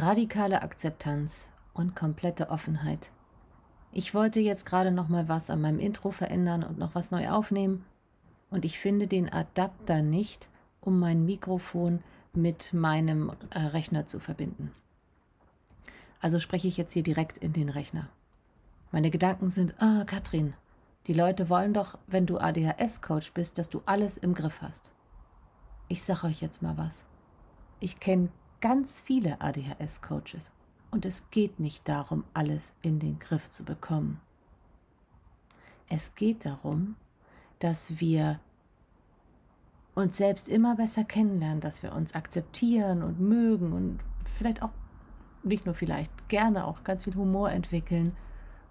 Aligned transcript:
radikale 0.00 0.62
Akzeptanz 0.62 1.50
und 1.72 1.96
komplette 1.96 2.50
Offenheit. 2.50 3.10
Ich 3.92 4.14
wollte 4.14 4.40
jetzt 4.40 4.66
gerade 4.66 4.90
noch 4.90 5.08
mal 5.08 5.28
was 5.28 5.50
an 5.50 5.60
meinem 5.60 5.78
Intro 5.78 6.10
verändern 6.10 6.64
und 6.64 6.78
noch 6.78 6.94
was 6.94 7.10
neu 7.10 7.30
aufnehmen 7.30 7.84
und 8.50 8.64
ich 8.64 8.78
finde 8.78 9.06
den 9.06 9.32
Adapter 9.32 10.02
nicht, 10.02 10.48
um 10.80 10.98
mein 10.98 11.24
Mikrofon 11.24 12.02
mit 12.32 12.72
meinem 12.72 13.32
äh, 13.50 13.58
Rechner 13.58 14.06
zu 14.06 14.18
verbinden. 14.18 14.72
Also 16.20 16.40
spreche 16.40 16.68
ich 16.68 16.76
jetzt 16.76 16.92
hier 16.92 17.02
direkt 17.02 17.38
in 17.38 17.52
den 17.52 17.68
Rechner. 17.68 18.08
Meine 18.90 19.10
Gedanken 19.10 19.50
sind, 19.50 19.74
ah, 19.78 20.00
oh, 20.00 20.04
Katrin, 20.06 20.54
die 21.06 21.12
Leute 21.12 21.48
wollen 21.48 21.74
doch, 21.74 21.98
wenn 22.06 22.26
du 22.26 22.38
ADHS-Coach 22.38 23.32
bist, 23.32 23.58
dass 23.58 23.68
du 23.68 23.82
alles 23.86 24.16
im 24.16 24.34
Griff 24.34 24.62
hast. 24.62 24.90
Ich 25.88 26.02
sage 26.02 26.26
euch 26.26 26.40
jetzt 26.40 26.62
mal 26.62 26.78
was. 26.78 27.04
Ich 27.78 28.00
kenne 28.00 28.30
ganz 28.64 29.02
viele 29.02 29.42
ADHS-Coaches 29.42 30.50
und 30.90 31.04
es 31.04 31.28
geht 31.28 31.60
nicht 31.60 31.86
darum, 31.86 32.24
alles 32.32 32.74
in 32.80 32.98
den 32.98 33.18
Griff 33.18 33.50
zu 33.50 33.62
bekommen. 33.62 34.22
Es 35.90 36.14
geht 36.14 36.46
darum, 36.46 36.96
dass 37.58 38.00
wir 38.00 38.40
uns 39.94 40.16
selbst 40.16 40.48
immer 40.48 40.76
besser 40.76 41.04
kennenlernen, 41.04 41.60
dass 41.60 41.82
wir 41.82 41.92
uns 41.92 42.14
akzeptieren 42.14 43.02
und 43.02 43.20
mögen 43.20 43.74
und 43.74 44.00
vielleicht 44.34 44.62
auch, 44.62 44.72
nicht 45.42 45.66
nur 45.66 45.74
vielleicht, 45.74 46.30
gerne 46.30 46.66
auch 46.66 46.84
ganz 46.84 47.04
viel 47.04 47.16
Humor 47.16 47.50
entwickeln 47.50 48.16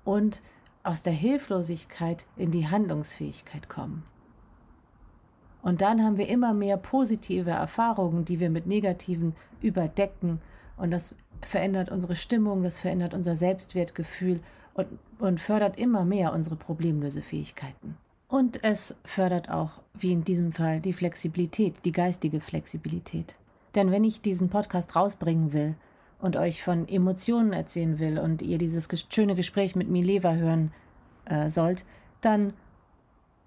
und 0.04 0.42
aus 0.82 1.04
der 1.04 1.14
Hilflosigkeit 1.14 2.26
in 2.36 2.50
die 2.50 2.68
Handlungsfähigkeit 2.68 3.70
kommen. 3.70 4.02
Und 5.64 5.82
dann 5.82 6.04
haben 6.04 6.18
wir 6.18 6.28
immer 6.28 6.54
mehr 6.54 6.78
positive 6.78 7.50
Erfahrungen, 7.50 8.26
die 8.26 8.40
wir 8.40 8.50
mit 8.50 8.68
negativen 8.68 9.34
überdecken. 9.62 10.40
Und 10.78 10.92
das 10.92 11.16
verändert 11.42 11.90
unsere 11.90 12.16
Stimmung, 12.16 12.64
das 12.64 12.80
verändert 12.80 13.14
unser 13.14 13.36
Selbstwertgefühl 13.36 14.42
und, 14.74 14.88
und 15.20 15.40
fördert 15.40 15.78
immer 15.78 16.04
mehr 16.04 16.34
unsere 16.34 16.58
Problemlösefähigkeiten. 16.58 17.98
Und 18.28 18.64
es 18.64 18.96
fördert 19.06 19.50
auch, 19.50 19.82
wie 19.94 20.12
in 20.12 20.26
diesem 20.26 20.52
Fall, 20.52 20.82
die 20.82 20.94
Flexibilität, 20.94 21.76
die 21.86 21.92
geistige 21.92 22.42
Flexibilität. 22.42 23.38
Denn 23.76 23.92
wenn 23.92 24.04
ich 24.04 24.22
diesen 24.22 24.50
Podcast 24.50 24.96
rausbringen 24.96 25.54
will 25.54 25.76
und 26.20 26.36
euch 26.36 26.62
von 26.64 26.88
Emotionen 26.90 27.54
erzählen 27.54 28.00
will 28.00 28.20
und 28.20 28.42
ihr 28.42 28.58
dieses 28.58 28.88
schöne 29.10 29.36
Gespräch 29.36 29.76
mit 29.76 29.90
Mileva 29.90 30.34
hören 30.34 30.74
äh, 31.26 31.48
sollt, 31.48 31.86
dann 32.22 32.54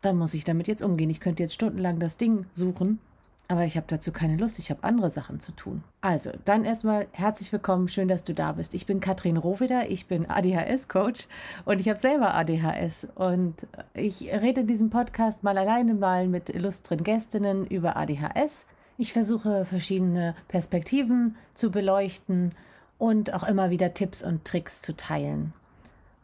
dann 0.06 0.16
muss 0.16 0.34
ich 0.34 0.44
damit 0.44 0.68
jetzt 0.68 0.82
umgehen. 0.82 1.10
Ich 1.10 1.20
könnte 1.20 1.42
jetzt 1.42 1.54
stundenlang 1.54 1.98
das 1.98 2.16
Ding 2.16 2.46
suchen, 2.52 3.00
aber 3.48 3.64
ich 3.64 3.76
habe 3.76 3.86
dazu 3.88 4.12
keine 4.12 4.36
Lust. 4.36 4.58
Ich 4.60 4.70
habe 4.70 4.84
andere 4.84 5.10
Sachen 5.10 5.40
zu 5.40 5.50
tun. 5.52 5.82
Also, 6.00 6.30
dann 6.44 6.64
erstmal 6.64 7.08
herzlich 7.10 7.52
willkommen. 7.52 7.88
Schön, 7.88 8.06
dass 8.06 8.22
du 8.22 8.32
da 8.32 8.52
bist. 8.52 8.74
Ich 8.74 8.86
bin 8.86 9.00
Katrin 9.00 9.36
Rohweder. 9.36 9.90
Ich 9.90 10.06
bin 10.06 10.30
ADHS-Coach 10.30 11.26
und 11.64 11.80
ich 11.80 11.88
habe 11.88 11.98
selber 11.98 12.34
ADHS. 12.34 13.08
Und 13.16 13.66
ich 13.94 14.32
rede 14.32 14.60
in 14.60 14.68
diesem 14.68 14.90
Podcast 14.90 15.42
mal 15.42 15.58
alleine 15.58 15.94
mal 15.94 16.28
mit 16.28 16.50
illustren 16.50 17.02
Gästinnen 17.02 17.66
über 17.66 17.96
ADHS. 17.96 18.66
Ich 18.98 19.12
versuche 19.12 19.64
verschiedene 19.64 20.34
Perspektiven 20.48 21.36
zu 21.52 21.70
beleuchten 21.70 22.52
und 22.96 23.34
auch 23.34 23.42
immer 23.42 23.70
wieder 23.70 23.92
Tipps 23.92 24.22
und 24.22 24.44
Tricks 24.44 24.82
zu 24.82 24.96
teilen. 24.96 25.52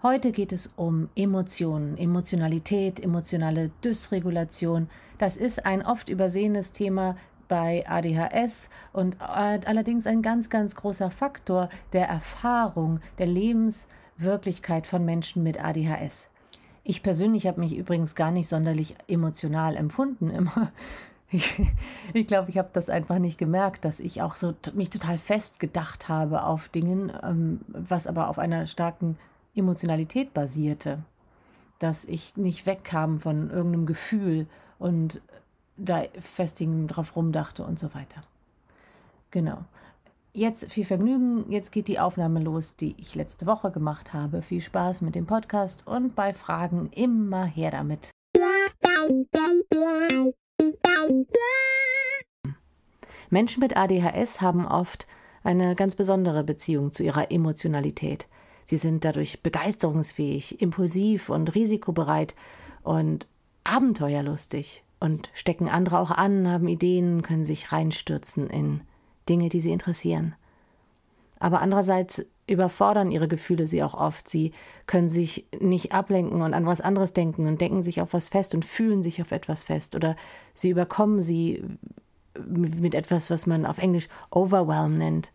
Heute 0.03 0.33
geht 0.33 0.50
es 0.50 0.69
um 0.75 1.11
Emotionen, 1.14 1.97
Emotionalität, 1.97 2.98
emotionale 2.98 3.70
Dysregulation. 3.84 4.91
Das 5.19 5.36
ist 5.36 5.64
ein 5.64 5.86
oft 5.86 6.09
übersehenes 6.09 6.72
Thema 6.72 7.17
bei 7.47 7.84
ADHS 7.86 8.69
und 8.92 9.20
allerdings 9.20 10.09
ein 10.09 10.20
ganz, 10.20 10.50
ganz 10.50 10.75
großer 10.75 11.12
Faktor 11.12 11.69
der 11.92 12.09
Erfahrung, 12.09 12.98
der 13.19 13.28
Lebenswirklichkeit 13.28 14.89
von 14.89 15.05
Menschen 15.05 15.44
mit 15.44 15.64
ADHS. 15.64 16.31
Ich 16.83 17.05
persönlich 17.05 17.47
habe 17.47 17.61
mich 17.61 17.77
übrigens 17.77 18.16
gar 18.16 18.33
nicht 18.33 18.48
sonderlich 18.48 18.97
emotional 19.06 19.77
empfunden 19.77 20.31
immer. 20.31 20.72
Ich, 21.34 21.62
ich 22.12 22.27
glaube, 22.27 22.50
ich 22.50 22.59
habe 22.59 22.69
das 22.75 22.91
einfach 22.91 23.19
nicht 23.19 23.38
gemerkt, 23.38 23.87
dass 23.87 24.00
ich 24.00 24.21
auch 24.21 24.34
so 24.34 24.53
mich 24.75 24.91
total 24.91 25.16
fest 25.16 25.60
gedacht 25.60 26.10
habe 26.10 26.43
auf 26.43 26.69
Dingen, 26.69 27.10
ähm, 27.22 27.60
was 27.69 28.06
aber 28.06 28.28
auf 28.28 28.38
einer 28.38 28.66
starken 28.66 29.16
Emotionalität 29.55 30.33
basierte, 30.35 31.03
dass 31.79 32.05
ich 32.05 32.37
nicht 32.37 32.67
wegkam 32.67 33.21
von 33.21 33.51
irgendeinem 33.51 33.87
Gefühl 33.87 34.47
und 34.79 35.21
da 35.77 36.03
festigen 36.21 36.87
drauf 36.87 37.17
rumdachte 37.17 37.65
und 37.65 37.79
so 37.79 37.95
weiter. 37.95 38.23
Genau. 39.31 39.65
Jetzt 40.35 40.71
viel 40.71 40.85
Vergnügen. 40.85 41.51
Jetzt 41.51 41.73
geht 41.73 41.89
die 41.89 41.99
Aufnahme 41.99 42.41
los, 42.41 42.77
die 42.77 42.95
ich 42.99 43.15
letzte 43.15 43.47
Woche 43.47 43.71
gemacht 43.71 44.15
habe. 44.15 44.41
Viel 44.43 44.61
Spaß 44.61 45.03
mit 45.03 45.15
dem 45.15 45.27
Podcast 45.27 45.87
und 45.87 46.15
bei 46.15 46.33
Fragen 46.33 46.89
immer 46.93 47.45
her 47.45 47.71
damit. 47.71 48.11
Menschen 53.29 53.61
mit 53.61 53.77
ADHS 53.77 54.41
haben 54.41 54.67
oft 54.67 55.07
eine 55.43 55.75
ganz 55.75 55.97
besondere 55.97 56.45
Beziehung 56.45 56.93
zu 56.93 57.03
ihrer 57.03 57.31
Emotionalität. 57.31 58.27
Sie 58.72 58.78
sind 58.78 59.05
dadurch 59.05 59.43
begeisterungsfähig, 59.43 60.62
impulsiv 60.62 61.28
und 61.28 61.55
risikobereit 61.55 62.34
und 62.83 63.27
abenteuerlustig 63.65 64.83
und 64.99 65.28
stecken 65.34 65.69
andere 65.69 65.99
auch 65.99 66.10
an, 66.10 66.49
haben 66.49 66.69
Ideen, 66.69 67.21
können 67.21 67.44
sich 67.44 67.71
reinstürzen 67.71 68.49
in 68.49 68.81
Dinge, 69.28 69.50
die 69.50 69.60
sie 69.60 69.72
interessieren. 69.72 70.34
Aber 71.38 71.60
andererseits 71.60 72.25
überfordern 72.47 73.10
ihre 73.10 73.28
Gefühle 73.28 73.66
sie 73.66 73.83
auch 73.83 73.93
oft. 73.93 74.27
Sie 74.27 74.53
können 74.87 75.10
sich 75.10 75.47
nicht 75.60 75.93
ablenken 75.93 76.41
und 76.41 76.54
an 76.54 76.65
was 76.65 76.81
anderes 76.81 77.12
denken 77.12 77.47
und 77.49 77.60
denken 77.60 77.83
sich 77.83 78.00
auf 78.00 78.15
was 78.15 78.31
fest 78.31 78.54
und 78.54 78.65
fühlen 78.65 79.03
sich 79.03 79.21
auf 79.21 79.33
etwas 79.33 79.62
fest 79.65 79.94
oder 79.94 80.16
sie 80.54 80.71
überkommen 80.71 81.21
sie 81.21 81.62
mit 82.49 82.94
etwas, 82.94 83.28
was 83.28 83.47
man 83.47 83.66
auf 83.66 83.77
Englisch 83.77 84.09
Overwhelm 84.31 84.97
nennt 84.97 85.31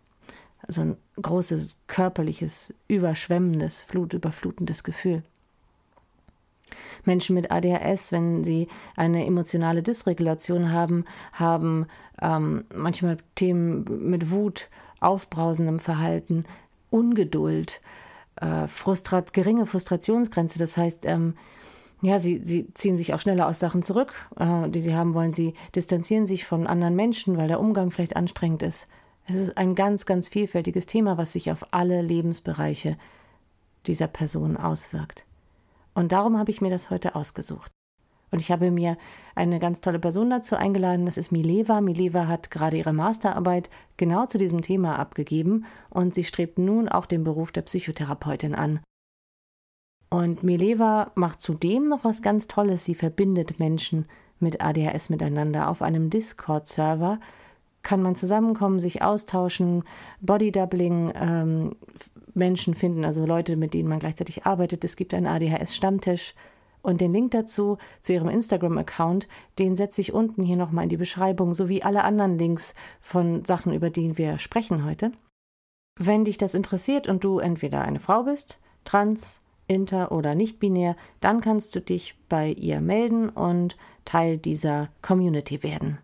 so 0.68 0.82
ein 0.82 0.98
großes 1.22 1.80
körperliches, 1.88 2.74
überschwemmendes, 2.88 3.84
flutüberflutendes 3.84 4.84
Gefühl. 4.84 5.24
Menschen 7.06 7.36
mit 7.36 7.52
ADHS, 7.52 8.12
wenn 8.12 8.44
sie 8.44 8.68
eine 8.96 9.26
emotionale 9.26 9.84
Dysregulation 9.84 10.72
haben, 10.72 11.06
haben 11.32 11.88
ähm, 12.22 12.66
manchmal 12.74 13.18
Themen 13.36 13.86
mit 14.10 14.32
Wut, 14.32 14.70
aufbrausendem 15.00 15.80
Verhalten, 15.80 16.46
Ungeduld, 16.90 17.82
äh, 18.36 18.68
frustrat, 18.68 19.34
geringe 19.34 19.66
Frustrationsgrenze. 19.66 20.60
Das 20.60 20.78
heißt, 20.78 21.06
ähm, 21.06 21.36
ja, 22.02 22.20
sie, 22.20 22.42
sie 22.44 22.72
ziehen 22.74 22.98
sich 22.98 23.14
auch 23.14 23.22
schneller 23.22 23.48
aus 23.48 23.60
Sachen 23.60 23.82
zurück, 23.82 24.14
äh, 24.38 24.70
die 24.70 24.82
sie 24.82 24.96
haben 24.96 25.14
wollen. 25.14 25.34
Sie 25.34 25.54
distanzieren 25.76 26.28
sich 26.28 26.46
von 26.46 26.68
anderen 26.68 26.96
Menschen, 26.96 27.38
weil 27.38 27.48
der 27.48 27.60
Umgang 27.60 27.92
vielleicht 27.92 28.16
anstrengend 28.16 28.64
ist. 28.64 28.88
Es 29.30 29.36
ist 29.36 29.58
ein 29.58 29.76
ganz, 29.76 30.06
ganz 30.06 30.30
vielfältiges 30.30 30.86
Thema, 30.86 31.18
was 31.18 31.34
sich 31.34 31.52
auf 31.52 31.74
alle 31.74 32.02
Lebensbereiche 32.02 32.98
dieser 33.86 34.08
Person 34.08 34.56
auswirkt. 34.56 35.26
Und 35.94 36.14
darum 36.14 36.38
habe 36.38 36.52
ich 36.52 36.62
mir 36.62 36.70
das 36.70 36.90
heute 36.90 37.16
ausgesucht. 37.16 37.72
Und 38.32 38.42
ich 38.42 38.52
habe 38.52 38.72
mir 38.72 38.98
eine 39.36 39.60
ganz 39.60 39.82
tolle 39.82 40.00
Person 40.00 40.30
dazu 40.30 40.56
eingeladen, 40.56 41.06
das 41.06 41.18
ist 41.18 41.32
Mileva. 41.32 41.82
Mileva 41.82 42.28
hat 42.28 42.52
gerade 42.52 42.78
ihre 42.78 42.94
Masterarbeit 42.94 43.70
genau 43.96 44.26
zu 44.26 44.38
diesem 44.38 44.62
Thema 44.62 45.00
abgegeben 45.00 45.66
und 45.90 46.14
sie 46.14 46.24
strebt 46.24 46.58
nun 46.58 46.90
auch 46.90 47.06
den 47.06 47.24
Beruf 47.24 47.52
der 47.52 47.62
Psychotherapeutin 47.62 48.54
an. 48.54 48.80
Und 50.10 50.44
Mileva 50.44 51.12
macht 51.16 51.42
zudem 51.42 51.90
noch 51.90 52.04
was 52.04 52.22
ganz 52.22 52.48
Tolles. 52.48 52.86
Sie 52.86 52.96
verbindet 52.96 53.60
Menschen 53.60 54.06
mit 54.40 54.62
ADHS 54.62 55.10
miteinander 55.10 55.70
auf 55.70 55.82
einem 55.82 56.10
Discord-Server, 56.10 57.20
kann 57.88 58.02
man 58.02 58.16
zusammenkommen, 58.16 58.82
sich 58.82 59.02
austauschen, 59.02 59.86
Bodydoubling, 60.20 61.14
ähm, 61.16 61.76
Menschen 62.34 62.74
finden, 62.74 63.06
also 63.06 63.26
Leute, 63.26 63.56
mit 63.56 63.74
denen 63.74 63.88
man 63.88 64.00
gleichzeitig 64.00 64.46
arbeitet. 64.46 64.84
Es 64.84 64.98
gibt 64.98 65.14
einen 65.14 65.26
ADHS-Stammtisch. 65.26 66.36
Und 66.82 67.00
den 67.00 67.14
Link 67.14 67.32
dazu, 67.32 67.78
zu 68.02 68.12
ihrem 68.12 68.28
Instagram-Account, 68.28 69.30
den 69.58 69.78
setze 69.78 70.02
ich 70.02 70.12
unten 70.12 70.44
hier 70.44 70.58
nochmal 70.58 70.84
in 70.84 70.90
die 70.90 70.98
Beschreibung, 70.98 71.54
sowie 71.54 71.82
alle 71.82 72.04
anderen 72.04 72.38
Links 72.38 72.76
von 73.00 73.46
Sachen, 73.46 73.72
über 73.72 73.90
die 73.90 74.18
wir 74.18 74.38
sprechen 74.38 74.84
heute. 74.84 75.14
Wenn 75.98 76.26
dich 76.26 76.38
das 76.38 76.56
interessiert 76.56 77.08
und 77.08 77.24
du 77.24 77.40
entweder 77.40 77.84
eine 77.84 78.02
Frau 78.02 78.24
bist, 78.24 78.60
trans, 78.84 79.42
inter 79.70 80.12
oder 80.12 80.36
nicht 80.36 80.60
binär, 80.60 80.98
dann 81.22 81.40
kannst 81.40 81.74
du 81.74 81.80
dich 81.80 82.18
bei 82.28 82.52
ihr 82.52 82.82
melden 82.82 83.30
und 83.30 83.78
Teil 84.04 84.38
dieser 84.38 84.90
Community 85.02 85.64
werden. 85.64 86.00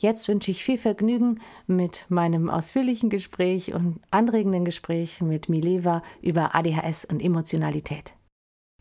Jetzt 0.00 0.28
wünsche 0.28 0.50
ich 0.50 0.64
viel 0.64 0.78
Vergnügen 0.78 1.42
mit 1.66 2.06
meinem 2.08 2.48
ausführlichen 2.48 3.10
Gespräch 3.10 3.74
und 3.74 4.00
anregenden 4.10 4.64
Gespräch 4.64 5.20
mit 5.20 5.50
Mileva 5.50 6.02
über 6.22 6.54
ADHS 6.54 7.04
und 7.04 7.22
Emotionalität. 7.22 8.14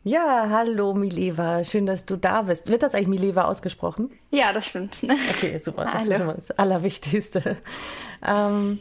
Ja, 0.05 0.47
hallo 0.49 0.93
Mileva, 0.93 1.65
schön, 1.65 1.85
dass 1.85 2.05
du 2.05 2.15
da 2.15 2.43
bist. 2.43 2.69
Wird 2.69 2.83
das 2.83 2.95
eigentlich 2.95 3.19
Mileva 3.19 3.43
ausgesprochen? 3.43 4.11
Ja, 4.31 4.53
das 4.53 4.65
stimmt. 4.65 4.95
Okay, 5.03 5.57
super, 5.57 5.83
das 5.83 6.03
hallo. 6.03 6.11
ist 6.11 6.17
schon 6.17 6.27
mal 6.27 6.35
das 6.35 6.51
Allerwichtigste. 6.51 7.57
Ähm, 8.25 8.79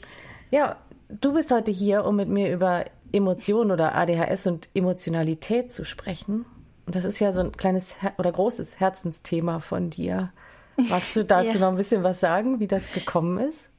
ja, 0.52 0.76
du 1.08 1.34
bist 1.34 1.50
heute 1.50 1.72
hier, 1.72 2.04
um 2.04 2.14
mit 2.14 2.28
mir 2.28 2.52
über 2.52 2.84
Emotionen 3.10 3.72
oder 3.72 3.96
ADHS 3.96 4.46
und 4.46 4.68
Emotionalität 4.74 5.72
zu 5.72 5.84
sprechen. 5.84 6.46
Und 6.86 6.94
das 6.94 7.04
ist 7.04 7.18
ja 7.18 7.32
so 7.32 7.40
ein 7.40 7.50
kleines 7.50 7.96
oder 8.16 8.30
großes 8.30 8.78
Herzensthema 8.78 9.58
von 9.58 9.90
dir. 9.90 10.32
Magst 10.88 11.16
du 11.16 11.24
dazu 11.24 11.58
ja. 11.58 11.60
noch 11.60 11.68
ein 11.68 11.76
bisschen 11.76 12.02
was 12.02 12.20
sagen, 12.20 12.60
wie 12.60 12.66
das 12.66 12.92
gekommen 12.92 13.38
ist? 13.38 13.70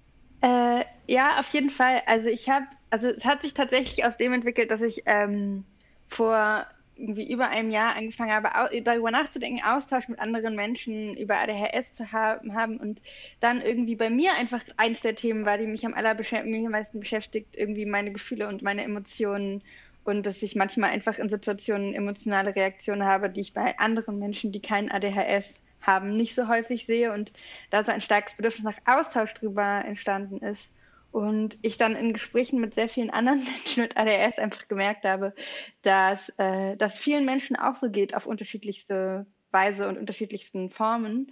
Äh, 0.42 0.84
ja, 1.08 1.40
auf 1.40 1.50
jeden 1.50 1.70
Fall. 1.70 2.02
Also 2.06 2.30
ich 2.30 2.50
habe, 2.50 2.66
also 2.90 3.10
es 3.10 3.26
hat 3.26 3.42
sich 3.42 3.54
tatsächlich 3.54 4.06
aus 4.06 4.18
dem 4.18 4.34
entwickelt, 4.34 4.72
dass 4.72 4.82
ich 4.82 5.04
ähm, 5.06 5.64
vor 6.08 6.66
irgendwie 7.00 7.32
über 7.32 7.50
einem 7.50 7.72
Jahr 7.72 7.96
angefangen 7.96 8.32
habe, 8.32 8.50
darüber 8.84 9.10
nachzudenken, 9.10 9.64
Austausch 9.64 10.10
mit 10.10 10.20
anderen 10.20 10.56
Menschen 10.56 11.16
über 11.16 11.38
ADHS 11.38 11.94
zu 11.94 12.12
haben, 12.12 12.54
haben 12.54 12.78
und 12.78 13.00
dann 13.40 13.62
irgendwie 13.62 13.96
bei 13.96 14.10
mir 14.10 14.34
einfach 14.38 14.62
eins 14.76 15.00
der 15.00 15.16
Themen 15.16 15.46
war, 15.46 15.58
die 15.58 15.66
mich 15.66 15.86
am 15.86 15.94
allermeisten 15.94 17.00
beschäftigt, 17.00 17.56
irgendwie 17.56 17.86
meine 17.86 18.12
Gefühle 18.12 18.50
und 18.50 18.62
meine 18.62 18.84
Emotionen 18.84 19.64
und 20.04 20.26
dass 20.26 20.44
ich 20.44 20.56
manchmal 20.56 20.90
einfach 20.90 21.20
in 21.20 21.30
Situationen 21.30 21.94
emotionale 21.94 22.56
Reaktionen 22.56 23.06
habe, 23.06 23.30
die 23.30 23.42
ich 23.42 23.54
bei 23.54 23.78
anderen 23.80 24.20
Menschen, 24.20 24.52
die 24.52 24.62
kein 24.62 24.92
ADHS 24.92 25.56
haben, 25.82 26.16
nicht 26.16 26.36
so 26.36 26.48
häufig 26.48 26.86
sehe 26.86 27.14
und 27.14 27.32
da 27.70 27.84
so 27.84 27.92
ein 27.92 28.02
starkes 28.02 28.36
Bedürfnis 28.36 28.64
nach 28.64 28.80
Austausch 28.86 29.34
drüber 29.34 29.84
entstanden 29.86 30.40
ist. 30.40 30.74
Und 31.12 31.58
ich 31.64 31.78
dann 31.78 31.96
in 31.96 32.14
Gesprächen 32.14 32.60
mit 32.60 32.76
sehr 32.76 32.88
vielen 32.88 33.10
anderen 33.10 33.44
Menschen 33.44 33.84
mit 33.84 33.98
ADHS 33.98 34.38
einfach 34.38 34.68
gemerkt 34.68 35.06
habe, 35.06 35.34
dass 35.82 36.30
äh, 36.38 36.76
das 36.78 36.98
vielen 36.98 37.26
Menschen 37.26 37.56
auch 37.56 37.76
so 37.76 37.90
geht 37.90 38.16
auf 38.16 38.28
unterschiedlichste 38.28 39.26
Weise 39.52 39.88
und 39.88 39.98
unterschiedlichsten 39.98 40.70
Formen. 40.70 41.32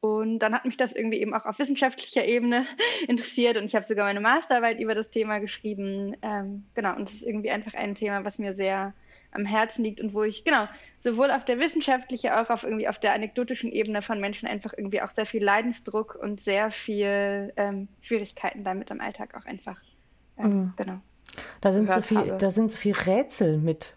Und 0.00 0.38
dann 0.38 0.54
hat 0.54 0.64
mich 0.64 0.76
das 0.76 0.94
irgendwie 0.94 1.20
eben 1.20 1.34
auch 1.34 1.46
auf 1.46 1.58
wissenschaftlicher 1.58 2.24
Ebene 2.24 2.66
interessiert 3.08 3.56
und 3.56 3.64
ich 3.64 3.74
habe 3.74 3.84
sogar 3.84 4.04
meine 4.04 4.20
Masterarbeit 4.20 4.78
über 4.78 4.94
das 4.94 5.10
Thema 5.10 5.40
geschrieben. 5.40 6.16
Ähm, 6.22 6.66
genau, 6.74 6.94
und 6.94 7.08
es 7.08 7.16
ist 7.16 7.26
irgendwie 7.26 7.50
einfach 7.50 7.74
ein 7.74 7.94
Thema, 7.94 8.24
was 8.24 8.38
mir 8.38 8.54
sehr 8.54 8.94
am 9.36 9.46
Herzen 9.46 9.84
liegt 9.84 10.00
und 10.00 10.14
wo 10.14 10.22
ich, 10.24 10.44
genau, 10.44 10.66
sowohl 11.00 11.30
auf 11.30 11.44
der 11.44 11.60
wissenschaftlichen, 11.60 12.30
auch 12.30 12.50
auf 12.50 12.64
irgendwie 12.64 12.88
auf 12.88 12.98
der 12.98 13.14
anekdotischen 13.14 13.70
Ebene 13.70 14.02
von 14.02 14.20
Menschen 14.20 14.48
einfach 14.48 14.72
irgendwie 14.76 15.02
auch 15.02 15.10
sehr 15.10 15.26
viel 15.26 15.44
Leidensdruck 15.44 16.16
und 16.20 16.40
sehr 16.40 16.70
viel 16.70 17.52
ähm, 17.56 17.88
Schwierigkeiten 18.00 18.64
damit 18.64 18.90
im 18.90 19.00
Alltag 19.00 19.36
auch 19.36 19.46
einfach. 19.46 19.80
Ähm, 20.38 20.46
mhm. 20.46 20.72
Genau. 20.76 20.98
Da 21.60 21.72
sind, 21.72 21.90
so 21.90 22.00
viel, 22.00 22.36
da 22.38 22.50
sind 22.50 22.70
so 22.70 22.78
viel 22.78 22.94
Rätsel 22.94 23.58
mit 23.58 23.94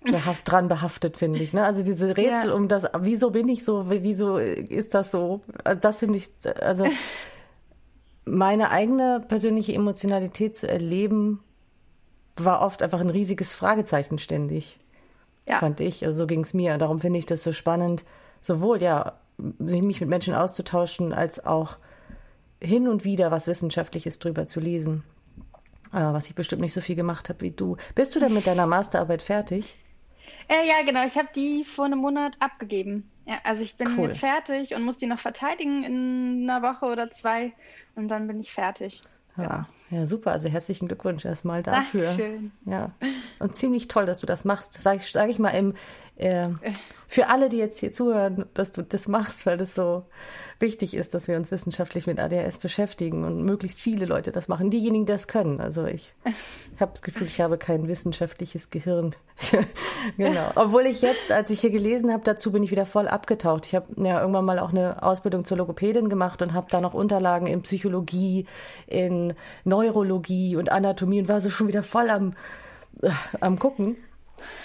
behaft, 0.00 0.50
dran 0.50 0.68
behaftet, 0.68 1.16
finde 1.16 1.40
ich. 1.40 1.52
Ne? 1.52 1.64
Also 1.64 1.82
diese 1.82 2.16
Rätsel 2.16 2.50
ja. 2.50 2.54
um 2.54 2.68
das, 2.68 2.86
wieso 3.00 3.30
bin 3.30 3.48
ich 3.48 3.64
so, 3.64 3.86
wieso 3.88 4.38
ist 4.38 4.94
das 4.94 5.10
so? 5.10 5.42
Also 5.64 5.80
das 5.80 6.00
finde 6.00 6.18
ich, 6.18 6.30
also 6.60 6.86
meine 8.24 8.70
eigene 8.70 9.24
persönliche 9.26 9.74
Emotionalität 9.74 10.56
zu 10.56 10.68
erleben, 10.68 11.42
war 12.36 12.62
oft 12.62 12.82
einfach 12.82 13.00
ein 13.00 13.10
riesiges 13.10 13.54
Fragezeichen 13.54 14.18
ständig. 14.18 14.78
Ja. 15.46 15.58
Fand 15.58 15.80
ich. 15.80 16.04
Also 16.04 16.18
so 16.18 16.26
ging 16.26 16.40
es 16.40 16.54
mir. 16.54 16.78
Darum 16.78 17.00
finde 17.00 17.18
ich 17.18 17.26
das 17.26 17.42
so 17.42 17.52
spannend, 17.52 18.04
sowohl 18.40 18.82
ja, 18.82 19.14
sich 19.58 19.82
mich 19.82 20.00
mit 20.00 20.08
Menschen 20.08 20.34
auszutauschen, 20.34 21.12
als 21.12 21.44
auch 21.44 21.78
hin 22.60 22.88
und 22.88 23.04
wieder 23.04 23.30
was 23.30 23.46
Wissenschaftliches 23.46 24.18
drüber 24.18 24.46
zu 24.46 24.60
lesen. 24.60 25.02
Aber 25.92 26.12
was 26.14 26.28
ich 26.28 26.34
bestimmt 26.34 26.62
nicht 26.62 26.72
so 26.72 26.80
viel 26.80 26.94
gemacht 26.94 27.28
habe 27.28 27.40
wie 27.40 27.50
du. 27.50 27.76
Bist 27.94 28.14
du 28.14 28.20
denn 28.20 28.34
mit 28.34 28.46
deiner 28.46 28.66
Masterarbeit 28.66 29.22
fertig? 29.22 29.76
Äh, 30.48 30.68
ja, 30.68 30.84
genau. 30.84 31.04
Ich 31.04 31.16
habe 31.16 31.28
die 31.34 31.64
vor 31.64 31.86
einem 31.86 31.98
Monat 31.98 32.36
abgegeben. 32.38 33.10
Ja, 33.26 33.38
also 33.44 33.62
ich 33.62 33.76
bin 33.76 33.88
cool. 33.96 34.08
jetzt 34.08 34.20
fertig 34.20 34.74
und 34.74 34.82
muss 34.82 34.96
die 34.96 35.06
noch 35.06 35.18
verteidigen 35.18 35.84
in 35.84 36.48
einer 36.48 36.62
Woche 36.62 36.86
oder 36.86 37.10
zwei 37.10 37.52
und 37.94 38.08
dann 38.08 38.26
bin 38.26 38.40
ich 38.40 38.52
fertig. 38.52 39.02
Ja, 39.42 39.68
ja, 39.90 40.06
super. 40.06 40.32
Also 40.32 40.48
herzlichen 40.48 40.88
Glückwunsch 40.88 41.24
erstmal 41.24 41.62
dafür. 41.62 42.06
Dankeschön. 42.06 42.52
Ja. 42.64 42.92
Und 43.38 43.56
ziemlich 43.56 43.88
toll, 43.88 44.06
dass 44.06 44.20
du 44.20 44.26
das 44.26 44.44
machst. 44.44 44.74
Sage 44.74 45.00
ich, 45.02 45.10
sag 45.10 45.28
ich 45.30 45.38
mal 45.38 45.50
im, 45.50 45.74
äh, 46.16 46.48
für 47.06 47.28
alle, 47.28 47.48
die 47.48 47.56
jetzt 47.56 47.78
hier 47.78 47.92
zuhören, 47.92 48.46
dass 48.54 48.72
du 48.72 48.82
das 48.82 49.08
machst, 49.08 49.46
weil 49.46 49.56
das 49.56 49.74
so 49.74 50.04
wichtig 50.60 50.94
ist, 50.94 51.14
dass 51.14 51.28
wir 51.28 51.36
uns 51.36 51.50
wissenschaftlich 51.50 52.06
mit 52.06 52.18
ADHS 52.18 52.58
beschäftigen 52.58 53.24
und 53.24 53.42
möglichst 53.44 53.80
viele 53.80 54.06
Leute 54.06 54.32
das 54.32 54.48
machen. 54.48 54.70
Diejenigen, 54.70 55.06
die 55.06 55.12
das 55.12 55.28
können. 55.28 55.60
Also 55.60 55.86
ich, 55.86 56.14
ich 56.24 56.34
habe 56.80 56.92
das 56.92 57.02
Gefühl, 57.02 57.26
ich 57.26 57.40
habe 57.40 57.58
kein 57.58 57.88
wissenschaftliches 57.88 58.70
Gehirn. 58.70 59.14
genau. 60.16 60.50
Obwohl 60.54 60.86
ich 60.86 61.02
jetzt, 61.02 61.32
als 61.32 61.50
ich 61.50 61.60
hier 61.60 61.70
gelesen 61.70 62.12
habe, 62.12 62.22
dazu 62.24 62.52
bin 62.52 62.62
ich 62.62 62.70
wieder 62.70 62.86
voll 62.86 63.08
abgetaucht. 63.08 63.66
Ich 63.66 63.74
habe 63.74 63.86
ja 63.96 64.20
irgendwann 64.20 64.44
mal 64.44 64.58
auch 64.58 64.70
eine 64.70 65.02
Ausbildung 65.02 65.44
zur 65.44 65.56
Logopädin 65.56 66.08
gemacht 66.08 66.42
und 66.42 66.52
habe 66.52 66.66
da 66.70 66.80
noch 66.80 66.94
Unterlagen 66.94 67.46
in 67.46 67.62
Psychologie, 67.62 68.46
in 68.86 69.34
Neurologie 69.64 70.56
und 70.56 70.70
Anatomie 70.70 71.20
und 71.20 71.28
war 71.28 71.40
so 71.40 71.50
schon 71.50 71.68
wieder 71.68 71.82
voll 71.82 72.10
am, 72.10 72.34
äh, 73.02 73.10
am 73.40 73.58
gucken 73.58 73.96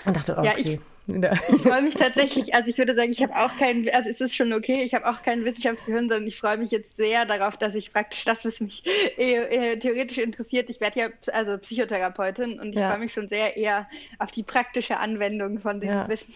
und 0.06 0.18
dachte, 0.18 0.38
okay. 0.38 0.74
Ja, 0.74 0.95
ich 1.08 1.62
freue 1.62 1.82
mich 1.84 1.96
tatsächlich, 1.96 2.56
also 2.56 2.68
ich 2.68 2.78
würde 2.78 2.96
sagen, 2.96 3.12
ich 3.12 3.22
habe 3.22 3.36
auch 3.36 3.56
keinen, 3.58 3.88
also 3.90 4.10
es 4.10 4.22
ist 4.22 4.36
schon 4.36 4.52
okay, 4.54 4.82
ich 4.84 4.94
habe 4.96 5.08
auch 5.08 5.22
kein 5.22 5.46
Wissenschaftsgehirn, 5.46 6.10
sondern 6.10 6.28
ich 6.28 6.38
freue 6.38 6.58
mich 6.58 6.72
jetzt 6.72 6.98
sehr 6.98 7.26
darauf, 7.26 7.58
dass 7.58 7.76
ich 7.76 7.94
praktisch 7.94 8.26
das, 8.26 8.44
was 8.44 8.60
mich 8.60 8.84
eher, 9.18 9.52
eher 9.52 9.80
theoretisch 9.80 10.18
interessiert, 10.18 10.70
ich 10.70 10.82
werde 10.82 11.00
ja 11.00 11.10
also 11.32 11.58
Psychotherapeutin 11.58 12.60
und 12.60 12.70
ich 12.70 12.78
ja. 12.78 12.90
freue 12.90 13.00
mich 13.00 13.14
schon 13.14 13.30
sehr 13.30 13.56
eher 13.56 13.88
auf 14.18 14.32
die 14.32 14.44
praktische 14.44 14.98
Anwendung 14.98 15.60
von 15.60 15.80
diesem 15.80 15.96
ja. 15.96 16.10
Wissen, 16.10 16.34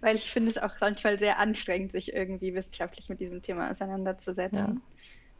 weil 0.00 0.16
ich 0.16 0.30
finde 0.30 0.50
es 0.50 0.58
auch 0.58 0.72
manchmal 0.80 1.18
sehr 1.18 1.38
anstrengend, 1.38 1.92
sich 1.92 2.14
irgendwie 2.14 2.54
wissenschaftlich 2.54 3.08
mit 3.08 3.20
diesem 3.20 3.42
Thema 3.42 3.70
auseinanderzusetzen. 3.70 4.80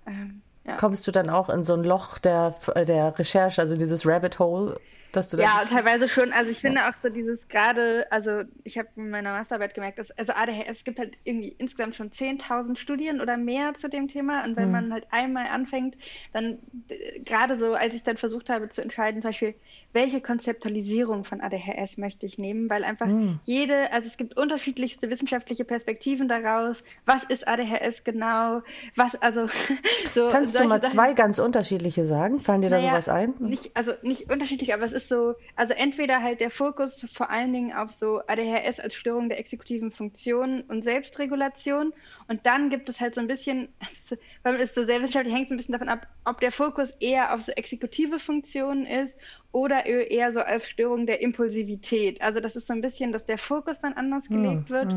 Ja. 0.07 0.13
Ähm, 0.13 0.43
Kommst 0.79 1.07
du 1.07 1.13
dann 1.13 1.31
auch 1.31 1.49
in 1.49 1.63
so 1.63 1.75
ein 1.75 1.85
Loch 1.85 2.19
der, 2.19 2.57
der 2.75 3.17
Recherche, 3.19 3.61
also 3.61 3.77
dieses 3.77 4.07
Rabbit 4.07 4.39
Hole? 4.41 4.81
Dass 5.13 5.31
du 5.31 5.37
Ja, 5.39 5.65
teilweise 5.69 6.09
schon. 6.09 6.33
Also 6.33 6.51
ich 6.51 6.59
finde 6.59 6.81
ja. 6.81 6.91
auch 6.91 6.95
so 7.03 7.09
dieses 7.09 7.49
gerade, 7.49 8.07
also 8.11 8.43
ich 8.65 8.79
habe 8.79 8.89
in 8.97 9.11
meiner 9.11 9.33
Masterarbeit 9.33 9.75
gemerkt, 9.75 9.99
dass 9.99 10.11
also 10.13 10.33
ADHS 10.33 10.85
gibt 10.85 10.99
halt 10.99 11.17
irgendwie 11.25 11.55
insgesamt 11.59 11.97
schon 11.97 12.11
10.000 12.11 12.77
Studien 12.77 13.21
oder 13.21 13.37
mehr 13.37 13.75
zu 13.75 13.89
dem 13.89 14.09
Thema. 14.09 14.45
Und 14.45 14.57
wenn 14.57 14.67
mhm. 14.67 14.73
man 14.73 14.93
halt 14.93 15.07
einmal 15.11 15.47
anfängt, 15.47 15.97
dann 16.33 16.59
äh, 16.89 17.21
gerade 17.21 17.57
so, 17.57 17.75
als 17.75 17.95
ich 17.95 18.03
dann 18.03 18.17
versucht 18.17 18.49
habe 18.49 18.69
zu 18.69 18.83
entscheiden, 18.83 19.23
zum 19.23 19.31
Beispiel, 19.31 19.55
welche 19.97 20.21
Konzeptualisierung 20.21 21.25
von 21.25 21.41
ADHS 21.41 21.97
möchte 21.97 22.27
ich 22.27 22.37
nehmen, 22.37 22.69
weil 22.69 22.85
einfach 22.85 23.07
mhm. 23.07 23.41
jede, 23.45 23.91
also 23.93 24.07
es 24.07 24.19
gibt 24.19 24.37
unterschiedlichste 24.37 25.09
wissenschaftliche 25.09 25.65
Perspektiven 25.65 26.29
daraus. 26.29 26.85
Was 27.07 27.25
ist 27.25 27.49
ADHS 27.49 28.05
genau? 28.05 28.61
Was, 28.95 29.17
also 29.17 29.49
so. 30.15 30.29
Kannst 30.31 30.61
du 30.61 30.65
mal 30.65 30.83
Sachen. 30.83 30.93
zwei 30.93 31.15
ganz 31.15 31.39
unterschiedliche 31.39 32.05
sagen? 32.05 32.41
Fallen 32.41 32.61
dir 32.61 32.69
da 32.69 32.77
naja, 32.77 32.91
sowas 32.91 33.09
ein? 33.09 33.35
Nicht, 33.39 33.75
also 33.75 33.95
nicht 34.03 34.31
unterschiedlich, 34.31 34.75
aber 34.75 34.85
es 34.85 34.93
ist 34.93 35.09
so, 35.09 35.35
also 35.57 35.73
entweder 35.73 36.23
halt 36.23 36.41
der 36.41 36.51
Fokus 36.51 37.07
vor 37.11 37.31
allen 37.31 37.55
Dingen 37.55 37.73
auf 37.73 37.91
so 37.91 38.21
ADHS 38.27 38.79
als 38.81 38.95
Störung 38.95 39.31
der 39.31 39.39
exekutiven 39.39 39.91
Funktion 39.91 40.61
und 40.69 40.85
Selbstregulation 40.85 41.95
und 42.29 42.45
dann 42.45 42.71
gibt 42.71 42.89
es 42.89 43.01
halt 43.01 43.15
so 43.15 43.21
ein 43.21 43.27
bisschen, 43.27 43.69
weil 44.43 44.53
man 44.55 44.61
ist 44.61 44.75
so 44.75 44.85
sehr 44.85 45.01
wissenschaftlich, 45.01 45.35
hängt 45.35 45.47
es 45.47 45.53
ein 45.53 45.57
bisschen 45.57 45.73
davon 45.73 45.89
ab, 45.89 46.07
ob 46.25 46.41
der 46.41 46.53
Fokus 46.53 46.91
eher 47.01 47.35
auf 47.35 47.43
so 47.43 47.53
exekutive 47.53 48.19
Funktionen 48.19 48.87
ist 48.87 49.19
oder 49.53 49.87
eher 49.87 50.33
so 50.33 50.41
als 50.41 50.69
Störung 50.69 51.07
der 51.07 51.21
Impulsivität. 51.21 52.21
Also 52.21 52.41
das 52.41 52.57
ist 52.57 52.67
so 52.67 52.75
ein 52.75 52.81
bisschen, 52.81 53.13
dass 53.13 53.27
der 53.27 53.39
Fokus 53.39 53.81
dann 53.81 53.95
anders 53.95 54.29
hm, 54.29 54.43
gelegt 54.43 54.71
mhm. 54.71 54.75
wird. 54.75 54.95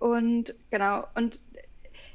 Und 0.00 0.54
genau, 0.70 1.06
und 1.16 1.40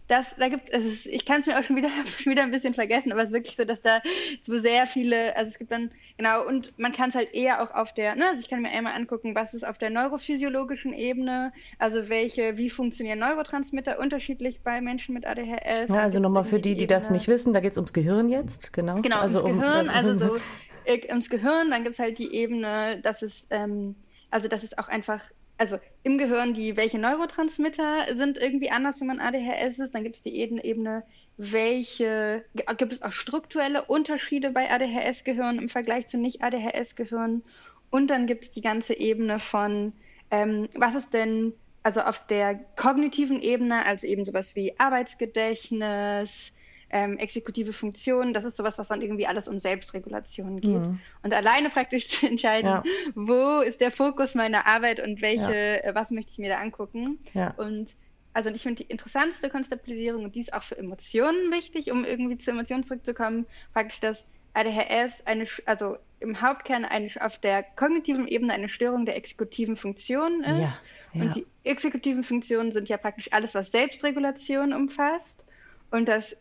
das, 0.07 0.35
da 0.35 0.49
gibt 0.49 0.73
also 0.73 0.87
es, 0.87 1.05
ich 1.05 1.25
kann 1.25 1.39
es 1.39 1.45
mir 1.45 1.57
auch 1.57 1.63
schon 1.63 1.75
wieder, 1.75 1.89
schon 2.05 2.31
wieder 2.31 2.43
ein 2.43 2.51
bisschen 2.51 2.73
vergessen, 2.73 3.11
aber 3.11 3.21
es 3.21 3.27
ist 3.27 3.33
wirklich 3.33 3.55
so, 3.55 3.63
dass 3.63 3.81
da 3.81 4.01
so 4.45 4.59
sehr 4.59 4.85
viele, 4.85 5.35
also 5.35 5.49
es 5.49 5.57
gibt 5.57 5.71
dann, 5.71 5.91
genau, 6.17 6.45
und 6.45 6.77
man 6.77 6.91
kann 6.91 7.09
es 7.09 7.15
halt 7.15 7.33
eher 7.33 7.61
auch 7.61 7.73
auf 7.73 7.93
der, 7.93 8.15
ne, 8.15 8.25
also 8.29 8.41
ich 8.41 8.49
kann 8.49 8.61
mir 8.61 8.69
einmal 8.69 8.93
angucken, 8.93 9.35
was 9.35 9.53
ist 9.53 9.65
auf 9.65 9.77
der 9.77 9.89
neurophysiologischen 9.89 10.93
Ebene, 10.93 11.53
also 11.79 12.09
welche, 12.09 12.57
wie 12.57 12.69
funktionieren 12.69 13.19
Neurotransmitter 13.19 13.99
unterschiedlich 13.99 14.61
bei 14.61 14.81
Menschen 14.81 15.13
mit 15.13 15.25
ADHS. 15.25 15.89
Ja, 15.89 16.01
also 16.01 16.19
nochmal 16.19 16.43
für 16.43 16.59
die, 16.59 16.73
die, 16.73 16.81
die 16.81 16.87
das 16.87 17.09
nicht 17.09 17.27
wissen, 17.27 17.53
da 17.53 17.59
geht 17.59 17.71
es 17.71 17.77
ums 17.77 17.93
Gehirn 17.93 18.29
jetzt, 18.29 18.73
genau. 18.73 19.01
Genau, 19.01 19.19
also 19.19 19.43
ums 19.43 19.61
Gehirn, 19.61 19.87
um, 19.87 19.95
also 19.95 20.17
so 20.17 20.37
äh, 20.85 21.07
ums 21.09 21.29
Gehirn, 21.29 21.71
dann 21.71 21.83
gibt 21.83 21.93
es 21.93 21.99
halt 21.99 22.19
die 22.19 22.33
Ebene, 22.33 22.99
dass 23.01 23.21
es, 23.21 23.47
ähm, 23.51 23.95
also 24.29 24.47
dass 24.47 24.63
es 24.63 24.77
auch 24.77 24.89
einfach 24.89 25.21
also 25.63 25.79
im 26.03 26.17
Gehirn, 26.17 26.53
die, 26.53 26.75
welche 26.75 26.99
Neurotransmitter 26.99 28.17
sind 28.17 28.37
irgendwie 28.37 28.69
anders, 28.69 28.99
wenn 28.99 29.07
man 29.07 29.21
ADHS 29.21 29.79
ist. 29.79 29.95
Dann 29.95 30.03
gibt 30.03 30.17
es 30.17 30.21
die 30.21 30.35
Ebene, 30.35 31.03
welche, 31.37 32.43
gibt 32.53 32.91
es 32.91 33.01
auch 33.01 33.13
strukturelle 33.13 33.85
Unterschiede 33.85 34.49
bei 34.49 34.69
ADHS-Gehirn 34.69 35.59
im 35.59 35.69
Vergleich 35.69 36.09
zu 36.09 36.17
Nicht-ADHS-Gehirn. 36.17 37.43
Und 37.91 38.07
dann 38.07 38.27
gibt 38.27 38.43
es 38.43 38.51
die 38.51 38.59
ganze 38.59 38.93
Ebene 38.93 39.39
von, 39.39 39.93
ähm, 40.31 40.67
was 40.75 40.95
ist 40.95 41.13
denn, 41.13 41.53
also 41.81 42.01
auf 42.01 42.27
der 42.27 42.55
kognitiven 42.75 43.41
Ebene, 43.41 43.85
also 43.85 44.05
eben 44.05 44.25
sowas 44.25 44.57
wie 44.57 44.77
Arbeitsgedächtnis, 44.77 46.53
ähm, 46.93 47.17
exekutive 47.17 47.73
Funktionen, 47.73 48.35
das 48.35 48.45
ist 48.45 48.55
sowas, 48.55 48.77
was 48.77 48.89
dann 48.89 49.01
irgendwie 49.01 49.25
alles 49.25 49.47
um 49.47 49.59
Selbstregulation 49.59 50.61
geht. 50.61 50.79
Mhm. 50.79 50.99
Und 51.23 51.33
alleine 51.33 51.71
praktisch 51.71 52.07
zu 52.09 52.27
entscheiden, 52.27 52.69
ja. 52.69 52.83
wo 53.15 53.61
ist 53.61 53.81
der 53.81 53.89
Fokus 53.89 54.35
meiner 54.35 54.67
Arbeit 54.67 54.99
und 54.99 55.21
welche, 55.23 55.51
ja. 55.51 55.75
äh, 55.77 55.95
was 55.95 56.11
möchte 56.11 56.31
ich 56.33 56.37
mir 56.37 56.49
da 56.49 56.59
angucken. 56.59 57.17
Ja. 57.33 57.51
Und 57.57 57.95
also 58.33 58.51
ich 58.51 58.61
finde 58.61 58.83
die 58.83 58.91
interessanteste 58.91 59.49
Konzeptualisierung, 59.49 60.23
und 60.23 60.35
die 60.35 60.41
ist 60.41 60.53
auch 60.53 60.61
für 60.61 60.77
Emotionen 60.77 61.51
wichtig, 61.51 61.91
um 61.91 62.05
irgendwie 62.05 62.37
zu 62.37 62.51
Emotionen 62.51 62.83
zurückzukommen, 62.83 63.47
praktisch 63.73 63.99
das 63.99 64.27
ADHS 64.53 65.25
eine, 65.25 65.47
also 65.65 65.97
im 66.19 66.41
Hauptkern 66.41 66.85
eine, 66.85 67.09
auf 67.21 67.39
der 67.39 67.63
kognitiven 67.63 68.27
Ebene 68.27 68.53
eine 68.53 68.69
Störung 68.69 69.07
der 69.07 69.15
exekutiven 69.15 69.77
Funktionen 69.77 70.43
ist. 70.43 70.59
Ja, 70.59 70.77
ja. 71.13 71.23
Und 71.23 71.35
die 71.35 71.47
exekutiven 71.63 72.23
Funktionen 72.23 72.71
sind 72.71 72.87
ja 72.87 72.97
praktisch 72.97 73.29
alles, 73.31 73.55
was 73.55 73.71
Selbstregulation 73.71 74.73
umfasst. 74.73 75.43
Und 75.89 76.07
dass 76.07 76.37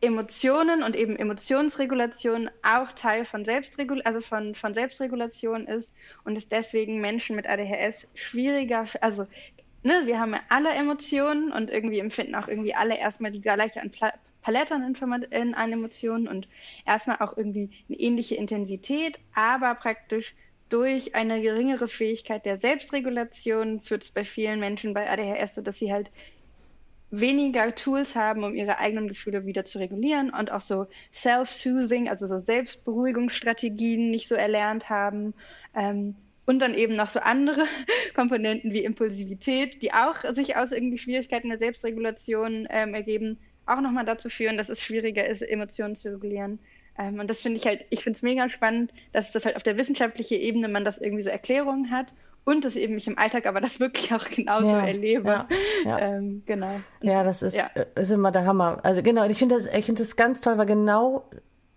Emotionen 0.00 0.82
und 0.82 0.94
eben 0.94 1.16
Emotionsregulation 1.16 2.50
auch 2.62 2.92
Teil 2.92 3.24
von, 3.24 3.44
Selbstregul 3.44 4.02
also 4.02 4.20
von, 4.20 4.54
von 4.54 4.74
Selbstregulation 4.74 5.66
ist 5.66 5.94
und 6.24 6.36
es 6.36 6.48
deswegen 6.48 7.00
Menschen 7.00 7.34
mit 7.34 7.48
ADHS 7.48 8.06
schwieriger, 8.14 8.84
also 9.00 9.26
ne, 9.82 10.02
wir 10.04 10.20
haben 10.20 10.34
ja 10.34 10.40
alle 10.50 10.70
Emotionen 10.70 11.50
und 11.50 11.70
irgendwie 11.70 11.98
empfinden 11.98 12.34
auch 12.34 12.48
irgendwie 12.48 12.74
alle 12.74 12.98
erstmal 12.98 13.32
die 13.32 13.40
gleiche 13.40 13.80
Palette 14.42 14.74
an, 14.74 14.82
Inform 14.82 15.12
an 15.12 15.72
Emotionen 15.72 16.28
und 16.28 16.46
erstmal 16.86 17.18
auch 17.20 17.36
irgendwie 17.36 17.70
eine 17.88 17.98
ähnliche 17.98 18.34
Intensität, 18.34 19.18
aber 19.34 19.74
praktisch 19.74 20.34
durch 20.68 21.14
eine 21.14 21.40
geringere 21.40 21.88
Fähigkeit 21.88 22.44
der 22.44 22.58
Selbstregulation 22.58 23.80
führt 23.80 24.02
es 24.02 24.10
bei 24.10 24.24
vielen 24.24 24.60
Menschen 24.60 24.94
bei 24.94 25.08
ADHS 25.08 25.54
so, 25.54 25.62
dass 25.62 25.78
sie 25.78 25.92
halt 25.92 26.10
weniger 27.10 27.74
Tools 27.74 28.16
haben, 28.16 28.44
um 28.44 28.54
ihre 28.54 28.78
eigenen 28.78 29.08
Gefühle 29.08 29.46
wieder 29.46 29.64
zu 29.64 29.78
regulieren 29.78 30.30
und 30.30 30.50
auch 30.50 30.60
so 30.60 30.86
Self-Soothing, 31.12 32.08
also 32.08 32.26
so 32.26 32.40
Selbstberuhigungsstrategien 32.40 34.10
nicht 34.10 34.28
so 34.28 34.34
erlernt 34.34 34.88
haben. 34.90 35.34
Ähm, 35.74 36.16
und 36.46 36.60
dann 36.60 36.74
eben 36.74 36.94
noch 36.94 37.10
so 37.10 37.20
andere 37.20 37.64
Komponenten 38.14 38.72
wie 38.72 38.84
Impulsivität, 38.84 39.82
die 39.82 39.92
auch 39.92 40.20
sich 40.34 40.56
aus 40.56 40.72
irgendwie 40.72 40.98
Schwierigkeiten 40.98 41.48
der 41.48 41.58
Selbstregulation 41.58 42.66
ähm, 42.70 42.94
ergeben, 42.94 43.38
auch 43.66 43.80
nochmal 43.80 44.04
dazu 44.04 44.28
führen, 44.28 44.56
dass 44.56 44.68
es 44.68 44.84
schwieriger 44.84 45.26
ist, 45.26 45.42
Emotionen 45.42 45.96
zu 45.96 46.12
regulieren. 46.12 46.60
Ähm, 46.98 47.18
und 47.18 47.28
das 47.28 47.40
finde 47.40 47.58
ich 47.58 47.66
halt, 47.66 47.84
ich 47.90 48.02
finde 48.02 48.16
es 48.16 48.22
mega 48.22 48.48
spannend, 48.48 48.92
dass 49.12 49.32
das 49.32 49.44
halt 49.44 49.56
auf 49.56 49.64
der 49.64 49.76
wissenschaftlichen 49.76 50.40
Ebene 50.40 50.68
man 50.68 50.84
das 50.84 50.98
irgendwie 50.98 51.24
so 51.24 51.30
Erklärungen 51.30 51.90
hat 51.90 52.12
und 52.46 52.64
dass 52.64 52.76
eben 52.76 52.96
ich 52.96 53.08
im 53.08 53.18
Alltag 53.18 53.44
aber 53.46 53.60
das 53.60 53.80
wirklich 53.80 54.14
auch 54.14 54.24
genauso 54.28 54.68
ja, 54.68 54.86
erlebe. 54.86 55.28
Ja, 55.28 55.48
ja. 55.84 55.98
Ähm, 56.06 56.42
genau. 56.46 56.80
Ja, 57.02 57.24
das 57.24 57.42
ist, 57.42 57.56
ja. 57.56 57.66
ist 57.96 58.10
immer 58.10 58.30
der 58.30 58.46
Hammer. 58.46 58.78
Also 58.84 59.02
genau, 59.02 59.24
ich 59.24 59.38
finde 59.38 59.56
das, 59.56 59.66
ich 59.66 59.84
finde 59.84 60.02
das 60.02 60.14
ganz 60.14 60.40
toll, 60.42 60.56
weil 60.56 60.66
genau 60.66 61.28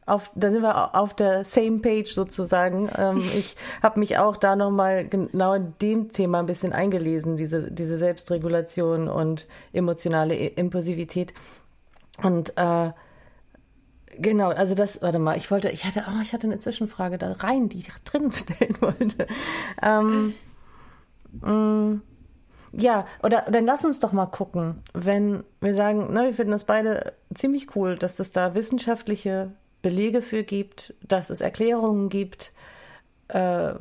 auf, 0.06 0.30
da 0.36 0.52
sind 0.52 0.62
wir 0.62 0.96
auf 0.96 1.16
der 1.16 1.44
same 1.44 1.80
page 1.80 2.14
sozusagen. 2.14 2.90
Ähm, 2.96 3.18
ich 3.36 3.56
habe 3.82 4.00
mich 4.00 4.20
auch 4.20 4.38
da 4.38 4.56
nochmal 4.56 5.08
genau 5.08 5.54
in 5.54 5.74
dem 5.82 6.12
Thema 6.12 6.40
ein 6.40 6.46
bisschen 6.46 6.72
eingelesen, 6.72 7.36
diese, 7.36 7.72
diese 7.72 7.98
Selbstregulation 7.98 9.08
und 9.08 9.48
emotionale 9.74 10.36
Impulsivität. 10.36 11.34
Und 12.22 12.54
äh, 12.58 12.92
genau, 14.20 14.50
also 14.50 14.76
das, 14.76 15.02
warte 15.02 15.18
mal, 15.18 15.36
ich 15.36 15.50
wollte, 15.50 15.70
ich 15.70 15.86
hatte, 15.86 16.06
oh, 16.08 16.22
ich 16.22 16.34
hatte 16.34 16.46
eine 16.46 16.60
Zwischenfrage 16.60 17.18
da 17.18 17.32
rein, 17.34 17.70
die 17.70 17.80
ich 17.80 17.90
drin 18.04 18.32
stellen 18.32 18.78
wollte. 18.82 19.26
Ähm, 19.82 20.36
mh, 21.42 21.52
mm, 21.52 22.02
ja, 22.72 23.08
oder 23.24 23.46
dann 23.50 23.66
lass 23.66 23.84
uns 23.84 24.00
doch 24.00 24.12
mal 24.12 24.28
gucken, 24.28 24.84
wenn 24.94 25.44
wir 25.60 25.74
sagen, 25.74 26.14
ne, 26.14 26.26
wir 26.26 26.34
finden 26.34 26.52
das 26.52 26.66
beide 26.66 27.14
ziemlich 27.34 27.76
cool, 27.76 27.96
dass 27.98 28.20
es 28.20 28.32
da 28.32 28.54
wissenschaftliche 28.54 29.52
Belege 29.82 30.22
für 30.22 30.44
gibt, 30.44 30.94
dass 31.02 31.30
es 31.30 31.42
Erklärungen 31.42 32.10
gibt. 32.10 32.54
Äh, 33.30 33.74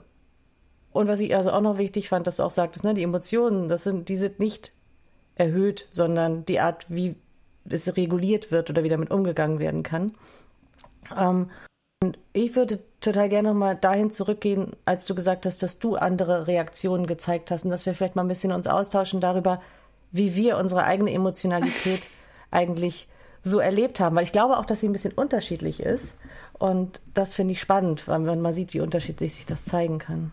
und 0.92 1.06
was 1.06 1.20
ich 1.20 1.36
also 1.36 1.52
auch 1.52 1.60
noch 1.60 1.78
wichtig 1.78 2.08
fand, 2.08 2.26
dass 2.26 2.36
du 2.36 2.44
auch 2.44 2.50
sagtest, 2.50 2.84
ne, 2.84 2.94
die 2.94 3.02
Emotionen, 3.02 3.68
das 3.68 3.84
sind, 3.84 4.08
die 4.08 4.16
sind 4.16 4.38
nicht 4.38 4.72
erhöht, 5.34 5.86
sondern 5.90 6.44
die 6.46 6.60
Art, 6.60 6.86
wie 6.88 7.14
es 7.68 7.94
reguliert 7.96 8.50
wird 8.50 8.70
oder 8.70 8.84
wie 8.84 8.88
damit 8.88 9.10
umgegangen 9.10 9.58
werden 9.58 9.82
kann. 9.82 10.12
Ähm, 11.16 11.50
und 12.00 12.16
ich 12.32 12.54
würde 12.54 12.78
total 13.00 13.28
gerne 13.28 13.48
nochmal 13.48 13.74
dahin 13.74 14.12
zurückgehen, 14.12 14.72
als 14.84 15.06
du 15.06 15.16
gesagt 15.16 15.46
hast, 15.46 15.62
dass 15.64 15.80
du 15.80 15.96
andere 15.96 16.46
Reaktionen 16.46 17.06
gezeigt 17.08 17.50
hast 17.50 17.64
und 17.64 17.70
dass 17.70 17.86
wir 17.86 17.94
vielleicht 17.94 18.14
mal 18.14 18.22
ein 18.22 18.28
bisschen 18.28 18.52
uns 18.52 18.68
austauschen 18.68 19.20
darüber, 19.20 19.60
wie 20.12 20.36
wir 20.36 20.58
unsere 20.58 20.84
eigene 20.84 21.12
Emotionalität 21.12 22.06
eigentlich 22.52 23.08
so 23.42 23.58
erlebt 23.58 23.98
haben. 23.98 24.14
Weil 24.14 24.22
ich 24.22 24.32
glaube 24.32 24.58
auch, 24.58 24.64
dass 24.64 24.80
sie 24.80 24.88
ein 24.88 24.92
bisschen 24.92 25.12
unterschiedlich 25.12 25.80
ist. 25.80 26.14
Und 26.52 27.00
das 27.14 27.34
finde 27.34 27.52
ich 27.52 27.60
spannend, 27.60 28.06
weil 28.06 28.20
man 28.20 28.40
mal 28.40 28.52
sieht, 28.52 28.74
wie 28.74 28.80
unterschiedlich 28.80 29.34
sich 29.34 29.46
das 29.46 29.64
zeigen 29.64 29.98
kann. 29.98 30.30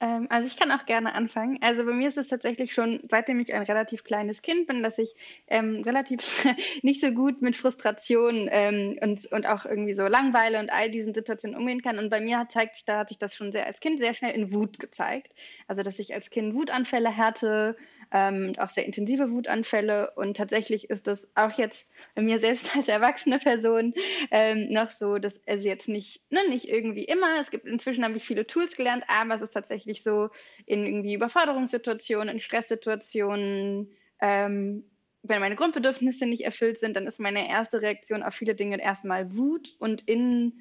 Ähm, 0.00 0.28
also 0.30 0.46
ich 0.46 0.56
kann 0.56 0.70
auch 0.70 0.86
gerne 0.86 1.14
anfangen. 1.14 1.58
Also 1.60 1.84
bei 1.84 1.92
mir 1.92 2.08
ist 2.08 2.18
es 2.18 2.28
tatsächlich 2.28 2.72
schon, 2.72 3.00
seitdem 3.10 3.40
ich 3.40 3.52
ein 3.52 3.62
relativ 3.62 4.04
kleines 4.04 4.42
Kind 4.42 4.68
bin, 4.68 4.82
dass 4.82 4.98
ich 4.98 5.14
ähm, 5.48 5.82
relativ 5.84 6.44
nicht 6.82 7.00
so 7.00 7.10
gut 7.10 7.42
mit 7.42 7.56
Frustration 7.56 8.48
ähm, 8.50 8.98
und, 9.02 9.26
und 9.32 9.46
auch 9.46 9.64
irgendwie 9.64 9.94
so 9.94 10.06
Langweile 10.06 10.60
und 10.60 10.70
all 10.70 10.90
diesen 10.90 11.14
Situationen 11.14 11.58
umgehen 11.58 11.82
kann. 11.82 11.98
Und 11.98 12.10
bei 12.10 12.20
mir 12.20 12.46
zeigt 12.48 12.76
sich, 12.76 12.84
da 12.84 12.98
hat 12.98 13.08
sich 13.08 13.18
das 13.18 13.34
schon 13.34 13.50
sehr 13.50 13.66
als 13.66 13.80
Kind 13.80 13.98
sehr 13.98 14.14
schnell 14.14 14.34
in 14.34 14.52
Wut 14.54 14.78
gezeigt. 14.78 15.32
Also 15.66 15.82
dass 15.82 15.98
ich 15.98 16.14
als 16.14 16.30
Kind 16.30 16.54
Wutanfälle 16.54 17.16
hatte, 17.16 17.76
ähm, 18.12 18.54
auch 18.58 18.70
sehr 18.70 18.86
intensive 18.86 19.30
Wutanfälle. 19.30 20.12
Und 20.16 20.36
tatsächlich 20.36 20.90
ist 20.90 21.06
das 21.06 21.30
auch 21.34 21.52
jetzt 21.58 21.92
bei 22.14 22.22
mir 22.22 22.38
selbst 22.40 22.70
als 22.76 22.88
erwachsene 22.88 23.38
Person 23.38 23.94
ähm, 24.30 24.72
noch 24.72 24.90
so, 24.90 25.18
dass 25.18 25.40
also 25.46 25.68
jetzt 25.68 25.88
nicht, 25.88 26.22
ne, 26.30 26.40
nicht 26.48 26.68
irgendwie 26.68 27.04
immer. 27.04 27.40
Es 27.40 27.50
gibt 27.50 27.66
inzwischen 27.66 28.04
habe 28.04 28.16
ich 28.16 28.24
viele 28.24 28.46
Tools 28.46 28.76
gelernt, 28.76 29.04
aber 29.08 29.34
es 29.34 29.42
ist 29.42 29.52
tatsächlich 29.52 30.02
so 30.02 30.30
in 30.66 30.86
irgendwie 30.86 31.14
Überforderungssituationen, 31.14 32.34
in 32.34 32.40
Stresssituationen, 32.40 33.90
ähm, 34.20 34.84
wenn 35.22 35.40
meine 35.40 35.56
Grundbedürfnisse 35.56 36.26
nicht 36.26 36.44
erfüllt 36.44 36.80
sind, 36.80 36.96
dann 36.96 37.06
ist 37.06 37.18
meine 37.18 37.48
erste 37.48 37.82
Reaktion 37.82 38.22
auf 38.22 38.34
viele 38.34 38.54
Dinge 38.54 38.80
erstmal 38.80 39.36
Wut 39.36 39.74
und 39.78 40.02
in 40.08 40.60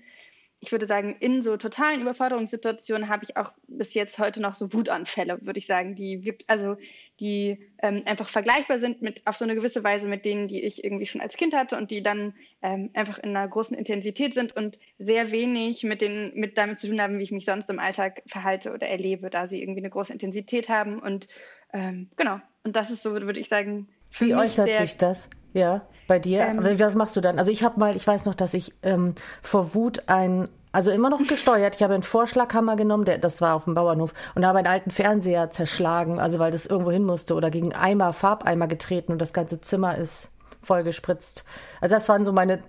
ich 0.60 0.72
würde 0.72 0.88
sagen, 0.88 1.16
in 1.20 1.44
so 1.44 1.56
totalen 1.56 2.02
Überforderungssituationen 2.02 3.10
habe 3.10 3.24
ich 3.24 3.38
auch 3.38 3.52
bis 3.68 3.94
jetzt 3.94 4.18
heute 4.18 4.42
noch 4.42 4.56
so 4.56 4.74
Wutanfälle, 4.74 5.40
würde 5.42 5.60
ich 5.60 5.68
sagen, 5.68 5.96
die 5.96 6.36
also 6.48 6.78
die 7.20 7.60
ähm, 7.82 8.04
einfach 8.06 8.28
vergleichbar 8.28 8.80
sind 8.80 9.02
mit 9.02 9.26
auf 9.26 9.38
so 9.38 9.46
eine 9.46 9.56
gewisse 9.56 9.84
Weise 9.84 10.08
mit 10.08 10.26
denen, 10.26 10.48
die 10.48 10.64
ich 10.64 10.84
irgendwie 10.84 11.06
schon 11.06 11.22
als 11.22 11.38
Kind 11.38 11.56
hatte 11.56 11.78
und 11.78 11.92
die 11.92 12.02
dann 12.02 12.34
ähm, 12.62 12.90
einfach 12.94 13.20
in 13.20 13.36
einer 13.36 13.48
großen 13.48 13.78
Intensität 13.78 14.34
sind 14.34 14.56
und 14.56 14.80
sehr 14.98 15.32
wenig 15.32 15.84
mit 15.84 16.02
den 16.02 16.32
mit 16.34 16.58
damit 16.58 16.80
zu 16.80 16.88
tun 16.88 17.02
haben, 17.02 17.20
wie 17.20 17.24
ich 17.24 17.32
mich 17.32 17.46
sonst 17.46 17.70
im 17.70 17.80
Alltag 17.80 18.24
verhalte 18.26 18.74
oder 18.74 18.88
erlebe, 18.88 19.30
da 19.30 19.48
sie 19.48 19.62
irgendwie 19.62 19.82
eine 19.82 19.92
große 19.92 20.14
Intensität 20.14 20.70
haben 20.70 21.00
und 21.00 21.28
ähm, 21.74 22.10
genau. 22.16 22.40
Und 22.64 22.76
das 22.76 22.92
ist 22.92 23.04
so, 23.04 23.14
würde 23.14 23.40
ich 23.40 23.50
sagen. 23.50 23.88
Wie 24.20 24.36
äußert 24.36 24.68
der, 24.68 24.86
sich 24.86 24.98
das? 24.98 25.30
Ja, 25.58 25.82
bei 26.08 26.20
dir? 26.20 26.42
Ähm, 26.42 26.80
Was 26.80 26.96
machst 26.96 27.16
du 27.16 27.22
dann? 27.22 27.38
Also 27.40 27.52
ich 27.52 27.64
habe 27.64 27.80
mal, 27.80 27.96
ich 27.96 28.06
weiß 28.06 28.26
noch, 28.26 28.36
dass 28.36 28.54
ich 28.54 28.74
ähm, 28.84 29.16
vor 29.42 29.74
Wut 29.74 30.04
ein, 30.08 30.50
also 30.72 30.92
immer 30.92 31.10
noch 31.10 31.22
gesteuert. 31.28 31.76
Ich 31.76 31.84
habe 31.84 31.94
einen 31.94 32.04
Vorschlaghammer 32.04 32.76
genommen, 32.76 33.06
der, 33.06 33.18
das 33.18 33.42
war 33.42 33.56
auf 33.56 33.66
dem 33.66 33.74
Bauernhof, 33.74 34.14
und 34.36 34.46
habe 34.46 34.60
einen 34.60 34.68
alten 34.68 34.92
Fernseher 34.92 35.50
zerschlagen, 35.50 36.20
also 36.20 36.40
weil 36.40 36.52
das 36.52 36.66
irgendwo 36.66 36.92
hin 36.92 37.04
musste 37.04 37.34
oder 37.34 37.50
gegen 37.50 37.74
Eimer, 37.74 38.14
Farbeimer 38.14 38.68
getreten 38.68 39.12
und 39.12 39.22
das 39.22 39.34
ganze 39.34 39.60
Zimmer 39.60 39.98
ist 39.98 40.32
voll 40.68 40.84
gespritzt. 40.84 41.46
Also 41.82 41.96
das 41.96 42.08
waren 42.10 42.24
so 42.24 42.34
meine 42.34 42.62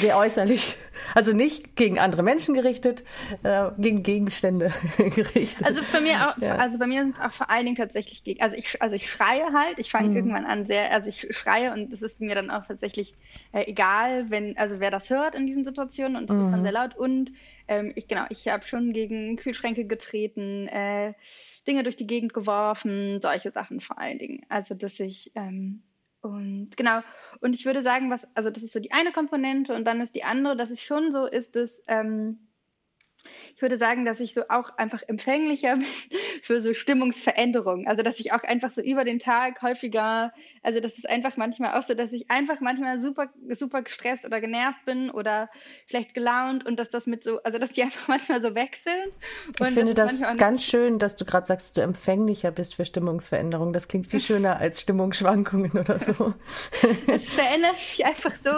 sehr 0.00 0.16
äußerlich, 0.16 0.78
also 1.14 1.32
nicht 1.32 1.76
gegen 1.76 1.98
andere 1.98 2.22
Menschen 2.22 2.54
gerichtet, 2.54 3.04
äh, 3.42 3.70
gegen 3.78 4.02
Gegenstände 4.02 4.72
gerichtet. 4.96 5.66
Also 5.66 5.82
bei 5.92 6.00
mir 6.00 6.30
auch, 6.30 6.38
ja. 6.38 6.56
also 6.56 6.78
bei 6.78 6.86
mir 6.86 7.02
sind 7.02 7.20
auch 7.20 7.32
vor 7.32 7.50
allen 7.50 7.66
Dingen 7.66 7.76
tatsächlich 7.76 8.24
gegen, 8.24 8.40
also 8.40 8.56
ich, 8.56 8.80
also 8.80 8.96
ich 8.96 9.10
schreie 9.10 9.52
halt, 9.52 9.78
ich 9.78 9.90
fange 9.90 10.08
mhm. 10.08 10.16
irgendwann 10.16 10.46
an 10.46 10.66
sehr, 10.66 10.90
also 10.92 11.10
ich 11.10 11.28
schreie 11.36 11.72
und 11.72 11.92
es 11.92 12.02
ist 12.02 12.20
mir 12.20 12.34
dann 12.34 12.50
auch 12.50 12.66
tatsächlich 12.66 13.14
äh, 13.52 13.70
egal, 13.70 14.30
wenn, 14.30 14.56
also 14.56 14.80
wer 14.80 14.90
das 14.90 15.10
hört 15.10 15.34
in 15.34 15.46
diesen 15.46 15.64
Situationen 15.64 16.16
und 16.16 16.30
es 16.30 16.34
mhm. 16.34 16.40
ist 16.42 16.50
dann 16.50 16.60
mhm. 16.60 16.64
sehr 16.64 16.72
laut 16.72 16.96
und 16.96 17.32
ähm, 17.68 17.92
ich 17.96 18.08
genau, 18.08 18.24
ich 18.30 18.48
habe 18.48 18.66
schon 18.66 18.92
gegen 18.92 19.36
Kühlschränke 19.36 19.84
getreten, 19.84 20.68
äh, 20.68 21.12
Dinge 21.66 21.82
durch 21.82 21.96
die 21.96 22.06
Gegend 22.06 22.32
geworfen, 22.32 23.20
solche 23.20 23.50
Sachen 23.50 23.80
vor 23.80 23.98
allen 23.98 24.18
Dingen. 24.18 24.46
Also 24.48 24.74
dass 24.74 25.00
ich 25.00 25.32
ähm, 25.34 25.82
und 26.26 26.76
genau, 26.76 27.00
und 27.40 27.54
ich 27.54 27.64
würde 27.64 27.82
sagen, 27.82 28.10
was, 28.10 28.26
also 28.34 28.50
das 28.50 28.62
ist 28.62 28.72
so 28.72 28.80
die 28.80 28.92
eine 28.92 29.12
Komponente 29.12 29.74
und 29.74 29.84
dann 29.84 30.00
ist 30.00 30.14
die 30.14 30.24
andere, 30.24 30.56
dass 30.56 30.70
es 30.70 30.82
schon 30.82 31.12
so 31.12 31.26
ist, 31.26 31.56
dass 31.56 31.82
ähm, 31.86 32.38
ich 33.54 33.62
würde 33.62 33.78
sagen, 33.78 34.04
dass 34.04 34.20
ich 34.20 34.34
so 34.34 34.42
auch 34.48 34.76
einfach 34.76 35.02
empfänglicher 35.06 35.76
bin 35.76 35.86
für 36.42 36.60
so 36.60 36.74
Stimmungsveränderungen. 36.74 37.86
Also, 37.88 38.02
dass 38.02 38.20
ich 38.20 38.32
auch 38.32 38.42
einfach 38.42 38.70
so 38.70 38.82
über 38.82 39.04
den 39.04 39.18
Tag 39.18 39.62
häufiger, 39.62 40.32
also 40.66 40.80
das 40.80 40.94
ist 40.94 41.08
einfach 41.08 41.36
manchmal 41.36 41.78
auch 41.78 41.84
so, 41.84 41.94
dass 41.94 42.12
ich 42.12 42.28
einfach 42.28 42.60
manchmal 42.60 43.00
super, 43.00 43.28
super 43.56 43.82
gestresst 43.82 44.26
oder 44.26 44.40
genervt 44.40 44.84
bin 44.84 45.10
oder 45.10 45.48
vielleicht 45.86 46.12
gelaunt 46.12 46.66
und 46.66 46.76
dass 46.80 46.90
das 46.90 47.06
mit 47.06 47.22
so, 47.22 47.40
also 47.44 47.60
dass 47.60 47.70
die 47.70 47.82
einfach 47.84 48.08
manchmal 48.08 48.42
so 48.42 48.52
wechseln. 48.56 49.12
Ich 49.60 49.68
finde 49.68 49.94
das, 49.94 50.20
das 50.20 50.36
ganz 50.36 50.64
schön, 50.64 50.98
dass 50.98 51.14
du 51.14 51.24
gerade 51.24 51.46
sagst, 51.46 51.68
dass 51.68 51.72
du 51.74 51.82
empfänglicher 51.82 52.50
bist 52.50 52.74
für 52.74 52.84
Stimmungsveränderungen. 52.84 53.72
Das 53.72 53.86
klingt 53.86 54.08
viel 54.08 54.18
schöner 54.28 54.56
als 54.56 54.80
Stimmungsschwankungen 54.80 55.70
oder 55.70 56.00
so. 56.00 56.34
Es 57.06 57.32
verändert 57.32 57.78
sich 57.78 58.04
einfach 58.04 58.32
so. 58.42 58.50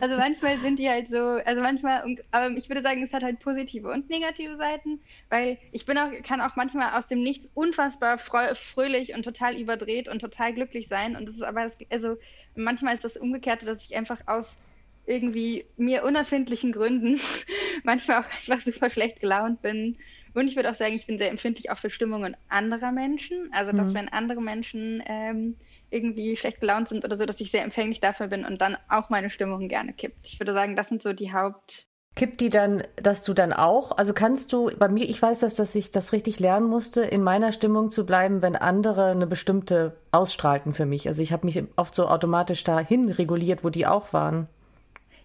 Also 0.00 0.16
manchmal 0.16 0.60
sind 0.60 0.78
die 0.78 0.88
halt 0.88 1.10
so, 1.10 1.18
also 1.18 1.60
manchmal, 1.60 2.16
aber 2.30 2.56
ich 2.56 2.68
würde 2.68 2.82
sagen, 2.82 3.02
es 3.04 3.12
hat 3.12 3.24
halt 3.24 3.40
positive 3.40 3.90
und 3.90 4.08
negative 4.08 4.56
Seiten, 4.56 5.00
weil 5.30 5.58
ich 5.72 5.84
bin 5.84 5.98
auch, 5.98 6.10
kann 6.22 6.40
auch 6.40 6.54
manchmal 6.54 6.96
aus 6.96 7.08
dem 7.08 7.22
Nichts 7.22 7.50
unfassbar 7.54 8.18
fröhlich 8.18 9.14
und 9.14 9.24
total 9.24 9.56
überdreht 9.56 10.08
und 10.08 10.20
total 10.20 10.54
glücklich 10.54 10.86
sein. 10.86 11.16
Und 11.16 11.26
das 11.26 11.34
ist 11.34 11.42
aber, 11.42 11.55
das, 11.64 11.78
also 11.90 12.16
manchmal 12.54 12.94
ist 12.94 13.04
das 13.04 13.16
Umgekehrte, 13.16 13.66
dass 13.66 13.84
ich 13.84 13.96
einfach 13.96 14.20
aus 14.26 14.58
irgendwie 15.06 15.64
mir 15.76 16.04
unerfindlichen 16.04 16.72
Gründen 16.72 17.18
manchmal 17.84 18.22
auch 18.22 18.26
einfach 18.26 18.60
super 18.60 18.90
schlecht 18.90 19.20
gelaunt 19.20 19.62
bin. 19.62 19.96
Und 20.34 20.48
ich 20.48 20.56
würde 20.56 20.70
auch 20.70 20.74
sagen, 20.74 20.94
ich 20.94 21.06
bin 21.06 21.16
sehr 21.16 21.30
empfindlich 21.30 21.70
auch 21.70 21.78
für 21.78 21.88
Stimmungen 21.88 22.36
anderer 22.48 22.92
Menschen. 22.92 23.48
Also, 23.52 23.72
dass 23.72 23.92
mhm. 23.92 23.94
wenn 23.94 24.08
andere 24.10 24.42
Menschen 24.42 25.02
ähm, 25.06 25.56
irgendwie 25.88 26.36
schlecht 26.36 26.60
gelaunt 26.60 26.88
sind 26.88 27.04
oder 27.04 27.16
so, 27.16 27.24
dass 27.24 27.40
ich 27.40 27.50
sehr 27.50 27.62
empfänglich 27.62 28.00
dafür 28.00 28.26
bin 28.26 28.44
und 28.44 28.60
dann 28.60 28.76
auch 28.88 29.08
meine 29.08 29.30
Stimmung 29.30 29.68
gerne 29.68 29.94
kippt. 29.94 30.26
Ich 30.26 30.38
würde 30.38 30.52
sagen, 30.52 30.76
das 30.76 30.90
sind 30.90 31.02
so 31.02 31.14
die 31.14 31.32
Haupt, 31.32 31.86
Kippt 32.16 32.40
die 32.40 32.48
dann, 32.48 32.82
dass 32.96 33.24
du 33.24 33.34
dann 33.34 33.52
auch, 33.52 33.96
also 33.98 34.14
kannst 34.14 34.52
du, 34.54 34.70
bei 34.78 34.88
mir, 34.88 35.04
ich 35.04 35.20
weiß 35.20 35.40
das, 35.40 35.54
dass 35.54 35.74
ich 35.74 35.90
das 35.90 36.14
richtig 36.14 36.40
lernen 36.40 36.66
musste, 36.66 37.02
in 37.02 37.22
meiner 37.22 37.52
Stimmung 37.52 37.90
zu 37.90 38.06
bleiben, 38.06 38.40
wenn 38.40 38.56
andere 38.56 39.10
eine 39.10 39.26
bestimmte 39.26 39.94
ausstrahlten 40.12 40.72
für 40.72 40.86
mich. 40.86 41.06
Also 41.06 41.20
ich 41.20 41.32
habe 41.32 41.44
mich 41.44 41.62
oft 41.76 41.94
so 41.94 42.08
automatisch 42.08 42.64
dahin 42.64 43.10
reguliert, 43.10 43.64
wo 43.64 43.68
die 43.68 43.86
auch 43.86 44.14
waren. 44.14 44.48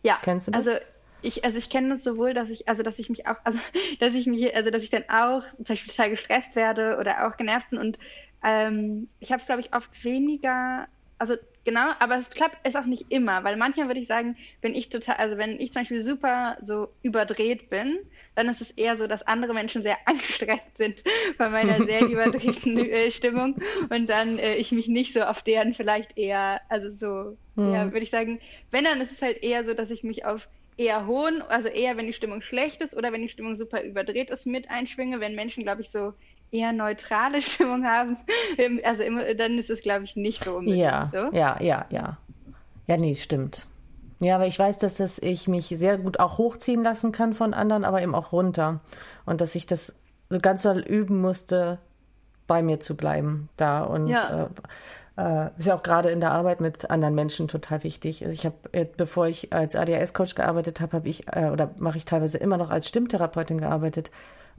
Ja. 0.03 0.19
Kennst 0.21 0.49
du 0.49 0.51
das? 0.51 0.67
Also 0.67 0.79
ich, 1.21 1.45
also 1.45 1.57
ich 1.57 1.69
kenne 1.69 1.95
das 1.95 2.03
sowohl, 2.03 2.33
dass 2.33 2.49
ich, 2.49 2.67
also 2.67 2.83
dass 2.83 2.99
ich 2.99 3.09
mich 3.09 3.25
auch, 3.25 3.37
also 3.45 3.57
dass 3.99 4.13
ich 4.13 4.27
mich, 4.27 4.53
also 4.53 4.69
dass 4.69 4.83
ich 4.83 4.89
dann 4.89 5.03
auch 5.07 5.45
zum 5.55 5.63
Beispiel 5.65 5.93
total 5.93 6.09
gestresst 6.09 6.57
werde 6.57 6.97
oder 6.99 7.25
auch 7.25 7.37
genervt 7.37 7.69
bin 7.69 7.79
und 7.79 7.97
ähm, 8.43 9.07
ich 9.19 9.31
habe 9.31 9.39
es, 9.39 9.45
glaube 9.45 9.61
ich, 9.61 9.73
oft 9.73 10.03
weniger, 10.03 10.87
also 11.19 11.35
Genau, 11.63 11.91
aber 11.99 12.15
es 12.15 12.31
klappt 12.31 12.57
es 12.63 12.75
auch 12.75 12.85
nicht 12.85 13.11
immer, 13.11 13.43
weil 13.43 13.55
manchmal 13.55 13.87
würde 13.87 13.99
ich 13.99 14.07
sagen, 14.07 14.35
wenn 14.61 14.73
ich 14.73 14.89
total, 14.89 15.17
also 15.17 15.37
wenn 15.37 15.59
ich 15.59 15.71
zum 15.71 15.81
Beispiel 15.81 16.01
super 16.01 16.57
so 16.63 16.89
überdreht 17.03 17.69
bin, 17.69 17.99
dann 18.33 18.49
ist 18.49 18.61
es 18.61 18.71
eher 18.71 18.97
so, 18.97 19.05
dass 19.05 19.21
andere 19.21 19.53
Menschen 19.53 19.83
sehr 19.83 19.97
angestrengt 20.05 20.63
sind 20.77 21.03
von 21.37 21.51
meiner 21.51 21.77
sehr 21.77 22.01
überdrehten 22.01 22.79
äh, 22.89 23.11
Stimmung 23.11 23.61
und 23.89 24.09
dann 24.09 24.39
äh, 24.39 24.55
ich 24.55 24.71
mich 24.71 24.87
nicht 24.87 25.13
so 25.13 25.21
auf 25.21 25.43
deren 25.43 25.75
vielleicht 25.75 26.17
eher, 26.17 26.61
also 26.67 26.93
so, 26.95 27.37
hm. 27.55 27.73
ja, 27.73 27.85
würde 27.85 28.03
ich 28.03 28.09
sagen, 28.09 28.39
wenn 28.71 28.83
dann 28.83 28.99
ist 28.99 29.11
es 29.11 29.21
halt 29.21 29.43
eher 29.43 29.63
so, 29.63 29.75
dass 29.75 29.91
ich 29.91 30.03
mich 30.03 30.25
auf 30.25 30.49
eher 30.77 31.05
hohen, 31.05 31.43
also 31.43 31.67
eher 31.67 31.95
wenn 31.97 32.07
die 32.07 32.13
Stimmung 32.13 32.41
schlecht 32.41 32.81
ist 32.81 32.95
oder 32.95 33.11
wenn 33.11 33.21
die 33.21 33.29
Stimmung 33.29 33.55
super 33.55 33.83
überdreht 33.83 34.31
ist, 34.31 34.47
mit 34.47 34.69
einschwinge, 34.71 35.19
wenn 35.19 35.35
Menschen, 35.35 35.61
glaube 35.61 35.81
ich, 35.81 35.91
so 35.91 36.13
eher 36.51 36.73
neutrale 36.73 37.41
Stimmung 37.41 37.85
haben, 37.85 38.17
also 38.83 39.03
immer, 39.03 39.33
dann 39.33 39.57
ist 39.57 39.69
es, 39.69 39.81
glaube 39.81 40.03
ich, 40.03 40.15
nicht 40.15 40.43
so 40.43 40.55
unbedingt 40.55 40.81
ja, 40.81 41.09
so. 41.11 41.35
Ja, 41.35 41.57
ja, 41.61 41.85
ja. 41.89 42.17
Ja, 42.87 42.97
nee, 42.97 43.15
stimmt. 43.15 43.67
Ja, 44.19 44.35
aber 44.35 44.45
ich 44.45 44.59
weiß, 44.59 44.77
dass 44.77 44.95
das 44.95 45.17
ich 45.17 45.47
mich 45.47 45.67
sehr 45.67 45.97
gut 45.97 46.19
auch 46.19 46.37
hochziehen 46.37 46.83
lassen 46.83 47.11
kann 47.11 47.33
von 47.33 47.53
anderen, 47.53 47.85
aber 47.85 48.01
eben 48.01 48.13
auch 48.13 48.31
runter. 48.31 48.81
Und 49.25 49.41
dass 49.41 49.55
ich 49.55 49.65
das 49.65 49.95
so 50.29 50.39
ganz 50.39 50.61
doll 50.61 50.79
üben 50.79 51.21
musste, 51.21 51.79
bei 52.47 52.61
mir 52.61 52.79
zu 52.79 52.95
bleiben 52.95 53.49
da. 53.57 53.81
Und 53.81 54.09
ja. 54.09 54.49
äh, 55.17 55.45
äh, 55.45 55.49
ist 55.57 55.67
ja 55.67 55.75
auch 55.75 55.83
gerade 55.83 56.11
in 56.11 56.19
der 56.19 56.33
Arbeit 56.33 56.61
mit 56.61 56.89
anderen 56.91 57.15
Menschen 57.15 57.47
total 57.47 57.83
wichtig. 57.83 58.23
Also 58.25 58.35
ich 58.35 58.45
habe, 58.45 58.85
bevor 58.97 59.27
ich 59.27 59.53
als 59.53 59.75
ADHS-Coach 59.75 60.35
gearbeitet 60.35 60.81
habe, 60.81 60.97
habe 60.97 61.09
ich, 61.09 61.27
äh, 61.27 61.49
oder 61.49 61.71
mache 61.77 61.97
ich 61.97 62.05
teilweise 62.05 62.37
immer 62.37 62.57
noch 62.57 62.69
als 62.69 62.87
Stimmtherapeutin 62.87 63.59
gearbeitet 63.59 64.11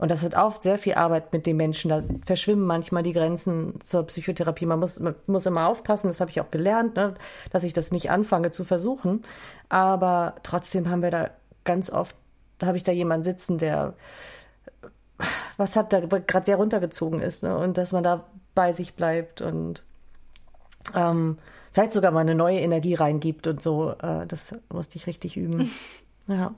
und 0.03 0.11
das 0.11 0.21
hat 0.21 0.35
auch 0.35 0.59
sehr 0.59 0.77
viel 0.77 0.95
Arbeit 0.95 1.31
mit 1.31 1.45
den 1.45 1.55
Menschen. 1.55 1.87
Da 1.87 2.01
verschwimmen 2.25 2.65
manchmal 2.65 3.03
die 3.03 3.13
Grenzen 3.13 3.79
zur 3.81 4.03
Psychotherapie. 4.03 4.65
Man 4.65 4.81
muss, 4.81 4.99
man 4.99 5.15
muss 5.27 5.45
immer 5.45 5.69
aufpassen, 5.69 6.09
das 6.09 6.19
habe 6.19 6.29
ich 6.29 6.41
auch 6.41 6.51
gelernt, 6.51 6.97
ne, 6.97 7.13
dass 7.53 7.63
ich 7.63 7.71
das 7.71 7.93
nicht 7.93 8.11
anfange 8.11 8.51
zu 8.51 8.65
versuchen. 8.65 9.23
Aber 9.69 10.35
trotzdem 10.43 10.89
haben 10.89 11.03
wir 11.03 11.09
da 11.09 11.29
ganz 11.63 11.89
oft, 11.89 12.17
da 12.57 12.67
habe 12.67 12.75
ich 12.75 12.83
da 12.83 12.91
jemanden 12.91 13.23
sitzen, 13.23 13.57
der 13.57 13.93
was 15.55 15.77
hat 15.77 15.93
da 15.93 16.01
gerade 16.01 16.45
sehr 16.45 16.57
runtergezogen 16.57 17.21
ist. 17.21 17.43
Ne? 17.43 17.57
Und 17.57 17.77
dass 17.77 17.93
man 17.93 18.03
da 18.03 18.25
bei 18.55 18.73
sich 18.73 18.95
bleibt 18.95 19.39
und 19.39 19.85
ähm, 20.93 21.37
vielleicht 21.71 21.93
sogar 21.93 22.11
mal 22.11 22.19
eine 22.19 22.35
neue 22.35 22.59
Energie 22.59 22.95
reingibt 22.95 23.47
und 23.47 23.61
so. 23.61 23.91
Äh, 24.01 24.27
das 24.27 24.53
musste 24.67 24.97
ich 24.97 25.07
richtig 25.07 25.37
üben. 25.37 25.71
Ja. 26.27 26.53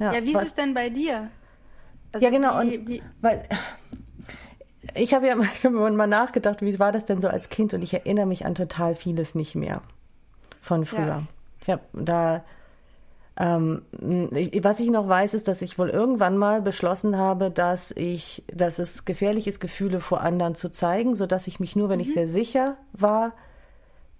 Ja, 0.00 0.14
ja 0.14 0.24
wie 0.24 0.32
ist 0.32 0.42
es 0.42 0.54
denn 0.54 0.74
bei 0.74 0.90
dir? 0.90 1.30
Also 2.12 2.24
ja, 2.24 2.30
genau. 2.30 2.60
Wie, 2.60 2.78
und 2.78 2.88
wie? 2.88 3.02
weil 3.20 3.42
ich 4.94 5.14
habe 5.14 5.26
ja 5.26 5.36
mal 5.70 6.06
nachgedacht, 6.06 6.62
wie 6.62 6.78
war 6.78 6.92
das 6.92 7.04
denn 7.04 7.20
so 7.20 7.28
als 7.28 7.48
Kind? 7.48 7.74
Und 7.74 7.82
ich 7.82 7.94
erinnere 7.94 8.26
mich 8.26 8.46
an 8.46 8.54
total 8.54 8.94
vieles 8.94 9.34
nicht 9.34 9.54
mehr 9.54 9.82
von 10.60 10.84
früher. 10.84 11.06
Ja. 11.06 11.22
Ich 11.62 11.68
habe 11.68 11.82
da, 11.92 12.44
ähm, 13.36 13.82
was 14.62 14.80
ich 14.80 14.90
noch 14.90 15.08
weiß, 15.08 15.34
ist, 15.34 15.48
dass 15.48 15.62
ich 15.62 15.78
wohl 15.78 15.90
irgendwann 15.90 16.36
mal 16.36 16.62
beschlossen 16.62 17.16
habe, 17.18 17.50
dass 17.50 17.90
ich, 17.92 18.44
dass 18.52 18.78
es 18.78 19.04
gefährlich 19.04 19.46
ist, 19.46 19.60
Gefühle 19.60 20.00
vor 20.00 20.22
anderen 20.22 20.54
zu 20.54 20.70
zeigen, 20.70 21.14
so 21.14 21.26
dass 21.26 21.46
ich 21.46 21.60
mich 21.60 21.76
nur, 21.76 21.88
wenn 21.88 21.98
mhm. 21.98 22.02
ich 22.02 22.14
sehr 22.14 22.28
sicher 22.28 22.76
war, 22.92 23.32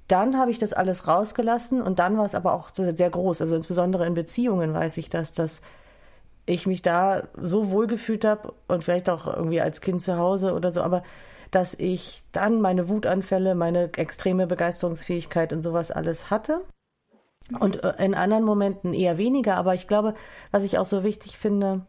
dann 0.09 0.37
habe 0.37 0.50
ich 0.50 0.59
das 0.59 0.72
alles 0.72 1.07
rausgelassen 1.07 1.81
und 1.81 2.00
dann 2.00 2.18
war 2.18 2.26
es 2.26 2.35
aber 2.35 2.53
auch 2.53 2.70
sehr 2.74 3.11
groß. 3.11 3.40
Also 3.42 3.55
insbesondere 3.55 4.07
in 4.07 4.14
Beziehungen 4.14 4.74
weiß 4.74 4.98
ich, 4.98 5.09
dass 5.09 5.33
das 5.33 5.62
ich 6.50 6.66
mich 6.66 6.82
da 6.82 7.28
so 7.40 7.70
wohl 7.70 7.86
gefühlt 7.86 8.24
habe 8.24 8.52
und 8.68 8.84
vielleicht 8.84 9.08
auch 9.08 9.26
irgendwie 9.26 9.60
als 9.60 9.80
Kind 9.80 10.02
zu 10.02 10.18
Hause 10.18 10.54
oder 10.54 10.70
so, 10.70 10.82
aber 10.82 11.02
dass 11.50 11.74
ich 11.74 12.22
dann 12.32 12.60
meine 12.60 12.88
Wutanfälle, 12.88 13.54
meine 13.54 13.92
extreme 13.94 14.46
Begeisterungsfähigkeit 14.46 15.52
und 15.52 15.62
sowas 15.62 15.90
alles 15.90 16.30
hatte. 16.30 16.60
Und 17.58 17.82
äh, 17.82 17.94
in 17.98 18.14
anderen 18.14 18.44
Momenten 18.44 18.94
eher 18.94 19.18
weniger, 19.18 19.56
aber 19.56 19.74
ich 19.74 19.88
glaube, 19.88 20.14
was 20.52 20.62
ich 20.62 20.78
auch 20.78 20.84
so 20.84 21.02
wichtig 21.02 21.36
finde, 21.36 21.86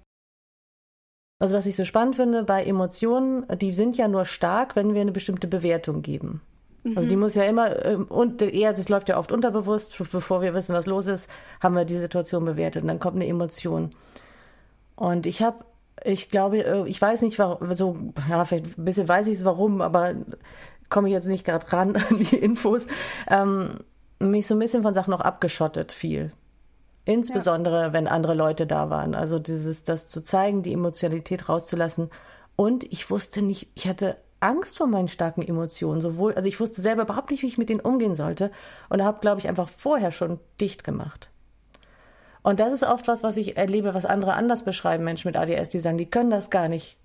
also 1.39 1.55
was 1.55 1.67
ich 1.67 1.75
so 1.75 1.85
spannend 1.85 2.15
finde 2.15 2.43
bei 2.43 2.63
Emotionen, 2.63 3.45
die 3.59 3.73
sind 3.73 3.97
ja 3.97 4.07
nur 4.07 4.25
stark, 4.25 4.75
wenn 4.75 4.95
wir 4.95 5.01
eine 5.01 5.11
bestimmte 5.11 5.47
Bewertung 5.47 6.01
geben. 6.01 6.41
Also 6.95 7.07
die 7.07 7.15
mhm. 7.15 7.21
muss 7.21 7.35
ja 7.35 7.43
immer, 7.43 7.85
ähm, 7.85 8.05
und 8.05 8.41
eher, 8.41 8.71
das 8.71 8.89
läuft 8.89 9.09
ja 9.09 9.19
oft 9.19 9.31
unterbewusst, 9.31 9.95
bevor 10.11 10.41
wir 10.41 10.55
wissen, 10.55 10.73
was 10.73 10.87
los 10.87 11.05
ist, 11.05 11.29
haben 11.59 11.75
wir 11.75 11.85
die 11.85 11.97
Situation 11.97 12.43
bewertet 12.43 12.81
und 12.81 12.87
dann 12.87 12.99
kommt 12.99 13.17
eine 13.17 13.27
Emotion. 13.27 13.91
Und 15.01 15.25
ich 15.25 15.41
habe, 15.41 15.65
ich 16.03 16.29
glaube, 16.29 16.63
äh, 16.63 16.87
ich 16.87 17.01
weiß 17.01 17.23
nicht, 17.23 17.39
warum, 17.39 17.73
so, 17.73 17.97
ja, 18.29 18.45
vielleicht 18.45 18.77
ein 18.77 18.85
bisschen 18.85 19.07
weiß 19.07 19.27
ich 19.29 19.39
es 19.39 19.45
warum, 19.45 19.81
aber 19.81 20.13
komme 20.89 21.07
ich 21.07 21.13
jetzt 21.13 21.25
nicht 21.25 21.43
gerade 21.43 21.71
ran 21.73 21.95
an 22.09 22.19
die 22.19 22.35
Infos, 22.35 22.85
ähm, 23.27 23.79
mich 24.19 24.45
so 24.45 24.53
ein 24.53 24.59
bisschen 24.59 24.83
von 24.83 24.93
Sachen 24.93 25.09
noch 25.09 25.21
abgeschottet 25.21 25.91
viel. 25.91 26.31
Insbesondere, 27.03 27.81
ja. 27.81 27.93
wenn 27.93 28.05
andere 28.05 28.35
Leute 28.35 28.67
da 28.67 28.91
waren. 28.91 29.15
Also 29.15 29.39
dieses, 29.39 29.83
das 29.83 30.05
zu 30.05 30.23
zeigen, 30.23 30.61
die 30.61 30.73
Emotionalität 30.73 31.49
rauszulassen. 31.49 32.11
Und 32.55 32.83
ich 32.83 33.09
wusste 33.09 33.41
nicht, 33.41 33.69
ich 33.73 33.87
hatte 33.87 34.17
Angst 34.39 34.77
vor 34.77 34.85
meinen 34.85 35.07
starken 35.07 35.41
Emotionen, 35.41 35.99
sowohl, 35.99 36.35
also 36.35 36.47
ich 36.47 36.59
wusste 36.59 36.79
selber 36.79 37.03
überhaupt 37.03 37.31
nicht, 37.31 37.41
wie 37.41 37.47
ich 37.47 37.57
mit 37.57 37.69
denen 37.69 37.79
umgehen 37.79 38.13
sollte 38.13 38.51
und 38.89 39.03
habe, 39.03 39.19
glaube 39.19 39.39
ich, 39.39 39.47
einfach 39.47 39.67
vorher 39.67 40.11
schon 40.11 40.39
dicht 40.59 40.83
gemacht. 40.83 41.31
Und 42.43 42.59
das 42.59 42.73
ist 42.73 42.83
oft 42.83 43.07
was, 43.07 43.23
was 43.23 43.37
ich 43.37 43.57
erlebe, 43.57 43.93
was 43.93 44.05
andere 44.05 44.33
anders 44.33 44.63
beschreiben, 44.63 45.03
Menschen 45.03 45.27
mit 45.27 45.37
ADS, 45.37 45.69
die 45.69 45.79
sagen, 45.79 45.97
die 45.97 46.09
können 46.09 46.31
das 46.31 46.49
gar 46.49 46.67
nicht 46.67 46.97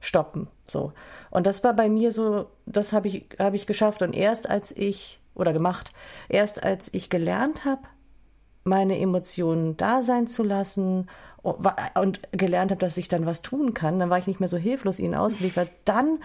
stoppen. 0.00 0.48
So. 0.66 0.92
Und 1.30 1.46
das 1.46 1.62
war 1.64 1.74
bei 1.74 1.88
mir 1.88 2.12
so, 2.12 2.46
das 2.66 2.92
habe 2.92 3.08
ich, 3.08 3.26
habe 3.38 3.56
ich 3.56 3.66
geschafft. 3.66 4.02
Und 4.02 4.14
erst 4.14 4.48
als 4.48 4.76
ich, 4.76 5.20
oder 5.34 5.52
gemacht, 5.52 5.92
erst 6.28 6.62
als 6.62 6.92
ich 6.92 7.10
gelernt 7.10 7.64
habe, 7.64 7.82
meine 8.64 8.98
Emotionen 8.98 9.76
da 9.76 10.02
sein 10.02 10.26
zu 10.26 10.42
lassen 10.42 11.08
und 11.42 12.20
gelernt 12.32 12.70
habe, 12.70 12.80
dass 12.80 12.96
ich 12.96 13.08
dann 13.08 13.26
was 13.26 13.42
tun 13.42 13.74
kann, 13.74 13.98
dann 13.98 14.10
war 14.10 14.18
ich 14.18 14.26
nicht 14.26 14.40
mehr 14.40 14.48
so 14.48 14.56
hilflos 14.56 14.98
ihnen 14.98 15.14
ausgeliefert, 15.14 15.70
dann 15.84 16.20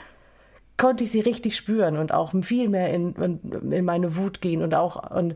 konnte 0.77 1.03
ich 1.03 1.11
sie 1.11 1.19
richtig 1.19 1.57
spüren 1.57 1.97
und 1.97 2.13
auch 2.13 2.33
viel 2.41 2.69
mehr 2.69 2.93
in, 2.93 3.13
in, 3.15 3.71
in 3.73 3.83
meine 3.83 4.15
Wut 4.15 4.39
gehen 4.39 4.63
und 4.63 4.73
auch 4.73 5.11
und 5.11 5.35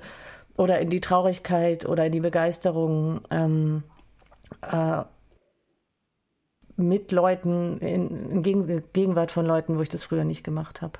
oder 0.57 0.79
in 0.79 0.89
die 0.89 1.01
Traurigkeit 1.01 1.85
oder 1.85 2.05
in 2.05 2.11
die 2.11 2.19
Begeisterung 2.19 3.21
ähm, 3.31 3.83
äh, 4.61 5.03
mit 6.75 7.11
Leuten, 7.11 7.79
in, 7.79 8.29
in 8.29 8.43
Gegen 8.43 8.83
Gegenwart 8.93 9.31
von 9.31 9.45
Leuten, 9.45 9.77
wo 9.77 9.81
ich 9.81 9.89
das 9.89 10.03
früher 10.03 10.23
nicht 10.23 10.43
gemacht 10.43 10.81
habe. 10.81 10.99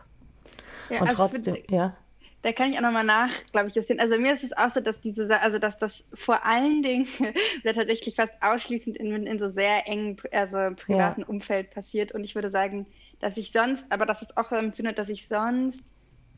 Ja, 0.90 1.02
Und 1.02 1.10
also 1.10 1.28
trotzdem, 1.28 1.56
find, 1.56 1.72
ja. 1.72 1.96
Da 2.42 2.52
kann 2.52 2.72
ich 2.72 2.78
auch 2.78 2.82
nochmal 2.82 3.06
nach, 3.06 3.32
glaube 3.54 3.70
ich, 3.70 3.88
sehen. 3.88 4.02
Also 4.02 4.18
mir 4.18 4.34
ist 4.34 4.44
es 4.44 4.56
auch 4.56 4.70
so, 4.70 4.82
dass 4.82 5.00
diese, 5.00 5.40
also 5.40 5.60
dass 5.60 5.80
das 5.80 6.06
vor 6.14 6.46
allen 6.46 6.84
Dingen 6.84 7.08
oder 7.64 7.74
tatsächlich 7.74 8.16
fast 8.16 8.34
ausschließend 8.42 8.98
in, 8.98 9.26
in 9.26 9.40
so 9.40 9.50
sehr 9.50 9.88
engen, 9.88 10.18
also 10.32 10.58
privaten 10.76 11.22
ja. 11.22 11.28
Umfeld 11.28 11.72
passiert. 11.72 12.12
Und 12.12 12.24
ich 12.26 12.36
würde 12.36 12.52
sagen, 12.52 12.86
dass 13.20 13.38
ich 13.38 13.52
sonst, 13.52 13.90
aber 13.92 14.06
das 14.06 14.22
ist 14.22 14.36
auch 14.36 14.50
damit 14.50 14.76
zu 14.76 14.84
tun, 14.84 14.94
dass 14.94 15.10
ich 15.10 15.28
sonst 15.28 15.86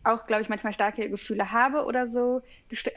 auch, 0.06 0.28
glaube 0.28 0.42
ich, 0.42 0.50
manchmal 0.50 0.74
starke 0.74 1.10
Gefühle 1.10 1.52
habe 1.52 1.86
oder 1.86 2.08
so. 2.08 2.42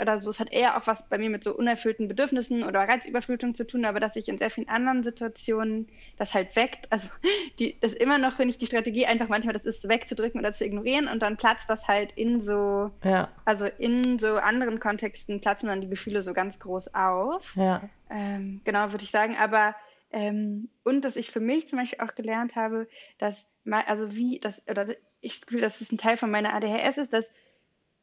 Oder 0.00 0.20
so. 0.20 0.30
Es 0.30 0.40
hat 0.40 0.52
eher 0.52 0.76
auch 0.76 0.86
was 0.86 1.08
bei 1.08 1.18
mir 1.18 1.30
mit 1.30 1.44
so 1.44 1.54
unerfüllten 1.54 2.08
Bedürfnissen 2.08 2.62
oder 2.62 2.80
Reizüberflutung 2.80 3.54
zu 3.54 3.66
tun, 3.66 3.84
aber 3.84 4.00
dass 4.00 4.16
ich 4.16 4.28
in 4.28 4.38
sehr 4.38 4.50
vielen 4.50 4.68
anderen 4.68 5.04
Situationen 5.04 5.88
das 6.16 6.34
halt 6.34 6.54
weckt. 6.56 6.90
Also 6.90 7.08
die, 7.58 7.78
das 7.80 7.94
immer 7.94 8.18
noch, 8.18 8.36
finde 8.36 8.50
ich, 8.50 8.58
die 8.58 8.66
Strategie 8.66 9.06
einfach 9.06 9.28
manchmal, 9.28 9.54
das 9.54 9.64
ist 9.64 9.88
wegzudrücken 9.88 10.40
oder 10.40 10.52
zu 10.52 10.64
ignorieren 10.64 11.08
und 11.08 11.20
dann 11.20 11.36
platzt 11.36 11.70
das 11.70 11.88
halt 11.88 12.12
in 12.12 12.40
so, 12.40 12.90
ja. 13.04 13.28
also 13.44 13.66
in 13.66 14.18
so 14.18 14.36
anderen 14.36 14.80
Kontexten 14.80 15.40
platzen 15.40 15.68
dann 15.68 15.80
die 15.80 15.88
Gefühle 15.88 16.22
so 16.22 16.32
ganz 16.32 16.58
groß 16.60 16.94
auf. 16.94 17.54
Ja. 17.56 17.88
Ähm, 18.10 18.60
genau, 18.64 18.92
würde 18.92 19.04
ich 19.04 19.10
sagen. 19.10 19.36
Aber 19.38 19.74
ähm, 20.10 20.70
und 20.84 21.04
dass 21.04 21.16
ich 21.16 21.30
für 21.30 21.40
mich 21.40 21.68
zum 21.68 21.78
Beispiel 21.78 22.00
auch 22.00 22.14
gelernt 22.14 22.56
habe, 22.56 22.88
dass 23.18 23.50
also 23.86 24.14
wie 24.14 24.40
das 24.40 24.66
oder 24.68 24.86
ich 25.20 25.32
das 25.32 25.46
Gefühl, 25.46 25.60
dass 25.60 25.80
es 25.80 25.92
ein 25.92 25.98
Teil 25.98 26.16
von 26.16 26.30
meiner 26.30 26.54
ADHS 26.54 26.98
ist, 26.98 27.12
dass, 27.12 27.30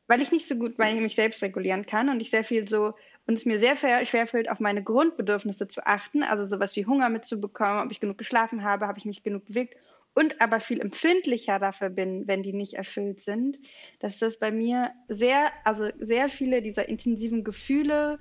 weil 0.08 0.22
ich 0.22 0.32
nicht 0.32 0.48
so 0.48 0.56
gut 0.56 0.78
mich 0.78 1.16
selbst 1.16 1.42
regulieren 1.42 1.86
kann 1.86 2.10
und 2.10 2.20
ich 2.20 2.30
sehr 2.30 2.44
viel 2.44 2.68
so 2.68 2.94
und 3.28 3.34
es 3.34 3.46
mir 3.46 3.58
sehr 3.58 3.76
schwerfällt, 4.06 4.50
auf 4.50 4.60
meine 4.60 4.84
Grundbedürfnisse 4.84 5.68
zu 5.68 5.86
achten, 5.86 6.24
also 6.24 6.44
sowas 6.44 6.76
wie 6.76 6.86
Hunger 6.86 7.10
mitzubekommen, 7.10 7.84
ob 7.84 7.92
ich 7.92 8.00
genug 8.00 8.18
geschlafen 8.18 8.64
habe, 8.64 8.88
habe 8.88 9.00
ich 9.00 9.06
mich 9.06 9.24
genug 9.24 9.46
bewegt 9.46 9.76
und 10.14 10.42
aber 10.42 10.60
viel 10.60 10.80
empfindlicher 10.80 11.60
dafür 11.60 11.90
bin, 11.90 12.28
wenn 12.28 12.42
die 12.42 12.54
nicht 12.54 12.74
erfüllt 12.76 13.22
sind, 13.22 13.60
dass 14.00 14.18
das 14.18 14.40
bei 14.40 14.52
mir 14.52 14.92
sehr, 15.10 15.52
also 15.64 15.90
sehr 16.00 16.30
viele 16.30 16.62
dieser 16.62 16.88
intensiven 16.88 17.44
Gefühle 17.44 18.20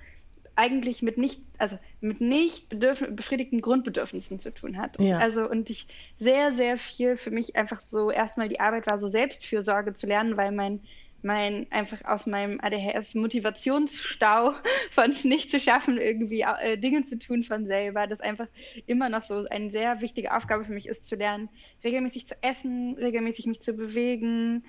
eigentlich 0.57 1.03
mit 1.03 1.19
nicht, 1.19 1.40
also 1.59 1.79
mit 2.01 2.21
nicht 2.21 2.79
befriedigten 2.79 3.61
Grundbedürfnissen 3.61 4.40
zu 4.40 4.53
tun 4.53 4.79
hat. 4.79 5.01
Ja. 5.01 5.19
Also 5.19 5.49
und 5.49 5.71
ich 5.71 5.87
sehr, 6.19 6.53
sehr 6.53 6.79
viel 6.79 7.17
für 7.17 7.31
mich 7.31 7.57
einfach 7.57 7.81
so 7.81 8.11
erstmal 8.11 8.49
die 8.49 8.61
Arbeit 8.61 8.88
war, 8.88 8.99
so 8.99 9.09
Selbstfürsorge 9.09 9.95
zu 9.95 10.07
lernen, 10.07 10.37
weil 10.37 10.53
mein 10.53 10.81
mein 11.25 11.67
einfach 11.71 12.05
aus 12.05 12.27
meinem 12.27 12.61
ADHS 12.61 13.14
Motivationsstau 13.14 14.53
von 14.90 15.11
es 15.11 15.25
nicht 15.25 15.51
zu 15.51 15.59
schaffen, 15.59 15.97
irgendwie 15.99 16.43
äh, 16.43 16.77
Dinge 16.77 17.07
zu 17.07 17.19
tun 17.19 17.43
von 17.43 17.67
selber, 17.67 18.07
das 18.07 18.21
einfach 18.21 18.47
immer 18.87 19.09
noch 19.09 19.23
so 19.23 19.47
eine 19.49 19.71
sehr 19.71 20.03
wichtige 20.03 20.37
Aufgabe 20.37 20.64
für 20.64 20.75
mich 20.75 20.87
ist, 20.87 21.07
zu 21.07 21.17
lernen, 21.17 21.49
regelmäßig 21.83 22.27
zu 22.27 22.35
essen, 22.43 22.97
regelmäßig 22.99 23.47
mich 23.47 23.62
zu 23.62 23.73
bewegen, 23.73 24.64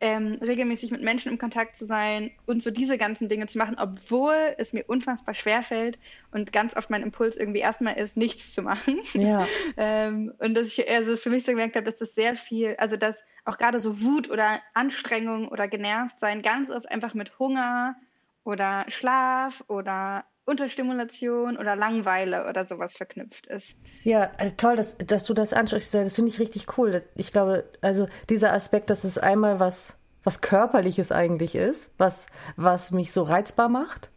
ähm, 0.00 0.38
regelmäßig 0.40 0.90
mit 0.90 1.02
Menschen 1.02 1.30
im 1.30 1.38
Kontakt 1.38 1.76
zu 1.76 1.84
sein 1.84 2.30
und 2.46 2.62
so 2.62 2.70
diese 2.70 2.96
ganzen 2.96 3.28
Dinge 3.28 3.46
zu 3.46 3.58
machen, 3.58 3.76
obwohl 3.78 4.34
es 4.56 4.72
mir 4.72 4.84
unfassbar 4.86 5.34
schwer 5.34 5.62
fällt 5.62 5.98
und 6.32 6.52
ganz 6.52 6.74
oft 6.74 6.88
mein 6.90 7.02
Impuls 7.02 7.36
irgendwie 7.36 7.60
erstmal 7.60 7.98
ist, 7.98 8.16
nichts 8.16 8.54
zu 8.54 8.62
machen. 8.62 9.00
Ja. 9.12 9.46
ähm, 9.76 10.32
und 10.38 10.54
dass 10.54 10.68
ich 10.68 10.88
also 10.90 11.16
für 11.16 11.30
mich 11.30 11.44
so 11.44 11.52
gemerkt 11.52 11.76
habe, 11.76 11.84
dass 11.84 11.98
das 11.98 12.14
sehr 12.14 12.36
viel, 12.36 12.76
also 12.78 12.96
dass 12.96 13.22
auch 13.44 13.58
gerade 13.58 13.80
so 13.80 14.00
Wut 14.02 14.30
oder 14.30 14.60
Anstrengung 14.74 15.48
oder 15.48 15.68
genervt 15.68 16.18
sein 16.18 16.42
ganz 16.42 16.70
oft 16.70 16.90
einfach 16.90 17.14
mit 17.14 17.38
Hunger 17.38 17.96
oder 18.44 18.86
Schlaf 18.88 19.62
oder 19.68 20.24
Unterstimulation 20.50 21.56
oder 21.56 21.76
Langweile 21.76 22.48
oder 22.48 22.66
sowas 22.66 22.94
verknüpft 22.94 23.46
ist. 23.46 23.76
Ja, 24.02 24.30
äh, 24.38 24.50
toll, 24.56 24.76
dass, 24.76 24.98
dass 24.98 25.24
du 25.24 25.32
das 25.32 25.52
ansprichst. 25.52 25.94
Das 25.94 26.16
finde 26.16 26.30
ich 26.30 26.40
richtig 26.40 26.76
cool. 26.76 27.02
Ich 27.14 27.32
glaube, 27.32 27.64
also 27.80 28.08
dieser 28.28 28.52
Aspekt, 28.52 28.90
dass 28.90 29.04
es 29.04 29.16
einmal 29.16 29.60
was, 29.60 29.96
was 30.24 30.40
Körperliches 30.40 31.12
eigentlich 31.12 31.54
ist, 31.54 31.92
was, 31.98 32.26
was 32.56 32.90
mich 32.90 33.12
so 33.12 33.22
reizbar 33.22 33.68
macht. 33.68 34.10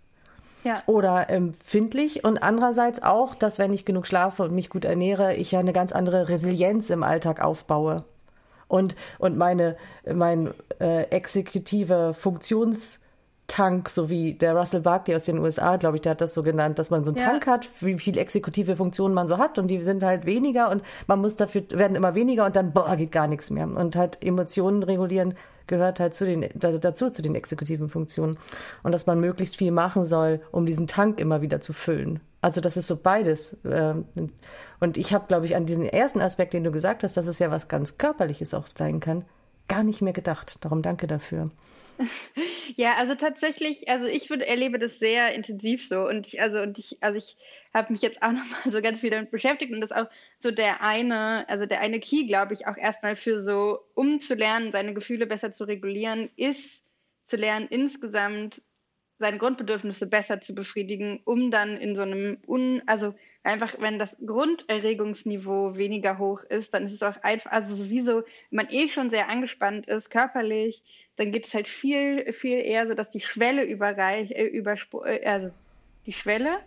Ja. 0.63 0.82
Oder 0.86 1.30
empfindlich 1.30 2.24
und 2.24 2.38
andererseits 2.38 3.04
auch, 3.04 3.36
dass 3.36 3.60
wenn 3.60 3.74
ich 3.74 3.86
genug 3.86 4.08
schlafe 4.08 4.43
und 4.43 4.56
mich 4.56 4.69
gut 4.69 4.86
ernähre, 4.86 5.36
ich 5.36 5.52
ja 5.52 5.60
eine 5.60 5.74
ganz 5.74 5.91
andere 5.91 6.30
Resilienz 6.30 6.89
im 6.89 7.04
Alltag 7.04 7.41
aufbaue 7.41 8.06
und, 8.69 8.96
und 9.19 9.38
meine, 9.38 9.78
mein 10.12 10.54
äh, 10.80 11.04
exekutive 11.10 12.13
Funktions 12.13 13.02
Tank, 13.47 13.89
so 13.89 14.10
wie 14.10 14.34
der 14.34 14.56
Russell 14.56 14.82
Barkley 14.82 15.15
aus 15.15 15.25
den 15.25 15.38
USA, 15.39 15.75
glaube 15.77 15.97
ich, 15.97 16.01
der 16.01 16.12
hat 16.12 16.21
das 16.21 16.34
so 16.34 16.43
genannt, 16.43 16.79
dass 16.79 16.89
man 16.89 17.03
so 17.03 17.12
einen 17.12 17.19
ja. 17.19 17.25
Tank 17.25 17.45
hat, 17.45 17.67
wie 17.82 17.97
viel 17.99 18.17
exekutive 18.17 18.75
Funktionen 18.75 19.13
man 19.13 19.27
so 19.27 19.38
hat 19.38 19.60
und 19.60 19.67
die 19.67 19.84
sind 19.84 20.01
halt 20.01 20.25
weniger 20.25 20.69
und 20.69 20.82
man 21.08 21.19
muss 21.19 21.36
dafür, 21.36 21.63
werden 21.71 21.95
immer 21.95 22.15
weniger 22.15 22.45
und 22.45 22.56
dann, 22.56 22.71
boah, 22.71 22.95
geht 22.95 23.12
gar 23.12 23.27
nichts 23.27 23.49
mehr. 23.49 23.67
Und 23.67 23.95
halt 23.95 24.23
Emotionen 24.23 24.84
regulieren 24.84 25.36
gehört 25.67 25.99
halt 25.99 26.13
zu 26.13 26.25
den, 26.25 26.49
dazu, 26.56 27.10
zu 27.10 27.21
den 27.21 27.36
exekutiven 27.36 27.89
Funktionen. 27.89 28.38
Und 28.84 28.91
dass 28.91 29.06
man 29.06 29.19
möglichst 29.19 29.56
viel 29.56 29.71
machen 29.71 30.03
soll, 30.03 30.41
um 30.51 30.65
diesen 30.65 30.88
Tank 30.88 31.19
immer 31.19 31.41
wieder 31.41 31.62
zu 31.62 31.73
füllen. 31.73 32.19
Also 32.41 32.60
das 32.60 32.75
ist 32.75 32.88
so 32.88 32.97
beides. 32.97 33.58
Ähm, 33.65 34.06
und 34.79 34.97
ich 34.97 35.13
habe, 35.13 35.27
glaube 35.27 35.45
ich, 35.45 35.56
an 35.56 35.65
diesen 35.65 35.86
ersten 35.86 36.19
Aspekt, 36.19 36.53
den 36.53 36.63
du 36.63 36.71
gesagt 36.71 37.03
hast, 37.03 37.15
dass 37.15 37.27
es 37.27 37.39
ja 37.39 37.51
was 37.51 37.69
ganz 37.69 37.97
Körperliches 37.97 38.53
auch 38.53 38.65
sein 38.77 38.99
kann, 38.99 39.23
gar 39.67 39.84
nicht 39.84 40.01
mehr 40.01 40.13
gedacht. 40.13 40.58
Darum 40.62 40.82
danke 40.82 41.08
dafür. 41.08 41.49
Ja, 42.76 42.96
also 42.98 43.16
tatsächlich, 43.16 43.89
also 43.89 44.06
ich 44.08 44.30
würde, 44.30 44.46
erlebe 44.48 44.80
das 44.80 45.00
sehr 45.00 45.34
intensiv 45.34 45.88
so 45.88 46.08
und 46.08 46.28
ich, 46.28 46.42
also 46.42 46.60
und 46.62 46.78
ich, 46.80 46.98
also 47.02 47.18
ich 47.18 47.38
habe 47.74 47.92
mich 47.92 48.02
jetzt 48.02 48.22
auch 48.22 48.32
nochmal 48.32 48.72
so 48.72 48.82
ganz 48.82 49.02
viel 49.02 49.10
damit 49.10 49.32
beschäftigt 49.32 49.72
und 49.74 49.82
das 49.82 49.92
auch 49.92 50.08
so 50.39 50.52
der 50.52 50.82
eine, 50.82 51.48
also 51.50 51.66
der 51.66 51.82
eine 51.82 52.00
Key, 52.00 52.26
glaube 52.26 52.54
ich, 52.54 52.68
auch 52.68 52.78
erstmal 52.78 53.16
für 53.16 53.42
so, 53.42 53.80
um 53.96 54.20
zu 54.20 54.36
lernen, 54.36 54.72
seine 54.72 54.94
Gefühle 54.94 55.28
besser 55.28 55.52
zu 55.52 55.66
regulieren, 55.66 56.30
ist 56.36 56.86
zu 57.26 57.38
lernen, 57.38 57.68
insgesamt 57.70 58.62
seine 59.20 59.38
Grundbedürfnisse 59.38 60.08
besser 60.08 60.42
zu 60.42 60.54
befriedigen, 60.54 61.22
um 61.24 61.50
dann 61.52 61.78
in 61.78 61.96
so 61.96 62.02
einem 62.02 62.39
un, 62.48 62.82
also 62.88 63.13
einfach, 63.44 63.76
wenn 63.80 63.98
das 64.00 64.18
Grunderregungsniveau 64.26 65.78
weniger 65.78 66.18
hoch 66.18 66.44
ist, 66.44 66.74
dann 66.74 66.86
ist 66.88 66.94
es 66.94 67.04
auch 67.04 67.18
einfach, 67.24 67.52
also 67.52 67.76
sowieso, 67.76 68.18
wenn 68.18 68.26
man 68.52 68.70
eh 68.70 68.89
schon 68.89 69.10
sehr 69.10 69.30
angespannt 69.30 69.88
ist, 69.88 70.10
körperlich, 70.10 70.84
dann 71.15 71.32
geht 71.32 71.45
es 71.45 71.54
halt 71.54 71.67
viel, 71.67 72.32
viel 72.34 72.60
eher 72.60 72.88
so, 72.88 72.93
dass 72.93 73.10
die 73.10 73.21
Schwelle 73.21 73.63
überreich, 73.63 74.32
äh, 74.32 74.45
überspur, 74.45 75.06
äh, 75.06 75.26
also 75.26 75.49
die 76.06 76.13
Schwelle, 76.13 76.58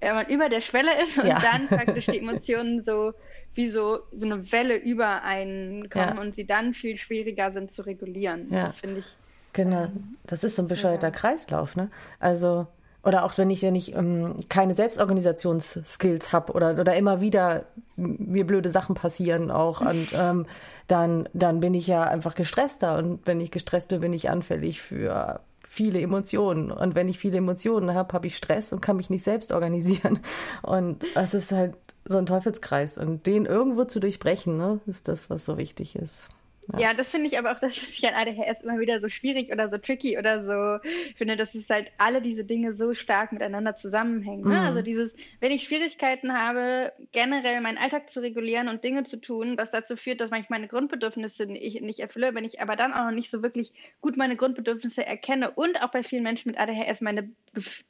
äh, 0.00 0.12
man 0.12 0.26
über 0.26 0.48
der 0.48 0.60
Schwelle 0.60 0.90
ist 1.02 1.18
und 1.18 1.26
ja. 1.26 1.38
dann 1.40 1.68
praktisch 1.68 2.06
die 2.06 2.18
Emotionen 2.20 2.84
so 2.84 3.12
wie 3.54 3.68
so, 3.68 3.98
so 4.12 4.26
eine 4.26 4.50
Welle 4.50 4.76
über 4.76 5.24
einen 5.24 5.90
kommen 5.90 6.16
ja. 6.16 6.20
und 6.20 6.34
sie 6.34 6.46
dann 6.46 6.72
viel 6.72 6.96
schwieriger 6.96 7.52
sind 7.52 7.72
zu 7.72 7.82
regulieren. 7.82 8.48
Ja. 8.50 8.66
Das 8.66 8.80
finde 8.80 9.00
ich. 9.00 9.16
Genau, 9.52 9.84
ähm, 9.84 10.16
das 10.24 10.44
ist 10.44 10.56
so 10.56 10.62
ein 10.62 10.68
bescheuerter 10.68 11.10
Kreislauf, 11.10 11.76
ne? 11.76 11.90
Also 12.18 12.66
oder 13.04 13.24
auch 13.24 13.36
wenn 13.36 13.50
ich, 13.50 13.62
wenn 13.62 13.74
ich 13.74 13.94
ähm, 13.94 14.36
keine 14.48 14.74
Selbstorganisationsskills 14.74 16.32
habe 16.32 16.52
oder, 16.52 16.78
oder 16.78 16.94
immer 16.94 17.20
wieder 17.20 17.64
mir 17.96 18.46
blöde 18.46 18.70
Sachen 18.70 18.94
passieren 18.94 19.50
auch, 19.50 19.80
und, 19.80 20.08
ähm, 20.14 20.46
dann, 20.88 21.28
dann 21.32 21.60
bin 21.60 21.74
ich 21.74 21.86
ja 21.86 22.02
einfach 22.04 22.34
gestresster. 22.34 22.98
Und 22.98 23.20
wenn 23.26 23.40
ich 23.40 23.50
gestresst 23.50 23.88
bin, 23.88 24.00
bin 24.00 24.12
ich 24.12 24.30
anfällig 24.30 24.80
für 24.80 25.40
viele 25.72 26.00
Emotionen. 26.00 26.70
Und 26.70 26.94
wenn 26.94 27.08
ich 27.08 27.18
viele 27.18 27.38
Emotionen 27.38 27.94
habe, 27.94 28.12
habe 28.12 28.26
ich 28.26 28.36
Stress 28.36 28.72
und 28.72 28.82
kann 28.82 28.96
mich 28.96 29.08
nicht 29.08 29.24
selbst 29.24 29.52
organisieren. 29.52 30.20
Und 30.62 31.06
es 31.14 31.32
ist 31.32 31.50
halt 31.52 31.74
so 32.04 32.18
ein 32.18 32.26
Teufelskreis. 32.26 32.98
Und 32.98 33.26
den 33.26 33.46
irgendwo 33.46 33.84
zu 33.84 33.98
durchbrechen, 33.98 34.58
ne, 34.58 34.80
ist 34.86 35.08
das, 35.08 35.30
was 35.30 35.46
so 35.46 35.56
wichtig 35.56 35.96
ist. 35.96 36.28
Ja. 36.72 36.80
ja, 36.80 36.94
das 36.94 37.10
finde 37.10 37.26
ich 37.26 37.38
aber 37.38 37.52
auch, 37.52 37.60
dass 37.60 37.76
ich 37.76 38.06
an 38.06 38.14
ADHS 38.14 38.62
immer 38.62 38.78
wieder 38.78 39.00
so 39.00 39.08
schwierig 39.08 39.52
oder 39.52 39.68
so 39.68 39.78
tricky 39.78 40.18
oder 40.18 40.44
so 40.44 40.88
finde, 41.16 41.36
dass 41.36 41.54
es 41.54 41.68
halt 41.68 41.92
alle 41.98 42.22
diese 42.22 42.44
Dinge 42.44 42.74
so 42.74 42.94
stark 42.94 43.32
miteinander 43.32 43.76
zusammenhängen. 43.76 44.42
Ne? 44.42 44.58
Mhm. 44.58 44.66
Also 44.66 44.82
dieses, 44.82 45.14
wenn 45.40 45.52
ich 45.52 45.64
Schwierigkeiten 45.64 46.32
habe, 46.32 46.92
generell 47.12 47.60
meinen 47.60 47.78
Alltag 47.78 48.10
zu 48.10 48.20
regulieren 48.20 48.68
und 48.68 48.84
Dinge 48.84 49.04
zu 49.04 49.20
tun, 49.20 49.56
was 49.58 49.70
dazu 49.70 49.96
führt, 49.96 50.20
dass 50.20 50.32
ich 50.32 50.48
meine 50.50 50.68
Grundbedürfnisse 50.68 51.46
nicht, 51.46 51.80
nicht 51.82 52.00
erfülle, 52.00 52.34
wenn 52.34 52.44
ich 52.44 52.60
aber 52.60 52.76
dann 52.76 52.92
auch 52.92 53.04
noch 53.04 53.12
nicht 53.12 53.30
so 53.30 53.42
wirklich 53.42 53.72
gut 54.00 54.16
meine 54.16 54.36
Grundbedürfnisse 54.36 55.04
erkenne 55.04 55.50
und 55.50 55.82
auch 55.82 55.90
bei 55.90 56.02
vielen 56.02 56.22
Menschen 56.22 56.50
mit 56.50 56.60
ADHS 56.60 57.00
meine 57.00 57.30
Gef 57.54 57.84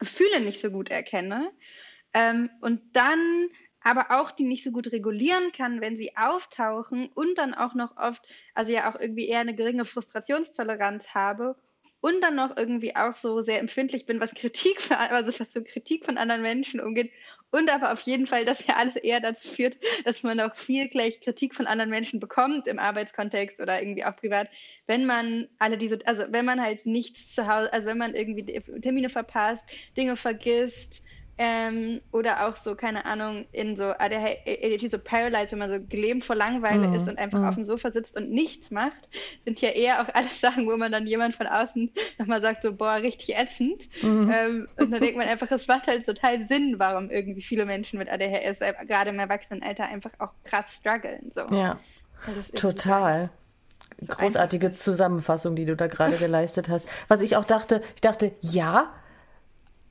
Gefühle 0.00 0.40
nicht 0.40 0.60
so 0.60 0.70
gut 0.70 0.90
erkenne. 0.90 1.50
Ähm, 2.14 2.50
und 2.60 2.80
dann 2.92 3.48
aber 3.88 4.10
auch 4.10 4.30
die 4.30 4.44
nicht 4.44 4.64
so 4.64 4.70
gut 4.70 4.92
regulieren 4.92 5.50
kann, 5.52 5.80
wenn 5.80 5.96
sie 5.96 6.14
auftauchen 6.14 7.08
und 7.14 7.38
dann 7.38 7.54
auch 7.54 7.74
noch 7.74 7.96
oft, 7.96 8.22
also 8.54 8.70
ja 8.70 8.90
auch 8.90 9.00
irgendwie 9.00 9.26
eher 9.26 9.40
eine 9.40 9.54
geringe 9.54 9.86
Frustrationstoleranz 9.86 11.14
habe 11.14 11.56
und 12.02 12.20
dann 12.22 12.34
noch 12.34 12.54
irgendwie 12.54 12.94
auch 12.94 13.16
so 13.16 13.40
sehr 13.40 13.60
empfindlich 13.60 14.04
bin, 14.04 14.20
was 14.20 14.34
Kritik, 14.34 14.78
also 14.90 15.28
was 15.40 15.52
so 15.54 15.62
Kritik 15.64 16.04
von 16.04 16.18
anderen 16.18 16.42
Menschen 16.42 16.80
umgeht 16.80 17.10
und 17.50 17.72
aber 17.74 17.90
auf 17.94 18.02
jeden 18.02 18.26
Fall, 18.26 18.44
dass 18.44 18.66
ja 18.66 18.76
alles 18.76 18.96
eher 18.96 19.20
dazu 19.20 19.48
führt, 19.48 19.78
dass 20.04 20.22
man 20.22 20.38
auch 20.38 20.54
viel 20.54 20.90
gleich 20.90 21.20
Kritik 21.22 21.54
von 21.54 21.66
anderen 21.66 21.88
Menschen 21.88 22.20
bekommt 22.20 22.66
im 22.66 22.78
Arbeitskontext 22.78 23.58
oder 23.58 23.80
irgendwie 23.80 24.04
auch 24.04 24.16
privat, 24.16 24.50
wenn 24.86 25.06
man 25.06 25.48
alle 25.58 25.78
diese, 25.78 25.98
also 26.04 26.24
wenn 26.28 26.44
man 26.44 26.60
halt 26.60 26.84
nichts 26.84 27.34
zu 27.34 27.46
Hause, 27.46 27.72
also 27.72 27.86
wenn 27.86 27.96
man 27.96 28.14
irgendwie 28.14 28.60
Termine 28.82 29.08
verpasst, 29.08 29.66
Dinge 29.96 30.14
vergisst, 30.14 31.04
ähm, 31.38 32.00
oder 32.10 32.48
auch 32.48 32.56
so, 32.56 32.74
keine 32.74 33.04
Ahnung, 33.04 33.46
in 33.52 33.76
so 33.76 33.84
ADHD, 33.84 34.90
so 34.90 34.98
Paralyzed, 34.98 35.52
wenn 35.52 35.60
man 35.60 35.70
so 35.70 35.78
gelähmt 35.88 36.24
vor 36.24 36.34
Langeweile 36.34 36.88
mhm. 36.88 36.94
ist 36.94 37.08
und 37.08 37.16
einfach 37.16 37.38
mhm. 37.38 37.46
auf 37.46 37.54
dem 37.54 37.64
Sofa 37.64 37.92
sitzt 37.92 38.16
und 38.16 38.30
nichts 38.30 38.72
macht, 38.72 39.08
sind 39.44 39.60
ja 39.60 39.70
eher 39.70 40.02
auch 40.02 40.12
alles 40.14 40.40
Sachen, 40.42 40.66
wo 40.66 40.76
man 40.76 40.90
dann 40.90 41.06
jemand 41.06 41.36
von 41.36 41.46
außen 41.46 41.92
nochmal 42.18 42.42
sagt, 42.42 42.64
so, 42.64 42.72
boah, 42.72 42.94
richtig 42.94 43.38
ätzend. 43.38 43.88
Mhm. 44.02 44.32
Ähm, 44.34 44.68
und 44.76 44.90
dann 44.90 45.00
denkt 45.00 45.16
man 45.16 45.28
einfach, 45.28 45.50
es 45.52 45.68
macht 45.68 45.86
halt 45.86 46.04
total 46.04 46.48
Sinn, 46.48 46.74
warum 46.78 47.08
irgendwie 47.10 47.42
viele 47.42 47.64
Menschen 47.64 48.00
mit 48.00 48.10
ADHS, 48.10 48.60
äh, 48.60 48.74
gerade 48.86 49.10
im 49.10 49.18
Erwachsenenalter, 49.20 49.84
einfach 49.84 50.10
auch 50.18 50.32
krass 50.42 50.74
strugglen. 50.74 51.30
So. 51.32 51.46
Ja, 51.54 51.78
total. 52.56 53.30
So 54.00 54.12
Großartige. 54.12 54.72
Zusammenfassung, 54.72 55.56
die 55.56 55.64
du 55.64 55.76
da 55.76 55.86
gerade 55.88 56.16
geleistet 56.16 56.68
hast. 56.68 56.88
Was 57.08 57.20
ich 57.20 57.36
auch 57.36 57.44
dachte, 57.44 57.82
ich 57.94 58.00
dachte, 58.00 58.32
ja, 58.42 58.92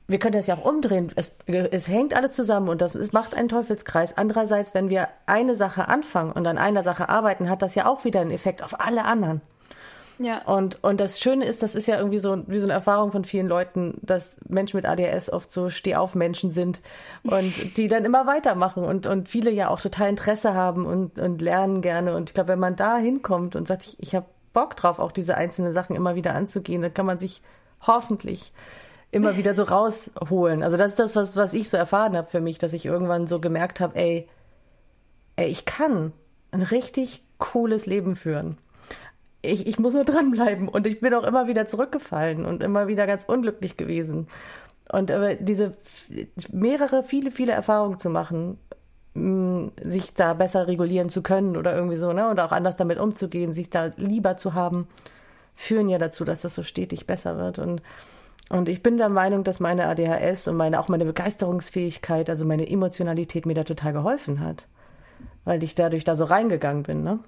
wir 0.08 0.18
können 0.18 0.32
das 0.32 0.46
ja 0.46 0.56
auch 0.56 0.64
umdrehen. 0.64 1.12
Es, 1.16 1.36
es 1.46 1.86
hängt 1.86 2.14
alles 2.14 2.32
zusammen 2.32 2.70
und 2.70 2.80
das 2.80 2.94
es 2.94 3.12
macht 3.12 3.34
einen 3.34 3.50
Teufelskreis. 3.50 4.16
Andererseits, 4.16 4.72
wenn 4.72 4.88
wir 4.88 5.08
eine 5.26 5.54
Sache 5.54 5.86
anfangen 5.86 6.32
und 6.32 6.46
an 6.46 6.56
einer 6.56 6.82
Sache 6.82 7.10
arbeiten, 7.10 7.50
hat 7.50 7.60
das 7.60 7.74
ja 7.74 7.86
auch 7.86 8.04
wieder 8.04 8.20
einen 8.22 8.30
Effekt 8.30 8.62
auf 8.62 8.80
alle 8.80 9.04
anderen. 9.04 9.42
Ja. 10.18 10.42
Und, 10.46 10.82
und 10.82 11.00
das 11.00 11.20
Schöne 11.20 11.44
ist, 11.44 11.62
das 11.62 11.74
ist 11.74 11.86
ja 11.86 11.98
irgendwie 11.98 12.18
so 12.18 12.42
wie 12.48 12.58
so 12.58 12.66
eine 12.66 12.72
Erfahrung 12.72 13.12
von 13.12 13.22
vielen 13.22 13.46
Leuten, 13.46 13.98
dass 14.02 14.40
Menschen 14.48 14.78
mit 14.78 14.86
ADHS 14.86 15.30
oft 15.30 15.52
so 15.52 15.70
Stehaufmenschen 15.70 16.50
sind 16.50 16.80
und 17.22 17.76
die 17.76 17.86
dann 17.86 18.04
immer 18.04 18.26
weitermachen 18.26 18.84
und, 18.84 19.06
und 19.06 19.28
viele 19.28 19.50
ja 19.50 19.68
auch 19.68 19.80
total 19.80 20.08
Interesse 20.08 20.54
haben 20.54 20.86
und, 20.86 21.18
und 21.18 21.42
lernen 21.42 21.82
gerne. 21.82 22.16
Und 22.16 22.30
ich 22.30 22.34
glaube, 22.34 22.48
wenn 22.48 22.58
man 22.58 22.76
da 22.76 22.96
hinkommt 22.96 23.54
und 23.56 23.68
sagt, 23.68 23.84
ich, 23.84 23.96
ich 24.00 24.14
habe 24.14 24.26
Bock 24.54 24.74
drauf, 24.74 24.98
auch 24.98 25.12
diese 25.12 25.36
einzelnen 25.36 25.72
Sachen 25.72 25.94
immer 25.94 26.14
wieder 26.14 26.34
anzugehen, 26.34 26.82
dann 26.82 26.94
kann 26.94 27.06
man 27.06 27.18
sich 27.18 27.42
hoffentlich 27.86 28.52
immer 29.10 29.36
wieder 29.36 29.54
so 29.54 29.62
rausholen. 29.62 30.62
Also 30.62 30.76
das 30.76 30.92
ist 30.92 30.98
das, 30.98 31.16
was, 31.16 31.36
was 31.36 31.54
ich 31.54 31.68
so 31.68 31.76
erfahren 31.76 32.16
habe 32.16 32.30
für 32.30 32.40
mich, 32.40 32.58
dass 32.58 32.72
ich 32.72 32.84
irgendwann 32.84 33.26
so 33.26 33.40
gemerkt 33.40 33.80
habe, 33.80 33.96
ey, 33.96 34.28
ey, 35.36 35.48
ich 35.48 35.64
kann 35.64 36.12
ein 36.50 36.62
richtig 36.62 37.22
cooles 37.38 37.86
Leben 37.86 38.16
führen. 38.16 38.58
Ich, 39.40 39.66
ich 39.66 39.78
muss 39.78 39.94
nur 39.94 40.04
dranbleiben 40.04 40.68
und 40.68 40.86
ich 40.86 41.00
bin 41.00 41.14
auch 41.14 41.22
immer 41.22 41.46
wieder 41.46 41.66
zurückgefallen 41.66 42.44
und 42.44 42.62
immer 42.62 42.88
wieder 42.88 43.06
ganz 43.06 43.24
unglücklich 43.24 43.76
gewesen. 43.76 44.26
Und 44.90 45.10
aber 45.10 45.34
diese 45.36 45.72
mehrere, 46.50 47.02
viele, 47.02 47.30
viele 47.30 47.52
Erfahrungen 47.52 47.98
zu 47.98 48.10
machen, 48.10 48.58
mh, 49.14 49.70
sich 49.82 50.14
da 50.14 50.34
besser 50.34 50.66
regulieren 50.66 51.08
zu 51.08 51.22
können 51.22 51.56
oder 51.56 51.74
irgendwie 51.74 51.96
so, 51.96 52.12
ne? 52.12 52.28
Und 52.28 52.40
auch 52.40 52.52
anders 52.52 52.76
damit 52.76 52.98
umzugehen, 52.98 53.52
sich 53.52 53.70
da 53.70 53.92
lieber 53.96 54.36
zu 54.36 54.54
haben, 54.54 54.88
führen 55.54 55.88
ja 55.88 55.98
dazu, 55.98 56.24
dass 56.24 56.42
das 56.42 56.54
so 56.54 56.62
stetig 56.62 57.06
besser 57.06 57.36
wird. 57.36 57.58
Und 57.58 57.82
und 58.48 58.68
ich 58.68 58.82
bin 58.82 58.96
der 58.96 59.08
Meinung, 59.08 59.44
dass 59.44 59.60
meine 59.60 59.86
ADHS 59.86 60.48
und 60.48 60.56
meine, 60.56 60.80
auch 60.80 60.88
meine 60.88 61.04
Begeisterungsfähigkeit, 61.04 62.30
also 62.30 62.46
meine 62.46 62.68
Emotionalität 62.68 63.46
mir 63.46 63.54
da 63.54 63.64
total 63.64 63.92
geholfen 63.92 64.40
hat. 64.40 64.66
Weil 65.44 65.62
ich 65.62 65.74
dadurch 65.74 66.04
da 66.04 66.14
so 66.14 66.24
reingegangen 66.24 66.82
bin, 66.82 67.02
ne? 67.02 67.20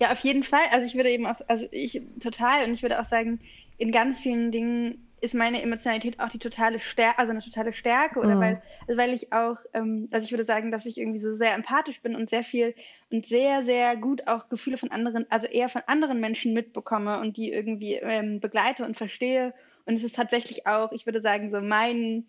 Ja, 0.00 0.10
auf 0.10 0.20
jeden 0.20 0.42
Fall. 0.42 0.64
Also 0.72 0.86
ich 0.86 0.96
würde 0.96 1.10
eben 1.10 1.26
auch, 1.26 1.36
also 1.48 1.66
ich 1.70 2.00
total 2.20 2.64
und 2.64 2.72
ich 2.72 2.82
würde 2.82 3.00
auch 3.00 3.06
sagen, 3.06 3.40
in 3.78 3.92
ganz 3.92 4.20
vielen 4.20 4.50
Dingen 4.50 5.06
ist 5.20 5.34
meine 5.34 5.62
Emotionalität 5.62 6.20
auch 6.20 6.28
die 6.28 6.38
totale 6.38 6.78
Stärke, 6.78 7.18
also 7.18 7.30
eine 7.30 7.40
totale 7.40 7.72
Stärke, 7.72 8.20
oder 8.20 8.34
mhm. 8.36 8.40
weil, 8.40 8.62
also 8.86 8.98
weil 9.00 9.14
ich 9.14 9.32
auch, 9.32 9.56
ähm, 9.72 10.08
also 10.10 10.24
ich 10.24 10.30
würde 10.30 10.44
sagen, 10.44 10.70
dass 10.70 10.86
ich 10.86 10.98
irgendwie 10.98 11.20
so 11.20 11.34
sehr 11.34 11.54
empathisch 11.54 12.00
bin 12.02 12.14
und 12.14 12.30
sehr 12.30 12.42
viel 12.42 12.74
und 13.10 13.26
sehr, 13.26 13.64
sehr 13.64 13.96
gut 13.96 14.26
auch 14.28 14.48
Gefühle 14.48 14.76
von 14.76 14.90
anderen, 14.90 15.26
also 15.30 15.46
eher 15.46 15.68
von 15.68 15.82
anderen 15.86 16.20
Menschen 16.20 16.52
mitbekomme 16.52 17.20
und 17.20 17.36
die 17.36 17.50
irgendwie 17.50 17.94
ähm, 17.94 18.40
begleite 18.40 18.84
und 18.84 18.96
verstehe 18.96 19.54
und 19.86 19.94
es 19.94 20.04
ist 20.04 20.16
tatsächlich 20.16 20.66
auch, 20.66 20.92
ich 20.92 21.06
würde 21.06 21.20
sagen, 21.22 21.50
so 21.50 21.60
mein 21.60 22.26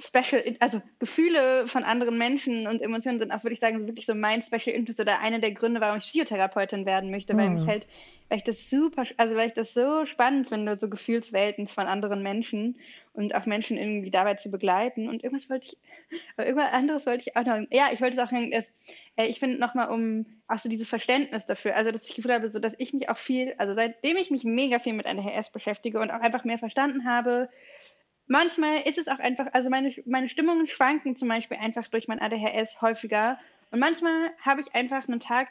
Special, 0.00 0.56
also 0.60 0.80
Gefühle 1.00 1.66
von 1.66 1.82
anderen 1.82 2.18
Menschen 2.18 2.68
und 2.68 2.80
Emotionen 2.82 3.18
sind 3.18 3.32
auch, 3.32 3.42
würde 3.42 3.54
ich 3.54 3.60
sagen, 3.60 3.86
wirklich 3.86 4.06
so 4.06 4.14
mein 4.14 4.42
Special 4.42 4.74
Interest 4.76 5.00
oder 5.00 5.20
einer 5.20 5.40
der 5.40 5.50
Gründe, 5.50 5.80
warum 5.80 5.98
ich 5.98 6.04
Psychotherapeutin 6.04 6.86
werden 6.86 7.10
möchte, 7.10 7.36
weil 7.36 7.50
mich 7.50 7.62
hm. 7.62 7.68
halt, 7.68 7.86
weil 8.28 8.38
ich 8.38 8.44
das 8.44 8.70
super, 8.70 9.04
also 9.16 9.34
weil 9.34 9.48
ich 9.48 9.54
das 9.54 9.74
so 9.74 10.06
spannend 10.06 10.48
finde, 10.48 10.78
so 10.80 10.88
Gefühlswelten 10.88 11.66
von 11.66 11.86
anderen 11.86 12.22
Menschen 12.22 12.78
und 13.12 13.34
auch 13.34 13.46
Menschen 13.46 13.76
irgendwie 13.76 14.10
dabei 14.10 14.34
zu 14.34 14.50
begleiten. 14.50 15.08
Und 15.08 15.24
irgendwas 15.24 15.50
wollte 15.50 15.66
ich, 15.66 16.18
aber 16.36 16.46
irgendwas 16.46 16.72
anderes 16.72 17.06
wollte 17.06 17.24
ich 17.26 17.36
auch 17.36 17.44
noch, 17.44 17.66
ja, 17.72 17.88
ich 17.92 18.00
wollte 18.00 18.16
es 18.16 18.22
auch, 18.22 18.32
äh, 18.32 19.26
ich 19.26 19.40
finde 19.40 19.58
nochmal 19.58 19.90
um 19.90 20.26
auch 20.46 20.58
so 20.58 20.68
dieses 20.68 20.88
Verständnis 20.88 21.44
dafür, 21.46 21.74
also 21.74 21.90
dass 21.90 22.08
ich 22.08 22.14
Gefühl 22.14 22.34
habe, 22.34 22.52
so 22.52 22.60
dass 22.60 22.74
ich 22.78 22.92
mich 22.92 23.08
auch 23.08 23.18
viel, 23.18 23.54
also 23.58 23.74
seitdem 23.74 24.16
ich 24.16 24.30
mich 24.30 24.44
mega 24.44 24.78
viel 24.78 24.92
mit 24.92 25.06
einer 25.06 25.24
HS 25.24 25.50
beschäftige 25.50 25.98
und 25.98 26.12
auch 26.12 26.20
einfach 26.20 26.44
mehr 26.44 26.58
verstanden 26.58 27.04
habe, 27.04 27.48
manchmal 28.28 28.80
ist 28.82 28.98
es 28.98 29.08
auch 29.08 29.18
einfach, 29.18 29.46
also 29.52 29.68
meine, 29.70 29.92
meine 30.06 30.28
Stimmungen 30.28 30.66
schwanken 30.66 31.16
zum 31.16 31.28
Beispiel 31.28 31.56
einfach 31.56 31.88
durch 31.88 32.06
mein 32.06 32.20
ADHS 32.20 32.80
häufiger. 32.80 33.38
Und 33.70 33.80
manchmal 33.80 34.30
habe 34.40 34.60
ich 34.60 34.74
einfach 34.74 35.08
einen 35.08 35.20
Tag, 35.20 35.48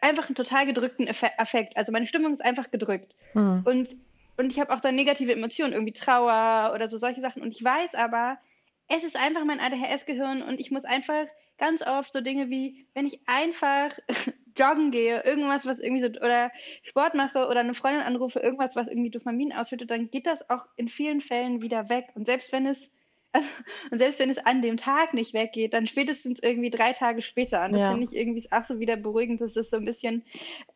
einfach 0.00 0.26
einen 0.26 0.34
total 0.34 0.66
gedrückten 0.66 1.08
Affekt. 1.08 1.76
Also 1.76 1.92
meine 1.92 2.06
Stimmung 2.06 2.34
ist 2.34 2.44
einfach 2.44 2.70
gedrückt. 2.70 3.14
Mhm. 3.34 3.62
Und, 3.64 3.88
und 4.36 4.52
ich 4.52 4.60
habe 4.60 4.72
auch 4.74 4.80
dann 4.80 4.94
negative 4.96 5.32
Emotionen, 5.32 5.72
irgendwie 5.72 5.92
Trauer 5.92 6.72
oder 6.74 6.88
so 6.88 6.98
solche 6.98 7.20
Sachen. 7.20 7.42
Und 7.42 7.52
ich 7.52 7.64
weiß 7.64 7.94
aber, 7.94 8.38
es 8.88 9.04
ist 9.04 9.16
einfach 9.16 9.44
mein 9.44 9.60
ADHS-Gehirn 9.60 10.42
und 10.42 10.58
ich 10.58 10.70
muss 10.70 10.84
einfach 10.84 11.26
ganz 11.58 11.82
oft 11.82 12.12
so 12.12 12.20
Dinge 12.20 12.50
wie, 12.50 12.86
wenn 12.94 13.06
ich 13.06 13.20
einfach 13.26 13.96
joggen 14.60 14.90
gehe, 14.90 15.24
irgendwas, 15.24 15.64
was 15.66 15.78
irgendwie 15.78 16.02
so, 16.02 16.08
oder 16.20 16.50
Sport 16.82 17.14
mache 17.14 17.46
oder 17.46 17.60
eine 17.60 17.74
Freundin 17.74 18.02
anrufe, 18.02 18.40
irgendwas, 18.40 18.76
was 18.76 18.88
irgendwie 18.88 19.10
Dopamin 19.10 19.52
ausschüttet, 19.52 19.90
dann 19.90 20.10
geht 20.10 20.26
das 20.26 20.48
auch 20.50 20.66
in 20.76 20.88
vielen 20.88 21.20
Fällen 21.20 21.62
wieder 21.62 21.88
weg. 21.88 22.08
Und 22.14 22.26
selbst 22.26 22.52
wenn 22.52 22.66
es, 22.66 22.90
also, 23.32 23.48
und 23.90 23.98
selbst 23.98 24.18
wenn 24.18 24.30
es 24.30 24.38
an 24.38 24.60
dem 24.60 24.76
Tag 24.76 25.14
nicht 25.14 25.34
weggeht, 25.34 25.72
dann 25.72 25.86
spätestens 25.86 26.40
irgendwie 26.42 26.70
drei 26.70 26.92
Tage 26.92 27.22
später. 27.22 27.64
Und 27.64 27.72
das 27.72 27.80
ja. 27.80 27.90
finde 27.90 28.06
ich 28.06 28.14
irgendwie 28.14 28.46
auch 28.50 28.64
so 28.64 28.80
wieder 28.80 28.96
beruhigend. 28.96 29.40
Das 29.40 29.56
ist 29.56 29.70
so 29.70 29.76
ein 29.76 29.84
bisschen, 29.84 30.24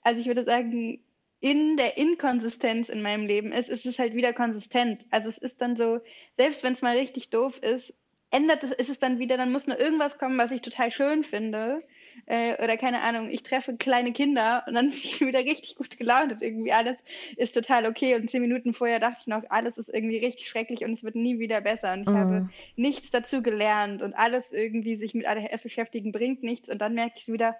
also 0.03 0.20
ich 0.20 0.27
würde 0.27 0.44
sagen, 0.44 1.01
in 1.40 1.77
der 1.77 1.99
Inkonsistenz 1.99 2.88
in 2.88 3.03
meinem 3.03 3.27
Leben 3.27 3.53
ist, 3.53 3.68
ist 3.68 3.85
es 3.85 3.99
halt 3.99 4.14
wieder 4.14 4.33
konsistent. 4.33 5.05
Also 5.11 5.29
es 5.29 5.37
ist 5.37 5.61
dann 5.61 5.77
so, 5.77 6.01
selbst 6.38 6.62
wenn 6.62 6.73
es 6.73 6.81
mal 6.81 6.97
richtig 6.97 7.29
doof 7.29 7.59
ist, 7.59 7.94
ändert 8.31 8.64
es, 8.64 8.70
ist 8.70 8.88
es 8.88 8.99
dann 8.99 9.18
wieder, 9.18 9.37
dann 9.37 9.53
muss 9.53 9.66
nur 9.66 9.79
irgendwas 9.79 10.18
kommen, 10.18 10.38
was 10.38 10.53
ich 10.53 10.62
total 10.62 10.90
schön 10.90 11.23
finde. 11.23 11.81
Äh, 12.27 12.62
oder 12.62 12.77
keine 12.77 13.03
Ahnung, 13.03 13.31
ich 13.31 13.42
treffe 13.42 13.77
kleine 13.77 14.12
Kinder 14.12 14.64
und 14.66 14.74
dann 14.74 14.87
bin 14.90 14.98
ich 14.98 15.20
wieder 15.20 15.40
richtig 15.40 15.77
gut 15.77 15.98
gelaunt 15.98 16.33
und 16.33 16.42
irgendwie 16.42 16.72
alles 16.72 16.96
ist 17.37 17.55
total 17.55 17.87
okay. 17.87 18.14
Und 18.14 18.31
zehn 18.31 18.42
Minuten 18.42 18.74
vorher 18.74 19.00
dachte 19.00 19.18
ich 19.20 19.27
noch, 19.27 19.42
alles 19.48 19.79
ist 19.79 19.88
irgendwie 19.88 20.18
richtig 20.18 20.48
schrecklich 20.48 20.85
und 20.85 20.92
es 20.92 21.05
wird 21.05 21.16
nie 21.16 21.38
wieder 21.38 21.61
besser. 21.61 21.92
Und 21.92 22.03
ich 22.03 22.09
mhm. 22.09 22.16
habe 22.16 22.48
nichts 22.77 23.11
dazu 23.11 23.42
gelernt 23.42 24.03
und 24.03 24.14
alles 24.14 24.53
irgendwie 24.53 24.96
sich 24.96 25.14
mit 25.14 25.27
ADHS 25.27 25.62
beschäftigen 25.62 26.12
bringt 26.12 26.42
nichts. 26.42 26.68
Und 26.68 26.79
dann 26.79 26.94
merke 26.94 27.14
ich 27.16 27.22
es 27.22 27.33
wieder, 27.33 27.57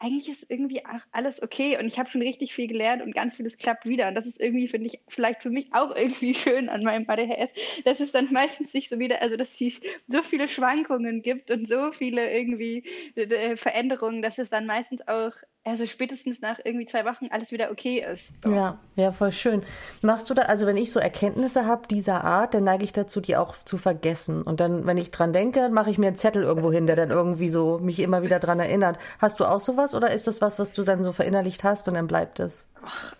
eigentlich 0.00 0.30
ist 0.30 0.50
irgendwie 0.50 0.82
alles 1.12 1.42
okay 1.42 1.78
und 1.78 1.86
ich 1.86 1.98
habe 1.98 2.10
schon 2.10 2.22
richtig 2.22 2.54
viel 2.54 2.66
gelernt 2.68 3.02
und 3.02 3.14
ganz 3.14 3.36
vieles 3.36 3.58
klappt 3.58 3.84
wieder. 3.84 4.08
Und 4.08 4.14
das 4.14 4.26
ist 4.26 4.40
irgendwie, 4.40 4.66
finde 4.66 4.86
ich, 4.86 5.00
vielleicht 5.08 5.42
für 5.42 5.50
mich 5.50 5.68
auch 5.72 5.94
irgendwie 5.94 6.34
schön 6.34 6.68
an 6.70 6.82
meinem 6.82 7.04
ADHS, 7.08 7.50
dass 7.84 8.00
es 8.00 8.10
dann 8.10 8.32
meistens 8.32 8.72
nicht 8.72 8.88
so 8.88 8.98
wieder, 8.98 9.20
also 9.20 9.36
dass 9.36 9.60
es 9.60 9.80
so 10.08 10.22
viele 10.22 10.48
Schwankungen 10.48 11.22
gibt 11.22 11.50
und 11.50 11.68
so 11.68 11.92
viele 11.92 12.32
irgendwie 12.32 12.84
äh, 13.14 13.56
Veränderungen, 13.56 14.22
dass 14.22 14.38
es 14.38 14.48
dann 14.48 14.66
meistens 14.66 15.06
auch 15.06 15.32
also 15.62 15.86
spätestens 15.86 16.40
nach 16.40 16.58
irgendwie 16.64 16.86
zwei 16.86 17.04
Wochen 17.04 17.26
alles 17.30 17.52
wieder 17.52 17.70
okay 17.70 18.02
ist. 18.12 18.32
So. 18.42 18.50
Ja, 18.50 18.78
ja, 18.96 19.10
voll 19.10 19.30
schön. 19.30 19.62
Machst 20.00 20.30
du 20.30 20.34
da, 20.34 20.42
also 20.42 20.66
wenn 20.66 20.78
ich 20.78 20.90
so 20.90 21.00
Erkenntnisse 21.00 21.66
habe 21.66 21.86
dieser 21.86 22.24
Art, 22.24 22.54
dann 22.54 22.64
neige 22.64 22.84
ich 22.84 22.94
dazu, 22.94 23.20
die 23.20 23.36
auch 23.36 23.54
zu 23.64 23.76
vergessen. 23.76 24.42
Und 24.42 24.60
dann, 24.60 24.86
wenn 24.86 24.96
ich 24.96 25.10
dran 25.10 25.34
denke, 25.34 25.68
mache 25.68 25.90
ich 25.90 25.98
mir 25.98 26.08
einen 26.08 26.16
Zettel 26.16 26.44
irgendwo 26.44 26.72
hin, 26.72 26.86
der 26.86 26.96
dann 26.96 27.10
irgendwie 27.10 27.50
so 27.50 27.78
mich 27.78 28.00
immer 28.00 28.22
wieder 28.22 28.38
dran 28.38 28.58
erinnert. 28.58 28.98
Hast 29.18 29.38
du 29.38 29.44
auch 29.44 29.60
sowas 29.60 29.94
oder 29.94 30.10
ist 30.10 30.26
das 30.26 30.40
was, 30.40 30.58
was 30.58 30.72
du 30.72 30.82
dann 30.82 31.04
so 31.04 31.12
verinnerlicht 31.12 31.62
hast 31.62 31.86
und 31.88 31.94
dann 31.94 32.06
bleibt 32.06 32.40
es? 32.40 32.66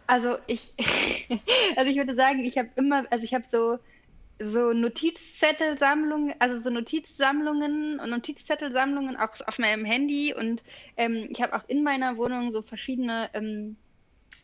Also 0.07 0.37
ich, 0.47 0.75
also 1.77 1.91
ich 1.91 1.97
würde 1.97 2.15
sagen, 2.15 2.41
ich 2.41 2.57
habe 2.57 2.71
immer, 2.77 3.05
also 3.11 3.23
ich 3.23 3.35
habe 3.35 3.45
so 3.51 3.79
so 4.41 4.73
Notizzettelsammlungen, 4.73 6.35
also 6.39 6.59
so 6.59 6.71
Notizsammlungen 6.71 8.01
und 8.01 8.11
Notizzettelsammlungen 8.11 9.17
auch 9.17 9.31
auf 9.47 9.59
meinem 9.59 9.85
Handy 9.85 10.35
und 10.35 10.63
ähm, 10.97 11.29
ich 11.31 11.43
habe 11.43 11.55
auch 11.55 11.69
in 11.69 11.83
meiner 11.83 12.17
Wohnung 12.17 12.51
so 12.51 12.63
verschiedene 12.63 13.29
ähm, 13.35 13.77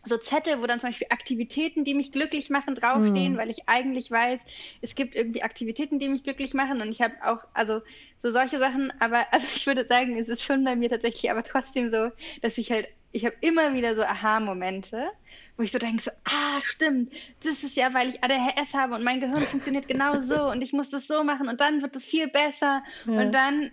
so 0.05 0.19
Zettel, 0.19 0.61
wo 0.61 0.67
dann 0.67 0.79
zum 0.79 0.91
Beispiel 0.91 1.09
Aktivitäten, 1.11 1.85
die 1.85 1.95
mich 1.95 2.13
glücklich 2.13 2.49
machen, 2.49 2.75
draufstehen, 2.75 3.33
mhm. 3.33 3.37
weil 3.39 3.51
ich 3.51 3.69
eigentlich 3.69 4.11
weiß, 4.11 4.41
es 4.81 4.95
gibt 4.95 5.17
irgendwie 5.17 5.43
Aktivitäten, 5.43 5.99
die 5.99 6.09
mich 6.09 6.23
glücklich 6.23 6.55
machen 6.55 6.81
und 6.81 6.91
ich 6.91 7.01
habe 7.01 7.15
auch, 7.25 7.45
also 7.55 7.81
so 8.19 8.31
solche 8.31 8.59
Sachen, 8.59 8.93
aber 9.01 9.27
also 9.33 9.47
ich 9.55 9.67
würde 9.67 9.87
sagen, 9.89 10.17
es 10.17 10.29
ist 10.29 10.43
schon 10.43 10.65
bei 10.65 10.77
mir 10.77 10.91
tatsächlich 10.91 11.31
aber 11.31 11.43
trotzdem 11.43 11.91
so, 11.91 12.11
dass 12.43 12.59
ich 12.59 12.71
halt, 12.71 12.89
ich 13.17 13.25
habe 13.25 13.37
immer 13.41 13.75
wieder 13.75 13.95
so 13.97 14.03
Aha-Momente 14.03 15.11
wo 15.57 15.63
ich 15.63 15.73
so 15.73 15.79
denke, 15.79 16.03
so, 16.03 16.11
ah, 16.25 16.61
stimmt, 16.63 17.13
das 17.43 17.65
ist 17.65 17.77
ja, 17.77 17.93
weil 17.95 18.09
ich 18.09 18.23
ADHS 18.23 18.75
habe 18.75 18.95
und 18.95 19.05
mein 19.05 19.21
Gehirn 19.21 19.43
funktioniert 19.43 19.89
genau 19.89 20.21
so 20.21 20.51
und 20.51 20.63
ich 20.63 20.73
muss 20.73 20.91
das 20.91 21.07
so 21.07 21.25
machen 21.25 21.49
und 21.49 21.61
dann 21.61 21.83
wird 21.83 21.97
es 21.97 22.05
viel 22.05 22.29
besser 22.29 22.83
ja. 23.07 23.21
und 23.21 23.33
dann 23.33 23.71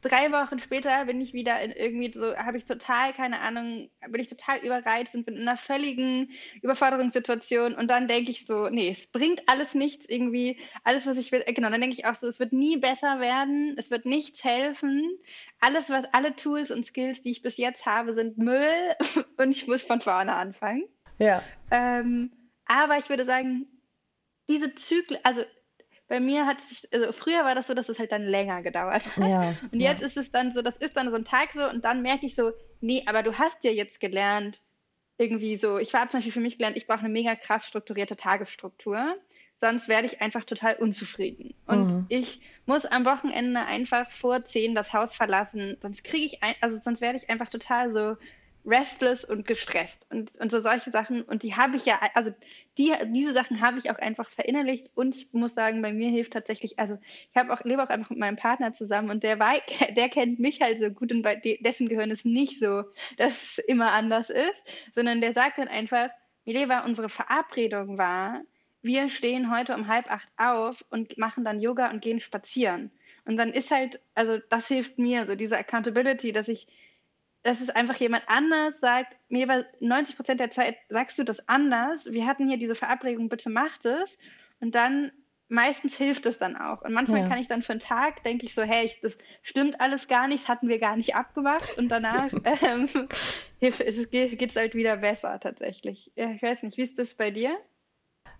drei 0.00 0.30
Wochen 0.32 0.58
später 0.58 1.04
bin 1.06 1.20
ich 1.20 1.32
wieder 1.32 1.60
in 1.60 1.72
irgendwie 1.72 2.12
so, 2.12 2.36
habe 2.36 2.58
ich 2.58 2.64
total, 2.64 3.12
keine 3.12 3.40
Ahnung, 3.40 3.90
bin 4.08 4.20
ich 4.20 4.28
total 4.28 4.58
überreizt 4.58 5.14
und 5.14 5.24
bin 5.24 5.36
in 5.36 5.42
einer 5.42 5.56
völligen 5.56 6.30
Überforderungssituation. 6.62 7.74
Und 7.74 7.88
dann 7.88 8.08
denke 8.08 8.30
ich 8.30 8.46
so, 8.46 8.68
nee, 8.68 8.90
es 8.90 9.06
bringt 9.06 9.42
alles 9.46 9.74
nichts 9.74 10.06
irgendwie, 10.08 10.58
alles, 10.84 11.06
was 11.06 11.18
ich 11.18 11.32
will, 11.32 11.42
äh, 11.46 11.52
genau, 11.52 11.70
dann 11.70 11.80
denke 11.80 11.96
ich 11.96 12.06
auch 12.06 12.14
so, 12.14 12.26
es 12.26 12.38
wird 12.38 12.52
nie 12.52 12.76
besser 12.76 13.20
werden, 13.20 13.74
es 13.76 13.90
wird 13.90 14.06
nichts 14.06 14.44
helfen, 14.44 15.18
alles, 15.60 15.90
was, 15.90 16.04
alle 16.12 16.36
Tools 16.36 16.70
und 16.70 16.86
Skills, 16.86 17.22
die 17.22 17.32
ich 17.32 17.42
bis 17.42 17.56
jetzt 17.56 17.86
habe, 17.86 18.14
sind 18.14 18.38
Müll. 18.38 18.62
Und 19.36 19.50
ich 19.50 19.66
muss 19.66 19.82
von 19.82 20.00
vorne 20.00 20.34
anfangen. 20.34 20.84
Ja. 21.18 21.42
Ähm, 21.70 22.32
aber 22.66 22.98
ich 22.98 23.08
würde 23.08 23.24
sagen, 23.24 23.66
diese 24.48 24.74
Zyklen, 24.74 25.20
also 25.24 25.42
bei 26.08 26.20
mir 26.20 26.46
hat 26.46 26.60
sich, 26.60 26.88
also 26.92 27.12
früher 27.12 27.44
war 27.44 27.54
das 27.54 27.66
so, 27.66 27.74
dass 27.74 27.88
es 27.88 27.98
halt 27.98 28.12
dann 28.12 28.24
länger 28.24 28.62
gedauert 28.62 29.16
hat. 29.16 29.28
Ja, 29.28 29.54
und 29.70 29.80
jetzt 29.80 30.00
ja. 30.00 30.06
ist 30.06 30.16
es 30.16 30.32
dann 30.32 30.54
so, 30.54 30.62
das 30.62 30.76
ist 30.78 30.96
dann 30.96 31.10
so 31.10 31.16
ein 31.16 31.24
Tag 31.24 31.50
so 31.54 31.68
und 31.68 31.84
dann 31.84 32.02
merke 32.02 32.26
ich 32.26 32.34
so, 32.34 32.52
nee, 32.80 33.02
aber 33.06 33.22
du 33.22 33.38
hast 33.38 33.62
ja 33.62 33.70
jetzt 33.70 34.00
gelernt, 34.00 34.62
irgendwie 35.18 35.56
so, 35.56 35.78
ich 35.78 35.94
habe 35.94 36.08
zum 36.08 36.18
Beispiel 36.18 36.32
für 36.32 36.40
mich 36.40 36.56
gelernt, 36.56 36.76
ich 36.76 36.86
brauche 36.86 37.00
eine 37.00 37.08
mega 37.10 37.34
krass 37.34 37.66
strukturierte 37.66 38.16
Tagesstruktur, 38.16 39.16
sonst 39.60 39.88
werde 39.88 40.06
ich 40.06 40.22
einfach 40.22 40.44
total 40.44 40.76
unzufrieden. 40.76 41.54
Und 41.66 41.92
mhm. 41.92 42.06
ich 42.08 42.40
muss 42.64 42.86
am 42.86 43.04
Wochenende 43.04 43.60
einfach 43.60 44.10
vor 44.10 44.44
zehn 44.44 44.74
das 44.74 44.92
Haus 44.94 45.14
verlassen, 45.14 45.76
sonst 45.82 46.04
kriege 46.04 46.24
ich, 46.24 46.42
ein, 46.42 46.54
also 46.60 46.78
sonst 46.82 47.00
werde 47.00 47.18
ich 47.18 47.28
einfach 47.28 47.50
total 47.50 47.92
so 47.92 48.16
restless 48.64 49.24
und 49.24 49.46
gestresst 49.46 50.06
und, 50.10 50.38
und 50.38 50.50
so 50.50 50.60
solche 50.60 50.90
Sachen. 50.90 51.22
Und 51.22 51.42
die 51.42 51.54
habe 51.54 51.76
ich 51.76 51.86
ja, 51.86 51.98
also 52.14 52.32
die, 52.76 52.92
diese 53.06 53.32
Sachen 53.32 53.60
habe 53.60 53.78
ich 53.78 53.90
auch 53.90 53.98
einfach 53.98 54.30
verinnerlicht 54.30 54.90
und 54.94 55.16
ich 55.16 55.32
muss 55.32 55.54
sagen, 55.54 55.82
bei 55.82 55.92
mir 55.92 56.10
hilft 56.10 56.32
tatsächlich, 56.32 56.78
also 56.78 56.98
ich 57.30 57.36
habe 57.36 57.52
auch, 57.52 57.64
lebe 57.64 57.82
auch 57.82 57.88
einfach 57.88 58.10
mit 58.10 58.18
meinem 58.18 58.36
Partner 58.36 58.74
zusammen 58.74 59.10
und 59.10 59.22
der, 59.22 59.36
der 59.96 60.08
kennt 60.08 60.38
mich 60.38 60.60
halt 60.60 60.78
so 60.78 60.90
gut 60.90 61.12
und 61.12 61.22
bei 61.22 61.36
dessen 61.36 61.88
Gehirn 61.88 62.10
ist 62.10 62.26
nicht 62.26 62.58
so, 62.58 62.84
dass 63.16 63.32
es 63.42 63.58
immer 63.58 63.92
anders 63.92 64.30
ist, 64.30 64.62
sondern 64.94 65.20
der 65.20 65.32
sagt 65.32 65.58
dann 65.58 65.68
einfach, 65.68 66.10
Mileva, 66.44 66.80
unsere 66.80 67.08
Verabredung 67.08 67.98
war, 67.98 68.42
wir 68.82 69.10
stehen 69.10 69.50
heute 69.54 69.74
um 69.74 69.88
halb 69.88 70.10
acht 70.10 70.28
auf 70.36 70.84
und 70.90 71.18
machen 71.18 71.44
dann 71.44 71.60
Yoga 71.60 71.90
und 71.90 72.00
gehen 72.00 72.20
spazieren. 72.20 72.90
Und 73.24 73.36
dann 73.36 73.52
ist 73.52 73.70
halt, 73.70 74.00
also 74.14 74.38
das 74.48 74.68
hilft 74.68 74.98
mir, 74.98 75.26
so 75.26 75.34
diese 75.34 75.58
Accountability, 75.58 76.32
dass 76.32 76.48
ich, 76.48 76.66
dass 77.42 77.60
es 77.60 77.70
einfach 77.70 77.96
jemand 77.96 78.24
anders 78.26 78.74
sagt, 78.80 79.16
mir 79.28 79.48
war 79.48 79.64
90 79.80 80.16
Prozent 80.16 80.40
der 80.40 80.50
Zeit 80.50 80.76
sagst 80.88 81.18
du 81.18 81.24
das 81.24 81.48
anders. 81.48 82.12
Wir 82.12 82.26
hatten 82.26 82.48
hier 82.48 82.58
diese 82.58 82.74
Verabredung, 82.74 83.28
bitte 83.28 83.50
macht 83.50 83.84
es. 83.84 84.18
Und 84.60 84.74
dann 84.74 85.12
meistens 85.48 85.96
hilft 85.96 86.26
es 86.26 86.38
dann 86.38 86.56
auch. 86.56 86.82
Und 86.82 86.92
manchmal 86.92 87.22
ja. 87.22 87.28
kann 87.28 87.38
ich 87.38 87.48
dann 87.48 87.62
für 87.62 87.72
einen 87.72 87.80
Tag, 87.80 88.22
denke 88.22 88.46
ich 88.46 88.54
so, 88.54 88.62
hey, 88.62 88.92
das 89.02 89.16
stimmt 89.42 89.80
alles 89.80 90.08
gar 90.08 90.28
nicht, 90.28 90.44
das 90.44 90.48
hatten 90.48 90.68
wir 90.68 90.78
gar 90.78 90.96
nicht 90.96 91.14
abgemacht. 91.14 91.78
Und 91.78 91.88
danach 91.88 92.30
ähm, 92.62 92.88
geht 93.60 93.80
es 93.80 94.56
halt 94.56 94.74
wieder 94.74 94.98
besser 94.98 95.40
tatsächlich. 95.40 96.12
Ich 96.14 96.42
weiß 96.42 96.62
nicht, 96.64 96.76
wie 96.76 96.82
ist 96.82 96.98
das 96.98 97.14
bei 97.14 97.30
dir? 97.30 97.56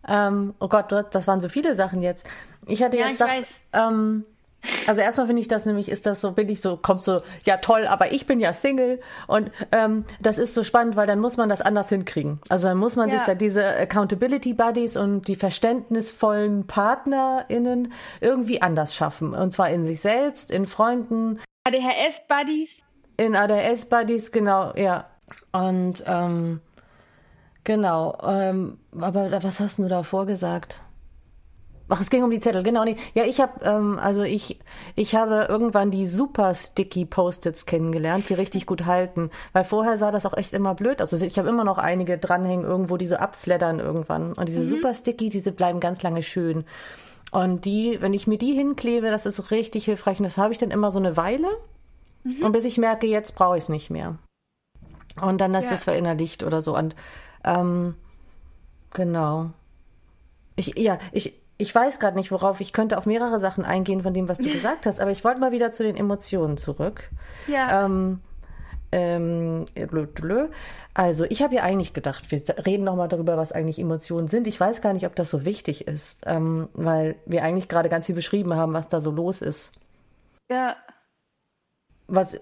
Ähm, 0.07 0.55
oh 0.61 0.69
Gott, 0.69 0.93
das 0.93 1.27
waren 1.27 1.41
so 1.41 1.49
viele 1.49 1.75
Sachen 1.75 2.03
jetzt. 2.03 2.29
Ich 2.67 2.83
hatte 2.83 2.99
ja, 2.99 3.09
jetzt 3.09 3.19
gedacht, 3.19 3.47
ähm, 3.73 4.25
also 4.87 5.01
erstmal 5.01 5.27
finde 5.27 5.43
ich 5.43 5.49
das 5.49 5.67
nämlich, 5.67 5.89
ist 5.89 6.07
das 6.07 6.21
so, 6.21 6.33
bin 6.33 6.49
ich 6.49 6.61
so, 6.61 6.77
kommt 6.77 7.05
so, 7.05 7.23
ja 7.45 7.59
toll, 7.59 7.87
aber 7.87 8.13
ich 8.13 8.27
bin 8.27 8.41
ja 8.41 8.53
Single 8.53 9.01
und 9.27 9.51
ähm, 9.73 10.05
das 10.21 10.39
ist 10.39 10.55
so 10.55 10.65
spannend, 10.65 10.97
weil 10.97 11.07
dann 11.07 11.21
muss 11.21 11.37
man 11.37 11.49
das 11.49 11.61
anders 11.61 11.89
hinkriegen. 11.89 12.41
Also 12.49 12.69
dann 12.69 12.79
muss 12.79 12.97
man 12.97 13.09
ja. 13.09 13.17
sich 13.17 13.27
da 13.27 13.35
diese 13.35 13.65
Accountability 13.65 14.55
Buddies 14.55 14.97
und 14.97 15.29
die 15.29 15.37
verständnisvollen 15.37 16.67
PartnerInnen 16.67 17.93
irgendwie 18.21 18.61
anders 18.63 18.95
schaffen. 18.95 19.35
Und 19.35 19.53
zwar 19.53 19.71
in 19.71 19.85
sich 19.85 20.01
selbst, 20.01 20.51
in 20.51 20.67
Freunden. 20.67 21.39
ADHS 21.65 22.23
Buddies. 22.29 22.85
In 23.17 23.37
ADHS 23.37 23.89
Buddies, 23.89 24.33
genau, 24.33 24.73
ja. 24.77 25.07
Und 25.53 26.03
ähm, 26.07 26.61
Genau. 27.69 28.17
Ähm, 28.27 28.79
aber 28.99 29.31
was 29.43 29.61
hast 29.61 29.79
du 29.79 29.89
davor 29.89 30.25
gesagt? 30.25 30.81
Ach, 31.91 32.01
es 32.01 32.11
ging 32.11 32.23
um 32.23 32.31
die 32.31 32.41
Zettel, 32.41 32.63
genau. 32.63 32.85
Nee. 32.85 32.97
Ja, 33.15 33.25
ich 33.25 33.41
habe, 33.41 33.65
ähm, 33.65 33.99
also 33.99 34.23
ich, 34.23 34.59
ich 34.95 35.15
habe 35.15 35.47
irgendwann 35.49 35.91
die 35.91 36.07
super 36.07 36.55
sticky 36.55 37.07
Post-its 37.07 37.65
kennengelernt, 37.65 38.29
die 38.29 38.35
richtig 38.35 38.67
gut 38.67 38.85
halten. 38.85 39.31
Weil 39.55 39.65
vorher 39.65 39.97
sah 39.97 40.11
das 40.11 40.27
auch 40.27 40.37
echt 40.37 40.53
immer 40.53 40.75
blöd 40.75 41.01
aus. 41.01 41.13
Also 41.13 41.25
ich 41.25 41.39
habe 41.39 41.49
immer 41.49 41.65
noch 41.65 41.79
einige 41.79 42.19
dranhängen, 42.19 42.67
irgendwo 42.67 42.99
diese 42.99 43.21
abfleddern 43.21 43.81
irgendwann. 43.81 44.35
Und 44.35 44.49
diese 44.49 44.65
mhm. 44.65 44.69
super 44.69 44.93
sticky, 44.93 45.31
diese 45.31 45.51
bleiben 45.51 45.81
ganz 45.81 46.03
lange 46.03 46.23
schön. 46.23 46.65
Und 47.31 47.65
die, 47.65 47.99
wenn 48.01 48.13
ich 48.13 48.27
mir 48.27 48.39
die 48.39 48.53
hinklebe, 48.53 49.11
das 49.11 49.25
ist 49.25 49.51
richtig 49.51 49.87
hilfreich. 49.87 50.19
Und 50.19 50.25
das 50.25 50.37
habe 50.37 50.53
ich 50.53 50.59
dann 50.59 50.71
immer 50.71 50.91
so 50.91 50.99
eine 50.99 51.17
Weile. 51.17 51.49
Mhm. 52.25 52.45
Und 52.45 52.53
bis 52.53 52.67
ich 52.67 52.77
merke, 52.77 53.07
jetzt 53.07 53.35
brauche 53.35 53.57
ich 53.57 53.65
es 53.65 53.69
nicht 53.71 53.89
mehr. 53.89 54.17
Und 55.21 55.41
dann 55.41 55.55
ist 55.55 55.67
ja. 55.67 55.71
das 55.71 55.85
verinnerlicht 55.85 56.43
oder 56.43 56.61
so. 56.61 56.77
Und 56.77 56.95
ähm, 57.45 57.95
genau. 58.93 59.51
Ich, 60.57 60.77
ja, 60.79 60.99
ich, 61.13 61.35
ich 61.59 61.75
weiß 61.75 61.99
gerade 61.99 62.17
nicht, 62.17 62.31
worauf 62.31 62.61
ich 62.61 62.73
könnte 62.73 62.97
auf 62.97 63.05
mehrere 63.05 63.41
Sachen 63.41 63.65
eingehen 63.65 64.03
von 64.03 64.15
dem, 64.15 64.29
was 64.29 64.39
du 64.39 64.51
gesagt 64.51 64.87
hast, 64.87 65.01
aber 65.01 65.11
ich 65.11 65.25
wollte 65.25 65.41
mal 65.41 65.53
wieder 65.53 65.73
zu 65.73 65.83
den 65.83 65.97
Emotionen 65.97 66.57
zurück. 66.57 67.11
Ja. 67.49 67.85
Ähm, 67.85 68.21
ähm, 68.93 69.67
also, 70.95 71.25
ich 71.25 71.43
habe 71.43 71.57
ja 71.57 71.63
eigentlich 71.63 71.93
gedacht, 71.93 72.31
wir 72.31 72.41
reden 72.65 72.85
nochmal 72.85 73.09
darüber, 73.09 73.37
was 73.37 73.53
eigentlich 73.53 73.79
Emotionen 73.79 74.29
sind. 74.29 74.47
Ich 74.47 74.59
weiß 74.59 74.81
gar 74.81 74.93
nicht, 74.93 75.05
ob 75.05 75.15
das 75.17 75.31
so 75.31 75.45
wichtig 75.45 75.87
ist, 75.87 76.23
ähm, 76.27 76.69
weil 76.75 77.17
wir 77.27 77.43
eigentlich 77.43 77.69
gerade 77.69 77.89
ganz 77.89 78.07
viel 78.07 78.15
beschrieben 78.15 78.55
haben, 78.55 78.73
was 78.73 78.89
da 78.89 79.01
so 79.01 79.11
los 79.11 79.43
ist. 79.43 79.73
Ja. 80.49 80.77
Was, 82.07 82.41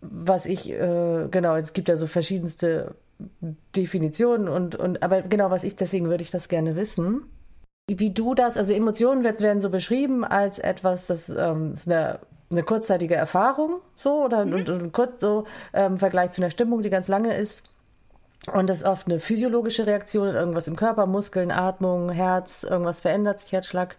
was 0.00 0.46
ich, 0.46 0.70
äh, 0.70 1.28
genau, 1.30 1.56
es 1.56 1.72
gibt 1.72 1.88
ja 1.88 1.96
so 1.96 2.06
verschiedenste 2.06 2.94
Definitionen 3.76 4.48
und, 4.48 4.74
und, 4.74 5.02
aber 5.02 5.22
genau, 5.22 5.50
was 5.50 5.62
ich, 5.62 5.76
deswegen 5.76 6.08
würde 6.08 6.22
ich 6.22 6.30
das 6.30 6.48
gerne 6.48 6.74
wissen. 6.74 7.22
Wie 7.98 8.10
du 8.12 8.34
das, 8.34 8.56
also 8.56 8.72
Emotionen 8.72 9.24
werden 9.24 9.60
so 9.60 9.70
beschrieben 9.70 10.24
als 10.24 10.58
etwas, 10.58 11.06
das 11.06 11.28
ähm, 11.28 11.72
ist 11.74 11.88
eine, 11.88 12.20
eine 12.50 12.62
kurzzeitige 12.62 13.14
Erfahrung, 13.14 13.80
so, 13.96 14.24
oder 14.24 14.44
mhm. 14.44 14.54
und, 14.54 14.70
und 14.70 14.92
kurz 14.92 15.20
so 15.20 15.44
ähm, 15.72 15.92
im 15.92 15.98
Vergleich 15.98 16.32
zu 16.32 16.40
einer 16.40 16.50
Stimmung, 16.50 16.82
die 16.82 16.90
ganz 16.90 17.08
lange 17.08 17.36
ist. 17.36 17.70
Und 18.52 18.70
das 18.70 18.78
ist 18.78 18.86
oft 18.86 19.06
eine 19.06 19.20
physiologische 19.20 19.86
Reaktion, 19.86 20.28
irgendwas 20.28 20.66
im 20.66 20.76
Körper, 20.76 21.06
Muskeln, 21.06 21.50
Atmung, 21.50 22.10
Herz, 22.10 22.62
irgendwas 22.62 23.00
verändert 23.00 23.40
sich, 23.40 23.52
Herzschlag. 23.52 23.96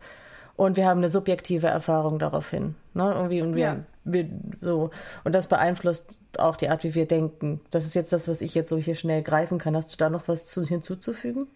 Und 0.55 0.77
wir 0.77 0.87
haben 0.87 0.99
eine 0.99 1.09
subjektive 1.09 1.67
Erfahrung 1.67 2.19
daraufhin. 2.19 2.75
Ne? 2.93 3.13
Irgendwie, 3.15 3.41
und 3.41 3.55
wir, 3.55 3.63
ja. 3.63 3.77
wir 4.03 4.27
so, 4.59 4.89
und 5.23 5.35
das 5.35 5.47
beeinflusst 5.47 6.17
auch 6.37 6.55
die 6.55 6.69
Art, 6.69 6.83
wie 6.83 6.95
wir 6.95 7.07
denken. 7.07 7.61
Das 7.69 7.85
ist 7.85 7.93
jetzt 7.93 8.13
das, 8.13 8.27
was 8.27 8.41
ich 8.41 8.55
jetzt 8.55 8.69
so 8.69 8.77
hier 8.77 8.95
schnell 8.95 9.21
greifen 9.21 9.59
kann. 9.59 9.75
Hast 9.75 9.93
du 9.93 9.97
da 9.97 10.09
noch 10.09 10.27
was 10.27 10.47
zu, 10.47 10.63
hinzuzufügen? 10.63 11.47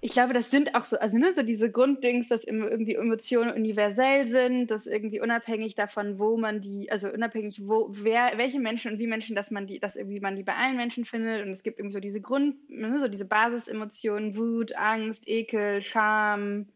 Ich 0.00 0.12
glaube, 0.12 0.32
das 0.32 0.50
sind 0.50 0.76
auch 0.76 0.84
so, 0.84 0.98
also 0.98 1.18
ne, 1.18 1.32
so 1.34 1.42
diese 1.42 1.70
Grunddings, 1.70 2.28
dass 2.28 2.44
irgendwie 2.44 2.94
Emotionen 2.94 3.50
universell 3.50 4.28
sind, 4.28 4.70
dass 4.70 4.86
irgendwie 4.86 5.20
unabhängig 5.20 5.74
davon, 5.74 6.20
wo 6.20 6.36
man 6.36 6.60
die, 6.60 6.90
also 6.90 7.08
unabhängig, 7.08 7.66
wo, 7.66 7.88
wer, 7.90 8.32
welche 8.36 8.60
Menschen 8.60 8.92
und 8.92 8.98
wie 9.00 9.08
Menschen, 9.08 9.34
dass 9.34 9.50
man 9.50 9.66
die, 9.66 9.80
dass 9.80 9.96
irgendwie 9.96 10.20
man 10.20 10.36
die 10.36 10.44
bei 10.44 10.54
allen 10.54 10.76
Menschen 10.76 11.04
findet. 11.04 11.44
Und 11.44 11.50
es 11.50 11.64
gibt 11.64 11.78
irgendwie 11.80 11.94
so 11.94 12.00
diese 12.00 12.20
Grund, 12.20 12.70
ne, 12.70 13.00
so 13.00 13.08
diese 13.08 13.24
Basisemotionen, 13.24 14.36
Wut, 14.36 14.76
Angst, 14.76 15.26
Ekel, 15.26 15.82
Scham, 15.82 16.66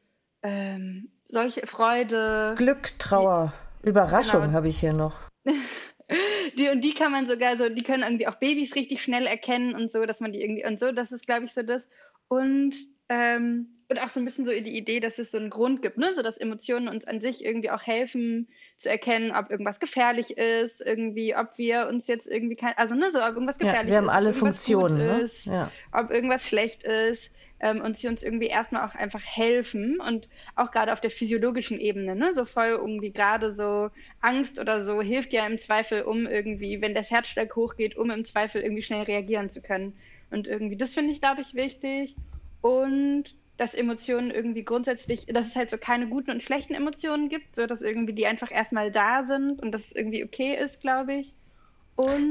ähm, 0.43 1.09
solche 1.29 1.67
Freude. 1.67 2.55
Glück, 2.57 2.99
Trauer, 2.99 3.53
die, 3.85 3.91
Überraschung 3.91 4.43
genau. 4.43 4.53
habe 4.55 4.69
ich 4.69 4.81
hier 4.81 4.93
noch. 4.93 5.17
die, 6.59 6.69
und 6.69 6.83
die 6.83 6.95
kann 6.95 7.13
man 7.13 7.27
sogar 7.27 7.57
so, 7.57 7.69
die 7.69 7.83
können 7.83 8.03
irgendwie 8.03 8.27
auch 8.27 8.37
Babys 8.37 8.75
richtig 8.75 9.03
schnell 9.03 9.27
erkennen 9.27 9.75
und 9.75 9.93
so, 9.93 10.05
dass 10.07 10.21
man 10.21 10.33
die 10.33 10.43
irgendwie, 10.43 10.67
und 10.67 10.81
so, 10.81 10.93
das 10.93 11.13
ist, 11.13 11.27
glaube 11.27 11.47
ich, 11.47 11.55
so 11.55 11.63
das. 11.63 11.89
Und, 12.29 12.75
ähm, 13.09 13.69
und 13.93 14.03
auch 14.03 14.09
so 14.09 14.21
ein 14.21 14.25
bisschen 14.25 14.47
so 14.47 14.53
die 14.53 14.77
Idee, 14.77 15.01
dass 15.01 15.19
es 15.19 15.31
so 15.31 15.39
einen 15.39 15.51
Grund 15.51 15.83
gibt, 15.83 15.99
ne? 15.99 16.13
so 16.17 16.23
dass 16.23 16.39
Emotionen 16.39 16.89
uns 16.89 17.07
an 17.07 17.21
sich 17.21 17.45
irgendwie 17.45 17.71
auch 17.71 17.83
helfen 17.83 18.49
zu 18.79 18.89
erkennen, 18.89 19.33
ob 19.33 19.51
irgendwas 19.51 19.81
gefährlich 19.81 20.39
ist, 20.39 20.81
irgendwie, 20.81 21.37
ob 21.37 21.59
wir 21.59 21.89
uns 21.89 22.09
jetzt 22.09 22.27
irgendwie 22.27 22.57
kein, 22.57 22.73
also 22.77 22.95
ne, 22.95 23.11
so 23.13 23.21
ob 23.21 23.35
irgendwas 23.35 23.59
gefährlich 23.59 23.83
ja, 23.83 23.87
sie 23.87 23.97
haben 23.97 24.07
ist, 24.07 24.13
alle 24.13 24.33
Funktionen, 24.33 24.97
ne? 24.97 25.21
ist, 25.21 25.47
ja. 25.47 25.71
ob 25.93 26.11
irgendwas 26.11 26.49
schlecht 26.49 26.85
ist 26.85 27.33
ähm, 27.61 27.83
und 27.83 27.99
sie 27.99 28.09
uns 28.09 28.23
irgendwie 28.23 28.47
erstmal 28.47 28.89
auch 28.89 28.95
einfach 28.95 29.23
helfen 29.25 30.01
und 30.01 30.27
auch 30.57 30.71
gerade 30.71 30.93
auf 30.93 31.01
der 31.01 31.11
physiologischen 31.11 31.79
Ebene, 31.79 32.17
ne, 32.17 32.33
so 32.35 32.47
voll 32.47 32.69
irgendwie 32.69 33.13
gerade 33.13 33.55
so 33.55 33.91
Angst 34.23 34.59
oder 34.59 34.83
so 34.83 35.03
hilft 35.03 35.35
ja 35.35 35.47
im 35.47 35.59
Zweifel, 35.59 36.03
um 36.03 36.27
irgendwie, 36.27 36.81
wenn 36.81 36.95
das 36.95 37.11
Herzschlag 37.11 37.55
hochgeht, 37.55 37.97
um 37.97 38.11
im 38.11 38.25
Zweifel 38.25 38.63
irgendwie 38.63 38.83
schnell 38.83 39.03
reagieren 39.03 39.51
zu 39.51 39.61
können. 39.61 39.95
Und 40.31 40.49
irgendwie, 40.49 40.77
das 40.77 40.95
finde 40.95 41.13
ich, 41.13 41.21
glaube 41.21 41.43
ich, 41.43 41.55
wichtig. 41.55 42.17
Und 42.63 43.25
dass 43.59 43.75
Emotionen 43.75 44.31
irgendwie 44.31 44.65
grundsätzlich, 44.65 45.27
dass 45.27 45.47
es 45.47 45.57
halt 45.57 45.71
so 45.71 45.77
keine 45.77 46.09
guten 46.09 46.31
und 46.31 46.43
schlechten 46.43 46.75
Emotionen 46.75 47.29
gibt, 47.29 47.55
so 47.55 47.67
dass 47.67 47.83
irgendwie 47.83 48.15
die 48.15 48.27
einfach 48.27 48.51
erstmal 48.51 48.91
da 48.91 49.25
sind 49.25 49.63
und 49.63 49.73
dass 49.73 49.87
es 49.87 49.93
irgendwie 49.95 50.25
okay 50.25 50.57
ist, 50.57 50.81
glaube 50.81 51.15
ich. 51.15 51.37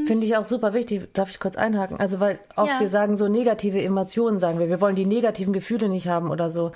Finde 0.05 0.25
ich 0.25 0.35
auch 0.35 0.45
super 0.45 0.73
wichtig. 0.73 1.13
Darf 1.13 1.29
ich 1.29 1.39
kurz 1.39 1.55
einhaken? 1.55 1.97
Also, 1.99 2.19
weil 2.19 2.39
oft 2.55 2.71
ja. 2.71 2.79
wir 2.79 2.89
sagen 2.89 3.15
so 3.15 3.27
negative 3.27 3.81
Emotionen, 3.81 4.39
sagen 4.39 4.59
wir. 4.59 4.69
Wir 4.69 4.81
wollen 4.81 4.95
die 4.95 5.05
negativen 5.05 5.53
Gefühle 5.53 5.87
nicht 5.87 6.07
haben 6.07 6.31
oder 6.31 6.49
so. 6.49 6.71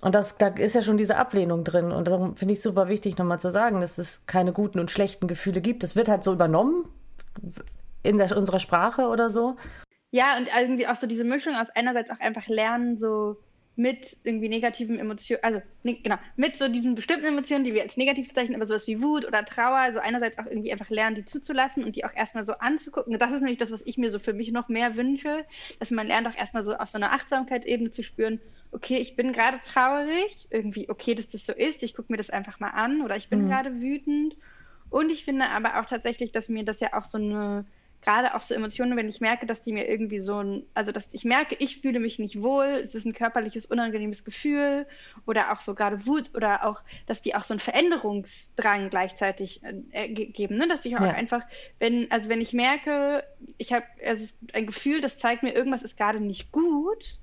Und 0.00 0.14
das, 0.14 0.38
da 0.38 0.48
ist 0.48 0.74
ja 0.74 0.82
schon 0.82 0.96
diese 0.96 1.16
Ablehnung 1.16 1.62
drin. 1.62 1.92
Und 1.92 2.08
darum 2.08 2.34
finde 2.34 2.54
ich 2.54 2.62
super 2.62 2.88
wichtig, 2.88 3.18
nochmal 3.18 3.38
zu 3.38 3.50
sagen, 3.50 3.80
dass 3.80 3.98
es 3.98 4.22
keine 4.26 4.52
guten 4.52 4.80
und 4.80 4.90
schlechten 4.90 5.28
Gefühle 5.28 5.60
gibt. 5.60 5.82
Das 5.82 5.94
wird 5.94 6.08
halt 6.08 6.24
so 6.24 6.32
übernommen 6.32 6.86
in 8.02 8.16
der, 8.16 8.36
unserer 8.36 8.58
Sprache 8.58 9.08
oder 9.08 9.30
so. 9.30 9.56
Ja, 10.12 10.36
und 10.36 10.48
irgendwie 10.54 10.86
auch 10.86 10.96
so 10.96 11.06
diese 11.06 11.24
Mischung 11.24 11.56
aus 11.56 11.70
einerseits 11.70 12.10
auch 12.10 12.20
einfach 12.20 12.46
lernen, 12.46 12.98
so 12.98 13.38
mit 13.76 14.18
irgendwie 14.24 14.50
negativen 14.50 14.98
Emotionen, 14.98 15.42
also 15.42 15.62
ne, 15.82 15.94
genau, 15.94 16.16
mit 16.36 16.56
so 16.56 16.68
diesen 16.68 16.94
bestimmten 16.94 17.24
Emotionen, 17.24 17.64
die 17.64 17.72
wir 17.72 17.80
als 17.80 17.96
negativ 17.96 18.28
bezeichnen, 18.28 18.54
aber 18.54 18.66
sowas 18.66 18.86
wie 18.86 19.00
Wut 19.00 19.24
oder 19.26 19.42
Trauer, 19.46 19.78
also 19.78 20.00
einerseits 20.00 20.38
auch 20.38 20.44
irgendwie 20.44 20.70
einfach 20.70 20.90
lernen, 20.90 21.16
die 21.16 21.24
zuzulassen 21.24 21.82
und 21.82 21.96
die 21.96 22.04
auch 22.04 22.14
erstmal 22.14 22.44
so 22.44 22.52
anzugucken. 22.52 23.18
Das 23.18 23.32
ist 23.32 23.40
nämlich 23.40 23.58
das, 23.58 23.70
was 23.70 23.80
ich 23.86 23.96
mir 23.96 24.10
so 24.10 24.18
für 24.18 24.34
mich 24.34 24.52
noch 24.52 24.68
mehr 24.68 24.98
wünsche, 24.98 25.46
dass 25.78 25.90
man 25.90 26.06
lernt 26.06 26.28
auch 26.28 26.36
erstmal 26.36 26.62
so 26.62 26.74
auf 26.74 26.90
so 26.90 26.98
einer 26.98 27.12
Achtsamkeitsebene 27.12 27.90
zu 27.90 28.02
spüren, 28.02 28.38
okay, 28.70 28.98
ich 28.98 29.16
bin 29.16 29.32
gerade 29.32 29.58
traurig, 29.64 30.46
irgendwie 30.50 30.90
okay, 30.90 31.14
dass 31.14 31.30
das 31.30 31.46
so 31.46 31.54
ist, 31.54 31.82
ich 31.82 31.94
gucke 31.94 32.12
mir 32.12 32.18
das 32.18 32.28
einfach 32.28 32.60
mal 32.60 32.70
an 32.70 33.00
oder 33.00 33.16
ich 33.16 33.30
bin 33.30 33.44
mhm. 33.44 33.48
gerade 33.48 33.80
wütend. 33.80 34.36
Und 34.90 35.10
ich 35.10 35.24
finde 35.24 35.46
aber 35.46 35.80
auch 35.80 35.86
tatsächlich, 35.86 36.32
dass 36.32 36.50
mir 36.50 36.64
das 36.64 36.80
ja 36.80 36.92
auch 36.92 37.06
so 37.06 37.16
eine 37.16 37.64
gerade 38.02 38.34
auch 38.34 38.42
so 38.42 38.54
Emotionen, 38.54 38.96
wenn 38.96 39.08
ich 39.08 39.20
merke, 39.20 39.46
dass 39.46 39.62
die 39.62 39.72
mir 39.72 39.88
irgendwie 39.88 40.20
so 40.20 40.42
ein, 40.42 40.64
also 40.74 40.90
dass 40.90 41.14
ich 41.14 41.24
merke, 41.24 41.56
ich 41.58 41.80
fühle 41.80 42.00
mich 42.00 42.18
nicht 42.18 42.42
wohl, 42.42 42.66
es 42.66 42.94
ist 42.94 43.06
ein 43.06 43.14
körperliches, 43.14 43.66
unangenehmes 43.66 44.24
Gefühl 44.24 44.86
oder 45.24 45.52
auch 45.52 45.60
so 45.60 45.74
gerade 45.74 46.04
Wut 46.04 46.30
oder 46.34 46.66
auch, 46.66 46.82
dass 47.06 47.22
die 47.22 47.34
auch 47.34 47.44
so 47.44 47.54
einen 47.54 47.60
Veränderungsdrang 47.60 48.90
gleichzeitig 48.90 49.62
äh, 49.92 50.08
geben, 50.08 50.58
ne? 50.58 50.66
dass 50.68 50.84
ich 50.84 50.96
auch 50.96 51.02
ja. 51.02 51.12
einfach, 51.12 51.42
wenn, 51.78 52.10
also 52.10 52.28
wenn 52.28 52.40
ich 52.40 52.52
merke, 52.52 53.24
ich 53.56 53.72
habe 53.72 53.86
also 54.04 54.26
ein 54.52 54.66
Gefühl, 54.66 55.00
das 55.00 55.18
zeigt 55.18 55.44
mir, 55.44 55.54
irgendwas 55.54 55.84
ist 55.84 55.96
gerade 55.96 56.20
nicht 56.20 56.50
gut, 56.50 57.20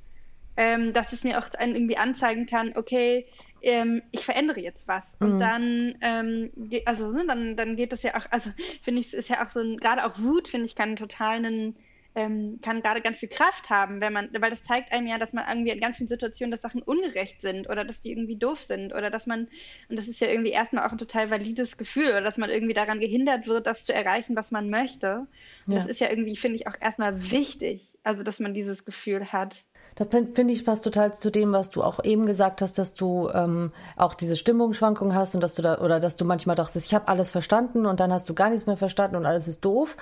ähm, 0.55 0.93
dass 0.93 1.11
es 1.11 1.23
mir 1.23 1.39
auch 1.39 1.49
irgendwie 1.59 1.97
anzeigen 1.97 2.45
kann, 2.45 2.73
okay, 2.75 3.25
ähm, 3.61 4.01
ich 4.11 4.25
verändere 4.25 4.59
jetzt 4.59 4.87
was. 4.87 5.03
Und 5.19 5.35
mhm. 5.35 5.39
dann, 5.39 5.95
ähm, 6.01 6.51
also 6.85 7.11
ne, 7.11 7.25
dann, 7.27 7.55
dann 7.55 7.75
geht 7.75 7.91
das 7.91 8.03
ja 8.03 8.15
auch, 8.15 8.25
also 8.31 8.51
finde 8.81 9.01
ich, 9.01 9.07
es 9.07 9.13
ist 9.13 9.29
ja 9.29 9.45
auch 9.45 9.49
so 9.49 9.59
ein, 9.59 9.77
gerade 9.77 10.05
auch 10.05 10.19
Wut, 10.19 10.47
finde 10.47 10.65
ich, 10.65 10.75
kann 10.75 10.95
total 10.95 11.37
einen, 11.37 11.75
ähm, 12.15 12.59
kann 12.61 12.81
gerade 12.81 13.01
ganz 13.01 13.19
viel 13.19 13.29
Kraft 13.29 13.69
haben, 13.69 14.01
wenn 14.01 14.13
man, 14.13 14.29
weil 14.39 14.49
das 14.49 14.63
zeigt 14.63 14.91
einem 14.91 15.07
ja, 15.07 15.17
dass 15.17 15.31
man 15.31 15.45
irgendwie 15.47 15.71
in 15.71 15.79
ganz 15.79 15.97
vielen 15.97 16.07
Situationen, 16.07 16.51
dass 16.51 16.61
Sachen 16.61 16.81
ungerecht 16.81 17.41
sind 17.41 17.69
oder 17.69 17.85
dass 17.85 18.01
die 18.01 18.11
irgendwie 18.11 18.35
doof 18.35 18.61
sind 18.61 18.93
oder 18.93 19.09
dass 19.09 19.27
man, 19.27 19.47
und 19.89 19.95
das 19.95 20.07
ist 20.07 20.19
ja 20.19 20.27
irgendwie 20.27 20.51
erstmal 20.51 20.87
auch 20.87 20.91
ein 20.91 20.97
total 20.97 21.29
valides 21.29 21.77
Gefühl 21.77 22.09
oder 22.09 22.21
dass 22.21 22.37
man 22.37 22.49
irgendwie 22.49 22.73
daran 22.73 22.99
gehindert 22.99 23.47
wird, 23.47 23.67
das 23.67 23.85
zu 23.85 23.93
erreichen, 23.93 24.35
was 24.35 24.51
man 24.51 24.69
möchte. 24.69 25.27
Ja. 25.67 25.75
Das 25.75 25.85
ist 25.85 26.01
ja 26.01 26.09
irgendwie, 26.09 26.35
finde 26.35 26.55
ich, 26.55 26.67
auch 26.67 26.75
erstmal 26.79 27.31
wichtig, 27.31 27.93
also 28.09 28.23
dass 28.23 28.39
man 28.39 28.53
dieses 28.53 28.85
Gefühl 28.85 29.31
hat. 29.31 29.65
Das 29.95 30.07
finde 30.33 30.53
ich 30.53 30.65
passt 30.65 30.83
total 30.83 31.17
zu 31.19 31.29
dem, 31.29 31.51
was 31.51 31.69
du 31.69 31.83
auch 31.83 32.03
eben 32.03 32.25
gesagt 32.25 32.61
hast, 32.61 32.77
dass 32.77 32.93
du 32.93 33.29
ähm, 33.33 33.71
auch 33.97 34.13
diese 34.13 34.35
Stimmungsschwankungen 34.35 35.13
hast 35.13 35.35
und 35.35 35.41
dass 35.41 35.55
du 35.55 35.61
da 35.61 35.79
oder 35.79 35.99
dass 35.99 36.15
du 36.15 36.25
manchmal 36.25 36.55
dachtest, 36.55 36.87
ich 36.87 36.95
habe 36.95 37.07
alles 37.07 37.31
verstanden 37.31 37.85
und 37.85 37.99
dann 37.99 38.11
hast 38.11 38.27
du 38.29 38.33
gar 38.33 38.49
nichts 38.49 38.65
mehr 38.65 38.77
verstanden 38.77 39.15
und 39.15 39.25
alles 39.25 39.47
ist 39.47 39.63
doof. 39.63 39.95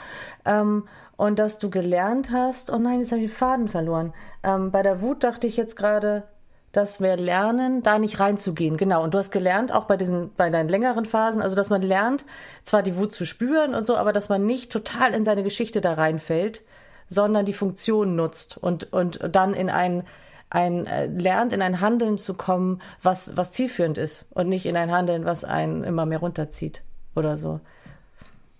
Ähm, 0.45 0.87
und 1.17 1.39
dass 1.39 1.59
du 1.59 1.69
gelernt 1.69 2.31
hast, 2.31 2.71
oh 2.71 2.77
nein, 2.77 2.99
jetzt 2.99 3.11
habe 3.11 3.21
ich 3.21 3.31
den 3.31 3.35
Faden 3.35 3.67
verloren. 3.67 4.13
Ähm, 4.43 4.71
bei 4.71 4.83
der 4.83 5.01
Wut 5.01 5.23
dachte 5.23 5.47
ich 5.47 5.57
jetzt 5.57 5.75
gerade, 5.75 6.23
dass 6.71 7.01
wir 7.01 7.17
lernen, 7.17 7.81
da 7.81 7.97
nicht 7.97 8.19
reinzugehen. 8.19 8.77
Genau. 8.77 9.03
Und 9.03 9.15
du 9.15 9.17
hast 9.17 9.31
gelernt, 9.31 9.71
auch 9.73 9.85
bei 9.85 9.97
diesen, 9.97 10.31
bei 10.35 10.49
deinen 10.51 10.69
längeren 10.69 11.05
Phasen, 11.05 11.41
also 11.41 11.55
dass 11.55 11.71
man 11.71 11.81
lernt, 11.81 12.23
zwar 12.63 12.83
die 12.83 12.95
Wut 12.97 13.13
zu 13.13 13.25
spüren 13.25 13.73
und 13.73 13.85
so, 13.85 13.97
aber 13.97 14.13
dass 14.13 14.29
man 14.29 14.45
nicht 14.45 14.71
total 14.71 15.13
in 15.13 15.25
seine 15.25 15.43
Geschichte 15.43 15.81
da 15.81 15.93
reinfällt, 15.93 16.61
sondern 17.07 17.45
die 17.45 17.53
Funktion 17.53 18.15
nutzt 18.15 18.57
und, 18.57 18.91
und 18.93 19.19
dann 19.31 19.53
in 19.53 19.69
ein, 19.69 20.03
ein 20.49 20.85
äh, 20.85 21.07
lernt, 21.07 21.53
in 21.53 21.61
ein 21.61 21.81
Handeln 21.81 22.17
zu 22.17 22.33
kommen, 22.33 22.81
was, 23.01 23.35
was 23.37 23.51
zielführend 23.51 23.97
ist 23.97 24.27
und 24.33 24.49
nicht 24.49 24.65
in 24.65 24.77
ein 24.77 24.91
Handeln, 24.91 25.25
was 25.25 25.43
einen 25.43 25.83
immer 25.83 26.05
mehr 26.05 26.19
runterzieht 26.19 26.81
oder 27.15 27.37
so. 27.37 27.59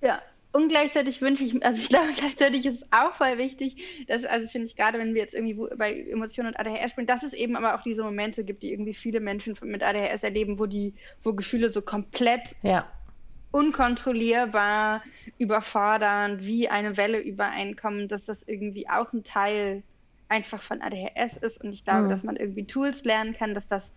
Ja, 0.02 0.22
und 0.58 0.70
gleichzeitig 0.70 1.22
wünsche 1.22 1.44
ich, 1.44 1.64
also 1.64 1.80
ich 1.80 1.90
glaube, 1.90 2.08
gleichzeitig 2.18 2.66
ist 2.66 2.82
es 2.82 2.88
auch 2.92 3.14
voll 3.14 3.38
wichtig, 3.38 4.06
dass, 4.08 4.26
also 4.26 4.48
finde 4.48 4.68
ich 4.68 4.76
gerade, 4.76 4.98
wenn 4.98 5.14
wir 5.14 5.22
jetzt 5.22 5.36
irgendwie 5.36 5.76
bei 5.76 5.94
Emotionen 5.94 6.50
und 6.50 6.60
ADHS 6.60 6.92
sprechen, 6.92 7.08
dass 7.08 7.24
es 7.24 7.34
eben 7.34 7.56
aber 7.56 7.76
auch 7.76 7.84
diese 7.84 8.04
Momente 8.04 8.44
gibt, 8.44 8.64
die 8.64 8.72
irgendwie 8.72 8.94
viele 8.94 9.20
Menschen 9.20 9.56
mit 9.62 9.84
ADHS 9.84 10.24
erleben, 10.24 10.58
wo 10.58 10.66
die, 10.66 10.96
wo 11.24 11.34
Gefühle 11.34 11.70
so 11.70 11.82
komplett 11.82 12.56
ja. 12.64 12.88
Unkontrollierbar, 13.52 15.04
überfordernd, 15.38 16.46
wie 16.46 16.70
eine 16.70 16.98
Welle 16.98 17.20
übereinkommen, 17.20 18.08
dass 18.08 18.26
das 18.26 18.44
irgendwie 18.44 18.90
auch 18.90 19.14
ein 19.14 19.24
Teil 19.24 19.84
einfach 20.30 20.62
von 20.62 20.82
ADHS 20.82 21.38
ist. 21.38 21.64
Und 21.64 21.74
ich 21.74 21.84
glaube, 21.84 22.04
mhm. 22.04 22.10
dass 22.10 22.24
man 22.24 22.36
irgendwie 22.36 22.66
Tools 22.66 23.04
lernen 23.04 23.36
kann, 23.36 23.54
dass 23.54 23.68
das 23.68 23.94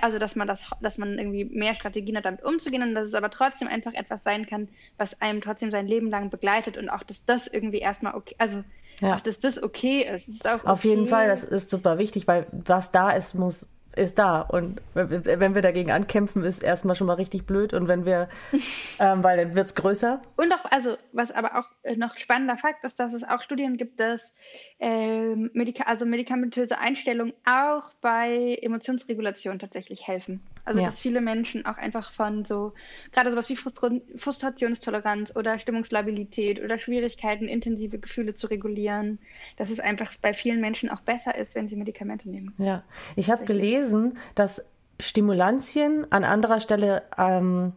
also 0.00 0.18
dass 0.18 0.36
man 0.36 0.48
das, 0.48 0.64
dass 0.80 0.98
man 0.98 1.18
irgendwie 1.18 1.44
mehr 1.44 1.74
Strategien 1.74 2.16
hat, 2.16 2.24
damit 2.24 2.44
umzugehen 2.44 2.82
und 2.82 2.94
dass 2.94 3.06
es 3.06 3.14
aber 3.14 3.30
trotzdem 3.30 3.68
einfach 3.68 3.94
etwas 3.94 4.24
sein 4.24 4.46
kann, 4.46 4.68
was 4.96 5.20
einem 5.20 5.40
trotzdem 5.40 5.70
sein 5.70 5.86
Leben 5.86 6.10
lang 6.10 6.30
begleitet 6.30 6.76
und 6.76 6.88
auch, 6.88 7.02
dass 7.02 7.24
das 7.24 7.46
irgendwie 7.46 7.78
erstmal 7.78 8.14
okay, 8.14 8.34
also 8.38 8.64
ja. 9.00 9.14
auch, 9.14 9.20
dass 9.20 9.38
das 9.38 9.62
okay 9.62 10.02
ist. 10.02 10.28
ist 10.28 10.46
okay. 10.46 10.66
Auf 10.66 10.84
jeden 10.84 11.06
Fall, 11.06 11.28
das 11.28 11.44
ist 11.44 11.70
super 11.70 11.98
wichtig, 11.98 12.26
weil 12.26 12.46
was 12.50 12.90
da 12.90 13.10
ist, 13.10 13.34
muss 13.34 13.70
ist 13.96 14.18
da. 14.18 14.40
Und 14.40 14.80
wenn 14.94 15.54
wir 15.54 15.62
dagegen 15.62 15.90
ankämpfen, 15.90 16.44
ist 16.44 16.62
erstmal 16.62 16.96
schon 16.96 17.06
mal 17.06 17.14
richtig 17.14 17.46
blöd. 17.46 17.74
Und 17.74 17.88
wenn 17.88 18.04
wir, 18.04 18.28
ähm, 19.00 19.24
weil 19.24 19.36
dann 19.36 19.54
wird 19.54 19.66
es 19.66 19.74
größer. 19.74 20.22
Und 20.36 20.52
auch, 20.52 20.64
also, 20.70 20.96
was 21.12 21.32
aber 21.32 21.58
auch 21.58 21.68
äh, 21.82 21.96
noch 21.96 22.16
spannender 22.16 22.56
Fakt 22.56 22.84
ist, 22.84 23.00
dass 23.00 23.12
es 23.12 23.24
auch 23.24 23.42
Studien 23.42 23.76
gibt, 23.76 24.00
dass 24.00 24.34
äh, 24.78 25.34
Medika 25.34 25.84
also 25.84 26.06
medikamentöse 26.06 26.78
Einstellungen 26.78 27.34
auch 27.44 27.92
bei 28.00 28.58
Emotionsregulation 28.62 29.58
tatsächlich 29.58 30.06
helfen. 30.06 30.42
Also, 30.68 30.80
ja. 30.80 30.86
dass 30.86 31.00
viele 31.00 31.22
Menschen 31.22 31.64
auch 31.64 31.78
einfach 31.78 32.12
von 32.12 32.44
so, 32.44 32.74
gerade 33.10 33.30
sowas 33.30 33.48
wie 33.48 33.56
Frustra 33.56 33.90
Frustrationstoleranz 34.16 35.34
oder 35.34 35.58
Stimmungslabilität 35.58 36.62
oder 36.62 36.78
Schwierigkeiten, 36.78 37.48
intensive 37.48 37.98
Gefühle 37.98 38.34
zu 38.34 38.48
regulieren, 38.48 39.18
dass 39.56 39.70
es 39.70 39.80
einfach 39.80 40.12
bei 40.20 40.34
vielen 40.34 40.60
Menschen 40.60 40.90
auch 40.90 41.00
besser 41.00 41.34
ist, 41.36 41.54
wenn 41.54 41.68
sie 41.68 41.76
Medikamente 41.76 42.28
nehmen. 42.28 42.52
Ja, 42.58 42.84
ich 43.16 43.30
habe 43.30 43.46
gelesen, 43.46 44.18
dass 44.34 44.62
Stimulantien 45.00 46.06
an 46.12 46.22
anderer 46.22 46.60
Stelle 46.60 47.04
ähm, 47.16 47.72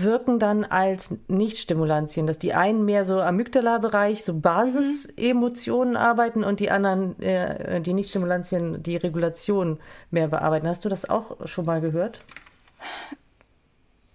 wirken 0.00 0.38
dann 0.38 0.64
als 0.64 1.16
Nicht-Stimulantien, 1.28 2.26
dass 2.26 2.38
die 2.38 2.54
einen 2.54 2.84
mehr 2.84 3.04
so 3.04 3.20
Amygdala-Bereich, 3.20 4.24
so 4.24 4.38
Basisemotionen 4.38 5.96
arbeiten 5.96 6.44
und 6.44 6.60
die 6.60 6.70
anderen, 6.70 7.20
äh, 7.20 7.80
die 7.80 7.92
Nicht-Stimulantien, 7.92 8.82
die 8.82 8.96
Regulation 8.96 9.78
mehr 10.10 10.28
bearbeiten. 10.28 10.68
Hast 10.68 10.84
du 10.84 10.88
das 10.88 11.08
auch 11.08 11.46
schon 11.46 11.66
mal 11.66 11.80
gehört? 11.80 12.24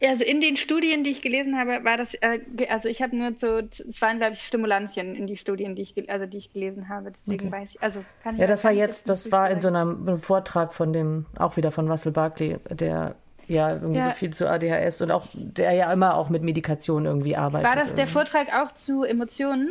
Also 0.04 0.24
in 0.24 0.42
den 0.42 0.58
Studien, 0.58 1.04
die 1.04 1.10
ich 1.10 1.24
gelesen 1.24 1.58
habe, 1.58 1.84
war 1.84 1.98
das, 1.98 2.14
äh, 2.14 2.40
also 2.70 2.88
ich 2.88 3.02
habe 3.02 3.16
nur 3.16 3.34
so, 3.36 3.62
es 3.72 4.00
waren 4.00 4.20
glaube 4.20 4.34
ich 4.34 4.42
Stimulantien 4.42 5.16
in 5.16 5.26
die 5.26 5.38
Studien, 5.38 5.76
die 5.76 5.82
ich, 5.82 6.10
also 6.10 6.28
die 6.28 6.38
ich 6.38 6.54
gelesen 6.54 6.88
habe. 6.88 7.12
Deswegen 7.12 7.48
okay. 7.48 7.62
weiß 7.62 7.76
ich, 7.76 7.82
also 7.82 8.06
kann 8.22 8.36
ich. 8.36 8.42
Ja, 8.42 8.48
das 8.48 8.64
war 8.64 8.72
jetzt, 8.72 9.10
das 9.10 9.32
war 9.32 9.50
in 9.50 9.60
so 9.60 9.70
einem 9.70 10.20
Vortrag 10.20 10.74
von 10.74 10.94
dem, 10.94 11.26
auch 11.40 11.58
wieder 11.58 11.72
von 11.72 11.90
Russell 11.90 12.12
Barkley, 12.12 12.58
der 12.70 13.16
ja 13.48 13.74
irgendwie 13.74 14.00
ja. 14.00 14.06
so 14.06 14.12
viel 14.12 14.32
zu 14.32 14.50
ADHS 14.50 15.02
und 15.02 15.12
auch 15.12 15.28
der 15.34 15.74
ja 15.74 15.92
immer 15.92 16.16
auch 16.16 16.30
mit 16.30 16.44
Medikation 16.44 17.06
irgendwie 17.06 17.36
arbeitet. 17.36 17.68
War 17.68 17.76
das 17.76 17.94
der 17.94 18.08
Vortrag 18.08 18.48
auch 18.54 18.74
zu 18.74 19.04
Emotionen? 19.04 19.70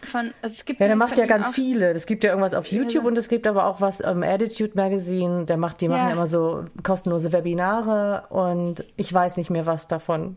Von, 0.00 0.32
also 0.42 0.54
es 0.54 0.64
gibt 0.64 0.80
ja, 0.80 0.86
der 0.86 0.94
macht 0.94 1.18
ja 1.18 1.26
ganz 1.26 1.50
viele. 1.50 1.90
Es 1.90 2.06
gibt 2.06 2.22
ja 2.22 2.30
irgendwas 2.30 2.54
auf 2.54 2.66
YouTube 2.68 3.02
ja. 3.02 3.08
und 3.08 3.18
es 3.18 3.28
gibt 3.28 3.48
aber 3.48 3.66
auch 3.66 3.80
was 3.80 3.98
im 3.98 4.22
Attitude 4.22 4.72
Magazine. 4.74 5.44
Der 5.44 5.56
macht, 5.56 5.80
die 5.80 5.88
machen 5.88 6.06
ja 6.06 6.12
immer 6.12 6.28
so 6.28 6.66
kostenlose 6.84 7.32
Webinare 7.32 8.26
und 8.28 8.84
ich 8.96 9.12
weiß 9.12 9.36
nicht 9.38 9.50
mehr 9.50 9.66
was 9.66 9.88
davon, 9.88 10.36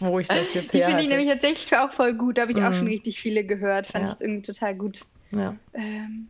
wo 0.00 0.18
ich 0.18 0.26
das 0.26 0.54
jetzt 0.54 0.74
her 0.74 0.86
Die 0.86 0.92
finde 0.92 1.02
ich 1.04 1.08
nämlich 1.08 1.28
tatsächlich 1.28 1.78
auch 1.78 1.92
voll 1.92 2.14
gut. 2.14 2.36
Da 2.36 2.42
habe 2.42 2.52
ich 2.52 2.58
mm. 2.58 2.64
auch 2.64 2.70
mhm. 2.70 2.78
schon 2.78 2.86
richtig 2.88 3.20
viele 3.20 3.44
gehört. 3.44 3.86
Fand 3.86 4.06
ja. 4.06 4.12
ich 4.12 4.20
irgendwie 4.20 4.42
total 4.42 4.74
gut. 4.74 5.02
Ja. 5.30 5.54
Ähm, 5.72 6.28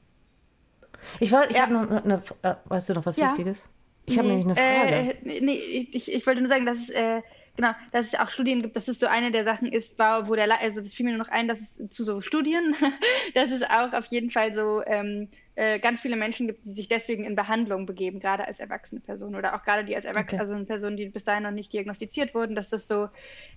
ich 1.19 1.33
war, 1.33 1.51
ich 1.51 1.61
habe 1.61 1.73
noch 1.73 1.91
eine, 1.91 2.23
äh, 2.43 2.55
weißt 2.67 2.91
du 2.91 2.95
noch 2.95 3.07
was 3.07 3.17
Wichtiges? 3.17 3.69
Ich 4.07 4.19
habe 4.19 4.29
nee, 4.29 4.37
nämlich 4.37 4.59
eine 4.59 4.81
Frage. 4.85 5.17
Äh, 5.25 5.41
nee, 5.41 5.89
ich, 5.93 6.13
ich 6.13 6.27
wollte 6.27 6.41
nur 6.41 6.49
sagen, 6.49 6.65
dass 6.65 6.79
es, 6.79 6.91
äh, 6.91 7.23
genau, 7.57 7.73
dass 7.93 8.07
es 8.07 8.15
auch 8.15 8.31
Studien 8.31 8.63
gibt, 8.63 8.77
dass 8.77 8.89
es 8.89 9.01
so 9.01 9.07
eine 9.07 9.33
der 9.33 9.45
Sachen 9.45 9.71
ist, 9.73 9.99
wo 9.99 10.35
der, 10.35 10.61
also 10.61 10.81
das 10.81 10.95
fiel 10.95 11.07
mir 11.07 11.13
nur 11.17 11.25
noch 11.25 11.33
ein, 11.33 11.49
dass 11.49 11.61
es 11.61 11.91
zu 11.91 12.05
so 12.05 12.21
Studien, 12.21 12.75
dass 13.35 13.51
es 13.51 13.63
auch 13.63 13.93
auf 13.93 14.07
jeden 14.07 14.31
Fall 14.31 14.55
so 14.55 14.83
ähm, 14.87 15.29
äh, 15.57 15.79
ganz 15.79 16.01
viele 16.01 16.17
Menschen 16.17 16.47
gibt, 16.47 16.61
die 16.65 16.75
sich 16.75 16.89
deswegen 16.89 17.25
in 17.25 17.35
Behandlung 17.35 17.87
begeben, 17.87 18.21
gerade 18.21 18.47
als 18.47 18.61
erwachsene 18.61 19.01
Person 19.01 19.35
oder 19.35 19.55
auch 19.57 19.65
gerade 19.65 19.85
die 19.85 19.97
als 19.97 20.05
erwachsene, 20.05 20.43
okay. 20.43 20.53
also 20.53 20.65
Personen, 20.67 20.97
die 20.97 21.07
bis 21.07 21.25
dahin 21.25 21.43
noch 21.43 21.51
nicht 21.51 21.73
diagnostiziert 21.73 22.35
wurden, 22.35 22.55
dass 22.55 22.71
das 22.71 22.87
so 22.87 23.09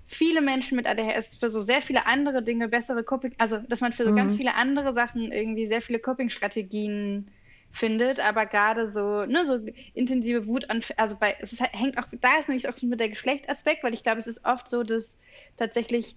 viele 0.07 0.41
Menschen 0.41 0.77
mit 0.77 0.87
ADHS 0.87 1.35
für 1.35 1.49
so 1.49 1.61
sehr 1.61 1.81
viele 1.81 2.07
andere 2.07 2.41
Dinge 2.41 2.69
bessere 2.69 3.03
Coping, 3.03 3.35
also 3.37 3.57
dass 3.57 3.81
man 3.81 3.93
für 3.93 4.05
so 4.05 4.11
mhm. 4.11 4.15
ganz 4.15 4.37
viele 4.37 4.55
andere 4.55 4.93
Sachen 4.93 5.31
irgendwie 5.31 5.67
sehr 5.67 5.81
viele 5.81 5.99
Coping-Strategien 5.99 7.29
findet, 7.71 8.19
aber 8.19 8.45
gerade 8.45 8.91
so, 8.91 9.25
ne, 9.25 9.45
so 9.45 9.59
intensive 9.93 10.47
Wut, 10.47 10.65
also 10.97 11.15
bei, 11.15 11.35
es 11.39 11.53
ist, 11.53 11.61
hängt 11.61 11.97
auch, 11.97 12.05
da 12.19 12.39
ist 12.39 12.49
nämlich 12.49 12.67
auch 12.67 12.73
so 12.73 12.87
mit 12.87 12.99
der 12.99 13.09
Geschlechtsaspekt, 13.09 13.83
weil 13.83 13.93
ich 13.93 14.03
glaube, 14.03 14.19
es 14.19 14.27
ist 14.27 14.45
oft 14.45 14.69
so, 14.69 14.83
dass 14.83 15.17
tatsächlich 15.57 16.15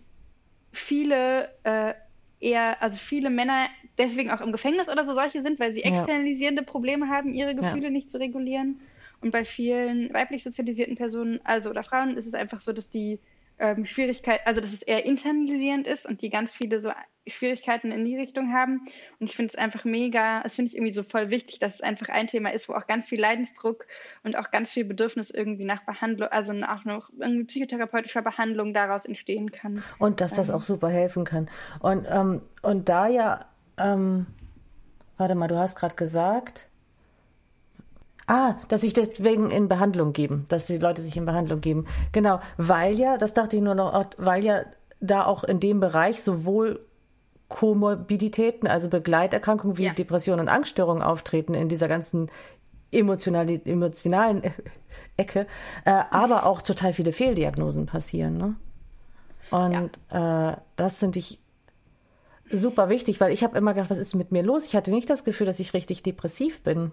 viele 0.73 1.51
äh, 1.65 1.95
eher, 2.41 2.83
also 2.83 2.97
viele 2.97 3.31
Männer 3.31 3.67
deswegen 3.99 4.31
auch 4.31 4.41
im 4.41 4.53
Gefängnis 4.53 4.89
oder 4.89 5.05
so 5.05 5.15
solche 5.15 5.43
sind, 5.43 5.61
weil 5.61 5.75
sie 5.75 5.85
externalisierende 5.85 6.63
Probleme 6.63 7.09
haben, 7.09 7.35
ihre 7.35 7.55
Gefühle 7.55 7.85
ja. 7.85 7.91
nicht 7.91 8.11
zu 8.11 8.19
regulieren. 8.19 8.81
Und 9.21 9.31
bei 9.31 9.45
vielen 9.45 10.13
weiblich 10.13 10.43
sozialisierten 10.43 10.97
Personen, 10.97 11.39
also 11.45 11.71
oder 11.71 11.85
Frauen, 11.85 12.17
ist 12.17 12.27
es 12.27 12.35
einfach 12.35 12.61
so, 12.61 12.73
dass 12.73 12.91
die 12.91 13.21
ähm, 13.59 13.87
Schwierigkeit, 13.87 14.41
also 14.45 14.61
dass 14.61 14.73
es 14.73 14.83
eher 14.83 15.05
internalisierend 15.05 15.87
ist 15.87 16.07
und 16.07 16.23
die 16.23 16.31
ganz 16.31 16.53
viele 16.53 16.81
so 16.81 16.91
Schwierigkeiten 17.27 17.93
in 17.93 18.05
die 18.05 18.17
Richtung 18.17 18.53
haben. 18.53 18.81
Und 19.21 19.29
ich 19.29 19.37
finde 19.37 19.53
es 19.53 19.57
einfach 19.57 19.85
mega, 19.85 20.43
das 20.43 20.57
finde 20.57 20.71
ich 20.71 20.77
irgendwie 20.77 20.93
so 20.93 21.05
voll 21.05 21.31
wichtig, 21.31 21.61
dass 21.61 21.77
es 21.77 21.81
einfach 21.81 22.09
ein 22.09 22.27
Thema 22.27 22.53
ist, 22.53 22.69
wo 22.69 22.75
auch 22.75 22.87
ganz 22.87 23.09
viel 23.09 23.21
Leidensdruck 23.21 23.87
und 24.25 24.37
auch 24.37 24.51
ganz 24.51 24.73
viel 24.73 24.85
Bedürfnis 24.85 25.31
irgendwie 25.31 25.65
nach 25.65 25.85
Behandlung, 25.85 26.29
also 26.31 26.53
auch 26.53 26.85
noch 26.85 27.11
irgendwie 27.19 27.45
psychotherapeutischer 27.45 28.23
Behandlung 28.23 28.75
daraus 28.75 29.05
entstehen 29.05 29.53
kann. 29.53 29.85
Und 29.99 30.21
dass 30.21 30.35
das 30.35 30.49
ähm. 30.49 30.57
auch 30.57 30.63
super 30.63 30.89
helfen 30.89 31.25
kann. 31.25 31.49
Und, 31.81 32.07
ähm, 32.11 32.43
und 32.63 32.89
da 32.89 33.07
ja, 33.07 33.47
ähm, 33.79 34.27
warte 35.17 35.35
mal, 35.37 35.49
du 35.49 35.59
hast 35.59 35.77
gerade 35.77 35.95
gesagt, 35.95 36.67
Ah, 38.33 38.57
dass 38.69 38.81
sich 38.81 38.95
deswegen 38.95 39.51
in 39.51 39.69
Behandlung 39.69 40.15
geben, 40.15 40.47
dass 40.49 40.67
die 40.67 40.79
Leute 40.79 41.03
sich 41.03 41.19
in 41.19 41.27
Behandlung 41.27 41.61
geben. 41.61 41.85
Genau, 42.13 42.41
weil 42.57 42.95
ja, 42.95 43.19
das 43.19 43.35
dachte 43.35 43.57
ich 43.57 43.63
nur 43.63 43.75
noch, 43.75 44.07
weil 44.17 44.43
ja 44.43 44.63
da 45.01 45.27
auch 45.27 45.45
in 45.45 45.61
dem 45.61 45.81
Bereich 45.81 46.23
sowohl 46.23 46.81
Komorbiditäten, 47.49 48.67
also 48.67 48.89
Begleiterkrankungen 48.89 49.77
wie 49.77 49.85
ja. 49.85 49.93
Depressionen 49.93 50.41
und 50.41 50.49
Angststörungen 50.49 51.03
auftreten 51.03 51.53
in 51.53 51.69
dieser 51.69 51.89
ganzen 51.89 52.31
emotionalen, 52.91 53.67
emotionalen 53.67 54.43
Ecke, 55.19 55.47
äh, 55.85 55.91
aber 56.11 56.47
auch 56.47 56.63
total 56.63 56.95
viele 56.95 57.13
Fehldiagnosen 57.13 57.85
passieren. 57.85 58.39
Ne? 58.39 58.57
Und 59.51 59.99
ja. 60.11 60.53
äh, 60.53 60.57
das 60.77 61.01
finde 61.01 61.19
ich 61.19 61.39
super 62.51 62.89
wichtig, 62.89 63.21
weil 63.21 63.31
ich 63.31 63.45
habe 63.45 63.59
immer 63.59 63.75
gedacht, 63.75 63.91
was 63.91 63.99
ist 63.99 64.15
mit 64.15 64.33
mir 64.33 64.43
los? 64.43 64.65
Ich 64.65 64.75
hatte 64.75 64.91
nicht 64.91 65.11
das 65.11 65.25
Gefühl, 65.25 65.47
dass 65.47 65.61
ich 65.61 65.75
richtig 65.75 66.03
depressiv 66.03 66.63
bin. 66.63 66.93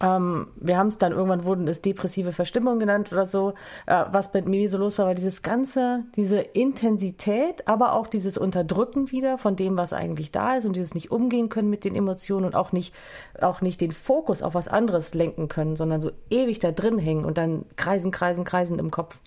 Ähm, 0.00 0.48
wir 0.56 0.78
haben 0.78 0.88
es 0.88 0.98
dann 0.98 1.12
irgendwann 1.12 1.44
wurden 1.44 1.66
es 1.66 1.82
depressive 1.82 2.32
Verstimmung 2.32 2.78
genannt 2.78 3.10
oder 3.12 3.26
so, 3.26 3.54
äh, 3.86 4.04
was 4.10 4.30
bei 4.30 4.42
mir 4.42 4.68
so 4.68 4.78
los 4.78 4.98
war, 4.98 5.06
war 5.06 5.14
dieses 5.14 5.42
ganze, 5.42 6.04
diese 6.14 6.40
Intensität, 6.40 7.66
aber 7.66 7.94
auch 7.94 8.06
dieses 8.06 8.38
Unterdrücken 8.38 9.10
wieder 9.10 9.38
von 9.38 9.56
dem, 9.56 9.76
was 9.76 9.92
eigentlich 9.92 10.30
da 10.30 10.56
ist 10.56 10.66
und 10.66 10.76
dieses 10.76 10.94
nicht 10.94 11.10
umgehen 11.10 11.48
können 11.48 11.70
mit 11.70 11.84
den 11.84 11.96
Emotionen 11.96 12.46
und 12.46 12.54
auch 12.54 12.72
nicht, 12.72 12.94
auch 13.40 13.60
nicht 13.60 13.80
den 13.80 13.92
Fokus 13.92 14.42
auf 14.42 14.54
was 14.54 14.68
anderes 14.68 15.14
lenken 15.14 15.48
können, 15.48 15.74
sondern 15.74 16.00
so 16.00 16.12
ewig 16.30 16.60
da 16.60 16.70
drin 16.70 16.98
hängen 16.98 17.24
und 17.24 17.38
dann 17.38 17.64
kreisen, 17.76 18.12
kreisen, 18.12 18.44
kreisen 18.44 18.78
im 18.78 18.90
Kopf. 18.90 19.20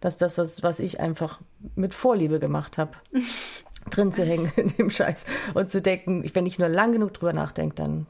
Das 0.00 0.14
ist 0.14 0.22
das, 0.22 0.38
was, 0.38 0.62
was 0.62 0.80
ich 0.80 1.00
einfach 1.00 1.40
mit 1.76 1.94
Vorliebe 1.94 2.40
gemacht 2.40 2.78
habe. 2.78 2.92
drin 3.90 4.12
zu 4.12 4.24
hängen 4.24 4.52
in 4.56 4.68
dem 4.68 4.90
Scheiß 4.90 5.24
und 5.54 5.70
zu 5.70 5.80
denken, 5.80 6.24
wenn 6.34 6.44
ich 6.44 6.58
nur 6.58 6.68
lang 6.68 6.92
genug 6.92 7.14
drüber 7.14 7.32
nachdenke, 7.32 7.74
dann 7.76 8.06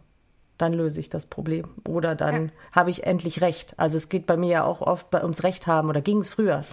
dann 0.60 0.72
löse 0.72 1.00
ich 1.00 1.08
das 1.08 1.26
Problem. 1.26 1.68
Oder 1.86 2.14
dann 2.14 2.46
ja. 2.46 2.52
habe 2.72 2.90
ich 2.90 3.04
endlich 3.04 3.40
Recht. 3.40 3.74
Also 3.78 3.96
es 3.96 4.08
geht 4.08 4.26
bei 4.26 4.36
mir 4.36 4.50
ja 4.50 4.64
auch 4.64 4.80
oft 4.80 5.14
ums 5.14 5.42
Recht 5.42 5.66
haben 5.66 5.88
oder 5.88 6.00
ging 6.00 6.18
es 6.18 6.28
früher. 6.28 6.64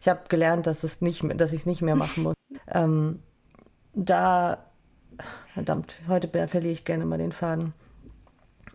Ich 0.00 0.08
habe 0.08 0.20
gelernt, 0.28 0.66
dass 0.66 0.84
es 0.84 1.00
nicht, 1.00 1.24
dass 1.40 1.52
ich 1.52 1.60
es 1.60 1.66
nicht 1.66 1.82
mehr 1.82 1.96
machen 1.96 2.22
muss. 2.24 2.34
ähm, 2.68 3.20
da, 3.94 4.58
verdammt, 5.54 6.00
heute 6.08 6.28
verliere 6.48 6.72
ich 6.72 6.84
gerne 6.84 7.06
mal 7.06 7.18
den 7.18 7.32
Faden. 7.32 7.72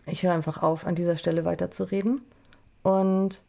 Ich 0.06 0.22
höre 0.22 0.32
einfach 0.32 0.62
auf, 0.62 0.86
an 0.86 0.94
dieser 0.94 1.16
Stelle 1.16 1.44
weiterzureden. 1.44 2.22
Und 2.82 3.40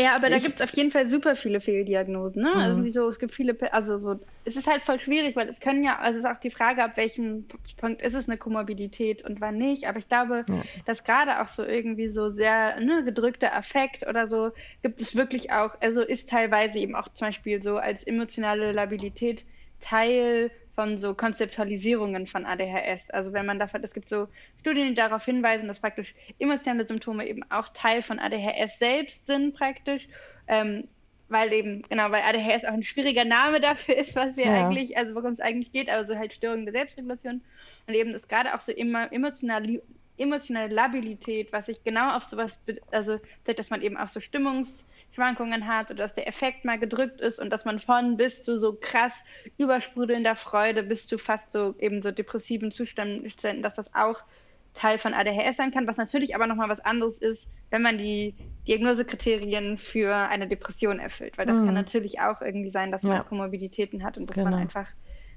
ja, 0.00 0.16
aber 0.16 0.30
da 0.30 0.38
gibt 0.38 0.60
es 0.60 0.62
auf 0.62 0.74
jeden 0.76 0.90
Fall 0.90 1.08
super 1.08 1.36
viele 1.36 1.60
Fehldiagnosen. 1.60 2.42
Ne? 2.42 2.50
Mhm. 2.50 2.60
Also 2.60 2.88
so, 2.88 3.08
es 3.08 3.18
gibt 3.18 3.34
viele, 3.34 3.56
also 3.72 3.98
so, 3.98 4.18
es 4.44 4.56
ist 4.56 4.66
halt 4.66 4.82
voll 4.82 4.98
schwierig, 4.98 5.36
weil 5.36 5.48
es 5.48 5.60
können 5.60 5.84
ja, 5.84 5.98
also 5.98 6.18
es 6.18 6.24
ist 6.24 6.30
auch 6.30 6.40
die 6.40 6.50
Frage, 6.50 6.82
ab 6.82 6.96
welchem 6.96 7.46
Punkt 7.76 8.02
ist 8.02 8.14
es 8.14 8.28
eine 8.28 8.38
Komorbidität 8.38 9.24
und 9.24 9.40
wann 9.40 9.58
nicht. 9.58 9.86
Aber 9.86 9.98
ich 9.98 10.08
glaube, 10.08 10.44
ja. 10.48 10.62
dass 10.86 11.04
gerade 11.04 11.40
auch 11.40 11.48
so 11.48 11.64
irgendwie 11.64 12.08
so 12.08 12.30
sehr 12.30 12.80
ne, 12.80 13.04
gedrückter 13.04 13.54
Affekt 13.54 14.06
oder 14.06 14.28
so 14.28 14.52
gibt 14.82 15.00
es 15.00 15.16
wirklich 15.16 15.52
auch, 15.52 15.76
also 15.80 16.02
ist 16.02 16.30
teilweise 16.30 16.78
eben 16.78 16.94
auch 16.94 17.08
zum 17.08 17.28
Beispiel 17.28 17.62
so 17.62 17.76
als 17.76 18.04
emotionale 18.04 18.72
Labilität 18.72 19.44
Teil 19.80 20.50
von 20.80 20.96
so 20.96 21.12
Konzeptualisierungen 21.12 22.26
von 22.26 22.46
ADHS. 22.46 23.10
Also 23.10 23.34
wenn 23.34 23.44
man 23.44 23.58
davon, 23.58 23.84
es 23.84 23.92
gibt 23.92 24.08
so 24.08 24.28
Studien, 24.60 24.88
die 24.88 24.94
darauf 24.94 25.22
hinweisen, 25.26 25.68
dass 25.68 25.78
praktisch 25.78 26.14
emotionale 26.38 26.88
Symptome 26.88 27.28
eben 27.28 27.42
auch 27.50 27.68
Teil 27.74 28.00
von 28.00 28.18
ADHS 28.18 28.78
selbst 28.78 29.26
sind 29.26 29.54
praktisch. 29.54 30.08
Ähm, 30.48 30.88
weil 31.28 31.52
eben, 31.52 31.82
genau, 31.90 32.10
weil 32.10 32.22
ADHS 32.22 32.64
auch 32.64 32.72
ein 32.72 32.82
schwieriger 32.82 33.26
Name 33.26 33.60
dafür 33.60 33.94
ist, 33.98 34.16
was 34.16 34.38
wir 34.38 34.46
ja. 34.46 34.54
eigentlich, 34.54 34.96
also 34.96 35.14
worum 35.14 35.34
es 35.34 35.40
eigentlich 35.40 35.70
geht, 35.70 35.90
also 35.90 36.16
halt 36.16 36.32
Störungen 36.32 36.64
der 36.64 36.72
Selbstregulation. 36.72 37.42
Und 37.86 37.94
eben 37.94 38.14
ist 38.14 38.30
gerade 38.30 38.54
auch 38.54 38.62
so 38.62 38.72
immer 38.72 39.12
emotional, 39.12 39.82
emotionale 40.16 40.72
Labilität, 40.72 41.52
was 41.52 41.66
sich 41.66 41.84
genau 41.84 42.16
auf 42.16 42.24
sowas, 42.24 42.58
also 42.90 43.18
dass 43.44 43.68
man 43.68 43.82
eben 43.82 43.98
auch 43.98 44.08
so 44.08 44.20
Stimmungs- 44.20 44.86
Schwankungen 45.12 45.66
hat 45.66 45.90
oder 45.90 46.04
dass 46.04 46.14
der 46.14 46.28
Effekt 46.28 46.64
mal 46.64 46.78
gedrückt 46.78 47.20
ist 47.20 47.40
und 47.40 47.50
dass 47.50 47.64
man 47.64 47.78
von 47.78 48.16
bis 48.16 48.42
zu 48.42 48.58
so 48.58 48.76
krass 48.80 49.24
übersprudelnder 49.58 50.36
Freude 50.36 50.82
bis 50.82 51.06
zu 51.06 51.18
fast 51.18 51.52
so 51.52 51.74
eben 51.78 52.00
so 52.02 52.10
depressiven 52.10 52.70
Zuständen, 52.70 53.62
dass 53.62 53.76
das 53.76 53.94
auch 53.94 54.22
Teil 54.74 54.98
von 54.98 55.14
ADHS 55.14 55.56
sein 55.56 55.72
kann, 55.72 55.86
was 55.86 55.96
natürlich 55.96 56.34
aber 56.34 56.46
nochmal 56.46 56.68
was 56.68 56.80
anderes 56.80 57.18
ist, 57.18 57.50
wenn 57.70 57.82
man 57.82 57.98
die 57.98 58.34
Diagnosekriterien 58.68 59.78
für 59.78 60.14
eine 60.14 60.46
Depression 60.46 61.00
erfüllt, 61.00 61.38
weil 61.38 61.46
das 61.46 61.58
mhm. 61.58 61.66
kann 61.66 61.74
natürlich 61.74 62.20
auch 62.20 62.40
irgendwie 62.40 62.70
sein, 62.70 62.92
dass 62.92 63.02
man 63.02 63.16
ja. 63.16 63.22
Komorbiditäten 63.24 64.04
hat 64.04 64.16
und 64.16 64.30
dass 64.30 64.36
genau. 64.36 64.50
man 64.50 64.60
einfach 64.60 64.86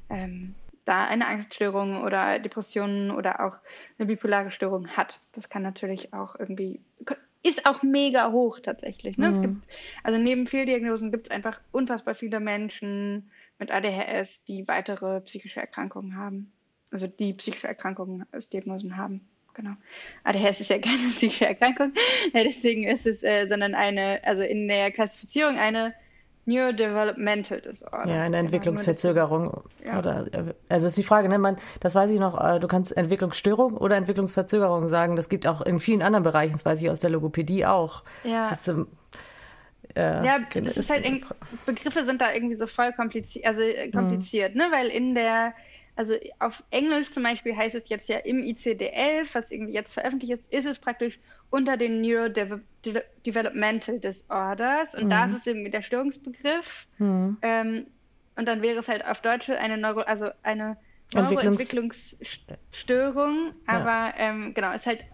ähm, 0.10 0.54
da 0.86 1.06
eine 1.06 1.28
Angststörung 1.28 2.04
oder 2.04 2.40
Depressionen 2.40 3.10
oder 3.10 3.44
auch 3.44 3.54
eine 3.98 4.08
bipolare 4.08 4.52
Störung 4.52 4.88
hat. 4.90 5.20
Das 5.34 5.50
kann 5.50 5.64
natürlich 5.64 6.14
auch 6.14 6.36
irgendwie 6.38 6.82
ist 7.44 7.66
auch 7.66 7.84
mega 7.84 8.32
hoch 8.32 8.60
tatsächlich. 8.62 9.18
Ne? 9.18 9.28
Mhm. 9.28 9.34
Es 9.34 9.41
gibt, 9.41 9.68
also 10.04 10.20
neben 10.20 10.48
Fehldiagnosen 10.48 11.12
gibt 11.12 11.28
es 11.28 11.32
einfach 11.32 11.62
unfassbar 11.72 12.16
viele 12.16 12.39
Menschen 12.39 13.30
mit 13.60 13.70
ADHS, 13.70 14.46
die 14.46 14.68
weitere 14.68 15.22
psychische 15.22 15.60
Erkrankungen 15.60 16.16
haben. 16.16 16.52
Also 16.89 17.08
die 17.08 17.34
psychische 17.34 17.68
Erkrankungen 17.68 18.26
als 18.32 18.50
Diagnosen 18.50 18.98
haben. 18.98 19.28
Genau. 19.54 19.76
ADHS 20.24 20.62
ist 20.62 20.70
ja 20.70 20.78
keine 20.80 21.10
psychische 21.10 21.46
Erkrankung, 21.46 21.94
deswegen 22.34 22.84
ist 22.88 23.06
es, 23.06 23.22
äh, 23.22 23.48
sondern 23.48 23.76
eine, 23.76 24.22
also 24.24 24.41
in 24.41 24.68
der 24.68 24.91
Klassifizierung 24.91 25.58
eine 25.58 25.94
Neurodevelopmental 26.46 27.62
Disorder. 27.62 28.08
Ja, 28.08 28.24
eine 28.24 28.38
Entwicklungsverzögerung. 28.38 29.64
Ja. 29.86 30.00
Oder, 30.00 30.26
also 30.68 30.88
ist 30.88 30.98
die 30.98 31.04
Frage, 31.04 31.30
ne, 31.30 31.39
man, 31.39 31.58
das 31.80 31.96
weiß 31.96 32.12
ich 32.12 32.20
noch, 32.20 32.39
äh, 32.39 32.60
du 32.60 32.68
kannst 32.68 32.96
Entwicklungsstörung 32.96 33.78
oder 33.78 33.96
Entwicklungsverzögerung 33.96 34.89
sagen. 34.89 35.16
Das 35.16 35.30
gibt 35.30 35.48
auch 35.48 35.62
in 35.62 35.80
vielen 35.80 36.02
anderen 36.02 36.24
Bereichen, 36.24 36.54
das 36.54 36.66
weiß 36.66 36.82
ich 36.82 36.89
aus 36.89 37.00
der 37.00 37.12
Logopädie 37.12 37.66
auch. 37.66 38.04
Ja. 38.24 38.50
Das, 38.50 38.68
äh, 38.68 40.26
ja, 40.26 40.39
das 40.54 40.78
ist 40.78 40.89
halt, 40.89 41.06
Begriffe 41.66 42.06
sind 42.06 42.20
da 42.20 42.34
irgendwie 42.34 42.56
so 42.56 42.68
voll 42.68 42.91
kompliziert, 42.94 43.46
also 43.46 43.62
äh, 43.62 43.89
kompliziert, 43.91 44.56
mhm. 44.56 44.62
ne, 44.62 44.68
weil 44.72 44.88
in 44.88 45.16
der, 45.16 45.54
also 45.96 46.16
auf 46.39 46.64
Englisch 46.72 47.12
zum 47.12 47.22
Beispiel 47.24 47.56
heißt 47.56 47.76
es 47.76 47.88
jetzt 47.88 48.10
ja 48.10 48.18
im 48.18 48.38
ICD-11, 48.38 49.34
was 49.34 49.52
irgendwie 49.52 49.74
jetzt 49.74 49.94
veröffentlicht 49.94 50.34
ist, 50.34 50.52
ist 50.52 50.66
es 50.66 50.80
praktisch 50.80 51.20
unter 51.50 51.78
den 51.78 52.02
Neurodevelopmental 52.02 54.00
Disorders 54.00 54.96
und 54.96 55.06
mhm. 55.06 55.10
da 55.10 55.26
ist 55.26 55.38
es 55.38 55.48
eben 55.48 55.70
der 55.70 55.84
Störungsbegriff. 55.84 56.88
Mhm. 56.98 57.38
Ähm, 57.41 57.86
und 58.36 58.48
dann 58.48 58.64
wäre 58.64 58.80
es 58.80 58.88
halt 58.88 59.06
auf 59.06 59.22
Deutsch 59.22 59.52
eine 59.52 59.78
Neuro, 59.78 60.00
also 60.02 60.32
eine 60.41 60.78
Neuroentwicklungsstörung, 61.14 63.54
aber 63.68 63.88
ja. 63.88 64.16
ähm, 64.18 64.56
genau, 64.56 64.74
ist 64.74 64.88
halt 64.88 65.06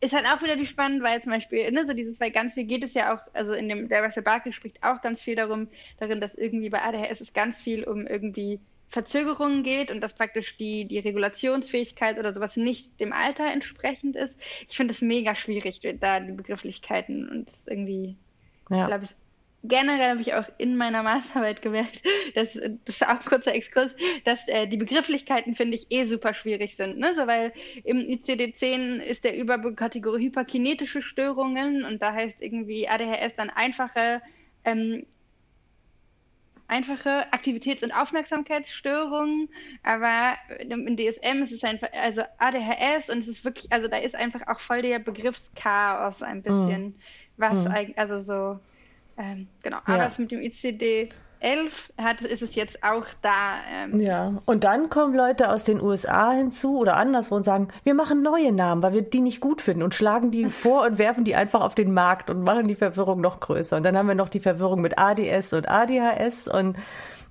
ist 0.00 0.14
halt 0.14 0.26
auch 0.26 0.42
wieder 0.42 0.56
die 0.56 0.66
spannend, 0.66 1.02
weil 1.02 1.22
zum 1.22 1.32
Beispiel, 1.32 1.70
ne, 1.72 1.86
so 1.86 1.92
dieses, 1.92 2.20
weil 2.20 2.30
ganz 2.30 2.54
viel 2.54 2.64
geht 2.64 2.84
es 2.84 2.94
ja 2.94 3.14
auch, 3.14 3.20
also 3.32 3.52
in 3.52 3.68
dem, 3.68 3.88
der 3.88 4.04
Russell 4.04 4.22
Barkley 4.22 4.52
spricht 4.52 4.82
auch 4.82 5.00
ganz 5.00 5.22
viel 5.22 5.34
darum, 5.34 5.68
darin, 5.98 6.20
dass 6.20 6.36
irgendwie 6.36 6.70
bei 6.70 6.82
ADHS 6.82 7.20
es 7.20 7.32
ganz 7.32 7.60
viel 7.60 7.84
um 7.84 8.06
irgendwie 8.06 8.60
Verzögerungen 8.88 9.62
geht 9.62 9.90
und 9.90 10.00
dass 10.00 10.14
praktisch 10.14 10.56
die, 10.56 10.86
die 10.86 10.98
Regulationsfähigkeit 10.98 12.18
oder 12.18 12.32
sowas 12.32 12.56
nicht 12.56 12.98
dem 13.00 13.12
Alter 13.12 13.46
entsprechend 13.52 14.16
ist. 14.16 14.34
Ich 14.68 14.76
finde 14.76 14.94
es 14.94 15.02
mega 15.02 15.34
schwierig, 15.34 15.80
da 16.00 16.20
die 16.20 16.32
Begrifflichkeiten 16.32 17.28
und 17.28 17.48
irgendwie, 17.66 18.16
ja. 18.70 18.78
ich 18.78 18.84
glaube, 18.84 19.06
generell 19.64 20.10
habe 20.10 20.20
ich 20.22 20.34
auch 20.34 20.48
in 20.56 20.76
meiner 20.76 21.02
Masterarbeit 21.02 21.60
gemerkt, 21.60 22.02
dass, 22.34 22.54
das 22.54 22.70
ist 22.86 23.06
auch 23.06 23.10
ein 23.10 23.18
kurzer 23.18 23.54
Exkurs, 23.54 23.94
dass 24.24 24.48
äh, 24.48 24.66
die 24.66 24.78
Begrifflichkeiten, 24.78 25.54
finde 25.54 25.76
ich, 25.76 25.86
eh 25.90 26.04
super 26.04 26.32
schwierig 26.32 26.76
sind. 26.76 26.98
Ne? 26.98 27.14
So, 27.14 27.26
weil 27.26 27.52
im 27.84 27.98
ICD-10 27.98 29.00
ist 29.00 29.24
der 29.24 29.36
Überkategorie 29.36 30.26
hyperkinetische 30.26 31.02
Störungen 31.02 31.84
und 31.84 32.00
da 32.00 32.14
heißt 32.14 32.40
irgendwie 32.40 32.88
ADHS 32.88 33.36
dann 33.36 33.50
einfache 33.50 34.22
ähm, 34.64 35.04
einfache 36.68 37.26
Aktivitäts- 37.32 37.82
und 37.82 37.92
Aufmerksamkeitsstörungen, 37.92 39.48
aber 39.82 40.36
im 40.60 40.96
DSM 40.96 41.42
ist 41.42 41.52
es 41.52 41.64
einfach, 41.64 41.88
also 41.92 42.22
ADHS 42.38 43.08
und 43.10 43.18
es 43.18 43.28
ist 43.28 43.44
wirklich, 43.44 43.72
also 43.72 43.88
da 43.88 43.96
ist 43.96 44.14
einfach 44.14 44.46
auch 44.46 44.60
voll 44.60 44.82
der 44.82 44.98
Begriffschaos 44.98 46.22
ein 46.22 46.42
bisschen, 46.42 46.84
mhm. 46.84 46.94
was 47.38 47.54
mhm. 47.54 47.66
eigentlich, 47.68 47.98
also 47.98 48.20
so, 48.20 48.60
ähm, 49.16 49.48
genau, 49.62 49.78
aber 49.84 49.96
ja. 49.96 50.06
es 50.06 50.18
mit 50.18 50.30
dem 50.30 50.42
ICD 50.42 51.08
11 51.40 51.92
hat, 51.98 52.20
ist 52.20 52.42
es 52.42 52.54
jetzt 52.54 52.82
auch 52.82 53.04
da. 53.22 53.56
Ähm. 53.72 54.00
Ja, 54.00 54.34
und 54.44 54.64
dann 54.64 54.88
kommen 54.90 55.14
Leute 55.14 55.50
aus 55.50 55.64
den 55.64 55.80
USA 55.80 56.32
hinzu 56.32 56.78
oder 56.78 56.96
anderswo 56.96 57.36
und 57.36 57.44
sagen, 57.44 57.68
wir 57.84 57.94
machen 57.94 58.22
neue 58.22 58.52
Namen, 58.52 58.82
weil 58.82 58.92
wir 58.92 59.02
die 59.02 59.20
nicht 59.20 59.40
gut 59.40 59.62
finden 59.62 59.82
und 59.82 59.94
schlagen 59.94 60.30
die 60.30 60.44
vor 60.50 60.84
und 60.86 60.98
werfen 60.98 61.24
die 61.24 61.34
einfach 61.34 61.60
auf 61.60 61.74
den 61.74 61.92
Markt 61.92 62.30
und 62.30 62.42
machen 62.42 62.68
die 62.68 62.74
Verwirrung 62.74 63.20
noch 63.20 63.40
größer. 63.40 63.76
Und 63.76 63.82
dann 63.84 63.96
haben 63.96 64.08
wir 64.08 64.14
noch 64.14 64.28
die 64.28 64.40
Verwirrung 64.40 64.80
mit 64.80 64.98
ADS 64.98 65.52
und 65.52 65.68
ADHS 65.68 66.48
und 66.48 66.76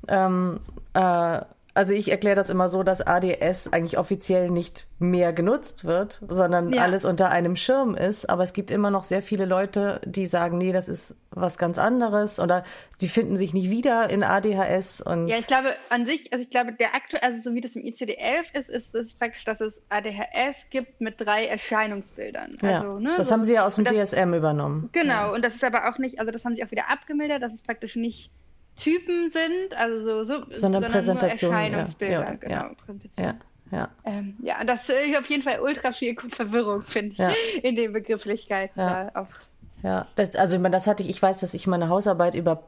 ähm, 0.08 0.60
äh, 0.94 1.42
also 1.78 1.94
ich 1.94 2.10
erkläre 2.10 2.36
das 2.36 2.50
immer 2.50 2.70
so, 2.70 2.82
dass 2.82 3.06
ADS 3.06 3.72
eigentlich 3.72 4.00
offiziell 4.00 4.50
nicht 4.50 4.88
mehr 4.98 5.32
genutzt 5.32 5.86
wird, 5.86 6.24
sondern 6.28 6.74
ja. 6.74 6.82
alles 6.82 7.06
unter 7.06 7.30
einem 7.30 7.56
Schirm 7.56 7.94
ist. 7.94 8.28
Aber 8.28 8.44
es 8.44 8.54
gibt 8.54 8.72
immer 8.72 8.90
noch 8.90 9.04
sehr 9.04 9.22
viele 9.22 9.46
Leute, 9.46 10.02
die 10.04 10.26
sagen, 10.26 10.58
nee, 10.58 10.72
das 10.72 10.90
ist 10.90 11.16
was 11.30 11.60
ganz 11.60 11.78
anderes 11.78 12.40
oder 12.40 12.64
die 13.00 13.08
finden 13.08 13.38
sich 13.38 13.54
nicht 13.54 13.70
wieder 13.70 14.10
in 14.10 14.24
ADHS. 14.24 15.02
Und 15.02 15.28
ja, 15.28 15.38
ich 15.38 15.46
glaube 15.46 15.76
an 15.90 16.08
sich, 16.08 16.34
also 16.34 16.42
ich 16.42 16.50
glaube, 16.50 16.74
der 16.74 16.96
aktuell, 16.96 17.22
also 17.22 17.40
so 17.42 17.54
wie 17.54 17.62
das 17.62 17.76
im 17.76 17.84
ICD-11 17.84 18.58
ist, 18.58 18.70
ist 18.72 18.96
es 18.96 19.14
praktisch, 19.14 19.46
dass 19.46 19.62
es 19.62 19.84
ADHS 19.90 20.72
gibt 20.72 21.00
mit 21.00 21.22
drei 21.22 21.46
Erscheinungsbildern. 21.46 22.58
Ja, 22.64 22.82
also, 22.82 22.98
ne, 22.98 23.14
das 23.18 23.28
so, 23.28 23.34
haben 23.34 23.44
sie 23.44 23.54
ja 23.54 23.68
aus 23.68 23.76
dem 23.76 23.86
das, 23.86 24.14
DSM 24.14 24.34
übernommen. 24.34 24.90
Genau, 24.94 25.14
ja. 25.14 25.30
und 25.30 25.46
das 25.46 25.54
ist 25.54 25.64
aber 25.64 25.88
auch 25.88 26.00
nicht, 26.00 26.20
also 26.20 26.32
das 26.32 26.44
haben 26.44 26.56
sie 26.56 26.66
auch 26.66 26.72
wieder 26.72 26.90
abgemildert, 26.90 27.44
das 27.44 27.54
ist 27.54 27.68
praktisch 27.68 27.96
nicht 27.96 28.32
Typen 28.78 29.32
sind, 29.32 29.76
also 29.76 30.02
so, 30.02 30.24
so 30.24 30.34
sondern, 30.34 30.54
sondern 30.54 30.92
Präsentation, 30.92 31.52
Erscheinungsbilder, 31.52 32.14
ja, 32.14 32.34
genau, 32.36 32.54
ja, 32.54 32.72
Präsentation. 32.86 33.26
Ja. 33.26 33.36
Ja. 33.72 33.90
Ähm, 34.06 34.38
ja, 34.42 34.64
das 34.64 34.88
ist 34.88 35.18
auf 35.18 35.30
jeden 35.30 35.44
Fall 35.44 35.60
ultra 35.60 35.92
viel 35.92 36.16
Verwirrung, 36.30 36.84
finde 36.84 37.12
ich, 37.12 37.18
ja. 37.18 37.34
in 37.64 37.76
den 37.76 37.92
Begrifflichkeiten 37.92 38.80
ja. 38.80 39.10
da 39.12 39.22
oft. 39.22 39.50
Ja, 39.84 40.08
das, 40.16 40.36
also 40.36 40.56
ich 40.56 40.62
meine, 40.62 40.74
das 40.74 40.88
hatte 40.88 41.04
ich, 41.04 41.10
ich 41.10 41.22
weiß, 41.22 41.42
dass 41.42 41.54
ich 41.54 41.68
meine 41.68 41.90
Hausarbeit 41.90 42.36
über 42.36 42.64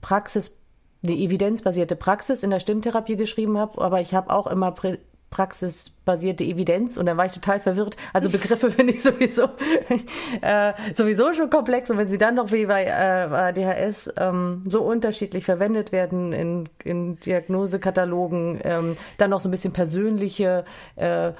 Praxis, 0.00 0.60
die 1.02 1.24
evidenzbasierte 1.24 1.96
Praxis 1.96 2.42
in 2.42 2.50
der 2.50 2.60
Stimmtherapie 2.60 3.16
geschrieben 3.16 3.58
habe, 3.58 3.80
aber 3.80 4.00
ich 4.00 4.14
habe 4.14 4.30
auch 4.30 4.46
immer 4.46 4.72
Prä 4.72 4.98
praxisbasierte 5.34 6.44
Evidenz 6.44 6.96
und 6.96 7.06
dann 7.06 7.16
war 7.16 7.26
ich 7.26 7.32
total 7.32 7.60
verwirrt. 7.60 7.96
Also 8.12 8.30
Begriffe 8.30 8.70
finde 8.70 8.94
ich 8.94 9.02
sowieso 9.02 9.50
äh, 10.40 10.72
sowieso 10.94 11.32
schon 11.34 11.50
komplex 11.50 11.90
und 11.90 11.98
wenn 11.98 12.08
sie 12.08 12.18
dann 12.18 12.36
noch 12.36 12.52
wie 12.52 12.66
bei 12.66 12.84
äh, 12.84 12.88
ADHS 12.88 14.14
ähm, 14.16 14.62
so 14.66 14.82
unterschiedlich 14.82 15.44
verwendet 15.44 15.90
werden 15.90 16.32
in, 16.32 16.68
in 16.84 17.18
Diagnosekatalogen, 17.18 18.60
ähm, 18.62 18.96
dann 19.18 19.30
noch 19.30 19.40
so 19.40 19.48
ein 19.48 19.50
bisschen 19.50 19.72
persönliche 19.72 20.64
äh, 20.94 21.32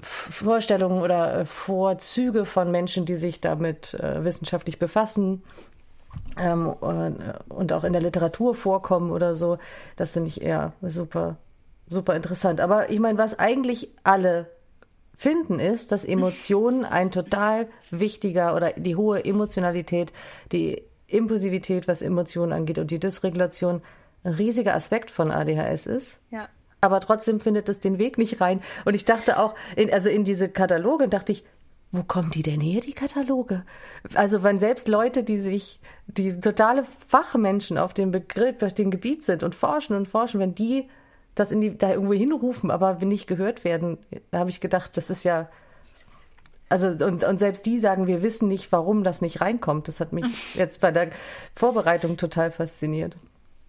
Vorstellungen 0.00 1.00
oder 1.00 1.40
äh, 1.40 1.44
Vorzüge 1.44 2.44
von 2.44 2.72
Menschen, 2.72 3.04
die 3.04 3.16
sich 3.16 3.40
damit 3.40 3.94
äh, 3.94 4.24
wissenschaftlich 4.24 4.80
befassen 4.80 5.42
ähm, 6.36 6.68
und 7.48 7.72
auch 7.72 7.84
in 7.84 7.92
der 7.92 8.02
Literatur 8.02 8.56
vorkommen 8.56 9.12
oder 9.12 9.36
so. 9.36 9.58
Das 9.94 10.12
finde 10.12 10.28
ich 10.28 10.42
eher 10.42 10.72
super, 10.82 11.36
super 11.86 12.14
interessant. 12.14 12.60
Aber 12.60 12.90
ich 12.90 13.00
meine, 13.00 13.18
was 13.18 13.38
eigentlich 13.38 13.90
alle 14.02 14.50
finden, 15.16 15.58
ist, 15.58 15.92
dass 15.92 16.04
Emotionen 16.04 16.84
ein 16.84 17.10
total 17.10 17.68
wichtiger 17.90 18.54
oder 18.54 18.72
die 18.72 18.96
hohe 18.96 19.24
Emotionalität, 19.24 20.12
die 20.52 20.82
Impulsivität, 21.06 21.88
was 21.88 22.02
Emotionen 22.02 22.52
angeht 22.52 22.78
und 22.78 22.90
die 22.90 22.98
Dysregulation 22.98 23.82
ein 24.24 24.32
riesiger 24.34 24.74
Aspekt 24.74 25.10
von 25.10 25.30
ADHS 25.30 25.86
ist. 25.86 26.20
Ja. 26.30 26.48
Aber 26.80 27.00
trotzdem 27.00 27.40
findet 27.40 27.68
es 27.68 27.80
den 27.80 27.98
Weg 27.98 28.18
nicht 28.18 28.40
rein. 28.40 28.60
Und 28.84 28.94
ich 28.94 29.04
dachte 29.04 29.38
auch, 29.38 29.54
in, 29.76 29.92
also 29.92 30.10
in 30.10 30.24
diese 30.24 30.48
Kataloge 30.48 31.08
dachte 31.08 31.32
ich, 31.32 31.44
wo 31.92 32.02
kommen 32.02 32.30
die 32.30 32.42
denn 32.42 32.60
her, 32.60 32.80
die 32.80 32.92
Kataloge? 32.92 33.64
Also 34.14 34.42
wenn 34.42 34.58
selbst 34.58 34.88
Leute, 34.88 35.22
die 35.22 35.38
sich, 35.38 35.80
die 36.06 36.38
totale 36.40 36.84
Fachmenschen 37.08 37.78
auf 37.78 37.94
dem 37.94 38.10
Begriff, 38.10 38.62
auf 38.62 38.74
dem 38.74 38.90
Gebiet 38.90 39.22
sind 39.22 39.42
und 39.42 39.54
forschen 39.54 39.96
und 39.96 40.06
forschen, 40.06 40.40
wenn 40.40 40.54
die 40.54 40.88
das 41.36 41.52
in 41.52 41.60
die, 41.60 41.78
da 41.78 41.92
irgendwo 41.92 42.14
hinrufen, 42.14 42.72
aber 42.72 42.94
nicht 43.04 43.28
gehört 43.28 43.62
werden, 43.62 43.98
da 44.32 44.40
habe 44.40 44.50
ich 44.50 44.60
gedacht, 44.60 44.96
das 44.96 45.10
ist 45.10 45.22
ja, 45.22 45.48
also 46.68 46.88
und, 47.04 47.22
und 47.22 47.38
selbst 47.38 47.66
die 47.66 47.78
sagen, 47.78 48.08
wir 48.08 48.22
wissen 48.22 48.48
nicht, 48.48 48.72
warum 48.72 49.04
das 49.04 49.22
nicht 49.22 49.40
reinkommt. 49.40 49.86
Das 49.86 50.00
hat 50.00 50.12
mich 50.12 50.24
jetzt 50.54 50.80
bei 50.80 50.90
der 50.90 51.10
Vorbereitung 51.54 52.16
total 52.16 52.50
fasziniert. 52.50 53.16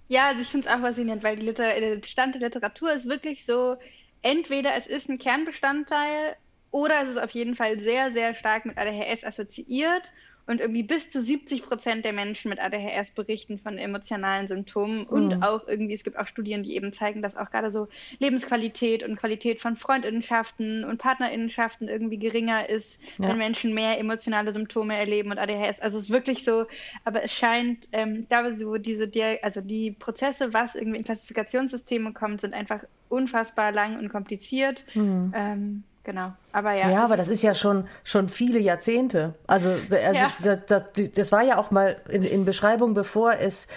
Ja, 0.07 0.29
also 0.29 0.41
ich 0.41 0.47
finde 0.47 0.67
es 0.67 0.73
auch 0.73 0.79
faszinierend, 0.79 1.23
weil 1.23 1.35
die 1.35 1.45
Liter 1.45 1.79
der 1.79 2.01
Stand 2.03 2.35
der 2.35 2.41
Literatur 2.41 2.93
ist 2.93 3.09
wirklich 3.09 3.45
so, 3.45 3.75
entweder 4.21 4.75
es 4.75 4.87
ist 4.87 5.09
ein 5.09 5.19
Kernbestandteil 5.19 6.37
oder 6.71 7.03
es 7.03 7.09
ist 7.09 7.17
auf 7.17 7.31
jeden 7.31 7.55
Fall 7.55 7.79
sehr, 7.81 8.13
sehr 8.13 8.33
stark 8.33 8.65
mit 8.65 8.77
ADHS 8.77 9.25
assoziiert 9.25 10.11
und 10.47 10.61
irgendwie 10.61 10.83
bis 10.83 11.09
zu 11.09 11.21
70 11.21 11.63
Prozent 11.63 12.05
der 12.05 12.13
Menschen 12.13 12.49
mit 12.49 12.59
ADHS 12.59 13.11
berichten 13.11 13.59
von 13.59 13.77
emotionalen 13.77 14.47
Symptomen. 14.47 15.03
Und 15.03 15.35
mhm. 15.35 15.43
auch 15.43 15.67
irgendwie, 15.67 15.93
es 15.93 16.05
gibt 16.05 16.17
auch 16.17 16.27
Studien, 16.27 16.63
die 16.63 16.75
eben 16.75 16.93
zeigen, 16.93 17.21
dass 17.21 17.35
auch 17.35 17.49
gerade 17.51 17.69
so 17.69 17.89
Lebensqualität 18.19 19.03
und 19.03 19.17
Qualität 19.17 19.61
von 19.61 19.75
Freundinnenschaften 19.75 20.85
und 20.85 20.99
Partnerinnenschaften 20.99 21.89
irgendwie 21.89 22.17
geringer 22.17 22.69
ist, 22.69 23.01
ja. 23.17 23.27
wenn 23.27 23.37
Menschen 23.37 23.73
mehr 23.73 23.99
emotionale 23.99 24.53
Symptome 24.53 24.97
erleben 24.97 25.31
und 25.31 25.37
ADHS. 25.37 25.81
Also 25.81 25.97
es 25.97 26.05
ist 26.05 26.11
wirklich 26.11 26.45
so, 26.45 26.65
aber 27.03 27.23
es 27.23 27.33
scheint, 27.33 27.87
ähm, 27.91 28.21
ich 28.21 28.29
glaube, 28.29 28.57
so 28.57 28.77
diese, 28.77 29.11
also 29.41 29.59
die 29.59 29.91
Prozesse, 29.91 30.53
was 30.53 30.75
irgendwie 30.75 30.99
in 30.99 31.03
Klassifikationssysteme 31.03 32.13
kommt, 32.13 32.41
sind 32.41 32.53
einfach 32.53 32.85
unfassbar 33.09 33.73
lang 33.73 33.99
und 33.99 34.09
kompliziert. 34.09 34.85
Mhm. 34.95 35.33
Ähm, 35.35 35.83
genau. 36.07 36.31
Aber 36.53 36.73
ja. 36.73 36.89
Ja, 36.89 37.03
aber 37.03 37.17
das 37.17 37.27
ist 37.27 37.43
ja 37.43 37.53
schon, 37.53 37.87
schon 38.03 38.29
viele 38.29 38.57
Jahrzehnte. 38.57 39.35
Also, 39.45 39.69
also 39.69 39.95
ja. 39.99 40.31
das, 40.41 40.65
das, 40.65 40.83
das, 41.13 41.31
war 41.31 41.43
ja 41.43 41.59
auch 41.59 41.69
mal 41.69 41.97
in, 42.09 42.23
in 42.23 42.45
Beschreibung, 42.45 42.95
bevor 42.95 43.33
es 43.33 43.67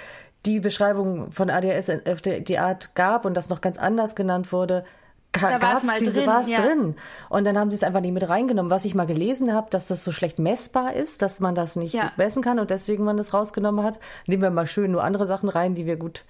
die 0.47 0.61
Beschreibung 0.61 1.33
von 1.33 1.51
ADS 1.51 1.91
auf 2.07 2.23
die 2.23 2.59
Art 2.59 2.95
gab 2.95 3.27
und 3.27 3.35
das 3.35 3.51
noch 3.51 3.61
ganz 3.61 3.77
anders 3.77 4.15
genannt 4.15 4.53
wurde, 4.53 4.85
gab 5.33 5.85
es 5.85 5.97
diese, 5.97 6.27
war 6.27 6.41
es 6.41 6.49
ja. 6.49 6.61
drin. 6.61 6.95
Und 7.29 7.45
dann 7.45 7.59
haben 7.59 7.71
sie 7.71 7.77
es 7.77 7.83
einfach 7.83 8.01
nicht 8.01 8.15
mit 8.15 8.29
reingenommen. 8.29 8.71
Was 8.71 8.85
ich 8.85 8.95
mal 8.95 9.07
gelesen 9.07 9.53
habe, 9.53 9.69
dass 9.71 9.89
das 9.89 10.03
so 10.03 10.13
schlecht 10.13 10.39
messbar 10.39 10.95
ist, 10.95 11.23
dass 11.23 11.41
man 11.41 11.55
das 11.55 11.77
nicht 11.77 11.95
ja. 11.95 12.13
messen 12.17 12.43
kann 12.43 12.59
und 12.59 12.71
deswegen 12.71 13.05
man 13.05 13.17
das 13.17 13.35
rausgenommen 13.35 13.85
hat. 13.85 14.01
Nehmen 14.27 14.43
wir 14.43 14.51
mal 14.51 14.67
schön 14.67 14.93
nur 14.93 15.05
andere 15.05 15.27
Sachen 15.27 15.49
rein, 15.49 15.75
die 15.75 15.85
wir 15.85 15.97
gut, 15.97 16.25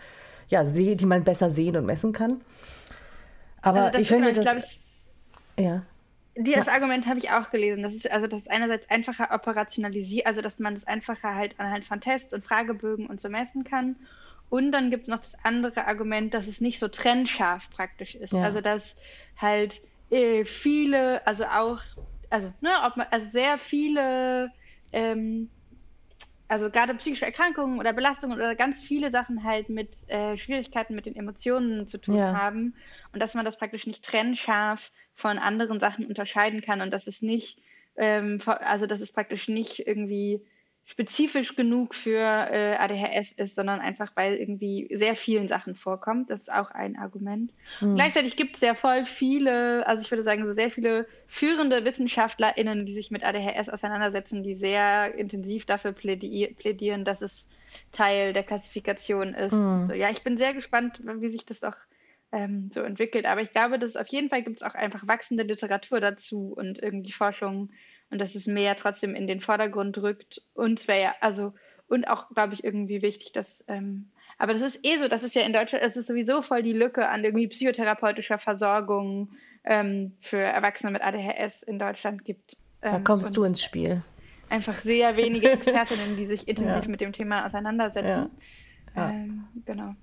ja, 0.48 0.64
sehen, 0.64 0.96
die 0.96 1.06
man 1.06 1.24
besser 1.24 1.50
sehen 1.50 1.76
und 1.76 1.86
messen 1.86 2.12
kann. 2.12 2.40
Aber 3.62 3.84
also 3.84 3.98
ich 3.98 4.08
finde 4.08 4.32
das. 4.32 4.46
Ja. 5.62 5.82
Das 6.36 6.66
ja. 6.66 6.72
Argument 6.72 7.06
habe 7.06 7.18
ich 7.18 7.30
auch 7.30 7.50
gelesen. 7.50 7.82
Das 7.82 7.94
ist 7.94 8.10
also 8.10 8.26
das 8.26 8.42
ist 8.42 8.50
einerseits 8.50 8.88
einfacher 8.88 9.30
operationalisiert, 9.32 10.26
also 10.26 10.40
dass 10.40 10.58
man 10.58 10.74
das 10.74 10.86
einfacher 10.86 11.34
halt 11.34 11.58
anhand 11.58 11.84
von 11.84 12.00
Tests 12.00 12.32
und 12.32 12.44
Fragebögen 12.44 13.06
und 13.06 13.20
so 13.20 13.28
messen 13.28 13.64
kann. 13.64 13.96
Und 14.48 14.72
dann 14.72 14.90
gibt 14.90 15.04
es 15.04 15.08
noch 15.08 15.20
das 15.20 15.34
andere 15.44 15.86
Argument, 15.86 16.34
dass 16.34 16.48
es 16.48 16.60
nicht 16.60 16.78
so 16.78 16.88
trennscharf 16.88 17.70
praktisch 17.70 18.14
ist. 18.14 18.32
Ja. 18.32 18.42
Also 18.42 18.60
dass 18.60 18.96
halt 19.36 19.80
äh, 20.10 20.44
viele, 20.44 21.24
also 21.26 21.44
auch, 21.44 21.80
also 22.30 22.52
ne, 22.60 22.70
ob 22.84 22.96
man, 22.96 23.06
also 23.10 23.28
sehr 23.28 23.58
viele 23.58 24.50
ähm, 24.92 25.50
also 26.50 26.68
gerade 26.68 26.94
psychische 26.94 27.26
Erkrankungen 27.26 27.78
oder 27.78 27.92
Belastungen 27.92 28.36
oder 28.36 28.56
ganz 28.56 28.82
viele 28.82 29.12
Sachen 29.12 29.44
halt 29.44 29.68
mit 29.68 30.08
äh, 30.08 30.36
Schwierigkeiten 30.36 30.96
mit 30.96 31.06
den 31.06 31.14
Emotionen 31.14 31.86
zu 31.86 31.98
tun 31.98 32.16
ja. 32.16 32.32
haben 32.32 32.74
und 33.12 33.22
dass 33.22 33.34
man 33.34 33.44
das 33.44 33.56
praktisch 33.56 33.86
nicht 33.86 34.04
trennscharf 34.04 34.90
von 35.14 35.38
anderen 35.38 35.78
Sachen 35.78 36.06
unterscheiden 36.06 36.60
kann 36.60 36.80
und 36.80 36.90
dass 36.90 37.06
es 37.06 37.22
nicht, 37.22 37.60
ähm, 37.94 38.40
also 38.46 38.86
dass 38.86 39.00
es 39.00 39.12
praktisch 39.12 39.46
nicht 39.46 39.86
irgendwie 39.86 40.44
spezifisch 40.90 41.54
genug 41.54 41.94
für 41.94 42.18
äh, 42.18 42.74
ADHS 42.76 43.30
ist, 43.32 43.54
sondern 43.54 43.78
einfach 43.78 44.10
weil 44.16 44.34
irgendwie 44.34 44.88
sehr 44.92 45.14
vielen 45.14 45.46
Sachen 45.46 45.76
vorkommt. 45.76 46.30
Das 46.30 46.42
ist 46.42 46.52
auch 46.52 46.72
ein 46.72 46.98
Argument. 46.98 47.52
Mhm. 47.80 47.94
Gleichzeitig 47.94 48.36
gibt 48.36 48.56
es 48.56 48.62
ja 48.62 48.74
voll 48.74 49.04
viele, 49.04 49.86
also 49.86 50.04
ich 50.04 50.10
würde 50.10 50.24
sagen, 50.24 50.44
so 50.44 50.52
sehr 50.52 50.70
viele 50.70 51.06
führende 51.28 51.84
WissenschaftlerInnen, 51.84 52.86
die 52.86 52.92
sich 52.92 53.12
mit 53.12 53.22
ADHS 53.22 53.68
auseinandersetzen, 53.68 54.42
die 54.42 54.56
sehr 54.56 55.14
intensiv 55.14 55.64
dafür 55.64 55.92
plädieren, 55.92 57.04
dass 57.04 57.22
es 57.22 57.48
Teil 57.92 58.32
der 58.32 58.42
Klassifikation 58.42 59.34
ist. 59.34 59.52
Mhm. 59.52 59.86
So, 59.86 59.92
ja, 59.92 60.10
ich 60.10 60.24
bin 60.24 60.38
sehr 60.38 60.54
gespannt, 60.54 61.00
wie 61.04 61.30
sich 61.30 61.46
das 61.46 61.62
auch 61.62 61.76
ähm, 62.32 62.68
so 62.72 62.80
entwickelt. 62.80 63.26
Aber 63.26 63.42
ich 63.42 63.52
glaube, 63.52 63.78
dass 63.78 63.96
auf 63.96 64.08
jeden 64.08 64.28
Fall 64.28 64.42
gibt 64.42 64.56
es 64.56 64.66
auch 64.66 64.74
einfach 64.74 65.06
wachsende 65.06 65.44
Literatur 65.44 66.00
dazu 66.00 66.52
und 66.56 66.82
irgendwie 66.82 67.12
Forschung 67.12 67.70
und 68.10 68.20
dass 68.20 68.34
es 68.34 68.46
mehr 68.46 68.76
trotzdem 68.76 69.14
in 69.14 69.26
den 69.26 69.40
Vordergrund 69.40 69.98
rückt. 69.98 70.42
Und 70.54 70.78
es 70.80 70.88
wäre 70.88 71.00
ja, 71.00 71.14
also, 71.20 71.52
und 71.88 72.08
auch, 72.08 72.28
glaube 72.30 72.54
ich, 72.54 72.64
irgendwie 72.64 73.02
wichtig, 73.02 73.32
dass, 73.32 73.64
ähm, 73.68 74.10
aber 74.38 74.52
das 74.52 74.62
ist 74.62 74.84
eh 74.84 74.96
so, 74.98 75.08
das 75.08 75.22
ist 75.22 75.34
ja 75.34 75.42
in 75.42 75.52
Deutschland, 75.52 75.84
es 75.84 75.96
ist 75.96 76.06
sowieso 76.06 76.42
voll 76.42 76.62
die 76.62 76.72
Lücke 76.72 77.08
an 77.08 77.24
irgendwie 77.24 77.46
psychotherapeutischer 77.48 78.38
Versorgung 78.38 79.30
ähm, 79.64 80.12
für 80.20 80.38
Erwachsene 80.38 80.92
mit 80.92 81.02
ADHS 81.02 81.62
in 81.62 81.78
Deutschland 81.78 82.24
gibt. 82.24 82.56
Ähm, 82.82 82.92
da 82.92 82.98
kommst 83.00 83.36
du 83.36 83.44
ins 83.44 83.62
Spiel. 83.62 84.02
Einfach 84.48 84.74
sehr 84.74 85.16
wenige 85.16 85.50
Expertinnen, 85.52 86.16
die 86.16 86.26
sich 86.26 86.48
intensiv 86.48 86.84
ja. 86.84 86.90
mit 86.90 87.00
dem 87.00 87.12
Thema 87.12 87.46
auseinandersetzen. 87.46 88.06
Ja. 88.06 88.30
Ja. 88.96 89.10
Ähm, 89.10 89.44
genau. 89.64 89.94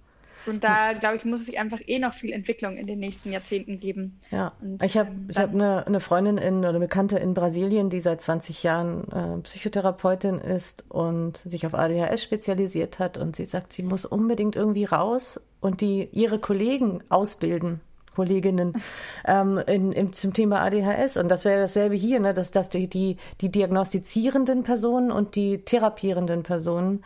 Und 0.47 0.63
da, 0.63 0.93
glaube 0.93 1.17
ich, 1.17 1.25
muss 1.25 1.47
es 1.47 1.55
einfach 1.55 1.79
eh 1.85 1.99
noch 1.99 2.13
viel 2.13 2.31
Entwicklung 2.31 2.77
in 2.77 2.87
den 2.87 2.99
nächsten 2.99 3.31
Jahrzehnten 3.31 3.79
geben. 3.79 4.19
Ja, 4.31 4.53
und, 4.61 4.83
ich 4.83 4.97
habe 4.97 5.09
ähm, 5.09 5.29
hab 5.35 5.53
eine, 5.53 5.85
eine 5.87 5.99
Freundin 5.99 6.37
in, 6.37 6.59
oder 6.59 6.69
eine 6.69 6.79
Bekannte 6.79 7.17
in 7.17 7.33
Brasilien, 7.33 7.89
die 7.89 7.99
seit 7.99 8.21
20 8.21 8.63
Jahren 8.63 9.07
äh, 9.11 9.41
Psychotherapeutin 9.41 10.39
ist 10.39 10.85
und 10.89 11.37
sich 11.37 11.65
auf 11.65 11.73
ADHS 11.73 12.23
spezialisiert 12.23 12.99
hat. 12.99 13.17
Und 13.17 13.35
sie 13.35 13.45
sagt, 13.45 13.73
sie 13.73 13.83
muss 13.83 14.05
unbedingt 14.05 14.55
irgendwie 14.55 14.85
raus 14.85 15.41
und 15.59 15.81
die 15.81 16.09
ihre 16.11 16.39
Kollegen 16.39 17.03
ausbilden. 17.09 17.81
Kolleginnen 18.15 18.73
ähm, 19.25 19.61
in, 19.67 19.91
in, 19.91 20.11
zum 20.11 20.33
Thema 20.33 20.61
ADHS. 20.61 21.17
Und 21.17 21.29
das 21.29 21.45
wäre 21.45 21.61
dasselbe 21.61 21.95
hier, 21.95 22.19
ne? 22.19 22.33
dass, 22.33 22.51
dass 22.51 22.69
die, 22.69 22.89
die, 22.89 23.17
die 23.41 23.51
diagnostizierenden 23.51 24.63
Personen 24.63 25.11
und 25.11 25.35
die 25.35 25.59
therapierenden 25.59 26.43
Personen 26.43 27.03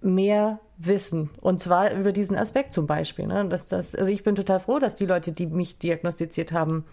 mehr 0.00 0.60
wissen. 0.86 1.30
Und 1.40 1.60
zwar 1.60 1.92
über 1.92 2.12
diesen 2.12 2.36
Aspekt 2.36 2.72
zum 2.72 2.86
Beispiel. 2.86 3.26
Ne? 3.26 3.48
Dass 3.48 3.68
das, 3.68 3.94
also 3.94 4.10
ich 4.10 4.22
bin 4.22 4.34
total 4.34 4.60
froh, 4.60 4.78
dass 4.78 4.94
die 4.94 5.06
Leute, 5.06 5.32
die 5.32 5.46
mich 5.46 5.78
diagnostiziert 5.78 6.52
haben, 6.52 6.84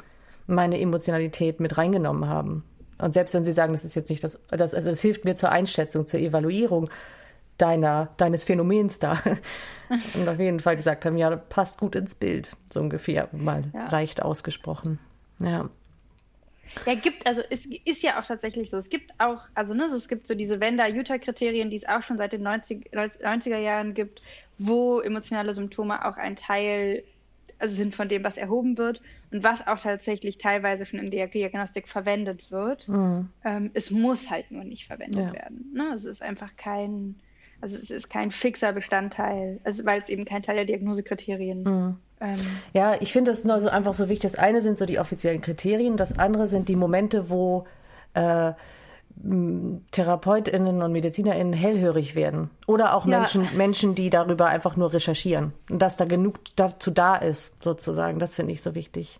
meine 0.47 0.79
Emotionalität 0.79 1.59
mit 1.59 1.77
reingenommen 1.77 2.27
haben. 2.27 2.63
Und 3.01 3.13
selbst 3.13 3.33
wenn 3.33 3.45
sie 3.45 3.53
sagen, 3.53 3.71
das 3.71 3.85
ist 3.85 3.95
jetzt 3.95 4.09
nicht 4.09 4.23
das, 4.23 4.39
das 4.49 4.73
also 4.73 4.89
es 4.89 5.01
hilft 5.01 5.25
mir 5.25 5.35
zur 5.35 5.51
Einschätzung, 5.51 6.05
zur 6.05 6.19
Evaluierung 6.19 6.89
deiner, 7.57 8.09
deines 8.17 8.43
Phänomens 8.43 8.99
da. 8.99 9.13
Und 10.15 10.27
auf 10.27 10.39
jeden 10.39 10.59
Fall 10.59 10.75
gesagt 10.75 11.05
haben, 11.05 11.17
ja, 11.17 11.35
passt 11.35 11.79
gut 11.79 11.95
ins 11.95 12.15
Bild, 12.15 12.55
so 12.71 12.81
ungefähr, 12.81 13.29
mal 13.31 13.63
ja. 13.73 13.89
leicht 13.89 14.21
ausgesprochen. 14.21 14.99
Ja. 15.39 15.69
Ja, 16.85 16.95
gibt, 16.95 17.25
also 17.25 17.41
es 17.49 17.65
ist 17.65 18.01
ja 18.03 18.19
auch 18.19 18.25
tatsächlich 18.25 18.69
so. 18.69 18.77
Es 18.77 18.89
gibt 18.89 19.11
auch, 19.17 19.41
also 19.53 19.73
ne, 19.73 19.85
es 19.85 20.07
gibt 20.07 20.27
so 20.27 20.35
diese 20.35 20.59
Wender-Utah-Kriterien, 20.59 21.69
die 21.69 21.77
es 21.77 21.87
auch 21.87 22.03
schon 22.03 22.17
seit 22.17 22.33
den 22.33 22.43
90, 22.43 22.91
90er 22.93 23.57
Jahren 23.57 23.93
gibt, 23.93 24.21
wo 24.57 24.99
emotionale 24.99 25.53
Symptome 25.53 26.05
auch 26.05 26.17
ein 26.17 26.35
Teil 26.35 27.03
also 27.59 27.75
sind 27.75 27.93
von 27.93 28.07
dem, 28.07 28.23
was 28.23 28.37
erhoben 28.37 28.77
wird 28.77 29.01
und 29.31 29.43
was 29.43 29.67
auch 29.67 29.79
tatsächlich 29.79 30.37
teilweise 30.37 30.85
schon 30.85 30.99
in 30.99 31.11
der 31.11 31.27
Diagnostik 31.27 31.87
verwendet 31.87 32.51
wird. 32.51 32.87
Mhm. 32.87 33.29
Ähm, 33.43 33.71
es 33.73 33.91
muss 33.91 34.29
halt 34.29 34.49
nur 34.49 34.63
nicht 34.63 34.87
verwendet 34.87 35.27
ja. 35.27 35.33
werden. 35.33 35.71
Ne? 35.73 35.91
Es 35.93 36.05
ist 36.05 36.21
einfach 36.21 36.55
kein, 36.55 37.15
also 37.61 37.75
es 37.75 37.91
ist 37.91 38.09
kein 38.09 38.31
fixer 38.31 38.71
Bestandteil, 38.71 39.59
also 39.63 39.85
weil 39.85 40.01
es 40.01 40.09
eben 40.09 40.25
kein 40.25 40.41
Teil 40.41 40.55
der 40.55 40.65
Diagnosekriterien 40.65 41.63
mhm. 41.63 41.97
Ähm, 42.21 42.39
ja, 42.73 42.95
ich 42.99 43.13
finde 43.13 43.31
das 43.31 43.43
nur 43.45 43.61
so 43.61 43.69
einfach 43.69 43.93
so 43.93 44.09
wichtig. 44.09 44.31
Das 44.31 44.39
eine 44.39 44.61
sind 44.61 44.77
so 44.77 44.85
die 44.85 44.99
offiziellen 44.99 45.41
Kriterien, 45.41 45.97
das 45.97 46.17
andere 46.17 46.47
sind 46.47 46.69
die 46.69 46.75
Momente, 46.75 47.29
wo 47.29 47.65
äh, 48.13 48.53
TherapeutInnen 49.91 50.81
und 50.81 50.91
MedizinerInnen 50.93 51.53
hellhörig 51.53 52.15
werden. 52.15 52.49
Oder 52.67 52.93
auch 52.93 53.05
ja. 53.05 53.19
Menschen, 53.19 53.47
Menschen, 53.57 53.95
die 53.95 54.09
darüber 54.09 54.47
einfach 54.47 54.77
nur 54.77 54.93
recherchieren. 54.93 55.53
Und 55.69 55.81
dass 55.81 55.97
da 55.97 56.05
genug 56.05 56.39
dazu 56.55 56.89
da 56.91 57.15
ist, 57.15 57.61
sozusagen. 57.61 58.19
Das 58.19 58.35
finde 58.35 58.53
ich 58.53 58.61
so 58.61 58.75
wichtig. 58.75 59.17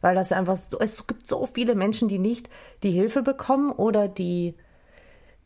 Weil 0.00 0.14
das 0.14 0.30
einfach 0.30 0.56
so, 0.56 0.78
es 0.78 1.06
gibt 1.06 1.26
so 1.26 1.48
viele 1.52 1.74
Menschen, 1.74 2.08
die 2.08 2.18
nicht 2.18 2.48
die 2.82 2.90
Hilfe 2.90 3.22
bekommen 3.22 3.72
oder 3.72 4.06
die, 4.06 4.54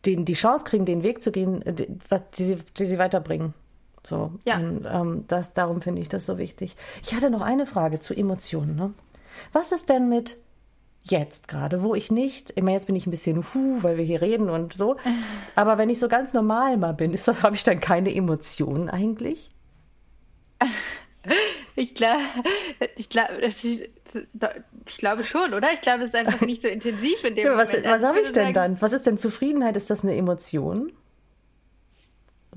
die, 0.05 0.23
die 0.23 0.35
Chance 0.35 0.65
kriegen, 0.65 0.85
den 0.85 1.03
Weg 1.03 1.23
zu 1.23 1.33
gehen, 1.33 1.63
die, 1.65 1.87
was, 2.09 2.29
die, 2.31 2.59
die 2.77 2.85
sie 2.85 2.99
weiterbringen. 2.99 3.55
So. 4.05 4.33
Ja. 4.45 4.59
Und 4.59 4.87
ähm, 4.91 5.25
das, 5.29 5.55
darum 5.55 5.81
finde 5.83 6.03
ich 6.03 6.09
das 6.09 6.27
so 6.27 6.39
wichtig. 6.39 6.77
Ich 7.03 7.15
hatte 7.15 7.31
noch 7.31 7.43
eine 7.43 7.67
Frage 7.67 8.01
zu 8.01 8.15
Emotionen. 8.15 8.77
Ne? 8.77 8.95
Was 9.53 9.73
ist 9.73 9.89
denn 9.89 10.09
mit 10.09 10.37
jetzt 11.05 11.49
gerade, 11.49 11.83
wo 11.83 11.95
ich 11.95 12.11
nicht, 12.11 12.51
ich 12.51 12.63
meine, 12.63 12.77
jetzt 12.77 12.87
bin 12.87 12.97
ich 12.97 13.07
ein 13.07 13.11
bisschen 13.11 13.43
hu, 13.55 13.83
weil 13.83 13.97
wir 13.97 14.05
hier 14.05 14.21
reden 14.21 14.51
und 14.51 14.75
so, 14.75 14.97
aber 15.55 15.79
wenn 15.79 15.91
ich 15.91 15.99
so 15.99 16.09
ganz 16.09 16.33
normal 16.33 16.77
mal 16.77 16.93
bin, 16.93 17.13
ist 17.13 17.29
das, 17.29 17.43
habe 17.43 17.57
ich 17.57 17.65
dann 17.65 17.81
keine 17.81 18.15
Emotionen 18.15 18.89
eigentlich? 18.89 19.51
Ich 21.77 21.95
glaube, 21.95 22.23
ich, 22.97 23.09
glaub, 23.09 23.29
ich, 23.41 23.65
ich 23.65 24.99
glaube 24.99 25.25
schon, 25.25 25.55
oder? 25.55 25.73
Ich 25.73 25.81
glaube, 25.81 26.05
es 26.05 26.11
ist 26.11 26.17
einfach 26.17 26.41
nicht 26.41 26.63
so 26.63 26.69
intensiv 26.69 27.23
in 27.25 27.35
dem 27.35 27.47
ja, 27.47 27.57
was, 27.57 27.73
Moment. 27.73 27.87
Was 27.87 27.93
also 27.93 28.07
habe 28.09 28.21
ich 28.21 28.33
denn 28.33 28.45
sagen, 28.45 28.55
dann? 28.55 28.83
Was 28.83 28.93
ist 28.93 29.07
denn 29.07 29.19
Zufriedenheit? 29.19 29.77
Ist 29.77 29.91
das 29.91 30.05
eine 30.05 30.17
Emotion? 30.17 30.93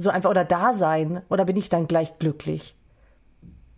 So 0.02 0.10
einfach 0.10 0.30
oder 0.30 0.46
Dasein? 0.46 1.22
Oder 1.30 1.46
bin 1.46 1.58
ich 1.58 1.70
dann 1.70 1.88
gleich 1.88 2.18
glücklich? 2.20 2.76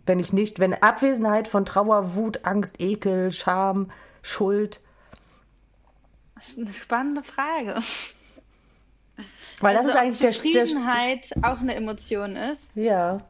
Wenn 0.06 0.18
ich 0.18 0.32
nicht, 0.32 0.58
wenn 0.58 0.74
Abwesenheit 0.74 1.48
von 1.48 1.64
Trauer, 1.64 2.14
Wut, 2.14 2.44
Angst, 2.44 2.80
Ekel, 2.80 3.32
Scham, 3.32 3.90
Schuld? 4.22 4.80
Das 6.34 6.48
ist 6.48 6.58
eine 6.58 6.72
spannende 6.72 7.22
Frage. 7.22 7.80
Weil 9.60 9.74
das 9.74 9.86
also 9.86 9.90
ist 9.90 9.96
eigentlich 9.96 10.20
der 10.20 10.32
Zufriedenheit 10.32 11.30
der, 11.30 11.52
auch 11.52 11.60
eine 11.60 11.74
Emotion 11.74 12.36
ist. 12.36 12.68
Ja. 12.74 13.20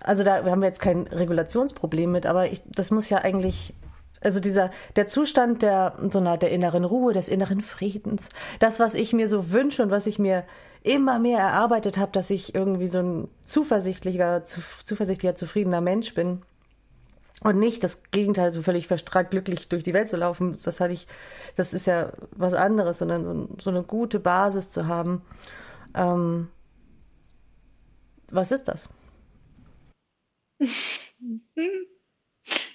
Also 0.00 0.22
da 0.22 0.44
haben 0.44 0.60
wir 0.60 0.68
jetzt 0.68 0.80
kein 0.80 1.06
Regulationsproblem 1.06 2.12
mit, 2.12 2.26
aber 2.26 2.50
ich, 2.50 2.60
das 2.66 2.90
muss 2.90 3.08
ja 3.08 3.18
eigentlich 3.18 3.72
also 4.20 4.40
dieser 4.40 4.70
der 4.96 5.06
Zustand 5.06 5.62
der 5.62 5.96
so 6.10 6.18
einer 6.18 6.36
der 6.38 6.50
inneren 6.50 6.84
Ruhe, 6.84 7.12
des 7.12 7.28
inneren 7.28 7.60
Friedens, 7.60 8.30
das 8.58 8.80
was 8.80 8.94
ich 8.94 9.12
mir 9.12 9.28
so 9.28 9.52
wünsche 9.52 9.82
und 9.82 9.90
was 9.90 10.06
ich 10.06 10.18
mir 10.18 10.44
immer 10.84 11.18
mehr 11.18 11.40
erarbeitet 11.40 11.96
habe, 11.96 12.12
dass 12.12 12.30
ich 12.30 12.54
irgendwie 12.54 12.86
so 12.86 12.98
ein 13.00 13.28
zuversichtlicher 13.42 14.44
zu, 14.44 14.60
zuversichtlicher 14.84 15.34
zufriedener 15.34 15.80
Mensch 15.80 16.14
bin. 16.14 16.42
Und 17.42 17.58
nicht 17.58 17.82
das 17.82 18.04
Gegenteil, 18.10 18.50
so 18.50 18.62
völlig 18.62 18.86
verstrahlt 18.86 19.30
glücklich 19.30 19.68
durch 19.68 19.82
die 19.82 19.92
Welt 19.92 20.08
zu 20.08 20.16
laufen. 20.16 20.56
Das 20.64 20.80
hatte 20.80 20.94
ich, 20.94 21.06
das 21.56 21.74
ist 21.74 21.86
ja 21.86 22.12
was 22.30 22.54
anderes, 22.54 23.00
sondern 23.00 23.56
so, 23.60 23.70
eine 23.70 23.82
gute 23.82 24.20
Basis 24.20 24.70
zu 24.70 24.86
haben. 24.86 25.22
Ähm, 25.94 26.48
was 28.30 28.52
ist 28.52 28.64
das? 28.68 28.88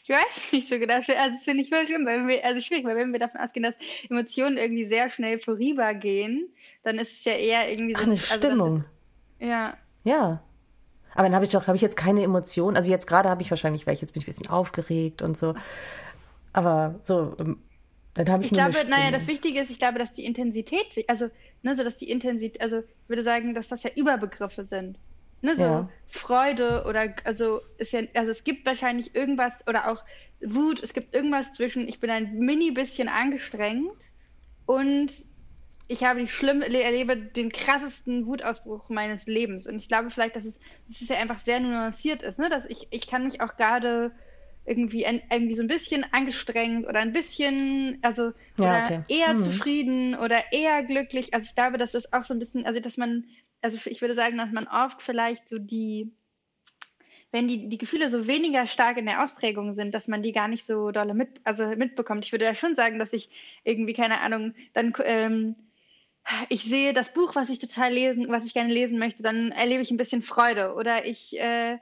Ich 0.09 0.15
weiß 0.15 0.51
nicht 0.53 0.67
so 0.67 0.79
genau. 0.79 0.95
Also 0.95 1.07
das 1.07 1.43
finde 1.43 1.63
ich 1.63 1.69
voll 1.69 1.85
schlimm, 1.85 2.03
weil 2.05 2.27
wir, 2.27 2.43
also 2.43 2.59
schwierig, 2.59 2.83
weil 2.83 2.95
wenn 2.95 3.11
wir 3.11 3.19
davon 3.19 3.39
ausgehen, 3.41 3.63
dass 3.63 3.75
Emotionen 4.09 4.57
irgendwie 4.57 4.87
sehr 4.87 5.09
schnell 5.11 5.39
vorübergehen, 5.39 6.49
dann 6.83 6.97
ist 6.97 7.19
es 7.19 7.25
ja 7.25 7.33
eher 7.33 7.69
irgendwie 7.69 7.93
so. 7.93 7.99
Ach, 7.99 8.03
eine 8.03 8.13
also 8.13 8.33
Stimmung. 8.33 8.85
Ist, 9.37 9.47
ja. 9.47 9.77
Ja. 10.03 10.43
Aber 11.13 11.23
dann 11.23 11.35
habe 11.35 11.45
ich 11.45 11.51
doch, 11.51 11.67
habe 11.67 11.75
ich 11.75 11.81
jetzt 11.83 11.95
keine 11.95 12.23
Emotionen. 12.23 12.75
Also 12.75 12.89
jetzt 12.89 13.05
gerade 13.05 13.29
habe 13.29 13.43
ich 13.43 13.51
wahrscheinlich 13.51 13.85
welche, 13.85 14.01
jetzt 14.01 14.13
bin 14.13 14.21
ich 14.21 14.27
ein 14.27 14.31
bisschen 14.31 14.49
aufgeregt 14.49 15.21
und 15.21 15.37
so. 15.37 15.53
Aber 16.53 16.99
so, 17.03 17.35
ähm, 17.39 17.61
dann 18.15 18.29
habe 18.29 18.43
ich 18.43 18.51
Ich 18.51 18.57
glaube, 18.57 18.77
naja, 18.89 19.11
das 19.11 19.27
Wichtige 19.27 19.61
ist, 19.61 19.69
ich 19.69 19.77
glaube, 19.77 19.99
dass 19.99 20.13
die 20.13 20.25
Intensität, 20.25 20.87
also, 21.07 21.29
ne, 21.61 21.75
so 21.75 21.83
dass 21.83 21.97
die 21.97 22.09
Intensität, 22.09 22.61
also 22.61 22.79
ich 22.79 23.09
würde 23.09 23.21
sagen, 23.21 23.53
dass 23.53 23.67
das 23.67 23.83
ja 23.83 23.91
Überbegriffe 23.95 24.63
sind. 24.63 24.97
Ne, 25.41 25.55
so 25.55 25.63
ja. 25.63 25.89
Freude 26.07 26.83
oder 26.85 27.13
also 27.23 27.61
ist 27.77 27.93
ja, 27.93 28.01
also 28.13 28.31
es 28.31 28.43
gibt 28.43 28.65
wahrscheinlich 28.65 29.15
irgendwas 29.15 29.65
oder 29.67 29.89
auch 29.89 30.03
Wut, 30.41 30.81
es 30.83 30.93
gibt 30.93 31.13
irgendwas 31.13 31.53
zwischen, 31.53 31.87
ich 31.87 31.99
bin 31.99 32.09
ein 32.09 32.35
mini 32.35 32.71
bisschen 32.71 33.07
angestrengt 33.07 34.11
und 34.65 35.11
ich 35.87 36.03
habe 36.03 36.19
die 36.19 36.27
schlimm, 36.27 36.61
erlebe 36.61 37.17
den 37.17 37.51
krassesten 37.51 38.27
Wutausbruch 38.27 38.89
meines 38.89 39.25
Lebens. 39.25 39.65
Und 39.65 39.77
ich 39.77 39.87
glaube 39.87 40.11
vielleicht, 40.11 40.35
dass 40.35 40.45
es, 40.45 40.59
dass 40.87 41.01
es 41.01 41.09
ja 41.09 41.17
einfach 41.17 41.39
sehr 41.39 41.59
nuanciert 41.59 42.21
ist, 42.21 42.37
ne? 42.37 42.47
Dass 42.47 42.65
ich, 42.65 42.87
ich 42.91 43.07
kann 43.07 43.25
mich 43.25 43.41
auch 43.41 43.57
gerade 43.57 44.11
irgendwie, 44.65 45.07
irgendwie 45.31 45.55
so 45.55 45.63
ein 45.63 45.67
bisschen 45.67 46.05
angestrengt 46.11 46.87
oder 46.87 46.99
ein 46.99 47.11
bisschen, 47.11 47.97
also 48.03 48.33
ja, 48.59 48.85
okay. 48.85 49.01
eher 49.07 49.29
hm. 49.29 49.41
zufrieden 49.41 50.15
oder 50.15 50.51
eher 50.51 50.83
glücklich. 50.83 51.33
Also 51.33 51.45
ich 51.45 51.55
glaube, 51.55 51.79
dass 51.79 51.93
das 51.93 52.13
auch 52.13 52.23
so 52.23 52.35
ein 52.35 52.39
bisschen, 52.39 52.67
also 52.67 52.79
dass 52.79 52.97
man, 52.97 53.23
also 53.61 53.77
ich 53.89 54.01
würde 54.01 54.13
sagen, 54.13 54.37
dass 54.37 54.51
man 54.51 54.67
oft 54.67 55.01
vielleicht 55.01 55.49
so 55.49 55.57
die, 55.57 56.11
wenn 57.31 57.47
die, 57.47 57.69
die 57.69 57.77
Gefühle 57.77 58.09
so 58.09 58.27
weniger 58.27 58.65
stark 58.65 58.97
in 58.97 59.05
der 59.05 59.23
Ausprägung 59.23 59.73
sind, 59.73 59.93
dass 59.93 60.07
man 60.07 60.23
die 60.23 60.31
gar 60.31 60.47
nicht 60.47 60.65
so 60.65 60.91
dolle 60.91 61.13
mit, 61.13 61.41
also 61.43 61.65
mitbekommt. 61.67 62.25
Ich 62.25 62.31
würde 62.31 62.45
ja 62.45 62.55
schon 62.55 62.75
sagen, 62.75 62.99
dass 62.99 63.13
ich 63.13 63.29
irgendwie, 63.63 63.93
keine 63.93 64.21
Ahnung, 64.21 64.55
dann 64.73 64.93
ähm, 65.03 65.55
ich 66.49 66.63
sehe 66.63 66.93
das 66.93 67.13
Buch, 67.13 67.35
was 67.35 67.49
ich 67.49 67.59
total 67.59 67.91
lesen, 67.91 68.27
was 68.29 68.45
ich 68.45 68.53
gerne 68.53 68.71
lesen 68.71 68.99
möchte, 68.99 69.23
dann 69.23 69.51
erlebe 69.51 69.81
ich 69.81 69.91
ein 69.91 69.97
bisschen 69.97 70.21
Freude. 70.21 70.73
Oder 70.75 71.05
ich 71.05 71.39
äh, 71.39 71.77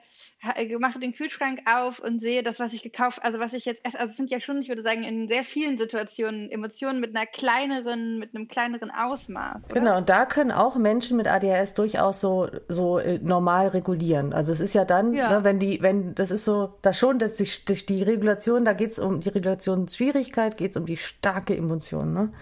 mache 0.80 1.00
den 1.00 1.14
Kühlschrank 1.14 1.62
auf 1.66 2.00
und 2.00 2.22
sehe 2.22 2.43
das, 2.43 2.60
was 2.60 2.74
ich 2.74 2.82
gekauft, 2.82 3.20
also 3.24 3.39
was 3.39 3.54
ich 3.54 3.66
jetzt 3.66 3.84
esse. 3.86 4.00
Also 4.00 4.12
es 4.12 4.18
sind 4.18 4.30
ja 4.30 4.39
schon, 4.39 4.60
ich 4.60 4.70
würde 4.70 4.84
sagen, 4.84 5.04
in 5.04 5.28
sehr 5.28 5.43
vielen 5.43 5.78
Situationen 5.78 6.50
Emotionen 6.50 7.00
mit 7.00 7.16
einer 7.16 7.26
kleineren, 7.26 8.20
mit 8.20 8.34
einem 8.34 8.48
kleineren 8.48 8.89
Ausmaß. 8.89 9.66
Oder? 9.66 9.74
Genau, 9.74 9.98
und 9.98 10.10
da 10.10 10.26
können 10.26 10.52
auch 10.52 10.76
Menschen 10.76 11.18
mit 11.18 11.28
ADHS 11.28 11.74
durchaus 11.74 12.22
so, 12.22 12.48
so 12.70 13.00
äh, 13.00 13.20
normal 13.22 13.70
regulieren. 13.70 14.34
Also 14.34 14.54
es 14.54 14.60
ist 14.60 14.74
ja 14.74 14.86
dann, 14.86 15.14
ja. 15.14 15.30
Ne, 15.30 15.43
wenn 15.43 15.60
die, 15.60 15.82
wenn, 15.82 16.16
das 16.16 16.32
ist 16.32 16.45
so, 16.45 16.74
da 16.82 16.93
schon, 16.93 17.20
dass 17.20 17.36
die, 17.36 17.48
die 17.86 18.04
Regulation, 18.04 18.64
da 18.64 18.74
geht 18.74 18.91
es 18.91 19.00
um 19.00 19.20
die 19.20 19.30
Regulationsschwierigkeit, 19.30 20.58
geht 20.58 20.72
es 20.72 20.78
um 20.78 20.86
die 20.86 20.98
starke 20.98 21.56
Emotion, 21.56 22.14
ne? 22.14 22.34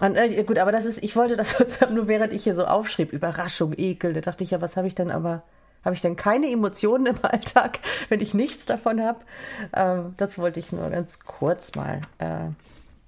Und, 0.00 0.16
äh, 0.16 0.42
gut, 0.44 0.58
aber 0.58 0.72
das 0.72 0.84
ist, 0.84 1.02
ich 1.02 1.16
wollte 1.16 1.36
das 1.36 1.56
nur 1.90 2.08
während 2.08 2.32
ich 2.32 2.44
hier 2.44 2.54
so 2.54 2.64
aufschrieb, 2.64 3.12
Überraschung, 3.12 3.74
Ekel, 3.76 4.12
da 4.12 4.20
dachte 4.20 4.44
ich 4.44 4.50
ja, 4.50 4.60
was 4.60 4.76
habe 4.76 4.86
ich 4.86 4.94
denn 4.94 5.10
aber, 5.10 5.42
habe 5.84 5.94
ich 5.94 6.02
denn 6.02 6.16
keine 6.16 6.50
Emotionen 6.50 7.06
im 7.06 7.18
Alltag, 7.22 7.80
wenn 8.08 8.20
ich 8.20 8.34
nichts 8.34 8.66
davon 8.66 9.00
habe? 9.00 9.20
Ähm, 9.74 10.14
das 10.16 10.38
wollte 10.38 10.60
ich 10.60 10.72
nur 10.72 10.88
ganz 10.90 11.20
kurz 11.20 11.74
mal. 11.74 12.02
Äh, 12.18 12.50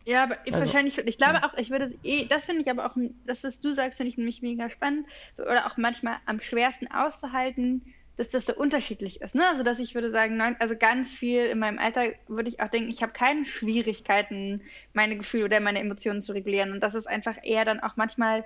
ja, 0.06 0.24
aber 0.24 0.38
also, 0.46 0.60
wahrscheinlich, 0.60 0.98
ich 0.98 1.18
glaube 1.18 1.40
ja. 1.42 1.44
auch, 1.44 1.54
ich 1.56 1.70
würde 1.70 1.94
eh, 2.02 2.24
das 2.26 2.46
finde 2.46 2.62
ich 2.62 2.70
aber 2.70 2.86
auch, 2.86 2.96
das, 3.26 3.44
was 3.44 3.60
du 3.60 3.74
sagst, 3.74 3.98
finde 3.98 4.10
ich 4.10 4.16
nämlich 4.16 4.42
mega 4.42 4.70
spannend, 4.70 5.06
oder 5.36 5.66
auch 5.66 5.76
manchmal 5.76 6.16
am 6.26 6.40
schwersten 6.40 6.90
auszuhalten, 6.90 7.82
dass 8.16 8.28
das 8.28 8.46
so 8.46 8.54
unterschiedlich 8.54 9.20
ist. 9.20 9.34
Ne? 9.34 9.42
Also, 9.48 9.62
dass 9.62 9.78
ich 9.78 9.94
würde 9.94 10.10
sagen, 10.10 10.36
neun, 10.36 10.56
also 10.58 10.76
ganz 10.76 11.12
viel 11.12 11.44
in 11.46 11.58
meinem 11.58 11.78
Alter 11.78 12.12
würde 12.28 12.48
ich 12.48 12.60
auch 12.60 12.68
denken, 12.68 12.90
ich 12.90 13.02
habe 13.02 13.12
keine 13.12 13.46
Schwierigkeiten, 13.46 14.62
meine 14.92 15.16
Gefühle 15.16 15.46
oder 15.46 15.60
meine 15.60 15.80
Emotionen 15.80 16.22
zu 16.22 16.32
regulieren. 16.32 16.72
Und 16.72 16.80
das 16.80 16.94
ist 16.94 17.06
einfach 17.06 17.36
eher 17.42 17.64
dann 17.64 17.80
auch 17.80 17.96
manchmal, 17.96 18.44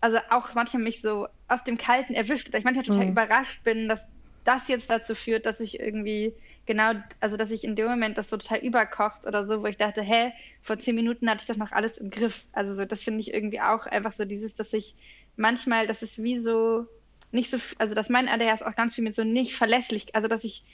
also 0.00 0.18
auch 0.30 0.54
manchmal 0.54 0.82
mich 0.82 1.00
so 1.02 1.28
aus 1.48 1.64
dem 1.64 1.76
Kalten 1.76 2.14
erwischt 2.14 2.48
oder 2.48 2.58
ich 2.58 2.64
manchmal 2.64 2.84
total 2.84 3.04
mhm. 3.04 3.12
überrascht 3.12 3.62
bin, 3.62 3.88
dass 3.88 4.08
das 4.44 4.68
jetzt 4.68 4.90
dazu 4.90 5.14
führt, 5.14 5.46
dass 5.46 5.60
ich 5.60 5.78
irgendwie 5.78 6.34
genau, 6.66 6.92
also 7.20 7.36
dass 7.36 7.50
ich 7.50 7.64
in 7.64 7.76
dem 7.76 7.86
Moment 7.86 8.18
das 8.18 8.28
total 8.28 8.58
überkocht 8.58 9.26
oder 9.26 9.46
so, 9.46 9.62
wo 9.62 9.66
ich 9.66 9.76
dachte, 9.76 10.02
hä, 10.02 10.32
vor 10.62 10.78
zehn 10.78 10.94
Minuten 10.94 11.28
hatte 11.28 11.42
ich 11.42 11.46
das 11.46 11.56
noch 11.56 11.72
alles 11.72 11.98
im 11.98 12.10
Griff. 12.10 12.44
Also 12.52 12.74
so, 12.74 12.84
das 12.84 13.02
finde 13.02 13.20
ich 13.20 13.34
irgendwie 13.34 13.60
auch 13.60 13.86
einfach 13.86 14.12
so 14.12 14.24
dieses, 14.24 14.54
dass 14.54 14.72
ich 14.72 14.94
manchmal, 15.36 15.86
das 15.86 16.02
ist 16.02 16.22
wie 16.22 16.40
so, 16.40 16.86
nicht 17.32 17.50
so, 17.50 17.56
also 17.78 17.94
dass 17.94 18.08
mein 18.08 18.28
ADHS 18.28 18.62
auch 18.62 18.74
ganz 18.74 18.94
viel 18.94 19.04
mit 19.04 19.14
so 19.14 19.24
nicht 19.24 19.54
verlässlich, 19.54 20.14
also 20.14 20.28
dass 20.28 20.44
ich 20.44 20.64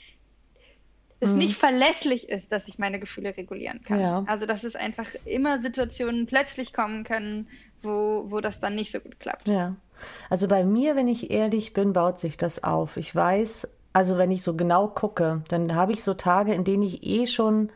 es 1.19 1.31
mhm. 1.31 1.37
nicht 1.37 1.55
verlässlich 1.55 2.29
ist, 2.29 2.51
dass 2.51 2.67
ich 2.67 2.79
meine 2.79 2.99
Gefühle 2.99 3.35
regulieren 3.35 3.81
kann. 3.81 3.99
Ja. 3.99 4.23
Also 4.27 4.45
dass 4.45 4.63
es 4.63 4.75
einfach 4.75 5.07
immer 5.25 5.61
Situationen 5.61 6.25
plötzlich 6.25 6.73
kommen 6.73 7.03
können, 7.03 7.47
wo, 7.81 8.25
wo 8.29 8.41
das 8.41 8.59
dann 8.59 8.75
nicht 8.75 8.91
so 8.91 8.99
gut 8.99 9.19
klappt. 9.19 9.47
Ja. 9.47 9.75
Also 10.29 10.47
bei 10.47 10.63
mir, 10.63 10.95
wenn 10.95 11.07
ich 11.07 11.29
ehrlich 11.31 11.73
bin, 11.73 11.93
baut 11.93 12.19
sich 12.19 12.37
das 12.37 12.63
auf. 12.63 12.95
Ich 12.95 13.13
weiß, 13.13 13.67
also 13.91 14.17
wenn 14.17 14.31
ich 14.31 14.43
so 14.43 14.55
genau 14.55 14.87
gucke, 14.87 15.43
dann 15.49 15.75
habe 15.75 15.91
ich 15.91 16.03
so 16.03 16.13
Tage, 16.13 16.53
in 16.53 16.63
denen 16.63 16.83
ich 16.83 17.03
eh 17.03 17.25
schon 17.25 17.69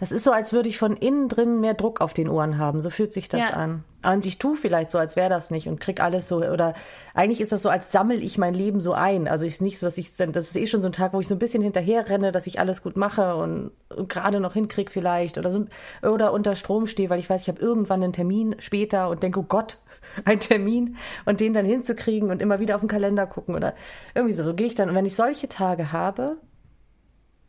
das 0.00 0.12
ist 0.12 0.24
so, 0.24 0.32
als 0.32 0.54
würde 0.54 0.70
ich 0.70 0.78
von 0.78 0.96
innen 0.96 1.28
drin 1.28 1.60
mehr 1.60 1.74
Druck 1.74 2.00
auf 2.00 2.14
den 2.14 2.30
Ohren 2.30 2.56
haben. 2.56 2.80
So 2.80 2.88
fühlt 2.88 3.12
sich 3.12 3.28
das 3.28 3.42
ja. 3.42 3.50
an. 3.50 3.84
Und 4.02 4.24
ich 4.24 4.38
tue 4.38 4.56
vielleicht 4.56 4.90
so, 4.90 4.96
als 4.96 5.14
wäre 5.14 5.28
das 5.28 5.50
nicht 5.50 5.68
und 5.68 5.78
krieg 5.78 6.00
alles 6.00 6.26
so. 6.26 6.36
Oder 6.36 6.72
eigentlich 7.12 7.42
ist 7.42 7.52
das 7.52 7.60
so, 7.60 7.68
als 7.68 7.92
sammel 7.92 8.22
ich 8.22 8.38
mein 8.38 8.54
Leben 8.54 8.80
so 8.80 8.94
ein. 8.94 9.28
Also 9.28 9.44
ist 9.44 9.60
nicht 9.60 9.78
so, 9.78 9.84
dass 9.84 9.98
ich, 9.98 10.16
das 10.16 10.26
ist 10.26 10.56
eh 10.56 10.66
schon 10.66 10.80
so 10.80 10.88
ein 10.88 10.92
Tag, 10.92 11.12
wo 11.12 11.20
ich 11.20 11.28
so 11.28 11.34
ein 11.34 11.38
bisschen 11.38 11.62
hinterher 11.62 12.08
renne, 12.08 12.32
dass 12.32 12.46
ich 12.46 12.58
alles 12.58 12.82
gut 12.82 12.96
mache 12.96 13.36
und, 13.36 13.72
und 13.94 14.08
gerade 14.08 14.40
noch 14.40 14.54
hinkrieg 14.54 14.90
vielleicht 14.90 15.36
oder 15.36 15.52
so 15.52 15.66
oder 16.00 16.32
unter 16.32 16.54
Strom 16.54 16.86
stehe, 16.86 17.10
weil 17.10 17.18
ich 17.18 17.28
weiß, 17.28 17.42
ich 17.42 17.48
habe 17.48 17.60
irgendwann 17.60 18.02
einen 18.02 18.14
Termin 18.14 18.56
später 18.58 19.10
und 19.10 19.22
denke, 19.22 19.40
oh 19.40 19.46
Gott, 19.46 19.76
ein 20.24 20.40
Termin 20.40 20.96
und 21.26 21.40
den 21.40 21.52
dann 21.52 21.66
hinzukriegen 21.66 22.30
und 22.30 22.40
immer 22.40 22.58
wieder 22.58 22.76
auf 22.76 22.80
den 22.80 22.88
Kalender 22.88 23.26
gucken 23.26 23.54
oder 23.54 23.74
irgendwie 24.14 24.32
so. 24.32 24.46
So 24.46 24.54
gehe 24.54 24.66
ich 24.66 24.76
dann. 24.76 24.88
Und 24.88 24.94
wenn 24.94 25.04
ich 25.04 25.14
solche 25.14 25.50
Tage 25.50 25.92
habe, 25.92 26.38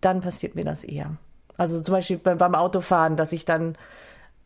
dann 0.01 0.19
passiert 0.19 0.55
mir 0.55 0.65
das 0.65 0.83
eher. 0.83 1.15
Also 1.57 1.81
zum 1.81 1.93
Beispiel 1.93 2.17
beim, 2.17 2.37
beim 2.37 2.55
Autofahren, 2.55 3.15
dass 3.15 3.33
ich 3.33 3.45
dann 3.45 3.77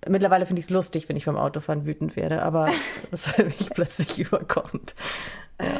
Mittlerweile 0.08 0.46
finde 0.46 0.60
ich 0.60 0.66
es 0.66 0.70
lustig, 0.70 1.10
wenn 1.10 1.16
ich 1.16 1.26
beim 1.26 1.38
Autofahren 1.38 1.86
wütend 1.86 2.16
werde, 2.16 2.44
aber 2.44 2.72
es 3.12 3.38
mich 3.38 3.70
plötzlich 3.72 4.20
überkommt. 4.20 4.96
Ja. 5.60 5.80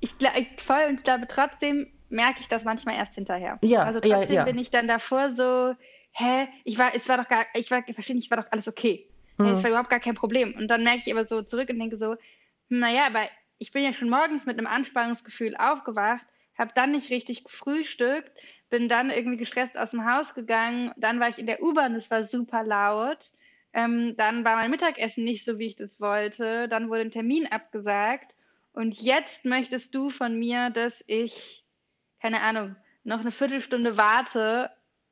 Ich, 0.00 0.14
ich 0.20 0.62
voll 0.62 0.84
und 0.88 0.96
ich 0.96 1.02
glaube 1.02 1.26
trotzdem 1.28 1.88
merke 2.08 2.40
ich 2.40 2.48
das 2.48 2.64
manchmal 2.64 2.94
erst 2.96 3.14
hinterher. 3.14 3.58
Ja, 3.62 3.82
also 3.82 3.98
trotzdem 3.98 4.36
ja, 4.36 4.42
ja. 4.42 4.44
bin 4.44 4.58
ich 4.58 4.70
dann 4.70 4.86
davor 4.86 5.30
so, 5.30 5.74
hä, 6.12 6.46
ich 6.64 6.78
war, 6.78 6.94
es 6.94 7.08
war 7.08 7.16
doch 7.16 7.28
gar, 7.28 7.46
ich 7.54 7.70
war, 7.70 7.82
verstehe 7.82 8.14
nicht, 8.14 8.30
war 8.30 8.38
doch 8.38 8.52
alles 8.52 8.68
okay. 8.68 9.08
Mhm. 9.38 9.48
Es 9.48 9.62
war 9.62 9.70
überhaupt 9.70 9.90
gar 9.90 10.00
kein 10.00 10.14
Problem. 10.14 10.54
Und 10.54 10.68
dann 10.68 10.84
merke 10.84 11.02
ich 11.04 11.12
aber 11.12 11.26
so 11.26 11.42
zurück 11.42 11.68
und 11.68 11.78
denke 11.78 11.96
so, 11.96 12.14
naja, 12.68 13.06
aber 13.06 13.22
ich 13.58 13.72
bin 13.72 13.82
ja 13.82 13.92
schon 13.92 14.10
morgens 14.10 14.46
mit 14.46 14.58
einem 14.58 14.66
Anspannungsgefühl 14.68 15.56
aufgewacht, 15.56 16.24
habe 16.56 16.70
dann 16.74 16.92
nicht 16.92 17.10
richtig 17.10 17.44
gefrühstückt, 17.44 18.30
bin 18.68 18.88
dann 18.88 19.10
irgendwie 19.10 19.36
gestresst 19.36 19.76
aus 19.76 19.90
dem 19.90 20.04
Haus 20.04 20.34
gegangen, 20.34 20.92
dann 20.96 21.20
war 21.20 21.28
ich 21.28 21.38
in 21.38 21.46
der 21.46 21.62
U-Bahn, 21.62 21.94
es 21.94 22.10
war 22.10 22.24
super 22.24 22.64
laut, 22.64 23.32
ähm, 23.72 24.16
dann 24.16 24.44
war 24.44 24.56
mein 24.56 24.70
Mittagessen 24.70 25.24
nicht 25.24 25.44
so, 25.44 25.58
wie 25.58 25.66
ich 25.66 25.76
das 25.76 26.00
wollte, 26.00 26.68
dann 26.68 26.88
wurde 26.88 27.02
ein 27.02 27.10
Termin 27.10 27.46
abgesagt. 27.46 28.34
Und 28.72 29.00
jetzt 29.00 29.44
möchtest 29.44 29.94
du 29.94 30.10
von 30.10 30.38
mir, 30.38 30.70
dass 30.70 31.02
ich, 31.06 31.64
keine 32.20 32.42
Ahnung, 32.42 32.76
noch 33.04 33.20
eine 33.20 33.30
Viertelstunde 33.30 33.96
warte, 33.96 34.70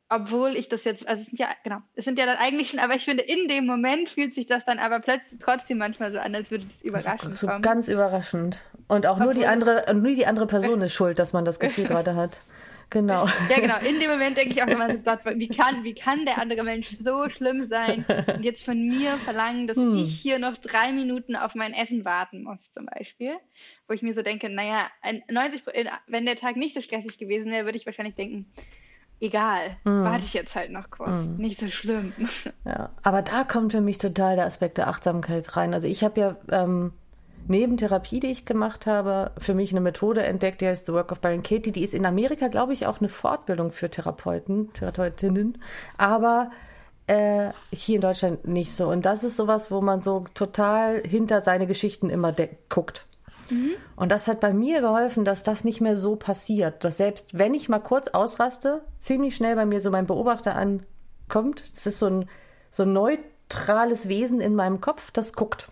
obwohl 0.09 0.57
ich 0.57 0.69
das 0.69 0.85
jetzt, 0.85 1.09
also 1.09 1.23
es 1.23 1.27
sind 1.29 1.39
ja, 1.39 1.49
genau, 1.63 1.79
es 1.95 2.05
sind 2.05 2.19
ja 2.19 2.27
dann 2.27 2.37
eigentlich 2.37 2.71
schon, 2.71 2.79
aber 2.79 2.95
ich 2.95 3.05
finde, 3.05 3.23
in 3.23 3.49
dem 3.49 3.67
Moment 3.67 4.09
fühlt 4.09 4.35
sich 4.35 4.47
das 4.47 4.65
dann 4.65 4.79
aber 4.79 5.01
plötzlich 5.01 5.41
trotzdem 5.41 5.79
manchmal 5.79 6.13
so 6.13 6.19
an, 6.19 6.35
als 6.35 6.51
würde 6.51 6.67
das 6.67 6.83
überraschend 6.83 7.39
so, 7.39 7.47
so 7.47 7.61
ganz 7.61 7.89
überraschend. 7.89 8.63
Und 8.87 9.07
auch 9.07 9.19
nur 9.19 9.33
die 9.33 9.47
andere, 9.47 9.93
nur 9.95 10.13
die 10.13 10.27
andere 10.27 10.47
Person 10.47 10.81
ist 10.83 10.93
schuld, 10.93 11.19
dass 11.19 11.33
man 11.33 11.45
das 11.45 11.59
Gefühl 11.59 11.85
gerade 11.89 12.15
hat. 12.15 12.39
Genau. 12.95 13.27
Ja, 13.51 13.59
genau. 13.59 13.79
In 13.81 13.99
dem 13.99 14.09
Moment 14.09 14.37
denke 14.37 14.55
ich 14.55 14.63
auch 14.63 14.69
immer 14.69 14.91
so, 14.91 14.99
Gott, 14.99 15.19
wie 15.25 15.49
kann, 15.49 15.83
wie 15.83 15.95
kann 15.95 16.25
der 16.25 16.39
andere 16.39 16.63
Mensch 16.63 16.91
so 16.91 17.29
schlimm 17.29 17.69
sein 17.69 18.05
und 18.33 18.45
jetzt 18.45 18.65
von 18.65 18.81
mir 18.81 19.17
verlangen, 19.19 19.67
dass 19.67 19.77
hm. 19.77 19.97
ich 19.97 20.21
hier 20.21 20.39
noch 20.39 20.57
drei 20.57 20.93
Minuten 20.93 21.35
auf 21.35 21.57
mein 21.57 21.75
Essen 21.75 22.05
warten 22.05 22.45
muss, 22.45 22.73
zum 22.73 22.87
Beispiel. 22.87 23.33
Wo 23.89 23.95
ich 23.95 24.03
mir 24.03 24.15
so 24.15 24.23
denke, 24.23 24.49
naja, 24.49 24.87
90, 25.29 25.65
wenn 26.07 26.25
der 26.25 26.37
Tag 26.37 26.57
nicht 26.57 26.75
so 26.75 26.81
stressig 26.81 27.19
gewesen 27.19 27.51
wäre, 27.51 27.65
würde 27.65 27.77
ich 27.77 27.85
wahrscheinlich 27.85 28.15
denken, 28.15 28.47
egal, 29.21 29.77
mm. 29.83 30.05
warte 30.05 30.25
ich 30.25 30.35
jetzt 30.35 30.55
halt 30.55 30.71
noch 30.71 30.91
kurz. 30.91 31.27
Mm. 31.27 31.37
Nicht 31.37 31.59
so 31.59 31.67
schlimm. 31.67 32.13
Ja, 32.65 32.91
aber 33.03 33.23
da 33.23 33.45
kommt 33.45 33.73
für 33.73 33.81
mich 33.81 33.99
total 33.99 34.37
der 34.37 34.47
Aspekt 34.47 34.79
der 34.79 34.89
Achtsamkeit 34.89 35.57
rein. 35.57 35.75
Also 35.75 35.89
ich 35.89 36.03
habe 36.03 36.21
ja 36.21 36.37
ähm, 36.51 36.93
neben 37.47 37.77
Therapie, 37.77 38.21
die 38.21 38.31
ich 38.31 38.47
gemacht 38.47 38.87
habe, 38.87 39.33
für 39.39 39.55
mich 39.55 39.71
eine 39.71 39.81
Methode 39.81 40.23
entdeckt, 40.23 40.61
die 40.61 40.67
heißt 40.67 40.87
The 40.87 40.93
Work 40.93 41.13
of 41.13 41.21
Byron 41.21 41.43
Katie. 41.43 41.73
Die 41.73 41.85
ist 41.85 41.95
in 41.95 42.07
Amerika, 42.07 42.49
glaube 42.49 42.73
ich, 42.73 42.87
auch 42.87 43.01
eine 43.01 43.09
Fortbildung 43.09 43.71
für 43.71 43.91
Therapeuten, 43.91 44.73
Therapeutinnen. 44.73 45.59
Aber 45.99 46.51
äh, 47.07 47.51
hier 47.73 47.97
in 47.97 48.01
Deutschland 48.01 48.47
nicht 48.47 48.73
so. 48.73 48.89
Und 48.89 49.05
das 49.05 49.25
ist 49.25 49.37
sowas, 49.37 49.71
wo 49.71 49.81
man 49.81 50.01
so 50.01 50.25
total 50.35 51.03
hinter 51.07 51.41
seine 51.41 51.67
Geschichten 51.67 52.11
immer 52.11 52.35
guckt. 52.69 53.07
Mhm. 53.51 53.73
Und 53.97 54.11
das 54.11 54.29
hat 54.29 54.41
bei 54.41 54.53
mir 54.53 54.81
geholfen, 54.81 55.25
dass 55.25 55.43
das 55.43 55.65
nicht 55.65 55.81
mehr 55.81 55.97
so 55.97 56.17
passiert. 56.17 56.85
Dass 56.85 56.97
selbst 56.97 57.37
wenn 57.37 57.55
ich 57.55 57.69
mal 57.69 57.81
kurz 57.81 58.09
ausraste, 58.09 58.83
ziemlich 58.99 59.37
schnell 59.37 59.57
bei 59.57 59.67
mir 59.67 59.81
so 59.81 59.91
mein 59.91 60.07
Beobachter 60.07 60.57
ankommt. 60.57 61.63
Es 61.75 61.87
ist 61.87 61.99
so 61.99 62.07
ein, 62.07 62.29
so 62.71 62.85
ein 62.85 62.93
neutrales 62.93 64.09
Wesen 64.09 64.41
in 64.41 64.55
meinem 64.55 64.81
Kopf, 64.81 65.11
das 65.11 65.35
guckt. 65.35 65.69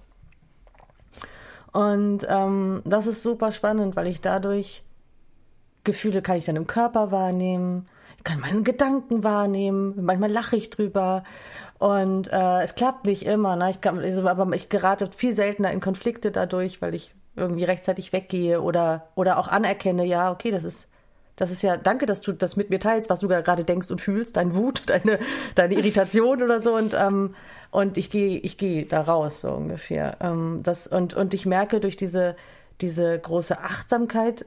Und 1.73 2.27
ähm, 2.29 2.83
das 2.85 3.07
ist 3.07 3.23
super 3.23 3.51
spannend, 3.51 3.97
weil 3.97 4.07
ich 4.07 4.21
dadurch 4.21 4.85
Gefühle 5.85 6.23
kann 6.23 6.37
ich 6.37 6.45
dann 6.45 6.57
im 6.57 6.67
Körper 6.67 7.11
wahrnehmen, 7.11 7.87
ich 8.19 8.25
kann 8.25 8.41
meine 8.41 8.63
Gedanken 8.63 9.25
wahrnehmen, 9.25 10.05
manchmal 10.05 10.31
lache 10.31 10.57
ich 10.57 10.71
drüber. 10.71 11.25
Und 11.79 12.33
äh, 12.33 12.63
es 12.63 12.77
klappt 12.77 13.07
nicht 13.07 13.27
immer, 13.27 13.57
ne? 13.57 13.71
ich 13.71 13.81
kann, 13.81 13.99
also, 13.99 14.29
aber 14.29 14.55
ich 14.55 14.69
gerate 14.69 15.11
viel 15.17 15.35
seltener 15.35 15.73
in 15.73 15.81
Konflikte 15.81 16.31
dadurch, 16.31 16.81
weil 16.81 16.95
ich 16.95 17.17
irgendwie 17.35 17.65
rechtzeitig 17.65 18.13
weggehe 18.13 18.61
oder, 18.61 19.09
oder 19.17 19.39
auch 19.39 19.49
anerkenne, 19.49 20.05
ja, 20.05 20.31
okay, 20.31 20.53
das 20.53 20.63
ist, 20.63 20.89
das 21.37 21.51
ist 21.51 21.63
ja, 21.63 21.77
danke, 21.77 22.07
dass 22.07 22.21
du 22.21 22.33
das 22.33 22.57
mit 22.57 22.71
mir 22.71 22.79
teilst, 22.79 23.11
was 23.11 23.21
du 23.21 23.29
gerade 23.29 23.65
denkst 23.65 23.91
und 23.91 24.01
fühlst, 24.01 24.37
deine 24.37 24.55
Wut, 24.55 24.83
deine, 24.87 25.19
deine 25.55 25.75
Irritation 25.75 26.43
oder 26.43 26.61
so 26.61 26.77
und, 26.77 26.95
ähm, 26.95 27.35
und 27.71 27.97
ich 27.97 28.11
gehe, 28.11 28.39
ich 28.39 28.59
gehe 28.59 28.85
da 28.85 29.01
raus, 29.01 29.41
so 29.41 29.51
ungefähr. 29.53 30.17
Ähm, 30.21 30.61
das, 30.63 30.87
und, 30.87 31.15
und 31.15 31.33
ich 31.35 31.47
merke 31.47 31.81
durch 31.81 31.97
diese, 31.97 32.37
diese 32.81 33.19
große 33.19 33.59
Achtsamkeit 33.59 34.45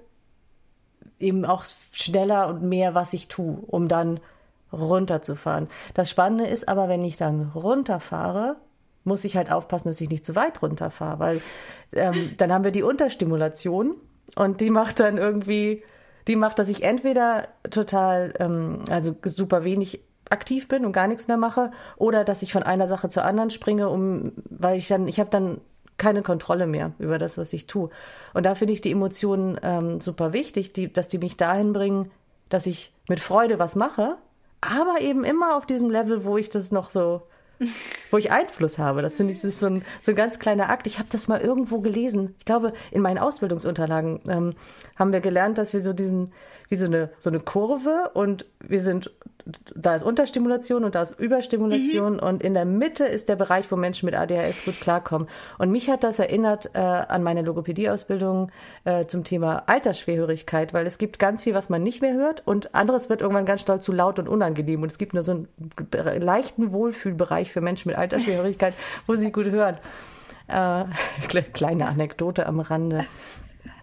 eben 1.20 1.46
auch 1.46 1.66
schneller 1.92 2.48
und 2.48 2.64
mehr, 2.64 2.94
was 2.94 3.14
ich 3.14 3.28
tue, 3.28 3.58
um 3.68 3.88
dann 3.88 4.20
runterzufahren. 4.72 5.70
Das 5.94 6.10
Spannende 6.10 6.46
ist 6.46 6.68
aber, 6.68 6.90
wenn 6.90 7.04
ich 7.04 7.18
dann 7.18 7.52
runterfahre, 7.56 8.58
muss 9.04 9.24
ich 9.24 9.38
halt 9.38 9.52
aufpassen, 9.52 9.90
dass 9.90 10.02
ich 10.02 10.10
nicht 10.10 10.26
zu 10.26 10.36
weit 10.36 10.62
runterfahre, 10.62 11.20
weil 11.20 11.42
ähm, 11.94 12.32
dann 12.38 12.52
haben 12.52 12.64
wir 12.64 12.72
die 12.72 12.84
Unterstimulation 12.84 13.96
und 14.36 14.62
die 14.62 14.72
macht 14.72 15.00
dann 15.00 15.18
irgendwie, 15.18 15.84
die 16.28 16.36
macht, 16.36 16.60
dass 16.60 16.70
ich 16.70 16.84
entweder 16.84 17.48
total, 17.70 18.34
ähm, 18.40 18.80
also 18.90 19.16
super 19.24 19.64
wenig 19.64 20.02
aktiv 20.30 20.68
bin 20.68 20.86
und 20.86 20.92
gar 20.92 21.08
nichts 21.08 21.28
mehr 21.28 21.38
mache, 21.38 21.72
oder 21.98 22.24
dass 22.24 22.42
ich 22.42 22.52
von 22.52 22.64
einer 22.64 22.88
Sache 22.88 23.10
zur 23.10 23.26
anderen 23.26 23.52
springe, 23.52 23.90
um, 23.90 24.32
weil 24.50 24.78
ich 24.78 24.88
dann, 24.88 25.08
ich 25.08 25.20
habe 25.20 25.30
dann 25.30 25.62
keine 25.98 26.24
Kontrolle 26.24 26.68
mehr 26.68 26.92
über 27.00 27.18
das, 27.18 27.38
was 27.38 27.54
ich 27.54 27.68
tue. 27.68 27.90
Und 28.34 28.46
da 28.46 28.56
finde 28.56 28.74
ich 28.74 28.82
die 28.82 28.92
Emotionen 28.92 29.60
ähm, 29.64 30.02
super 30.02 30.34
wichtig, 30.34 30.74
die, 30.74 30.92
dass 30.92 31.08
die 31.08 31.20
mich 31.20 31.38
dahin 31.38 31.74
bringen, 31.74 32.12
dass 32.50 32.66
ich 32.66 32.94
mit 33.08 33.20
Freude 33.20 33.60
was 33.60 33.76
mache, 33.76 34.18
aber 34.62 35.02
eben 35.02 35.24
immer 35.24 35.56
auf 35.56 35.66
diesem 35.66 35.90
Level, 35.90 36.26
wo 36.26 36.38
ich 36.38 36.50
das 36.50 36.72
noch 36.72 36.90
so 36.90 37.22
wo 38.12 38.18
ich 38.18 38.32
Einfluss 38.32 38.78
habe. 38.78 39.02
Das 39.02 39.18
finde 39.18 39.34
ich 39.34 39.42
das 39.42 39.50
ist 39.50 39.60
so 39.60 39.68
ein, 39.68 39.84
so 40.02 40.12
ein 40.12 40.16
ganz 40.16 40.40
kleiner 40.40 40.70
Akt. 40.70 40.88
Ich 40.88 41.00
habe 41.00 41.10
das 41.12 41.28
mal 41.28 41.42
irgendwo 41.42 41.80
gelesen. 41.80 42.36
Ich 42.40 42.46
glaube, 42.46 42.74
in 42.92 43.02
meinen 43.02 43.18
Ausbildungsunterlagen 43.18 44.22
ähm, 44.28 44.54
haben 44.96 45.12
wir 45.12 45.22
gelernt, 45.22 45.58
dass 45.58 45.74
wir 45.74 45.82
so 45.82 45.94
diesen, 45.94 46.32
wie 46.70 46.76
so 46.76 46.86
eine, 46.86 47.10
so 47.20 47.30
eine 47.30 47.40
Kurve 47.40 48.12
und 48.14 48.46
wir 48.60 48.82
sind 48.82 49.12
da 49.76 49.94
ist 49.94 50.04
Unterstimulation 50.04 50.84
und 50.84 50.96
da 50.96 51.04
ist 51.04 51.20
Überstimulation 51.20 52.14
mhm. 52.14 52.20
und 52.20 52.44
in 52.44 52.56
der 52.56 52.66
Mitte 52.66 53.06
ist 53.06 53.30
der 53.30 53.36
Bereich, 53.36 53.72
wo 53.72 53.76
Menschen 53.76 54.08
mit 54.08 54.16
ADHS 54.16 54.66
gut 54.66 54.80
klarkommen. 54.82 55.28
Und 55.60 55.70
mich 55.70 55.90
hat 55.90 56.04
das 56.04 56.18
erinnert 56.18 56.72
äh, 56.74 56.80
an 56.80 57.22
meine 57.22 57.44
Logopädieausbildung 57.44 58.52
äh, 58.86 59.06
zum 59.06 59.24
Thema 59.24 59.64
Altersschwerhörigkeit, 59.68 60.74
weil 60.74 60.88
es 60.88 60.98
gibt 60.98 61.20
ganz 61.20 61.44
viel, 61.44 61.54
was 61.54 61.70
man 61.70 61.84
nicht 61.84 62.02
mehr 62.02 62.16
hört 62.16 62.46
und 62.48 62.74
anderes 62.74 63.10
wird 63.10 63.22
irgendwann 63.22 63.46
ganz 63.46 63.66
doll 63.66 63.80
zu 63.80 63.92
laut 63.92 64.18
und 64.18 64.28
unangenehm 64.28 64.82
und 64.82 64.92
es 64.92 64.98
gibt 64.98 65.14
nur 65.14 65.22
so 65.22 65.32
einen 65.32 65.48
leichten 66.22 66.72
Wohlfühlbereich 66.72 67.52
für 67.52 67.62
Menschen 67.62 67.90
mit 67.90 67.98
Altersschwerhörigkeit, 67.98 68.74
wo 69.06 69.16
sie 69.16 69.32
gut 69.32 69.46
hören. 69.46 69.78
Äh, 70.48 70.86
kleine 71.54 71.88
Anekdote 71.88 72.48
am 72.48 72.60
Rande. 72.60 73.06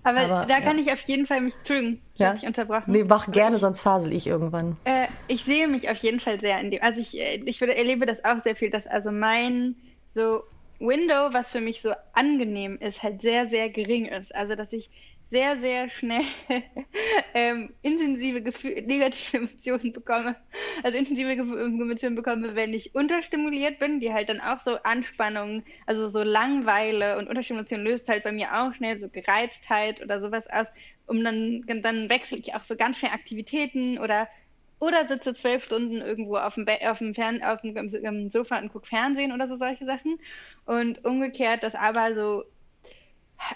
Aber, 0.05 0.21
Aber 0.21 0.47
da 0.47 0.61
kann 0.61 0.79
ich 0.79 0.93
auf 0.93 1.01
jeden 1.03 1.27
Fall 1.27 1.41
mich, 1.41 1.55
Entschuldigung, 1.59 2.01
ich 2.15 2.21
ja? 2.21 2.29
habe 2.29 2.39
dich 2.39 2.47
unterbrochen. 2.49 2.91
Nee, 2.91 3.05
mach 3.05 3.31
gerne, 3.31 3.57
ich, 3.57 3.61
sonst 3.61 3.81
fasel 3.81 4.13
ich 4.13 4.27
irgendwann. 4.27 4.77
Äh, 4.85 5.07
ich 5.29 5.45
sehe 5.45 5.69
mich 5.69 5.89
auf 5.89 5.97
jeden 5.99 6.19
Fall 6.19 6.41
sehr 6.41 6.59
in 6.61 6.71
dem, 6.71 6.83
also 6.83 7.01
ich, 7.01 7.19
äh, 7.19 7.37
ich 7.45 7.61
würde, 7.61 7.77
erlebe 7.77 8.05
das 8.05 8.25
auch 8.25 8.43
sehr 8.43 8.57
viel, 8.57 8.71
dass 8.71 8.87
also 8.87 9.13
mein 9.13 9.77
so 10.09 10.43
Window, 10.81 11.33
was 11.33 11.53
für 11.53 11.61
mich 11.61 11.81
so 11.81 11.93
angenehm 12.13 12.77
ist, 12.79 13.03
halt 13.03 13.23
sehr, 13.23 13.49
sehr 13.49 13.71
gering 13.71 14.07
ist. 14.07 14.35
Also, 14.35 14.57
dass 14.57 14.73
ich 14.73 14.91
sehr, 15.33 15.57
sehr 15.57 15.89
schnell 15.89 16.25
ähm, 17.35 17.73
intensive 17.81 18.43
Gefühle, 18.43 18.83
negative 18.83 19.39
Emotionen 19.39 19.93
bekomme. 19.95 20.37
Also 20.83 20.99
intensive 20.99 21.31
Emotionen 21.31 22.17
bekomme, 22.17 22.55
wenn 22.55 22.75
ich 22.75 22.95
unterstimuliert 22.95 23.79
bin, 23.79 23.99
die 23.99 24.13
halt 24.13 24.29
dann 24.29 24.43
auch 24.43 24.61
so 24.61 24.75
Anspannung, 24.83 25.65
also 25.87 26.11
so 26.11 26.23
Langweile 26.23 27.17
und 27.17 27.29
Unterstimulation 27.29 27.83
löst 27.83 28.11
halt 28.11 28.25
bei 28.25 28.33
mir 28.33 28.49
auch 28.53 28.75
schnell 28.75 29.01
so 29.01 29.09
Gereiztheit 29.09 30.03
oder 30.03 30.21
sowas 30.21 30.45
aus. 30.51 30.67
Um 31.07 31.25
dann, 31.25 31.65
dann 31.67 32.11
wechsle 32.11 32.37
ich 32.37 32.55
auch 32.55 32.63
so 32.63 32.77
ganz 32.77 32.99
schnell 32.99 33.13
Aktivitäten 33.13 33.99
oder 33.99 34.29
oder 34.81 35.07
sitze 35.07 35.33
zwölf 35.33 35.65
Stunden 35.65 36.03
irgendwo 36.03 36.37
auf 36.37 36.57
dem, 36.57 36.67
auf 36.85 36.99
dem, 36.99 37.15
Fern 37.15 37.43
auf 37.43 37.61
dem 37.63 38.31
Sofa 38.31 38.59
und 38.59 38.73
gucke 38.73 38.89
Fernsehen 38.89 39.33
oder 39.33 39.47
so 39.49 39.57
solche 39.57 39.87
Sachen. 39.87 40.19
Und 40.67 41.05
umgekehrt, 41.05 41.63
dass 41.63 41.75
aber 41.77 42.15
so 42.17 42.45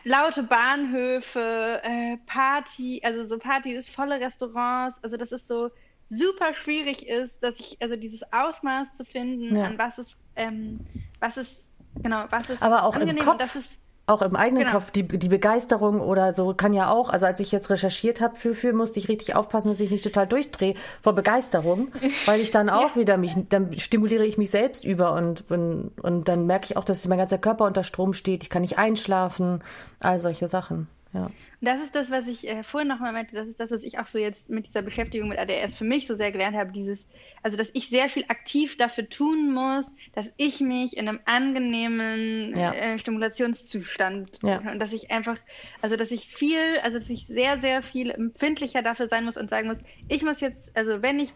laute 0.05 0.43
Bahnhöfe, 0.43 1.81
äh, 1.83 2.17
Party, 2.27 3.01
also 3.05 3.27
so 3.27 3.39
Partys, 3.39 3.89
volle 3.89 4.21
Restaurants, 4.21 4.99
also 5.03 5.17
dass 5.17 5.33
es 5.33 5.47
so 5.47 5.71
super 6.09 6.55
schwierig 6.55 7.07
ist, 7.07 7.43
dass 7.43 7.59
ich, 7.59 7.77
also 7.81 7.97
dieses 7.97 8.21
Ausmaß 8.33 8.89
zu 8.97 9.05
finden, 9.05 9.57
ja. 9.57 9.65
an 9.65 9.79
was 9.79 9.99
es, 9.99 10.17
ähm, 10.37 10.81
was 11.21 11.37
es, 11.37 11.71
genau, 12.03 12.27
was 12.31 12.49
es 12.49 12.63
Aber 12.63 12.85
auch 12.85 12.95
angenehm 12.95 13.19
im 13.19 13.25
Kopf. 13.25 13.39
das 13.39 13.57
ist 13.57 13.81
auch 14.07 14.23
im 14.23 14.37
eigenen 14.37 14.65
genau. 14.65 14.77
Kopf, 14.77 14.93
die, 14.93 15.03
die 15.03 15.29
Begeisterung 15.29 16.01
oder 16.01 16.33
so 16.33 16.55
kann 16.55 16.73
ja 16.73 16.91
auch, 16.91 17.11
also 17.11 17.27
als 17.27 17.41
ich 17.41 17.51
jetzt 17.51 17.71
recherchiert 17.71 18.21
habe 18.21 18.37
für, 18.37 18.55
für, 18.55 18.73
musste 18.73 19.01
ich 19.01 19.09
richtig 19.09 19.35
aufpassen, 19.35 19.69
dass 19.69 19.81
ich 19.81 19.91
nicht 19.91 20.05
total 20.05 20.29
durchdrehe 20.29 20.75
vor 21.03 21.15
Begeisterung, 21.15 21.89
weil 22.27 22.41
ich 22.41 22.53
dann 22.53 22.71
auch 22.71 22.95
ja. 22.95 23.01
wieder 23.01 23.17
mich, 23.17 23.35
dann 23.49 23.77
stimuliere 23.79 24.25
ich 24.25 24.39
mich 24.39 24.51
selbst 24.51 24.85
über 24.85 25.13
und, 25.13 25.51
und, 25.51 25.91
und 26.01 26.29
dann 26.29 26.47
merke 26.47 26.67
ich 26.67 26.77
auch, 26.77 26.85
dass 26.85 27.07
mein 27.09 27.19
ganzer 27.19 27.39
Körper 27.39 27.65
unter 27.65 27.83
Strom 27.83 28.15
steht, 28.15 28.45
ich 28.45 28.51
kann 28.51 28.63
nicht 28.63 28.79
einschlafen, 28.79 29.63
all 29.99 30.19
solche 30.19 30.47
Sachen, 30.47 30.87
ja. 31.13 31.31
Das 31.61 31.81
ist 31.81 31.95
das, 31.95 32.11
was 32.11 32.29
ich 32.29 32.49
äh, 32.49 32.63
vorhin 32.63 32.89
nochmal 32.89 33.13
meinte, 33.13 33.35
das 33.35 33.49
ist 33.49 33.61
das, 33.61 33.71
was 33.71 33.83
ich 33.83 33.99
auch 33.99 34.07
so 34.07 34.19
jetzt 34.19 34.51
mit 34.51 34.67
dieser 34.67 34.83
Beschäftigung 34.83 35.29
mit 35.29 35.39
ADS 35.39 35.75
für 35.75 35.85
mich 35.85 36.07
so 36.07 36.15
sehr 36.15 36.31
gelernt 36.31 36.57
habe, 36.57 36.73
dieses, 36.73 37.09
also 37.43 37.57
dass 37.57 37.71
ich 37.73 37.89
sehr 37.89 38.09
viel 38.09 38.25
aktiv 38.29 38.77
dafür 38.77 39.09
tun 39.09 39.53
muss, 39.53 39.95
dass 40.15 40.33
ich 40.37 40.61
mich 40.61 40.97
in 40.97 41.09
einem 41.09 41.21
angenehmen 41.25 42.57
ja. 42.57 42.73
äh, 42.73 42.99
Stimulationszustand 42.99 44.39
ja. 44.43 44.59
und 44.71 44.79
dass 44.79 44.93
ich 44.93 45.11
einfach, 45.11 45.39
also 45.81 45.97
dass 45.97 46.11
ich 46.11 46.29
viel, 46.29 46.79
also 46.83 46.99
dass 46.99 47.09
ich 47.09 47.27
sehr, 47.27 47.61
sehr 47.61 47.83
viel 47.83 48.11
empfindlicher 48.11 48.83
dafür 48.83 49.09
sein 49.09 49.25
muss 49.25 49.37
und 49.37 49.49
sagen 49.49 49.69
muss, 49.69 49.79
ich 50.09 50.23
muss 50.23 50.41
jetzt, 50.41 50.77
also 50.77 51.01
wenn 51.01 51.19
ich 51.19 51.33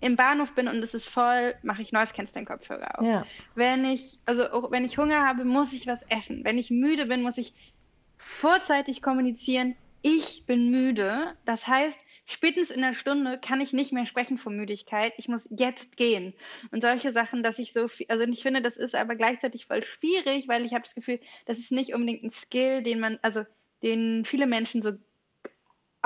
im 0.00 0.16
Bahnhof 0.16 0.54
bin 0.54 0.68
und 0.68 0.76
es 0.76 0.94
ist 0.94 1.08
voll, 1.08 1.54
mache 1.62 1.82
ich 1.82 1.90
Noise 1.90 2.12
Canceling 2.12 2.44
Kopfhörer 2.44 2.98
auf. 2.98 3.06
Ja. 3.06 3.26
Wenn 3.54 3.84
ich, 3.84 4.18
also 4.26 4.70
wenn 4.70 4.84
ich 4.84 4.98
Hunger 4.98 5.26
habe, 5.26 5.44
muss 5.44 5.72
ich 5.72 5.86
was 5.86 6.02
essen. 6.10 6.44
Wenn 6.44 6.58
ich 6.58 6.70
müde 6.70 7.06
bin, 7.06 7.22
muss 7.22 7.38
ich 7.38 7.54
vorzeitig 8.18 9.02
kommunizieren, 9.02 9.76
ich 10.02 10.44
bin 10.46 10.70
müde. 10.70 11.34
Das 11.44 11.66
heißt, 11.66 12.00
spätestens 12.26 12.76
in 12.76 12.82
der 12.82 12.94
Stunde 12.94 13.38
kann 13.40 13.60
ich 13.60 13.72
nicht 13.72 13.92
mehr 13.92 14.06
sprechen 14.06 14.38
von 14.38 14.56
Müdigkeit. 14.56 15.12
Ich 15.16 15.26
muss 15.26 15.48
jetzt 15.50 15.96
gehen. 15.96 16.32
Und 16.70 16.82
solche 16.82 17.12
Sachen, 17.12 17.42
dass 17.42 17.58
ich 17.58 17.72
so 17.72 17.88
viel, 17.88 18.06
also 18.08 18.24
ich 18.24 18.42
finde, 18.42 18.62
das 18.62 18.76
ist 18.76 18.94
aber 18.94 19.16
gleichzeitig 19.16 19.66
voll 19.66 19.84
schwierig, 19.84 20.46
weil 20.46 20.64
ich 20.64 20.74
habe 20.74 20.84
das 20.84 20.94
Gefühl, 20.94 21.20
das 21.46 21.58
ist 21.58 21.72
nicht 21.72 21.94
unbedingt 21.94 22.22
ein 22.22 22.32
Skill, 22.32 22.82
den 22.82 23.00
man, 23.00 23.18
also 23.22 23.44
den 23.82 24.24
viele 24.24 24.46
Menschen 24.46 24.80
so 24.80 24.92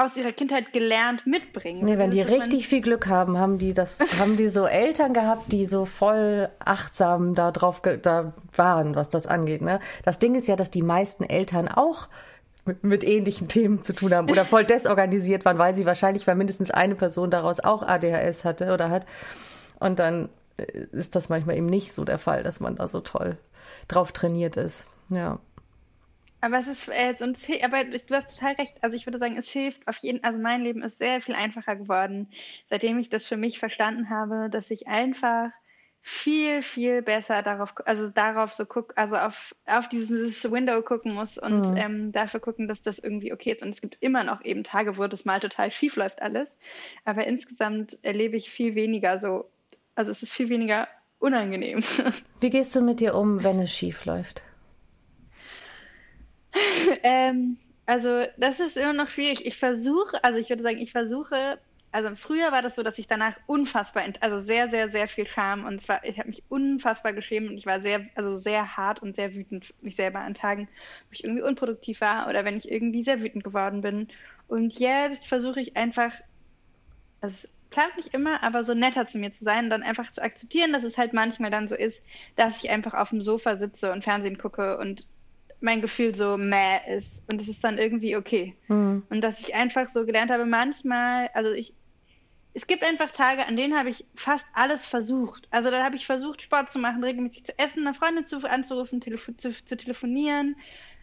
aus 0.00 0.16
ihrer 0.16 0.32
Kindheit 0.32 0.72
gelernt 0.72 1.26
mitbringen. 1.26 1.84
Nee, 1.84 1.98
wenn 1.98 2.10
die 2.10 2.22
richtig 2.22 2.68
viel 2.68 2.80
Glück 2.80 3.06
haben, 3.06 3.38
haben 3.38 3.58
die 3.58 3.74
das, 3.74 3.98
haben 4.18 4.36
die 4.36 4.48
so 4.48 4.66
Eltern 4.66 5.12
gehabt, 5.12 5.52
die 5.52 5.66
so 5.66 5.84
voll 5.84 6.48
achtsam 6.58 7.34
da 7.34 7.50
drauf 7.50 7.82
da 8.02 8.32
waren, 8.56 8.94
was 8.94 9.08
das 9.08 9.26
angeht. 9.26 9.62
Ne? 9.62 9.80
Das 10.04 10.18
Ding 10.18 10.34
ist 10.34 10.48
ja, 10.48 10.56
dass 10.56 10.70
die 10.70 10.82
meisten 10.82 11.24
Eltern 11.24 11.68
auch 11.68 12.08
mit, 12.64 12.84
mit 12.84 13.04
ähnlichen 13.04 13.48
Themen 13.48 13.82
zu 13.82 13.92
tun 13.92 14.14
haben 14.14 14.30
oder 14.30 14.44
voll 14.44 14.64
desorganisiert 14.66 15.44
waren, 15.44 15.58
weil 15.58 15.74
sie 15.74 15.86
wahrscheinlich, 15.86 16.26
weil 16.26 16.36
mindestens 16.36 16.70
eine 16.70 16.94
Person 16.94 17.30
daraus 17.30 17.60
auch 17.60 17.82
ADHS 17.82 18.44
hatte 18.44 18.72
oder 18.72 18.90
hat. 18.90 19.06
Und 19.78 19.98
dann 19.98 20.28
äh, 20.56 20.86
ist 20.92 21.14
das 21.14 21.28
manchmal 21.28 21.56
eben 21.56 21.66
nicht 21.66 21.92
so 21.92 22.04
der 22.04 22.18
Fall, 22.18 22.42
dass 22.42 22.60
man 22.60 22.76
da 22.76 22.88
so 22.88 23.00
toll 23.00 23.36
drauf 23.88 24.12
trainiert 24.12 24.56
ist. 24.56 24.86
Ja. 25.10 25.38
Aber 26.40 26.58
es 26.58 26.66
ist, 26.66 26.88
äh, 26.88 27.14
so 27.18 27.24
ein, 27.24 27.36
aber 27.62 27.84
du 27.84 28.14
hast 28.14 28.34
total 28.34 28.54
recht. 28.54 28.76
Also 28.80 28.96
ich 28.96 29.06
würde 29.06 29.18
sagen, 29.18 29.36
es 29.36 29.50
hilft 29.50 29.86
auf 29.86 29.98
jeden, 29.98 30.24
also 30.24 30.38
mein 30.38 30.62
Leben 30.62 30.82
ist 30.82 30.98
sehr 30.98 31.20
viel 31.20 31.34
einfacher 31.34 31.76
geworden, 31.76 32.30
seitdem 32.68 32.98
ich 32.98 33.10
das 33.10 33.26
für 33.26 33.36
mich 33.36 33.58
verstanden 33.58 34.08
habe, 34.10 34.48
dass 34.50 34.70
ich 34.70 34.88
einfach 34.88 35.50
viel, 36.02 36.62
viel 36.62 37.02
besser 37.02 37.42
darauf, 37.42 37.74
also 37.84 38.08
darauf 38.08 38.54
so 38.54 38.64
guck, 38.64 38.94
also 38.96 39.16
auf, 39.16 39.54
auf 39.66 39.88
dieses 39.88 40.50
Window 40.50 40.80
gucken 40.80 41.14
muss 41.14 41.36
und 41.36 41.70
mhm. 41.72 41.76
ähm, 41.76 42.12
dafür 42.12 42.40
gucken, 42.40 42.68
dass 42.68 42.82
das 42.82 42.98
irgendwie 42.98 43.32
okay 43.34 43.52
ist. 43.52 43.62
Und 43.62 43.68
es 43.68 43.82
gibt 43.82 43.98
immer 44.00 44.24
noch 44.24 44.42
eben 44.42 44.64
Tage, 44.64 44.96
wo 44.96 45.06
das 45.06 45.26
mal 45.26 45.40
total 45.40 45.70
schief 45.70 45.96
läuft 45.96 46.22
alles. 46.22 46.48
Aber 47.04 47.26
insgesamt 47.26 47.98
erlebe 48.02 48.36
ich 48.36 48.50
viel 48.50 48.74
weniger 48.74 49.18
so, 49.18 49.50
also 49.94 50.10
es 50.10 50.22
ist 50.22 50.32
viel 50.32 50.48
weniger 50.48 50.88
unangenehm. 51.18 51.82
Wie 52.40 52.50
gehst 52.50 52.74
du 52.74 52.80
mit 52.80 53.00
dir 53.00 53.14
um, 53.14 53.44
wenn 53.44 53.58
es 53.58 53.70
schief 53.70 54.06
läuft? 54.06 54.42
ähm, 57.02 57.58
also 57.86 58.24
das 58.36 58.60
ist 58.60 58.76
immer 58.76 58.92
noch 58.92 59.08
schwierig. 59.08 59.44
Ich 59.46 59.58
versuche, 59.58 60.22
also 60.22 60.38
ich 60.38 60.48
würde 60.48 60.62
sagen, 60.62 60.78
ich 60.78 60.92
versuche, 60.92 61.58
also 61.92 62.14
früher 62.14 62.52
war 62.52 62.62
das 62.62 62.76
so, 62.76 62.82
dass 62.82 62.98
ich 62.98 63.08
danach 63.08 63.36
unfassbar, 63.46 64.04
also 64.20 64.42
sehr, 64.42 64.70
sehr, 64.70 64.90
sehr 64.90 65.08
viel 65.08 65.26
Scham 65.26 65.64
und 65.64 65.80
zwar, 65.80 66.04
ich 66.04 66.18
habe 66.18 66.28
mich 66.28 66.44
unfassbar 66.48 67.12
geschämt 67.12 67.50
und 67.50 67.56
ich 67.56 67.66
war 67.66 67.80
sehr, 67.80 68.06
also 68.14 68.38
sehr 68.38 68.76
hart 68.76 69.02
und 69.02 69.16
sehr 69.16 69.34
wütend 69.34 69.74
mich 69.82 69.96
selber 69.96 70.20
an 70.20 70.34
Tagen, 70.34 70.68
wo 71.08 71.12
ich 71.12 71.24
irgendwie 71.24 71.42
unproduktiv 71.42 72.00
war 72.00 72.28
oder 72.28 72.44
wenn 72.44 72.56
ich 72.56 72.70
irgendwie 72.70 73.02
sehr 73.02 73.20
wütend 73.22 73.42
geworden 73.42 73.80
bin. 73.80 74.08
Und 74.46 74.78
jetzt 74.78 75.26
versuche 75.26 75.60
ich 75.60 75.76
einfach, 75.76 76.12
also 77.20 77.48
klappt 77.70 77.96
nicht 77.96 78.14
immer, 78.14 78.42
aber 78.42 78.64
so 78.64 78.74
netter 78.74 79.06
zu 79.06 79.18
mir 79.18 79.32
zu 79.32 79.44
sein 79.44 79.64
und 79.64 79.70
dann 79.70 79.82
einfach 79.82 80.12
zu 80.12 80.22
akzeptieren, 80.22 80.72
dass 80.72 80.84
es 80.84 80.98
halt 80.98 81.12
manchmal 81.12 81.50
dann 81.50 81.68
so 81.68 81.76
ist, 81.76 82.02
dass 82.36 82.62
ich 82.62 82.70
einfach 82.70 82.94
auf 82.94 83.10
dem 83.10 83.22
Sofa 83.22 83.56
sitze 83.56 83.92
und 83.92 84.04
Fernsehen 84.04 84.38
gucke 84.38 84.78
und 84.78 85.06
mein 85.60 85.82
Gefühl 85.82 86.14
so 86.14 86.36
meh 86.36 86.78
ist 86.96 87.24
und 87.30 87.40
es 87.40 87.48
ist 87.48 87.62
dann 87.62 87.78
irgendwie 87.78 88.16
okay. 88.16 88.54
Mhm. 88.68 89.02
Und 89.10 89.20
dass 89.20 89.40
ich 89.40 89.54
einfach 89.54 89.88
so 89.88 90.06
gelernt 90.06 90.30
habe, 90.30 90.46
manchmal, 90.46 91.28
also 91.34 91.52
ich, 91.52 91.74
es 92.54 92.66
gibt 92.66 92.82
einfach 92.82 93.10
Tage, 93.10 93.46
an 93.46 93.56
denen 93.56 93.78
habe 93.78 93.90
ich 93.90 94.04
fast 94.14 94.46
alles 94.54 94.86
versucht. 94.86 95.46
Also 95.50 95.70
da 95.70 95.84
habe 95.84 95.96
ich 95.96 96.06
versucht, 96.06 96.42
Sport 96.42 96.70
zu 96.70 96.78
machen, 96.78 97.04
regelmäßig 97.04 97.44
zu 97.46 97.58
essen, 97.58 97.86
eine 97.86 97.94
Freundin 97.94 98.26
zu, 98.26 98.38
anzurufen, 98.48 99.00
telefo 99.00 99.32
zu, 99.32 99.52
zu 99.52 99.76
telefonieren, 99.76 100.56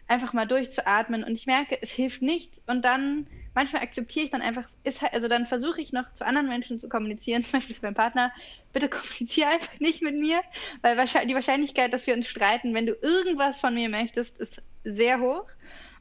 einfach 0.08 0.32
mal 0.32 0.46
durchzuatmen 0.46 1.22
und 1.22 1.32
ich 1.32 1.46
merke, 1.46 1.78
es 1.80 1.90
hilft 1.90 2.22
nichts 2.22 2.62
und 2.66 2.84
dann 2.84 3.26
manchmal 3.58 3.82
akzeptiere 3.82 4.24
ich 4.24 4.30
dann 4.30 4.40
einfach, 4.40 4.68
ist 4.84 5.02
halt, 5.02 5.14
also 5.14 5.26
dann 5.26 5.44
versuche 5.44 5.80
ich 5.80 5.92
noch 5.92 6.14
zu 6.14 6.24
anderen 6.24 6.46
Menschen 6.46 6.78
zu 6.78 6.88
kommunizieren, 6.88 7.42
zum 7.42 7.58
Beispiel 7.58 7.74
zu 7.74 7.82
meinem 7.82 7.94
Partner, 7.94 8.32
bitte 8.72 8.88
kommuniziere 8.88 9.48
einfach 9.48 9.80
nicht 9.80 10.00
mit 10.00 10.14
mir, 10.14 10.40
weil 10.82 10.96
die 11.26 11.34
Wahrscheinlichkeit, 11.34 11.92
dass 11.92 12.06
wir 12.06 12.14
uns 12.14 12.28
streiten, 12.28 12.72
wenn 12.72 12.86
du 12.86 12.92
irgendwas 12.92 13.58
von 13.60 13.74
mir 13.74 13.88
möchtest, 13.88 14.38
ist 14.38 14.62
sehr 14.84 15.20
hoch. 15.20 15.46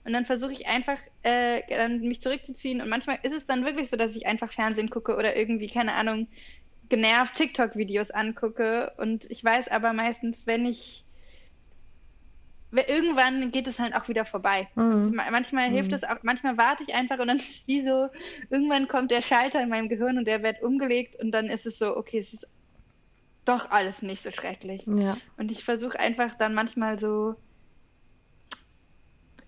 Und 0.05 0.13
dann 0.13 0.25
versuche 0.25 0.53
ich 0.53 0.67
einfach, 0.67 0.99
äh, 1.23 1.63
dann 1.67 1.99
mich 2.01 2.21
zurückzuziehen. 2.21 2.79
Und 2.79 2.89
manchmal 2.89 3.19
ist 3.23 3.35
es 3.35 3.45
dann 3.47 3.65
wirklich 3.65 3.89
so, 3.89 3.97
dass 3.97 4.15
ich 4.15 4.27
einfach 4.27 4.53
Fernsehen 4.53 4.89
gucke 4.89 5.17
oder 5.17 5.35
irgendwie, 5.35 5.67
keine 5.67 5.95
Ahnung, 5.95 6.27
genervt 6.89 7.35
TikTok-Videos 7.35 8.11
angucke. 8.11 8.93
Und 8.97 9.29
ich 9.29 9.43
weiß 9.43 9.67
aber 9.67 9.91
meistens, 9.93 10.45
wenn 10.47 10.65
ich 10.65 11.03
irgendwann 12.71 13.51
geht 13.51 13.67
es 13.67 13.79
halt 13.79 13.95
auch 13.95 14.07
wieder 14.07 14.25
vorbei. 14.25 14.67
Mhm. 14.75 15.13
Manchmal 15.31 15.69
hilft 15.69 15.89
mhm. 15.89 15.95
es 15.95 16.03
auch, 16.03 16.17
manchmal 16.21 16.57
warte 16.57 16.83
ich 16.83 16.93
einfach 16.93 17.19
und 17.19 17.27
dann 17.27 17.37
ist 17.37 17.49
es 17.49 17.67
wie 17.67 17.81
so, 17.81 18.09
irgendwann 18.49 18.87
kommt 18.87 19.11
der 19.11 19.21
Schalter 19.21 19.61
in 19.61 19.69
meinem 19.69 19.89
Gehirn 19.89 20.17
und 20.17 20.25
der 20.25 20.43
wird 20.43 20.61
umgelegt 20.61 21.19
und 21.21 21.31
dann 21.31 21.47
ist 21.47 21.65
es 21.65 21.79
so, 21.79 21.95
okay, 21.95 22.19
es 22.19 22.33
ist 22.33 22.47
doch 23.45 23.71
alles 23.71 24.01
nicht 24.01 24.21
so 24.21 24.31
schrecklich. 24.31 24.83
Ja. 24.85 25.17
Und 25.37 25.51
ich 25.51 25.63
versuche 25.63 25.99
einfach 25.99 26.35
dann 26.35 26.53
manchmal 26.53 26.99
so 26.99 27.35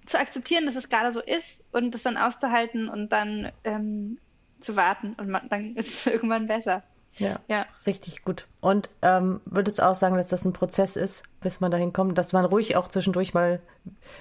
zu 0.05 0.17
akzeptieren, 0.17 0.65
dass 0.65 0.75
es 0.75 0.89
gerade 0.89 1.13
so 1.13 1.21
ist 1.21 1.65
und 1.71 1.93
das 1.93 2.03
dann 2.03 2.17
auszuhalten 2.17 2.89
und 2.89 3.09
dann 3.09 3.51
ähm, 3.63 4.17
zu 4.61 4.75
warten 4.75 5.13
und 5.13 5.29
man, 5.29 5.47
dann 5.49 5.75
ist 5.75 5.93
es 5.93 6.07
irgendwann 6.13 6.47
besser. 6.47 6.83
Ja, 7.17 7.39
ja. 7.47 7.65
richtig 7.85 8.23
gut. 8.23 8.47
Und 8.61 8.89
ähm, 9.01 9.41
würdest 9.45 9.79
du 9.79 9.83
auch 9.83 9.95
sagen, 9.95 10.15
dass 10.15 10.29
das 10.29 10.45
ein 10.45 10.53
Prozess 10.53 10.95
ist, 10.95 11.23
bis 11.41 11.59
man 11.59 11.69
dahin 11.69 11.91
kommt, 11.91 12.17
dass 12.17 12.31
man 12.31 12.45
ruhig 12.45 12.75
auch 12.77 12.87
zwischendurch 12.87 13.33
mal, 13.33 13.59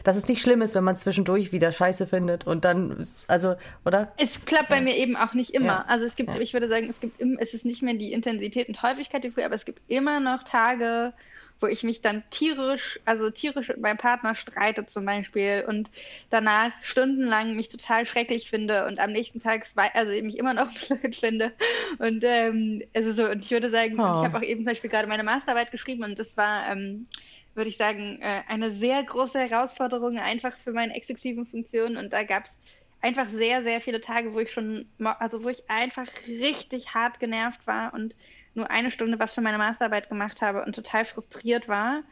dass 0.02 0.16
es 0.16 0.26
nicht 0.26 0.40
schlimm 0.40 0.62
ist, 0.62 0.74
wenn 0.74 0.84
man 0.84 0.96
zwischendurch 0.96 1.52
wieder 1.52 1.70
Scheiße 1.70 2.06
findet 2.06 2.46
und 2.46 2.64
dann, 2.64 3.04
also, 3.28 3.54
oder? 3.84 4.12
Es 4.16 4.44
klappt 4.44 4.70
ja. 4.70 4.76
bei 4.76 4.80
mir 4.80 4.96
eben 4.96 5.16
auch 5.16 5.34
nicht 5.34 5.54
immer. 5.54 5.66
Ja. 5.66 5.84
Also 5.86 6.06
es 6.06 6.16
gibt, 6.16 6.36
ich 6.38 6.52
würde 6.52 6.68
sagen, 6.68 6.88
es 6.90 7.00
gibt, 7.00 7.20
es 7.38 7.54
ist 7.54 7.64
nicht 7.64 7.82
mehr 7.82 7.94
die 7.94 8.12
Intensität 8.12 8.68
und 8.68 8.82
Häufigkeit 8.82 9.22
wie 9.22 9.30
früher, 9.30 9.46
aber 9.46 9.54
es 9.54 9.64
gibt 9.64 9.80
immer 9.88 10.18
noch 10.18 10.42
Tage, 10.42 11.12
wo 11.60 11.66
ich 11.66 11.82
mich 11.82 12.02
dann 12.02 12.22
tierisch, 12.30 13.00
also 13.04 13.30
tierisch 13.30 13.68
mit 13.68 13.80
meinem 13.80 13.96
Partner 13.96 14.34
streite 14.34 14.86
zum 14.86 15.04
Beispiel 15.04 15.64
und 15.66 15.90
danach 16.30 16.70
stundenlang 16.82 17.56
mich 17.56 17.68
total 17.68 18.06
schrecklich 18.06 18.48
finde 18.48 18.86
und 18.86 19.00
am 19.00 19.12
nächsten 19.12 19.40
Tag 19.40 19.66
also 19.94 20.10
mich 20.22 20.38
immer 20.38 20.54
noch 20.54 20.70
blöd 20.88 21.16
finde. 21.16 21.52
Und 21.98 22.22
ähm, 22.24 22.82
also 22.94 23.12
so, 23.12 23.30
und 23.30 23.44
ich 23.44 23.50
würde 23.50 23.70
sagen, 23.70 23.94
oh. 23.98 24.16
ich 24.16 24.24
habe 24.24 24.38
auch 24.38 24.42
eben 24.42 24.60
zum 24.60 24.66
Beispiel 24.66 24.90
gerade 24.90 25.08
meine 25.08 25.24
Masterarbeit 25.24 25.72
geschrieben 25.72 26.04
und 26.04 26.18
das 26.18 26.36
war, 26.36 26.70
ähm, 26.70 27.06
würde 27.54 27.70
ich 27.70 27.76
sagen, 27.76 28.20
äh, 28.22 28.42
eine 28.48 28.70
sehr 28.70 29.02
große 29.02 29.38
Herausforderung 29.38 30.18
einfach 30.18 30.56
für 30.58 30.72
meine 30.72 30.94
exekutiven 30.94 31.46
Funktionen 31.46 31.96
und 31.96 32.12
da 32.12 32.22
gab 32.22 32.44
es 32.44 32.60
einfach 33.00 33.26
sehr, 33.28 33.62
sehr 33.62 33.80
viele 33.80 34.00
Tage, 34.00 34.32
wo 34.32 34.40
ich 34.40 34.52
schon, 34.52 34.86
also 34.98 35.42
wo 35.44 35.48
ich 35.48 35.68
einfach 35.68 36.06
richtig 36.26 36.94
hart 36.94 37.20
genervt 37.20 37.66
war 37.66 37.94
und 37.94 38.14
nur 38.58 38.70
eine 38.70 38.90
Stunde 38.90 39.18
was 39.18 39.34
für 39.34 39.40
meine 39.40 39.58
Masterarbeit 39.58 40.08
gemacht 40.08 40.42
habe 40.42 40.64
und 40.64 40.74
total 40.74 41.04
frustriert 41.04 41.68
war. 41.68 42.02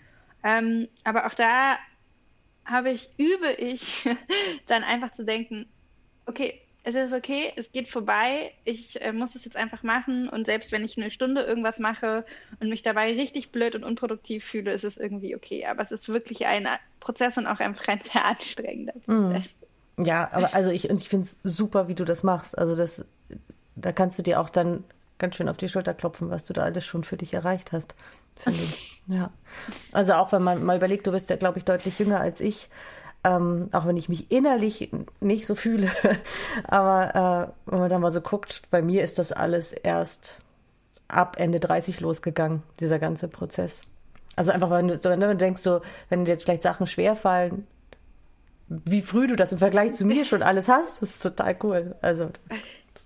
Ähm, 0.43 0.89
aber 1.05 1.27
auch 1.27 1.35
da 1.35 1.77
habe 2.65 2.91
ich, 2.91 3.11
übe 3.19 3.53
ich, 3.59 4.09
dann 4.67 4.83
einfach 4.85 5.13
zu 5.13 5.25
denken, 5.25 5.67
okay, 6.25 6.61
es 6.87 6.95
ist 6.95 7.13
okay, 7.13 7.53
es 7.57 7.73
geht 7.73 7.89
vorbei, 7.89 8.53
ich 8.65 9.03
äh, 9.03 9.13
muss 9.13 9.35
es 9.35 9.45
jetzt 9.45 9.57
einfach 9.57 9.83
machen 9.83 10.29
und 10.29 10.47
selbst 10.47 10.71
wenn 10.71 10.85
ich 10.85 10.97
eine 10.97 11.11
Stunde 11.11 11.43
irgendwas 11.43 11.81
mache 11.81 12.25
und 12.61 12.69
mich 12.69 12.85
dabei 12.85 13.13
richtig 13.13 13.51
blöd 13.51 13.75
und 13.75 13.83
unproduktiv 13.83 14.45
fühle, 14.45 14.73
ist 14.73 14.85
es 14.85 14.97
irgendwie 14.97 15.35
okay. 15.35 15.67
Aber 15.67 15.83
es 15.83 15.91
ist 15.91 16.09
wirklich 16.09 16.47
ein 16.47 16.69
Prozess 17.01 17.37
und 17.39 17.49
auch 17.49 17.59
einfach 17.59 17.89
ein 17.89 18.01
sehr 18.05 18.25
anstrengender 18.25 18.93
mhm. 19.07 19.33
Prozess. 19.33 19.51
Ja, 19.99 20.31
aber 20.31 20.55
also 20.55 20.71
ich, 20.71 20.89
ich 20.89 21.09
finde 21.09 21.25
es 21.25 21.39
super, 21.43 21.89
wie 21.89 21.97
du 21.97 22.05
das 22.05 22.23
machst. 22.23 22.57
Also 22.57 22.77
das, 22.77 23.05
da 23.75 23.91
kannst 23.91 24.19
du 24.19 24.23
dir 24.23 24.41
auch 24.41 24.51
dann 24.51 24.85
ganz 25.19 25.37
schön 25.37 25.49
auf 25.49 25.57
die 25.57 25.69
Schulter 25.69 25.95
klopfen, 25.95 26.31
was 26.31 26.45
du 26.45 26.53
da 26.53 26.63
alles 26.63 26.85
schon 26.85 27.05
für 27.05 27.17
dich 27.17 27.35
erreicht 27.35 27.73
hast, 27.73 27.95
finde 28.37 28.61
ich. 28.61 28.93
Ja. 29.09 29.31
Also 29.93 30.15
auch 30.15 30.33
wenn 30.33 30.43
man 30.43 30.65
mal 30.65 30.79
überlegt, 30.79 31.07
du 31.07 31.13
bist 31.13 31.31
ja, 31.31 31.37
glaube 31.37 31.59
ich, 31.59 31.65
deutlich 31.65 31.97
jünger 32.01 32.19
als 32.19 32.41
ich, 32.41 32.69
ähm, 33.23 33.69
auch 33.71 33.87
wenn 33.87 33.97
ich 33.97 34.09
mich 34.09 34.33
innerlich 34.33 34.91
nicht 35.21 35.47
so 35.47 35.55
fühle. 35.55 35.89
Aber 36.65 37.55
äh, 37.67 37.71
wenn 37.71 37.79
man 37.79 37.89
da 37.89 38.01
mal 38.01 38.11
so 38.11 38.21
guckt, 38.21 38.63
bei 38.73 38.83
mir 38.83 39.05
ist 39.05 39.21
das 39.21 39.31
alles 39.31 39.71
erst 39.71 40.41
ab 41.07 41.37
Ende 41.39 41.61
30 41.61 42.01
losgegangen, 42.01 42.65
dieser 42.81 42.99
ganze 42.99 43.29
Prozess. 43.29 43.83
Also 44.35 44.51
einfach, 44.53 44.71
wenn 44.71 44.89
du, 44.89 45.03
wenn 45.05 45.21
du 45.21 45.37
denkst, 45.37 45.63
so, 45.63 45.81
wenn 46.09 46.25
dir 46.25 46.33
jetzt 46.33 46.43
vielleicht 46.43 46.63
Sachen 46.63 46.87
schwerfallen, 46.87 47.67
wie 48.69 49.03
früh 49.03 49.27
du 49.27 49.37
das 49.37 49.53
im 49.53 49.59
Vergleich 49.59 49.95
zu 49.95 50.05
mir 50.05 50.25
schon 50.27 50.43
alles 50.43 50.69
hast, 50.69 51.03
das 51.03 51.15
ist 51.15 51.23
total 51.23 51.57
cool. 51.63 51.95
Also 52.03 52.31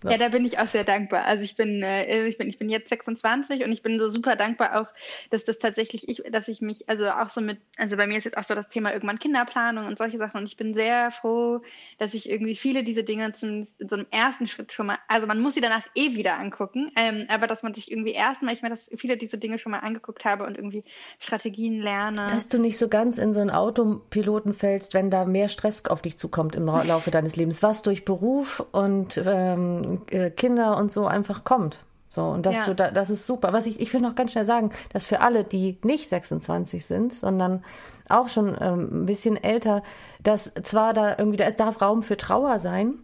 ja, 0.04 0.18
da 0.18 0.28
bin 0.28 0.44
ich 0.44 0.58
auch 0.58 0.66
sehr 0.66 0.84
dankbar. 0.84 1.24
Also 1.24 1.44
ich 1.44 1.56
bin, 1.56 1.82
äh, 1.82 2.26
ich 2.26 2.38
bin, 2.38 2.48
ich 2.48 2.58
bin 2.58 2.68
jetzt 2.68 2.88
26 2.88 3.64
und 3.64 3.72
ich 3.72 3.82
bin 3.82 3.98
so 3.98 4.08
super 4.08 4.36
dankbar 4.36 4.80
auch, 4.80 4.88
dass 5.30 5.44
das 5.44 5.58
tatsächlich 5.58 6.08
ich, 6.08 6.22
dass 6.30 6.48
ich 6.48 6.60
mich, 6.60 6.88
also 6.88 7.10
auch 7.10 7.30
so 7.30 7.40
mit, 7.40 7.58
also 7.76 7.96
bei 7.96 8.06
mir 8.06 8.18
ist 8.18 8.24
jetzt 8.24 8.36
auch 8.36 8.44
so 8.44 8.54
das 8.54 8.68
Thema 8.68 8.92
irgendwann 8.92 9.18
Kinderplanung 9.18 9.86
und 9.86 9.98
solche 9.98 10.18
Sachen 10.18 10.38
und 10.38 10.46
ich 10.46 10.56
bin 10.56 10.74
sehr 10.74 11.10
froh, 11.10 11.60
dass 11.98 12.14
ich 12.14 12.28
irgendwie 12.30 12.54
viele 12.54 12.84
diese 12.84 13.04
Dinge 13.04 13.32
zum, 13.32 13.66
in 13.78 13.88
so 13.88 13.96
einem 13.96 14.06
ersten 14.10 14.46
Schritt 14.46 14.72
schon 14.72 14.86
mal, 14.86 14.98
also 15.08 15.26
man 15.26 15.40
muss 15.40 15.54
sie 15.54 15.60
danach 15.60 15.86
eh 15.94 16.14
wieder 16.14 16.38
angucken, 16.38 16.90
ähm, 16.96 17.26
aber 17.28 17.46
dass 17.46 17.62
man 17.62 17.74
sich 17.74 17.90
irgendwie 17.90 18.12
erstmal, 18.12 18.54
ich 18.54 18.62
meine, 18.62 18.74
dass 18.74 18.90
viele 18.96 19.16
diese 19.16 19.38
Dinge 19.38 19.58
schon 19.58 19.72
mal 19.72 19.80
angeguckt 19.80 20.24
habe 20.24 20.44
und 20.44 20.56
irgendwie 20.56 20.84
Strategien 21.18 21.80
lerne. 21.80 22.26
Dass 22.28 22.48
du 22.48 22.58
nicht 22.58 22.78
so 22.78 22.88
ganz 22.88 23.18
in 23.18 23.32
so 23.32 23.40
einen 23.40 23.50
Autopiloten 23.50 24.54
fällst, 24.54 24.94
wenn 24.94 25.10
da 25.10 25.24
mehr 25.24 25.48
Stress 25.48 25.84
auf 25.86 26.02
dich 26.02 26.18
zukommt 26.18 26.56
im 26.56 26.66
Laufe 26.66 27.10
deines 27.10 27.36
Lebens, 27.36 27.62
was 27.62 27.82
durch 27.82 28.04
Beruf 28.04 28.64
und 28.72 29.20
ähm, 29.24 29.79
äh, 30.10 30.30
Kinder 30.30 30.76
und 30.76 30.90
so 30.92 31.06
einfach 31.06 31.44
kommt. 31.44 31.84
So, 32.08 32.24
und 32.24 32.44
dass 32.44 32.56
ja. 32.56 32.64
du 32.66 32.74
da, 32.74 32.90
das 32.90 33.08
ist 33.08 33.26
super. 33.26 33.52
Was 33.52 33.66
ich, 33.66 33.80
ich 33.80 33.92
will 33.94 34.00
noch 34.00 34.16
ganz 34.16 34.32
schnell 34.32 34.44
sagen, 34.44 34.70
dass 34.92 35.06
für 35.06 35.20
alle, 35.20 35.44
die 35.44 35.78
nicht 35.84 36.08
26 36.08 36.84
sind, 36.84 37.12
sondern 37.12 37.64
auch 38.08 38.28
schon 38.28 38.56
ähm, 38.60 39.02
ein 39.02 39.06
bisschen 39.06 39.36
älter, 39.36 39.84
dass 40.22 40.52
zwar 40.62 40.92
da 40.92 41.16
irgendwie, 41.16 41.36
da 41.36 41.44
es 41.44 41.54
darf 41.54 41.80
Raum 41.80 42.02
für 42.02 42.16
Trauer 42.16 42.58
sein 42.58 42.94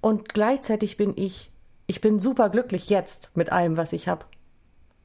und 0.00 0.28
gleichzeitig 0.28 0.96
bin 0.96 1.14
ich, 1.16 1.50
ich 1.86 2.00
bin 2.00 2.18
super 2.18 2.50
glücklich 2.50 2.90
jetzt 2.90 3.30
mit 3.34 3.52
allem, 3.52 3.76
was 3.76 3.92
ich 3.92 4.08
habe. 4.08 4.26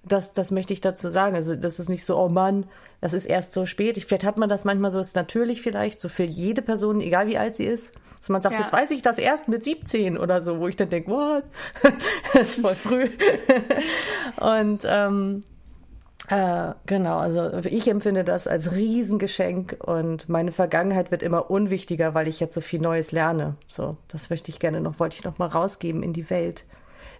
Das, 0.04 0.34
das 0.34 0.50
möchte 0.50 0.74
ich 0.74 0.82
dazu 0.82 1.10
sagen. 1.10 1.36
Also, 1.36 1.56
das 1.56 1.78
ist 1.78 1.90
nicht 1.90 2.06
so, 2.06 2.18
oh 2.18 2.30
Mann, 2.30 2.66
das 3.02 3.14
ist 3.14 3.26
erst 3.26 3.54
so 3.54 3.66
spät. 3.66 3.98
Ich, 3.98 4.06
vielleicht 4.06 4.24
hat 4.24 4.38
man 4.38 4.50
das 4.50 4.66
manchmal 4.66 4.90
so, 4.90 5.00
ist 5.00 5.16
natürlich 5.16 5.62
vielleicht 5.62 6.00
so 6.00 6.10
für 6.10 6.24
jede 6.24 6.62
Person, 6.62 7.02
egal 7.02 7.28
wie 7.28 7.38
alt 7.38 7.56
sie 7.56 7.66
ist. 7.66 7.94
Dass 8.20 8.30
man 8.30 8.42
sagt, 8.42 8.56
ja. 8.56 8.62
jetzt 8.62 8.74
weiß 8.74 8.92
ich 8.92 9.02
das 9.02 9.18
erst 9.18 9.48
mit 9.48 9.64
17 9.64 10.18
oder 10.18 10.42
so, 10.42 10.60
wo 10.60 10.68
ich 10.68 10.76
dann 10.76 10.90
denke, 10.90 11.12
was? 11.12 11.52
das 12.34 12.58
ist 12.58 12.62
voll 12.62 12.76
früh. 12.76 13.10
und 14.40 14.82
ähm, 14.86 15.44
äh, 16.28 16.74
genau, 16.86 17.18
also 17.18 17.60
ich 17.64 17.88
empfinde 17.88 18.24
das 18.24 18.46
als 18.46 18.74
Riesengeschenk 18.74 19.78
und 19.84 20.30
meine 20.30 20.52
Vergangenheit 20.52 21.12
wird 21.12 21.24
immer 21.24 21.50
unwichtiger, 21.50 22.14
weil 22.14 22.28
ich 22.28 22.40
jetzt 22.40 22.54
so 22.54 22.62
viel 22.62 22.80
Neues 22.82 23.12
lerne. 23.12 23.56
So, 23.68 23.98
das 24.10 24.30
möchte 24.30 24.52
ich 24.52 24.60
gerne 24.60 24.82
noch, 24.82 25.00
wollte 25.00 25.16
ich 25.16 25.24
noch 25.24 25.40
mal 25.40 25.48
rausgeben 25.48 26.04
in 26.04 26.14
die 26.14 26.30
Welt. 26.30 26.66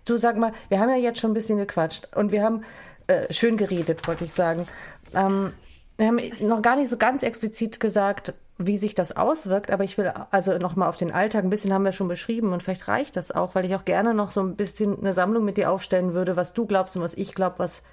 Du 0.06 0.18
sag 0.18 0.38
mal, 0.38 0.52
wir 0.68 0.80
haben 0.80 0.90
ja 0.90 0.98
jetzt 0.98 1.20
schon 1.20 1.32
ein 1.32 1.36
bisschen 1.36 1.58
gequatscht 1.58 2.10
und 2.16 2.32
wir 2.32 2.44
haben 2.44 2.64
äh, 3.08 3.34
schön 3.34 3.58
geredet, 3.58 4.08
wollte 4.08 4.26
ich 4.26 4.34
sagen. 4.34 4.68
Ähm, 5.16 5.54
wir 5.98 6.08
haben 6.08 6.20
noch 6.42 6.62
gar 6.62 6.76
nicht 6.76 6.90
so 6.90 6.98
ganz 6.98 7.24
explizit 7.24 7.80
gesagt, 7.80 8.34
wie 8.62 8.76
sich 8.76 8.94
das 8.94 9.16
auswirkt, 9.16 9.72
aber 9.72 9.86
ich 9.86 9.98
will 9.98 10.08
also 10.08 10.58
nochmal 10.58 10.90
auf 10.90 10.98
den 10.98 11.14
Alltag, 11.14 11.46
ein 11.46 11.50
bisschen 11.50 11.74
haben 11.74 11.86
wir 11.86 11.94
schon 11.94 12.10
beschrieben 12.10 12.52
und 12.52 12.62
vielleicht 12.62 12.90
reicht 12.90 13.16
das 13.16 13.32
auch, 13.32 13.56
weil 13.56 13.64
ich 13.64 13.74
auch 13.74 13.86
gerne 13.86 14.14
noch 14.14 14.32
so 14.32 14.42
ein 14.42 14.58
bisschen 14.58 15.00
eine 15.00 15.14
Sammlung 15.14 15.46
mit 15.46 15.56
dir 15.56 15.72
aufstellen 15.72 16.14
würde, 16.14 16.36
was 16.36 16.54
du 16.54 16.66
glaubst 16.66 16.98
und 16.98 17.02
was 17.02 17.16
ich 17.16 17.34
glaube, 17.34 17.58
was 17.60 17.84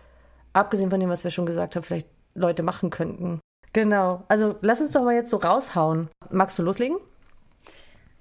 abgesehen 0.53 0.91
von 0.91 0.99
dem, 0.99 1.09
was 1.09 1.23
wir 1.23 1.31
schon 1.31 1.47
gesagt 1.47 1.77
haben, 1.77 1.85
vielleicht 1.85 2.09
Leute 2.35 2.65
machen 2.65 2.91
könnten. 2.91 3.41
Genau, 3.73 4.25
also 4.27 4.57
lass 4.61 4.81
uns 4.81 4.91
doch 4.93 5.05
mal 5.05 5.15
jetzt 5.15 5.31
so 5.31 5.37
raushauen. 5.37 6.09
Magst 6.31 6.59
du 6.59 6.65
loslegen? 6.65 6.97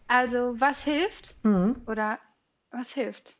Also, 0.08 0.54
was 0.60 0.84
hilft? 0.84 1.36
Mhm. 1.43 1.82
Oder 1.88 2.20
was 2.70 2.91
hilft? 2.91 3.38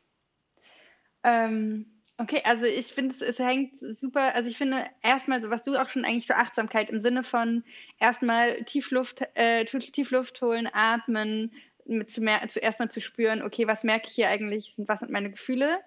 Ähm, 1.22 1.95
Okay, 2.18 2.40
also 2.44 2.64
ich 2.64 2.86
finde, 2.86 3.14
es, 3.14 3.20
es 3.20 3.38
hängt 3.38 3.74
super, 3.80 4.34
also 4.34 4.48
ich 4.48 4.56
finde 4.56 4.86
erstmal, 5.02 5.42
so 5.42 5.50
was 5.50 5.64
du 5.64 5.76
auch 5.76 5.90
schon 5.90 6.04
eigentlich 6.06 6.26
so 6.26 6.32
Achtsamkeit 6.32 6.88
im 6.88 7.02
Sinne 7.02 7.22
von 7.22 7.62
erstmal 8.00 8.62
Tiefluft, 8.64 9.22
äh, 9.34 9.66
Tiefluft 9.66 10.40
holen, 10.40 10.68
atmen, 10.72 11.52
mit 11.84 12.10
zu 12.10 12.22
mehr, 12.22 12.40
zuerst 12.48 12.80
mal 12.80 12.90
zu 12.90 13.00
spüren, 13.00 13.42
okay, 13.42 13.66
was 13.66 13.84
merke 13.84 14.08
ich 14.08 14.14
hier 14.14 14.28
eigentlich, 14.28 14.74
was 14.78 15.00
sind 15.00 15.12
meine 15.12 15.30
Gefühle? 15.30 15.78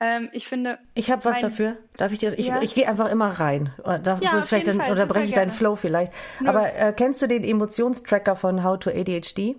Ähm, 0.00 0.28
ich 0.32 0.46
finde. 0.46 0.78
Ich 0.94 1.10
habe 1.10 1.24
was 1.24 1.34
mein, 1.34 1.42
dafür. 1.42 1.76
Darf 1.96 2.12
ich 2.12 2.20
dir? 2.20 2.38
Ich, 2.38 2.46
ja. 2.46 2.62
ich 2.62 2.74
gehe 2.74 2.88
einfach 2.88 3.10
immer 3.10 3.28
rein. 3.28 3.74
Darf 3.84 4.22
ja, 4.22 4.40
vielleicht 4.42 4.68
dann, 4.68 4.80
oder 4.80 5.06
breche 5.06 5.26
ich 5.26 5.34
deinen 5.34 5.50
Flow 5.50 5.74
vielleicht. 5.74 6.12
Ja. 6.40 6.50
Aber 6.50 6.72
äh, 6.72 6.92
kennst 6.96 7.20
du 7.20 7.26
den 7.26 7.42
Emotionstracker 7.42 8.36
von 8.36 8.62
How 8.62 8.78
to 8.78 8.90
ADHD? 8.90 9.56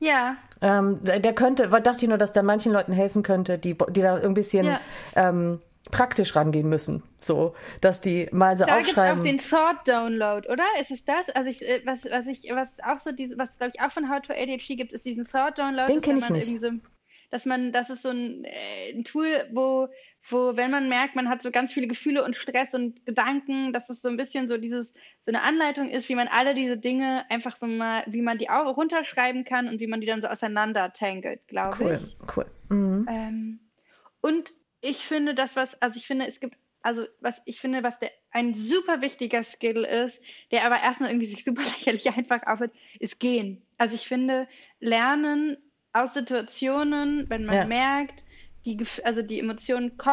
Ja. 0.00 0.36
Ähm, 0.62 0.98
der 1.02 1.32
könnte, 1.32 1.68
dachte 1.68 2.02
ich 2.02 2.08
nur, 2.08 2.18
dass 2.18 2.32
der 2.32 2.42
manchen 2.42 2.72
Leuten 2.72 2.92
helfen 2.92 3.22
könnte, 3.22 3.58
die, 3.58 3.76
die 3.90 4.00
da 4.02 4.16
ein 4.16 4.34
bisschen 4.34 4.66
ja. 4.66 4.80
ähm, 5.14 5.60
praktisch 5.90 6.36
rangehen 6.36 6.68
müssen. 6.68 7.02
So, 7.16 7.54
dass 7.80 8.00
die 8.00 8.28
mal 8.32 8.56
so 8.56 8.64
da 8.64 8.78
aufschreiben. 8.78 9.22
Da 9.24 9.30
gibt 9.30 9.44
auch 9.44 9.50
den 9.50 9.74
Thought 9.78 9.88
Download, 9.88 10.48
oder? 10.48 10.64
Ist 10.80 10.90
es 10.90 11.04
das? 11.04 11.30
Also 11.30 11.48
ich, 11.48 11.66
äh, 11.66 11.82
was, 11.84 12.04
was 12.04 12.26
ich, 12.26 12.50
was 12.52 12.74
auch 12.84 13.00
so 13.00 13.12
diese, 13.12 13.38
was 13.38 13.56
glaube 13.56 13.72
ich 13.74 13.80
auch 13.80 13.92
von 13.92 14.10
How 14.10 14.20
to 14.20 14.32
ADHD 14.32 14.76
gibt, 14.76 14.92
ist 14.92 15.04
diesen 15.04 15.26
Thought 15.26 15.58
Download. 15.58 15.90
Den 15.90 16.00
kenne 16.00 16.20
ich 16.20 16.30
nicht. 16.30 16.60
So, 16.60 16.70
dass 17.30 17.44
man, 17.44 17.72
das 17.72 17.90
ist 17.90 18.02
so 18.02 18.10
ein, 18.10 18.44
äh, 18.44 18.92
ein 18.92 19.04
Tool, 19.04 19.28
wo 19.52 19.88
wo, 20.28 20.56
wenn 20.56 20.70
man 20.70 20.88
merkt, 20.88 21.16
man 21.16 21.28
hat 21.28 21.42
so 21.42 21.50
ganz 21.50 21.72
viele 21.72 21.88
Gefühle 21.88 22.24
und 22.24 22.36
Stress 22.36 22.74
und 22.74 23.04
Gedanken, 23.06 23.72
dass 23.72 23.88
es 23.90 24.02
so 24.02 24.08
ein 24.08 24.16
bisschen 24.16 24.48
so 24.48 24.58
dieses, 24.58 24.92
so 24.92 25.28
eine 25.28 25.42
Anleitung 25.42 25.88
ist, 25.88 26.08
wie 26.08 26.14
man 26.14 26.28
alle 26.28 26.54
diese 26.54 26.76
Dinge 26.76 27.24
einfach 27.30 27.56
so 27.56 27.66
mal, 27.66 28.04
wie 28.06 28.22
man 28.22 28.38
die 28.38 28.50
auch 28.50 28.76
runterschreiben 28.76 29.44
kann 29.44 29.68
und 29.68 29.80
wie 29.80 29.86
man 29.86 30.00
die 30.00 30.06
dann 30.06 30.22
so 30.22 30.28
auseinander 30.28 30.92
tangelt, 30.92 31.46
glaube 31.48 31.76
cool, 31.80 32.00
ich. 32.02 32.16
Cool, 32.20 32.46
cool. 32.70 32.76
Mhm. 32.76 33.06
Ähm, 33.08 33.60
und 34.20 34.52
ich 34.80 34.98
finde 34.98 35.34
das, 35.34 35.56
was, 35.56 35.80
also 35.80 35.96
ich 35.96 36.06
finde, 36.06 36.26
es 36.26 36.40
gibt, 36.40 36.56
also 36.82 37.06
was 37.20 37.42
ich 37.44 37.60
finde, 37.60 37.82
was 37.82 37.98
der, 37.98 38.10
ein 38.30 38.54
super 38.54 39.02
wichtiger 39.02 39.42
Skill 39.42 39.84
ist, 39.84 40.22
der 40.50 40.64
aber 40.64 40.82
erstmal 40.82 41.10
irgendwie 41.10 41.26
sich 41.26 41.44
super 41.44 41.62
lächerlich 41.76 42.08
einfach 42.10 42.46
aufhört, 42.46 42.72
ist 42.98 43.20
gehen. 43.20 43.62
Also 43.78 43.94
ich 43.94 44.06
finde, 44.06 44.48
lernen 44.78 45.56
aus 45.92 46.14
Situationen, 46.14 47.28
wenn 47.28 47.44
man 47.44 47.56
ja. 47.56 47.66
merkt, 47.66 48.24
die, 48.66 48.78
also 49.04 49.22
die 49.22 49.40
Emotionen 49.40 49.96
ko 49.96 50.10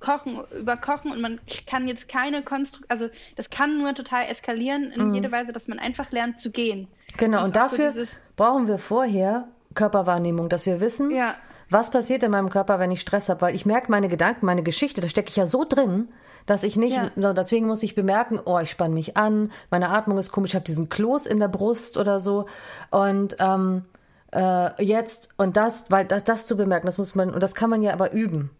kochen, 0.00 0.38
überkochen 0.56 1.10
und 1.10 1.20
man 1.20 1.40
kann 1.66 1.88
jetzt 1.88 2.08
keine 2.08 2.42
Konstruktion, 2.42 2.88
also 2.88 3.08
das 3.34 3.50
kann 3.50 3.78
nur 3.78 3.94
total 3.94 4.26
eskalieren 4.30 4.92
in 4.92 5.08
mhm. 5.08 5.14
jede 5.14 5.32
Weise, 5.32 5.52
dass 5.52 5.66
man 5.66 5.80
einfach 5.80 6.12
lernt 6.12 6.40
zu 6.40 6.50
gehen. 6.50 6.86
Genau, 7.16 7.38
und, 7.38 7.46
und 7.46 7.56
dafür 7.56 7.90
so 7.90 8.04
brauchen 8.36 8.68
wir 8.68 8.78
vorher 8.78 9.48
Körperwahrnehmung, 9.74 10.48
dass 10.48 10.66
wir 10.66 10.80
wissen, 10.80 11.10
ja. 11.10 11.34
was 11.68 11.90
passiert 11.90 12.22
in 12.22 12.30
meinem 12.30 12.48
Körper, 12.50 12.78
wenn 12.78 12.90
ich 12.90 13.00
Stress 13.00 13.28
habe, 13.28 13.40
weil 13.40 13.54
ich 13.54 13.66
merke 13.66 13.90
meine 13.90 14.08
Gedanken, 14.08 14.46
meine 14.46 14.62
Geschichte, 14.62 15.00
da 15.00 15.08
stecke 15.08 15.30
ich 15.30 15.36
ja 15.36 15.46
so 15.46 15.64
drin, 15.64 16.08
dass 16.46 16.62
ich 16.62 16.76
nicht, 16.76 16.96
ja. 16.96 17.10
so, 17.16 17.32
deswegen 17.32 17.66
muss 17.66 17.82
ich 17.82 17.94
bemerken, 17.94 18.40
oh, 18.44 18.58
ich 18.58 18.70
spanne 18.70 18.94
mich 18.94 19.16
an, 19.16 19.52
meine 19.70 19.90
Atmung 19.90 20.16
ist 20.18 20.32
komisch, 20.32 20.50
ich 20.50 20.54
habe 20.54 20.64
diesen 20.64 20.88
Kloß 20.88 21.26
in 21.26 21.40
der 21.40 21.48
Brust 21.48 21.98
oder 21.98 22.20
so 22.20 22.46
und 22.90 23.36
ähm, 23.38 23.84
äh, 24.32 24.82
jetzt 24.82 25.30
und 25.36 25.56
das, 25.56 25.90
weil 25.90 26.04
das, 26.04 26.24
das 26.24 26.46
zu 26.46 26.56
bemerken, 26.56 26.86
das 26.86 26.98
muss 26.98 27.14
man, 27.14 27.32
und 27.32 27.42
das 27.42 27.54
kann 27.54 27.70
man 27.70 27.82
ja 27.82 27.92
aber 27.92 28.12
üben. 28.12 28.50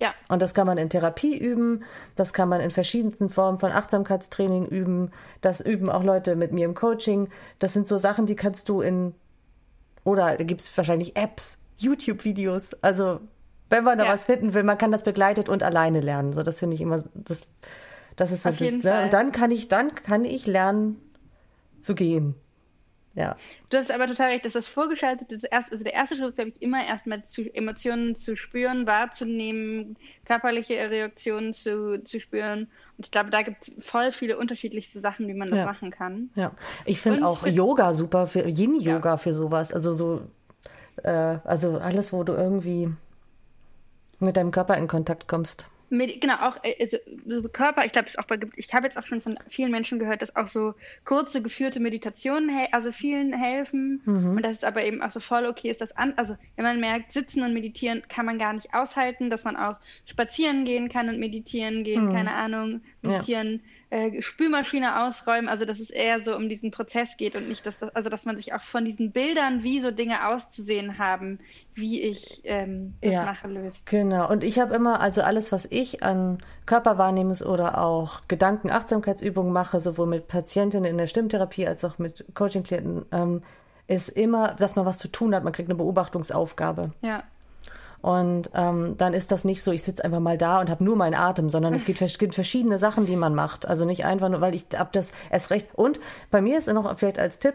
Ja. 0.00 0.14
Und 0.28 0.40
das 0.40 0.54
kann 0.54 0.66
man 0.66 0.78
in 0.78 0.88
Therapie 0.88 1.36
üben, 1.36 1.84
das 2.16 2.32
kann 2.32 2.48
man 2.48 2.60
in 2.60 2.70
verschiedensten 2.70 3.28
Formen 3.28 3.58
von 3.58 3.70
Achtsamkeitstraining 3.70 4.66
üben, 4.66 5.10
das 5.42 5.60
üben 5.60 5.90
auch 5.90 6.02
Leute 6.02 6.36
mit 6.36 6.52
mir 6.52 6.64
im 6.64 6.74
Coaching. 6.74 7.28
Das 7.58 7.74
sind 7.74 7.86
so 7.86 7.98
Sachen, 7.98 8.24
die 8.24 8.36
kannst 8.36 8.70
du 8.70 8.80
in, 8.80 9.14
oder 10.04 10.36
da 10.36 10.44
gibt 10.44 10.62
es 10.62 10.74
wahrscheinlich 10.76 11.16
Apps, 11.16 11.58
YouTube-Videos, 11.76 12.74
also 12.82 13.20
wenn 13.68 13.84
man 13.84 13.98
da 13.98 14.04
ja. 14.04 14.12
was 14.12 14.24
finden 14.24 14.52
will, 14.52 14.64
man 14.64 14.78
kann 14.78 14.90
das 14.90 15.04
begleitet 15.04 15.48
und 15.48 15.62
alleine 15.62 16.00
lernen. 16.00 16.32
So, 16.32 16.42
das 16.42 16.58
finde 16.58 16.74
ich 16.74 16.80
immer, 16.80 17.02
das, 17.14 17.46
das 18.16 18.32
ist 18.32 18.42
so 18.42 18.50
das, 18.50 18.82
ne? 18.82 19.04
Und 19.04 19.12
dann 19.12 19.32
kann 19.32 19.50
ich, 19.50 19.68
dann 19.68 19.94
kann 19.94 20.24
ich 20.24 20.46
lernen 20.46 21.00
zu 21.78 21.94
gehen. 21.94 22.34
Ja. 23.14 23.36
Du 23.70 23.76
hast 23.76 23.90
aber 23.90 24.06
total 24.06 24.30
recht, 24.30 24.44
dass 24.44 24.52
das 24.52 24.68
vorgeschaltete, 24.68 25.34
das 25.34 25.44
erste, 25.44 25.72
also 25.72 25.82
der 25.82 25.94
erste 25.94 26.14
Schritt, 26.16 26.36
glaube 26.36 26.50
ich, 26.50 26.62
immer 26.62 26.86
erstmal 26.86 27.24
zu, 27.24 27.42
Emotionen 27.54 28.14
zu 28.14 28.36
spüren, 28.36 28.86
wahrzunehmen, 28.86 29.96
körperliche 30.24 30.74
Reaktionen 30.74 31.52
zu, 31.52 32.02
zu 32.04 32.20
spüren. 32.20 32.68
Und 32.96 33.06
ich 33.06 33.10
glaube, 33.10 33.30
da 33.30 33.42
gibt 33.42 33.66
es 33.66 33.84
voll 33.84 34.12
viele 34.12 34.38
unterschiedlichste 34.38 35.00
Sachen, 35.00 35.26
wie 35.26 35.34
man 35.34 35.48
das 35.48 35.58
ja. 35.58 35.64
machen 35.64 35.90
kann. 35.90 36.30
Ja, 36.36 36.52
ich 36.84 37.00
finde 37.00 37.26
auch 37.26 37.40
find, 37.40 37.56
Yoga 37.56 37.92
super, 37.92 38.28
für 38.28 38.46
Yin-Yoga 38.48 39.10
ja. 39.10 39.16
für 39.16 39.32
sowas. 39.32 39.72
Also 39.72 39.92
so, 39.92 40.22
äh, 41.02 41.10
also 41.10 41.78
alles, 41.78 42.12
wo 42.12 42.22
du 42.22 42.34
irgendwie 42.34 42.90
mit 44.20 44.36
deinem 44.36 44.52
Körper 44.52 44.76
in 44.76 44.86
Kontakt 44.86 45.26
kommst. 45.26 45.66
Mit, 45.92 46.20
genau, 46.20 46.36
auch 46.36 46.56
äh, 46.62 46.74
also, 46.80 47.48
Körper, 47.48 47.84
ich 47.84 47.90
glaube, 47.90 48.06
es 48.06 48.16
auch 48.16 48.24
bei, 48.24 48.38
ich 48.54 48.72
habe 48.72 48.86
jetzt 48.86 48.96
auch 48.96 49.06
schon 49.06 49.20
von 49.20 49.34
vielen 49.48 49.72
Menschen 49.72 49.98
gehört, 49.98 50.22
dass 50.22 50.36
auch 50.36 50.46
so 50.46 50.74
kurze 51.04 51.42
geführte 51.42 51.80
Meditationen, 51.80 52.50
also 52.70 52.92
vielen 52.92 53.32
helfen 53.32 54.00
mhm. 54.04 54.36
und 54.36 54.42
dass 54.44 54.58
es 54.58 54.64
aber 54.64 54.84
eben 54.84 55.02
auch 55.02 55.10
so 55.10 55.18
voll 55.18 55.46
okay 55.46 55.68
ist, 55.68 55.80
dass 55.80 55.96
an, 55.96 56.14
also 56.16 56.36
wenn 56.54 56.64
man 56.64 56.78
merkt, 56.78 57.12
sitzen 57.12 57.42
und 57.42 57.54
meditieren 57.54 58.02
kann 58.08 58.24
man 58.24 58.38
gar 58.38 58.52
nicht 58.52 58.72
aushalten, 58.72 59.30
dass 59.30 59.42
man 59.42 59.56
auch 59.56 59.76
spazieren 60.06 60.64
gehen 60.64 60.88
kann 60.88 61.08
und 61.08 61.18
meditieren 61.18 61.82
gehen, 61.82 62.06
mhm. 62.06 62.12
keine 62.12 62.34
Ahnung, 62.34 62.82
meditieren. 63.02 63.54
Ja 63.54 63.60
äh, 63.90 64.22
Spülmaschine 64.22 65.04
ausräumen, 65.04 65.48
also 65.48 65.64
dass 65.64 65.80
es 65.80 65.90
eher 65.90 66.22
so 66.22 66.36
um 66.36 66.48
diesen 66.48 66.70
Prozess 66.70 67.16
geht 67.16 67.34
und 67.34 67.48
nicht, 67.48 67.66
dass 67.66 67.78
das, 67.78 67.94
also 67.94 68.08
dass 68.08 68.24
man 68.24 68.36
sich 68.36 68.54
auch 68.54 68.62
von 68.62 68.84
diesen 68.84 69.10
Bildern, 69.10 69.64
wie 69.64 69.80
so 69.80 69.90
Dinge 69.90 70.28
auszusehen 70.28 70.98
haben, 70.98 71.40
wie 71.74 72.00
ich 72.00 72.40
ähm, 72.44 72.94
das 73.00 73.12
ja, 73.12 73.24
mache, 73.24 73.48
löst. 73.48 73.86
Genau. 73.86 74.30
Und 74.30 74.44
ich 74.44 74.60
habe 74.60 74.74
immer, 74.74 75.00
also 75.00 75.22
alles, 75.22 75.50
was 75.50 75.66
ich 75.66 76.04
an 76.04 76.38
Körperwahrnehmungs- 76.66 77.44
oder 77.44 77.82
auch 77.82 78.20
Gedankenachtsamkeitsübungen 78.28 79.52
mache, 79.52 79.80
sowohl 79.80 80.06
mit 80.06 80.28
Patientinnen 80.28 80.88
in 80.88 80.96
der 80.96 81.08
Stimmtherapie 81.08 81.66
als 81.66 81.84
auch 81.84 81.98
mit 81.98 82.24
Coaching-Klienten, 82.34 83.06
ähm, 83.10 83.42
ist 83.88 84.08
immer, 84.08 84.54
dass 84.54 84.76
man 84.76 84.86
was 84.86 84.98
zu 84.98 85.08
tun 85.08 85.34
hat. 85.34 85.42
Man 85.42 85.52
kriegt 85.52 85.68
eine 85.68 85.76
Beobachtungsaufgabe. 85.76 86.92
Ja. 87.02 87.24
Und 88.02 88.50
ähm, 88.54 88.94
dann 88.96 89.12
ist 89.12 89.30
das 89.30 89.44
nicht 89.44 89.62
so, 89.62 89.72
ich 89.72 89.82
sitze 89.82 90.04
einfach 90.04 90.20
mal 90.20 90.38
da 90.38 90.60
und 90.60 90.70
habe 90.70 90.82
nur 90.82 90.96
meinen 90.96 91.14
Atem, 91.14 91.50
sondern 91.50 91.74
es 91.74 91.84
gibt, 91.84 92.00
gibt, 92.18 92.34
verschiedene 92.34 92.78
Sachen, 92.78 93.06
die 93.06 93.16
man 93.16 93.34
macht. 93.34 93.66
Also 93.66 93.84
nicht 93.84 94.04
einfach 94.04 94.28
nur, 94.28 94.40
weil 94.40 94.54
ich 94.54 94.66
habe 94.74 94.90
das 94.92 95.12
erst 95.30 95.50
recht. 95.50 95.68
Und 95.74 96.00
bei 96.30 96.40
mir 96.40 96.58
ist 96.58 96.72
noch 96.72 96.98
vielleicht 96.98 97.18
als 97.18 97.38
Tipp, 97.38 97.54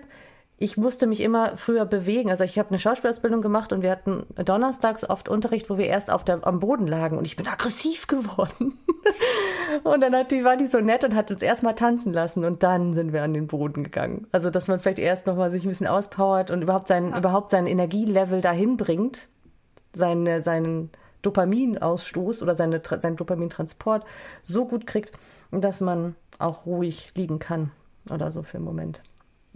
ich 0.57 0.77
musste 0.77 1.05
mich 1.05 1.21
immer 1.21 1.57
früher 1.57 1.85
bewegen. 1.85 2.29
Also 2.29 2.43
ich 2.43 2.57
habe 2.57 2.69
eine 2.69 2.79
Schauspielausbildung 2.79 3.41
gemacht 3.41 3.73
und 3.73 3.81
wir 3.81 3.91
hatten 3.91 4.25
donnerstags 4.37 5.07
oft 5.07 5.27
Unterricht, 5.27 5.69
wo 5.69 5.77
wir 5.77 5.87
erst 5.87 6.09
auf 6.09 6.23
der, 6.23 6.47
am 6.47 6.59
Boden 6.59 6.87
lagen 6.87 7.17
und 7.17 7.25
ich 7.25 7.35
bin 7.35 7.47
aggressiv 7.47 8.07
geworden. 8.07 8.77
und 9.83 10.01
dann 10.01 10.15
hat 10.15 10.31
die, 10.31 10.45
war 10.45 10.55
die 10.55 10.67
so 10.67 10.79
nett 10.79 11.03
und 11.03 11.15
hat 11.15 11.29
uns 11.29 11.41
erstmal 11.41 11.75
tanzen 11.75 12.13
lassen 12.13 12.45
und 12.45 12.63
dann 12.63 12.93
sind 12.93 13.11
wir 13.11 13.23
an 13.23 13.33
den 13.33 13.47
Boden 13.47 13.83
gegangen. 13.83 14.27
Also 14.31 14.49
dass 14.49 14.67
man 14.67 14.79
vielleicht 14.79 14.99
erst 14.99 15.27
nochmal 15.27 15.51
sich 15.51 15.65
ein 15.65 15.69
bisschen 15.69 15.87
auspowert 15.87 16.51
und 16.51 16.61
überhaupt 16.61 16.87
sein, 16.87 17.09
ja. 17.09 17.17
überhaupt 17.17 17.51
sein 17.51 17.67
Energielevel 17.67 18.39
dahin 18.39 18.77
bringt, 18.77 19.27
seine, 19.95 20.41
seinen 20.41 20.89
Dopaminausstoß 21.21 22.43
oder 22.43 22.55
seine, 22.55 22.81
seinen 22.99 23.15
Dopamintransport 23.15 24.05
so 24.41 24.65
gut 24.65 24.85
kriegt, 24.85 25.17
dass 25.51 25.81
man 25.81 26.15
auch 26.37 26.65
ruhig 26.65 27.11
liegen 27.15 27.39
kann 27.39 27.71
oder 28.09 28.31
so 28.31 28.43
für 28.43 28.57
einen 28.57 28.65
Moment. 28.65 29.01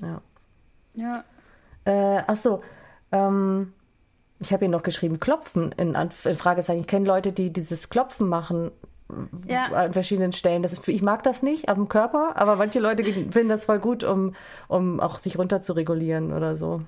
Ja. 0.02 0.22
Ja. 0.95 1.24
Äh, 1.86 2.24
ach 2.28 2.38
so, 2.38 2.61
ähm, 3.11 3.74
ich 4.41 4.53
habe 4.53 4.66
hier 4.66 4.70
noch 4.70 4.84
geschrieben, 4.84 5.20
Klopfen 5.20 5.74
in, 5.74 5.95
in 5.95 6.36
Fragezeichen. 6.36 6.82
Ich 6.82 6.88
kenne 6.88 7.06
Leute, 7.06 7.32
die 7.32 7.52
dieses 7.52 7.90
Klopfen 7.90 8.28
machen 8.28 8.72
ja. 9.48 9.66
an 9.66 9.94
verschiedenen 9.94 10.32
Stellen. 10.32 10.61
Das 10.61 10.74
ist, 10.74 10.88
ich 10.88 11.02
mag 11.02 11.24
das 11.24 11.44
nicht 11.44 11.70
am 11.70 11.90
Körper, 11.90 12.34
aber 12.36 12.56
manche 12.56 12.80
Leute 12.80 13.03
finden 13.03 13.49
das 13.49 13.66
voll 13.66 13.80
gut, 13.80 14.03
um, 14.03 14.36
um 14.68 14.99
auch 14.99 15.18
sich 15.18 15.38
runter 15.38 15.61
zu 15.61 15.74
regulieren 15.74 16.32
oder 16.32 16.56
so. 16.56 16.82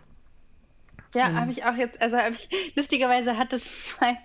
Ja, 1.14 1.30
mhm. 1.30 1.40
habe 1.40 1.52
ich 1.52 1.64
auch 1.66 1.76
jetzt, 1.76 2.02
also 2.02 2.18
habe 2.18 2.36
ich, 2.36 2.50
lustigerweise 2.76 3.38
hat 3.38 3.54
es 3.54 3.98
mein, 4.02 4.18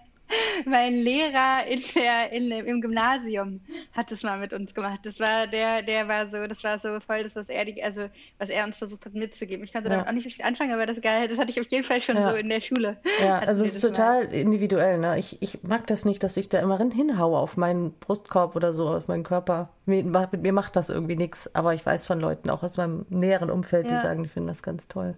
mein 0.64 0.94
Lehrer 0.94 1.66
in 1.68 1.80
der, 1.94 2.32
in, 2.32 2.50
im 2.50 2.80
Gymnasium 2.80 3.60
hat 3.92 4.10
das 4.10 4.22
mal 4.22 4.38
mit 4.38 4.52
uns 4.52 4.74
gemacht. 4.74 5.00
Das 5.04 5.20
war 5.20 5.46
der, 5.46 5.82
der 5.82 6.08
war 6.08 6.28
so, 6.28 6.46
das 6.46 6.64
war 6.64 6.80
so 6.80 6.98
voll 7.00 7.22
das, 7.22 7.36
was 7.36 7.48
er 7.48 7.64
die, 7.64 7.82
also 7.82 8.08
was 8.38 8.48
er 8.48 8.64
uns 8.64 8.78
versucht 8.78 9.04
hat 9.04 9.14
mitzugeben. 9.14 9.64
Ich 9.64 9.72
konnte 9.72 9.88
ja. 9.88 9.94
damit 9.94 10.08
auch 10.08 10.12
nicht 10.12 10.24
so 10.24 10.30
viel 10.30 10.44
anfangen, 10.44 10.72
aber 10.72 10.86
das 10.86 11.00
geil, 11.00 11.28
das 11.28 11.38
hatte 11.38 11.50
ich 11.50 11.60
auf 11.60 11.70
jeden 11.70 11.84
Fall 11.84 12.00
schon 12.00 12.16
ja. 12.16 12.30
so 12.30 12.36
in 12.36 12.48
der 12.48 12.60
Schule. 12.60 12.96
Ja, 13.20 13.38
also 13.38 13.64
es 13.64 13.76
ist 13.76 13.82
total 13.82 14.24
mal. 14.24 14.34
individuell, 14.34 14.98
ne? 14.98 15.18
Ich, 15.18 15.40
ich 15.42 15.62
mag 15.62 15.86
das 15.86 16.04
nicht, 16.04 16.22
dass 16.24 16.36
ich 16.36 16.48
da 16.48 16.58
immer 16.58 16.78
hinhaue 16.78 17.38
auf 17.38 17.56
meinen 17.56 17.92
Brustkorb 17.98 18.56
oder 18.56 18.72
so, 18.72 18.88
auf 18.88 19.08
meinen 19.08 19.24
Körper. 19.24 19.70
Mir, 19.86 20.02
mir 20.04 20.52
macht 20.52 20.74
das 20.76 20.90
irgendwie 20.90 21.16
nichts, 21.16 21.54
aber 21.54 21.74
ich 21.74 21.86
weiß 21.86 22.06
von 22.06 22.18
Leuten 22.18 22.50
auch 22.50 22.64
aus 22.64 22.76
meinem 22.76 23.06
näheren 23.08 23.50
Umfeld, 23.50 23.88
ja. 23.90 23.96
die 23.96 24.02
sagen, 24.02 24.24
die 24.24 24.28
finden 24.28 24.48
das 24.48 24.62
ganz 24.62 24.88
toll. 24.88 25.14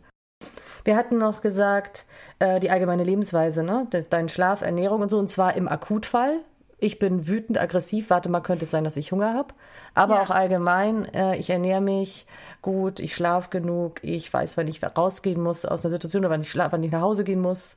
Wir 0.88 0.96
hatten 0.96 1.18
noch 1.18 1.42
gesagt, 1.42 2.06
äh, 2.38 2.60
die 2.60 2.70
allgemeine 2.70 3.04
Lebensweise, 3.04 3.62
ne? 3.62 3.86
Dein 4.08 4.30
Schlaf, 4.30 4.62
Ernährung 4.62 5.02
und 5.02 5.10
so, 5.10 5.18
und 5.18 5.28
zwar 5.28 5.54
im 5.54 5.68
Akutfall. 5.68 6.40
Ich 6.78 6.98
bin 6.98 7.28
wütend, 7.28 7.60
aggressiv. 7.60 8.08
Warte 8.08 8.30
mal, 8.30 8.40
könnte 8.40 8.64
es 8.64 8.70
sein, 8.70 8.84
dass 8.84 8.96
ich 8.96 9.12
Hunger 9.12 9.34
habe. 9.34 9.52
Aber 9.92 10.14
ja. 10.14 10.22
auch 10.22 10.30
allgemein, 10.30 11.04
äh, 11.12 11.36
ich 11.36 11.50
ernähre 11.50 11.82
mich 11.82 12.26
gut, 12.62 13.00
ich 13.00 13.14
schlafe 13.14 13.50
genug, 13.50 14.02
ich 14.02 14.32
weiß, 14.32 14.56
wann 14.56 14.66
ich 14.66 14.80
rausgehen 14.82 15.42
muss 15.42 15.66
aus 15.66 15.84
einer 15.84 15.92
Situation 15.92 16.22
oder 16.24 16.30
wann 16.30 16.40
ich, 16.40 16.56
wann 16.56 16.82
ich 16.82 16.90
nach 16.90 17.02
Hause 17.02 17.22
gehen 17.22 17.42
muss. 17.42 17.76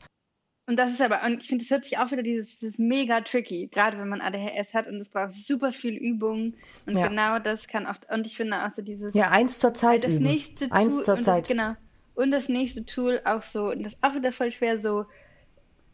Und 0.66 0.80
das 0.80 0.94
ist 0.94 1.02
aber, 1.02 1.20
und 1.26 1.42
ich 1.42 1.50
finde, 1.50 1.66
das 1.66 1.72
hört 1.72 1.84
sich 1.84 1.98
auch 1.98 2.12
wieder 2.12 2.24
dieses, 2.24 2.60
dieses 2.60 2.80
mega 2.80 3.20
tricky, 3.20 3.68
gerade 3.68 3.98
wenn 3.98 4.08
man 4.08 4.22
ADHS 4.22 4.74
hat 4.74 4.88
und 4.88 5.02
es 5.02 5.10
braucht 5.10 5.34
super 5.34 5.74
viel 5.74 5.98
Übung. 5.98 6.54
Und 6.86 6.98
ja. 6.98 7.10
genau 7.10 7.40
das 7.40 7.68
kann 7.68 7.88
auch, 7.88 7.98
und 8.10 8.26
ich 8.26 8.38
finde 8.38 8.66
auch 8.66 8.72
so 8.74 8.82
dieses. 8.82 9.14
Ja, 9.14 9.32
eins 9.32 9.60
zur 9.60 9.74
Zeit. 9.74 10.06
Das 10.06 10.14
üben. 10.14 10.24
nächste 10.24 10.72
Eins 10.72 11.04
zur 11.04 11.20
Zeit. 11.20 11.42
Das, 11.42 11.50
genau. 11.50 11.76
Und 12.22 12.32
das 12.32 12.50
nächste 12.50 12.86
Tool 12.86 13.22
auch 13.26 13.42
so, 13.42 13.72
und 13.72 13.84
das 13.84 13.94
ist 13.94 14.04
auch 14.04 14.16
wieder 14.16 14.32
voll 14.32 14.52
schwer, 14.52 14.80
so 14.80 15.06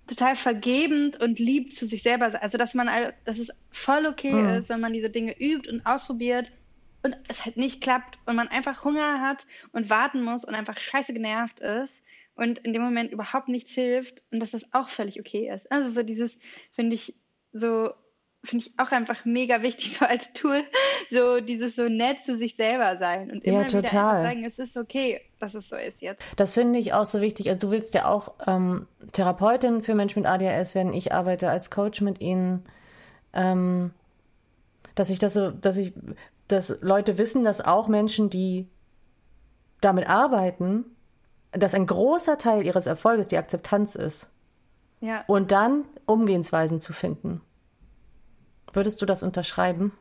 total 0.08 0.36
vergebend 0.36 1.20
und 1.22 1.40
lieb 1.40 1.74
zu 1.74 1.86
sich 1.86 2.04
selber. 2.04 2.42
Also, 2.42 2.58
dass 2.58 2.74
man, 2.74 2.90
dass 3.26 3.40
es 3.40 3.52
voll 3.72 4.06
okay 4.06 4.34
mhm. 4.34 4.50
ist, 4.50 4.70
wenn 4.70 4.80
man 4.80 4.94
diese 4.94 5.10
Dinge 5.10 5.40
übt 5.40 5.70
und 5.70 5.86
ausprobiert 5.86 6.52
und 7.04 7.16
es 7.28 7.46
halt 7.46 7.58
nicht 7.58 7.82
klappt 7.82 8.18
und 8.26 8.36
man 8.36 8.48
einfach 8.48 8.84
Hunger 8.84 9.22
hat 9.22 9.48
und 9.72 9.90
warten 9.90 10.24
muss 10.24 10.44
und 10.44 10.56
einfach 10.56 10.78
scheiße 10.78 11.14
genervt 11.14 11.60
ist 11.60 12.04
und 12.36 12.60
in 12.60 12.74
dem 12.74 12.82
Moment 12.82 13.12
überhaupt 13.12 13.48
nichts 13.48 13.72
hilft 13.72 14.24
und 14.32 14.40
dass 14.40 14.52
das 14.52 14.74
auch 14.74 14.90
völlig 14.90 15.20
okay 15.20 15.50
ist. 15.54 15.72
Also, 15.72 15.90
so 15.90 16.04
dieses, 16.04 16.40
finde 16.72 16.96
ich, 16.96 17.16
so 17.52 17.92
finde 18.48 18.66
ich 18.66 18.80
auch 18.80 18.92
einfach 18.92 19.26
mega 19.26 19.62
wichtig, 19.62 19.98
so 19.98 20.06
als 20.06 20.34
Tool, 20.34 20.64
so 21.10 21.40
dieses 21.40 21.76
so 21.76 21.88
nett 21.90 22.24
zu 22.26 22.38
sich 22.38 22.56
selber 22.56 22.98
sein 22.98 23.32
und 23.32 23.44
immer 23.44 23.62
ja, 23.62 23.68
total. 23.68 23.82
wieder 23.82 24.30
sagen, 24.30 24.46
es 24.46 24.60
ist 24.60 24.78
okay, 24.78 25.22
dass 25.40 25.54
es 25.54 25.70
so 25.70 25.76
ist 25.76 26.02
jetzt. 26.02 26.24
Das 26.36 26.54
finde 26.54 26.80
ich 26.80 26.94
auch 26.94 27.06
so 27.06 27.22
wichtig. 27.22 27.50
Also 27.50 27.62
du 27.62 27.72
willst 27.72 27.94
ja 27.94 28.08
auch 28.08 28.34
ähm, 28.46 28.88
Therapeutin 29.12 29.84
für 29.84 29.96
Menschen 29.96 30.24
mit 30.24 30.30
ADHS 30.30 30.76
werden. 30.76 30.94
Ich 30.94 31.14
arbeite 31.14 31.50
als 31.50 31.70
Coach 31.70 32.02
mit 32.02 32.22
ihnen. 32.22 32.66
Ähm, 33.34 33.92
dass 34.98 35.10
ich 35.12 35.20
das 35.20 35.34
so, 35.34 35.52
dass 35.52 35.78
ich, 35.78 35.94
dass 36.48 36.78
Leute 36.82 37.18
wissen, 37.18 37.44
dass 37.44 37.62
auch 37.62 37.88
Menschen, 37.88 38.30
die 38.30 38.68
damit 39.80 40.10
arbeiten, 40.10 40.86
dass 41.52 41.76
ein 41.76 41.86
großer 41.86 42.38
Teil 42.38 42.66
ihres 42.66 42.88
Erfolges 42.88 43.28
die 43.28 43.38
Akzeptanz 43.38 43.96
ist. 43.96 44.30
Ja. 45.00 45.24
Und 45.28 45.52
dann 45.52 45.86
Umgehensweisen 46.08 46.82
zu 46.82 46.94
finden. 46.94 47.42
Würdest 48.78 49.02
du 49.02 49.08
das 49.08 49.24
unterschreiben? 49.24 49.92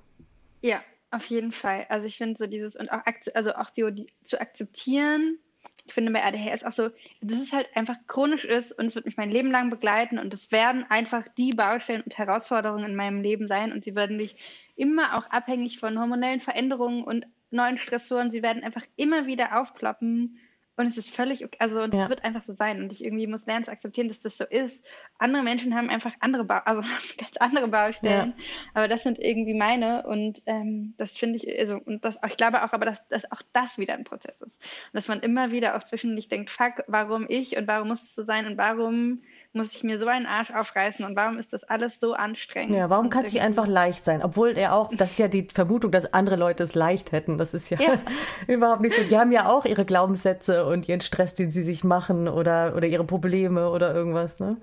Ja, 0.60 0.82
auf 1.10 1.24
jeden 1.26 1.50
Fall. 1.50 1.86
Also 1.88 2.06
ich 2.06 2.18
finde 2.18 2.36
so 2.38 2.46
dieses 2.46 2.76
und 2.76 2.92
auch 2.92 3.00
also 3.32 3.54
auch 3.54 3.70
die, 3.70 4.06
zu 4.22 4.38
akzeptieren. 4.38 5.38
Ich 5.86 5.94
finde 5.94 6.12
bei 6.12 6.22
ADHS 6.22 6.62
auch 6.62 6.72
so, 6.72 6.90
dass 7.22 7.40
es 7.40 7.54
halt 7.54 7.74
einfach 7.74 7.96
chronisch 8.06 8.44
ist 8.44 8.72
und 8.72 8.84
es 8.84 8.94
wird 8.94 9.06
mich 9.06 9.16
mein 9.16 9.30
Leben 9.30 9.50
lang 9.50 9.70
begleiten 9.70 10.18
und 10.18 10.34
es 10.34 10.52
werden 10.52 10.84
einfach 10.90 11.24
die 11.38 11.52
Baustellen 11.52 12.02
und 12.02 12.18
Herausforderungen 12.18 12.84
in 12.84 12.96
meinem 12.96 13.22
Leben 13.22 13.48
sein 13.48 13.72
und 13.72 13.82
sie 13.82 13.94
werden 13.94 14.18
mich 14.18 14.36
immer 14.76 15.16
auch 15.16 15.30
abhängig 15.30 15.78
von 15.78 15.98
hormonellen 15.98 16.40
Veränderungen 16.40 17.02
und 17.02 17.26
neuen 17.50 17.78
Stressoren, 17.78 18.30
sie 18.30 18.42
werden 18.42 18.62
einfach 18.62 18.84
immer 18.96 19.24
wieder 19.24 19.58
aufploppen 19.58 20.36
und 20.76 20.86
es 20.86 20.98
ist 20.98 21.14
völlig 21.14 21.44
okay, 21.44 21.56
also 21.58 21.82
und 21.82 21.94
es 21.94 22.00
ja. 22.00 22.08
wird 22.08 22.22
einfach 22.22 22.42
so 22.42 22.52
sein. 22.52 22.82
Und 22.82 22.92
ich 22.92 23.02
irgendwie 23.02 23.26
muss 23.26 23.46
lernen 23.46 23.64
zu 23.64 23.70
akzeptieren, 23.70 24.08
dass 24.08 24.20
das 24.20 24.36
so 24.36 24.44
ist. 24.44 24.84
Andere 25.18 25.42
Menschen 25.42 25.74
haben 25.74 25.88
einfach 25.88 26.12
andere 26.20 26.44
ba 26.44 26.58
also 26.66 26.80
ganz 27.18 27.36
andere 27.38 27.68
Baustellen. 27.68 28.34
Ja. 28.36 28.44
Aber 28.74 28.88
das 28.88 29.02
sind 29.02 29.18
irgendwie 29.18 29.54
meine. 29.54 30.06
Und 30.06 30.42
ähm, 30.46 30.94
das 30.98 31.16
finde 31.16 31.36
ich, 31.36 31.58
also, 31.58 31.78
und 31.78 32.04
das, 32.04 32.18
ich 32.26 32.36
glaube 32.36 32.62
auch, 32.62 32.74
aber 32.74 32.84
dass, 32.84 33.08
dass 33.08 33.30
auch 33.32 33.40
das 33.54 33.78
wieder 33.78 33.94
ein 33.94 34.04
Prozess 34.04 34.42
ist. 34.42 34.60
Und 34.60 34.94
dass 34.94 35.08
man 35.08 35.20
immer 35.20 35.50
wieder 35.50 35.76
auch 35.76 35.82
zwischendurch 35.82 36.28
denkt, 36.28 36.50
fuck, 36.50 36.84
warum 36.88 37.24
ich 37.28 37.56
und 37.56 37.66
warum 37.66 37.88
muss 37.88 38.02
es 38.02 38.14
so 38.14 38.24
sein 38.24 38.46
und 38.46 38.58
warum 38.58 39.22
muss 39.56 39.74
ich 39.74 39.82
mir 39.82 39.98
so 39.98 40.06
einen 40.06 40.26
Arsch 40.26 40.50
aufreißen 40.50 41.04
und 41.04 41.16
warum 41.16 41.38
ist 41.38 41.52
das 41.52 41.64
alles 41.64 41.98
so 41.98 42.14
anstrengend? 42.14 42.74
Ja, 42.74 42.90
warum 42.90 43.10
kann 43.10 43.24
es 43.24 43.32
nicht 43.32 43.42
einfach 43.42 43.66
leicht 43.66 44.04
sein? 44.04 44.22
Obwohl 44.22 44.50
er 44.56 44.74
auch, 44.74 44.90
das 44.94 45.12
ist 45.12 45.18
ja 45.18 45.28
die 45.28 45.48
Vermutung, 45.52 45.90
dass 45.90 46.12
andere 46.12 46.36
Leute 46.36 46.62
es 46.62 46.74
leicht 46.74 47.12
hätten. 47.12 47.38
Das 47.38 47.54
ist 47.54 47.70
ja, 47.70 47.78
ja. 47.80 47.94
überhaupt 48.46 48.82
nicht 48.82 48.94
so. 48.94 49.02
Die 49.02 49.18
haben 49.18 49.32
ja 49.32 49.48
auch 49.48 49.64
ihre 49.64 49.84
Glaubenssätze 49.84 50.66
und 50.66 50.88
ihren 50.88 51.00
Stress, 51.00 51.34
den 51.34 51.50
sie 51.50 51.62
sich 51.62 51.82
machen 51.82 52.28
oder, 52.28 52.74
oder 52.76 52.86
ihre 52.86 53.04
Probleme 53.04 53.70
oder 53.70 53.94
irgendwas, 53.94 54.38
ne? 54.38 54.56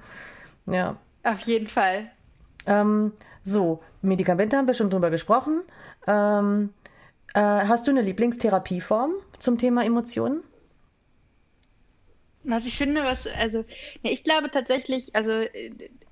Ja. 0.66 0.98
Auf 1.24 1.40
jeden 1.42 1.68
Fall. 1.68 2.10
Ähm, 2.66 3.12
so, 3.44 3.82
Medikamente 4.02 4.58
haben 4.58 4.68
wir 4.68 4.74
schon 4.74 4.90
drüber 4.90 5.10
gesprochen. 5.10 5.62
Ähm, 6.08 6.74
äh, 7.34 7.40
hast 7.40 7.88
du 7.88 7.92
eine 7.92 8.02
Lieblingstherapieform 8.02 9.14
zum 9.40 9.58
Thema 9.58 9.84
Emotionen? 9.84 10.44
Was 12.44 12.66
ich 12.66 12.78
finde, 12.78 13.04
was, 13.04 13.26
also, 13.26 13.60
ja, 14.02 14.12
ich 14.12 14.24
glaube 14.24 14.52
tatsächlich, 14.52 15.16
also, 15.16 15.46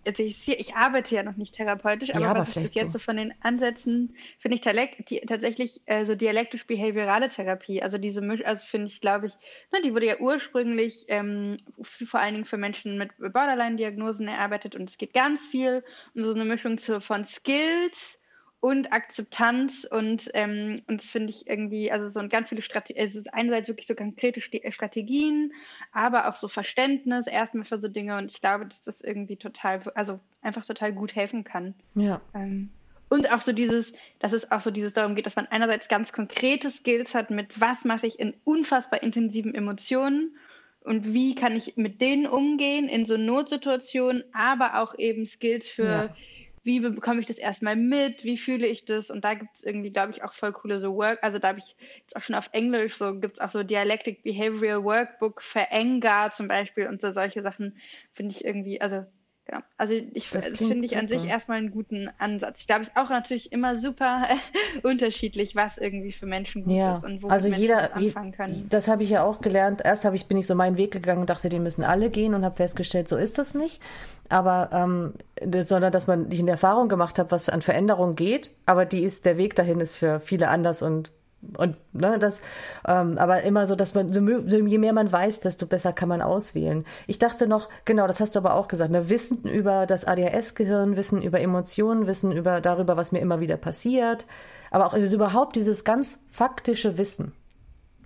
also 0.05 0.23
ich, 0.23 0.47
ich, 0.47 0.75
arbeite 0.75 1.15
ja 1.15 1.23
noch 1.23 1.35
nicht 1.35 1.55
therapeutisch, 1.55 2.11
aber, 2.11 2.21
ja, 2.21 2.29
aber 2.29 2.39
was 2.41 2.55
ich 2.55 2.63
bis 2.63 2.73
jetzt 2.75 2.93
so. 2.93 2.99
von 2.99 3.17
den 3.17 3.33
Ansätzen 3.41 4.15
finde 4.39 4.55
ich 4.55 4.61
die, 5.09 5.19
tatsächlich 5.21 5.81
äh, 5.87 6.05
so 6.05 6.15
dialektisch-behaviorale 6.15 7.27
Therapie, 7.27 7.81
also 7.81 7.97
diese 7.97 8.21
Misch, 8.21 8.41
also 8.45 8.65
finde 8.65 8.87
ich, 8.87 9.01
glaube 9.01 9.27
ich, 9.27 9.33
ne, 9.73 9.81
die 9.83 9.93
wurde 9.93 10.05
ja 10.05 10.19
ursprünglich 10.19 11.05
ähm, 11.09 11.57
vor 11.81 12.21
allen 12.21 12.35
Dingen 12.35 12.45
für 12.45 12.57
Menschen 12.57 12.97
mit 12.97 13.11
Borderline-Diagnosen 13.17 14.29
erarbeitet 14.29 14.77
und 14.77 14.89
es 14.89 14.97
geht 14.97 15.13
ganz 15.13 15.45
viel 15.45 15.83
um 16.15 16.23
so 16.23 16.33
eine 16.33 16.45
Mischung 16.45 16.77
zu, 16.77 17.01
von 17.01 17.25
Skills, 17.25 18.20
und 18.61 18.93
Akzeptanz 18.93 19.88
und, 19.89 20.29
ähm, 20.35 20.83
und 20.88 21.01
das 21.01 21.09
finde 21.09 21.31
ich 21.31 21.47
irgendwie, 21.47 21.91
also 21.91 22.09
so 22.09 22.19
ein 22.19 22.29
ganz 22.29 22.49
viele 22.49 22.61
Strategien, 22.61 23.07
es 23.07 23.15
ist 23.15 23.33
einerseits 23.33 23.67
wirklich 23.67 23.88
so 23.88 23.95
konkrete 23.95 24.39
Strategien, 24.39 25.51
aber 25.91 26.29
auch 26.29 26.35
so 26.35 26.47
Verständnis 26.47 27.25
erstmal 27.25 27.65
für 27.65 27.81
so 27.81 27.88
Dinge 27.88 28.17
und 28.17 28.31
ich 28.31 28.39
glaube, 28.39 28.67
dass 28.67 28.81
das 28.81 29.01
irgendwie 29.01 29.35
total, 29.35 29.81
also 29.95 30.19
einfach 30.43 30.63
total 30.63 30.93
gut 30.93 31.15
helfen 31.15 31.43
kann. 31.43 31.73
Ja. 31.95 32.21
Ähm, 32.35 32.69
und 33.09 33.31
auch 33.33 33.41
so 33.41 33.51
dieses, 33.51 33.93
dass 34.19 34.31
es 34.31 34.51
auch 34.51 34.61
so 34.61 34.69
dieses 34.69 34.93
darum 34.93 35.15
geht, 35.15 35.25
dass 35.25 35.35
man 35.35 35.47
einerseits 35.47 35.89
ganz 35.89 36.13
konkrete 36.13 36.69
Skills 36.69 37.15
hat 37.15 37.31
mit 37.31 37.59
was 37.59 37.83
mache 37.83 38.05
ich 38.05 38.19
in 38.19 38.35
unfassbar 38.43 39.01
intensiven 39.01 39.55
Emotionen 39.55 40.38
und 40.81 41.15
wie 41.15 41.33
kann 41.33 41.55
ich 41.55 41.77
mit 41.77 41.99
denen 41.99 42.27
umgehen 42.27 42.88
in 42.88 43.05
so 43.05 43.17
Notsituationen, 43.17 44.23
aber 44.33 44.79
auch 44.79 44.97
eben 44.99 45.25
Skills 45.25 45.67
für 45.67 45.83
ja 45.83 46.15
wie 46.63 46.79
bekomme 46.79 47.19
ich 47.19 47.25
das 47.25 47.38
erstmal 47.38 47.75
mit, 47.75 48.23
wie 48.23 48.38
fühle 48.38 48.67
ich 48.67 48.85
das? 48.85 49.09
Und 49.09 49.25
da 49.25 49.33
gibt 49.33 49.55
es 49.55 49.63
irgendwie, 49.63 49.91
glaube 49.91 50.11
ich, 50.11 50.23
auch 50.23 50.33
voll 50.33 50.51
coole 50.51 50.79
so 50.79 50.95
Work, 50.95 51.19
also 51.23 51.39
da 51.39 51.49
habe 51.49 51.59
ich 51.59 51.75
jetzt 51.99 52.15
auch 52.15 52.21
schon 52.21 52.35
auf 52.35 52.49
Englisch, 52.53 52.95
so 52.97 53.19
gibt 53.19 53.38
es 53.38 53.39
auch 53.41 53.51
so 53.51 53.63
Dialectic 53.63 54.23
Behavioral 54.23 54.83
Workbook 54.83 55.41
für 55.41 55.71
Enga 55.71 56.31
zum 56.31 56.47
Beispiel 56.47 56.88
und 56.88 57.01
so 57.01 57.11
solche 57.11 57.41
Sachen 57.41 57.77
finde 58.13 58.35
ich 58.35 58.45
irgendwie, 58.45 58.79
also 58.81 59.05
Genau. 59.51 59.63
Also 59.77 59.95
ich, 60.13 60.29
finde 60.29 60.85
ich 60.85 60.95
an 60.95 61.09
sich 61.09 61.25
erstmal 61.25 61.57
einen 61.57 61.71
guten 61.71 62.09
Ansatz. 62.19 62.61
Ich 62.61 62.67
glaube, 62.67 62.83
es 62.83 62.87
ist 62.87 62.97
auch 62.97 63.09
natürlich 63.09 63.51
immer 63.51 63.75
super 63.75 64.23
unterschiedlich, 64.83 65.57
was 65.57 65.77
irgendwie 65.77 66.13
für 66.13 66.25
Menschen 66.25 66.63
gut 66.63 66.73
ja. 66.73 66.95
ist 66.95 67.03
und 67.03 67.21
wo 67.21 67.27
also 67.27 67.49
Menschen 67.49 67.61
jeder, 67.61 67.95
anfangen 67.95 68.31
können. 68.31 68.65
Das 68.69 68.87
habe 68.87 69.03
ich 69.03 69.09
ja 69.09 69.23
auch 69.23 69.41
gelernt. 69.41 69.81
Erst 69.83 70.05
habe 70.05 70.15
ich 70.15 70.27
bin 70.27 70.37
ich 70.37 70.47
so 70.47 70.55
meinen 70.55 70.77
Weg 70.77 70.91
gegangen 70.91 71.19
und 71.19 71.29
dachte, 71.29 71.49
die 71.49 71.59
müssen 71.59 71.83
alle 71.83 72.09
gehen 72.09 72.33
und 72.33 72.45
habe 72.45 72.55
festgestellt, 72.55 73.09
so 73.09 73.17
ist 73.17 73.37
das 73.37 73.53
nicht. 73.53 73.81
Aber 74.29 74.69
ähm, 74.71 75.13
das, 75.35 75.67
sondern 75.67 75.91
dass 75.91 76.07
man 76.07 76.29
nicht 76.29 76.39
in 76.39 76.47
Erfahrung 76.47 76.87
gemacht 76.87 77.19
hat, 77.19 77.31
was 77.31 77.49
an 77.49 77.61
Veränderung 77.61 78.15
geht. 78.15 78.51
Aber 78.65 78.85
die 78.85 79.03
ist 79.03 79.25
der 79.25 79.37
Weg 79.37 79.55
dahin 79.55 79.81
ist 79.81 79.97
für 79.97 80.21
viele 80.21 80.47
anders 80.47 80.81
und 80.81 81.11
und 81.57 81.77
ne, 81.93 82.19
das, 82.19 82.41
ähm, 82.88 83.18
aber 83.18 83.43
immer 83.43 83.68
so, 83.68 83.76
dass 83.76 83.95
man, 83.95 84.13
so, 84.13 84.22
je 84.22 84.77
mehr 84.77 84.93
man 84.93 85.11
weiß, 85.11 85.39
desto 85.39 85.65
besser 85.65 85.93
kann 85.93 86.09
man 86.09 86.22
auswählen. 86.22 86.85
Ich 87.07 87.19
dachte 87.19 87.47
noch, 87.47 87.69
genau, 87.85 88.07
das 88.07 88.19
hast 88.19 88.35
du 88.35 88.39
aber 88.39 88.55
auch 88.55 88.68
gesagt, 88.68 88.91
ne, 88.91 89.09
Wissen 89.09 89.43
über 89.43 89.85
das 89.85 90.05
ADHS-Gehirn, 90.05 90.95
Wissen 90.97 91.22
über 91.22 91.41
Emotionen, 91.41 92.07
Wissen 92.07 92.31
über 92.31 92.61
darüber, 92.61 92.97
was 92.97 93.11
mir 93.11 93.19
immer 93.19 93.39
wieder 93.39 93.57
passiert, 93.57 94.26
aber 94.69 94.88
auch 94.88 94.93
überhaupt 94.93 95.55
dieses 95.55 95.84
ganz 95.84 96.19
faktische 96.30 96.97
Wissen 96.97 97.34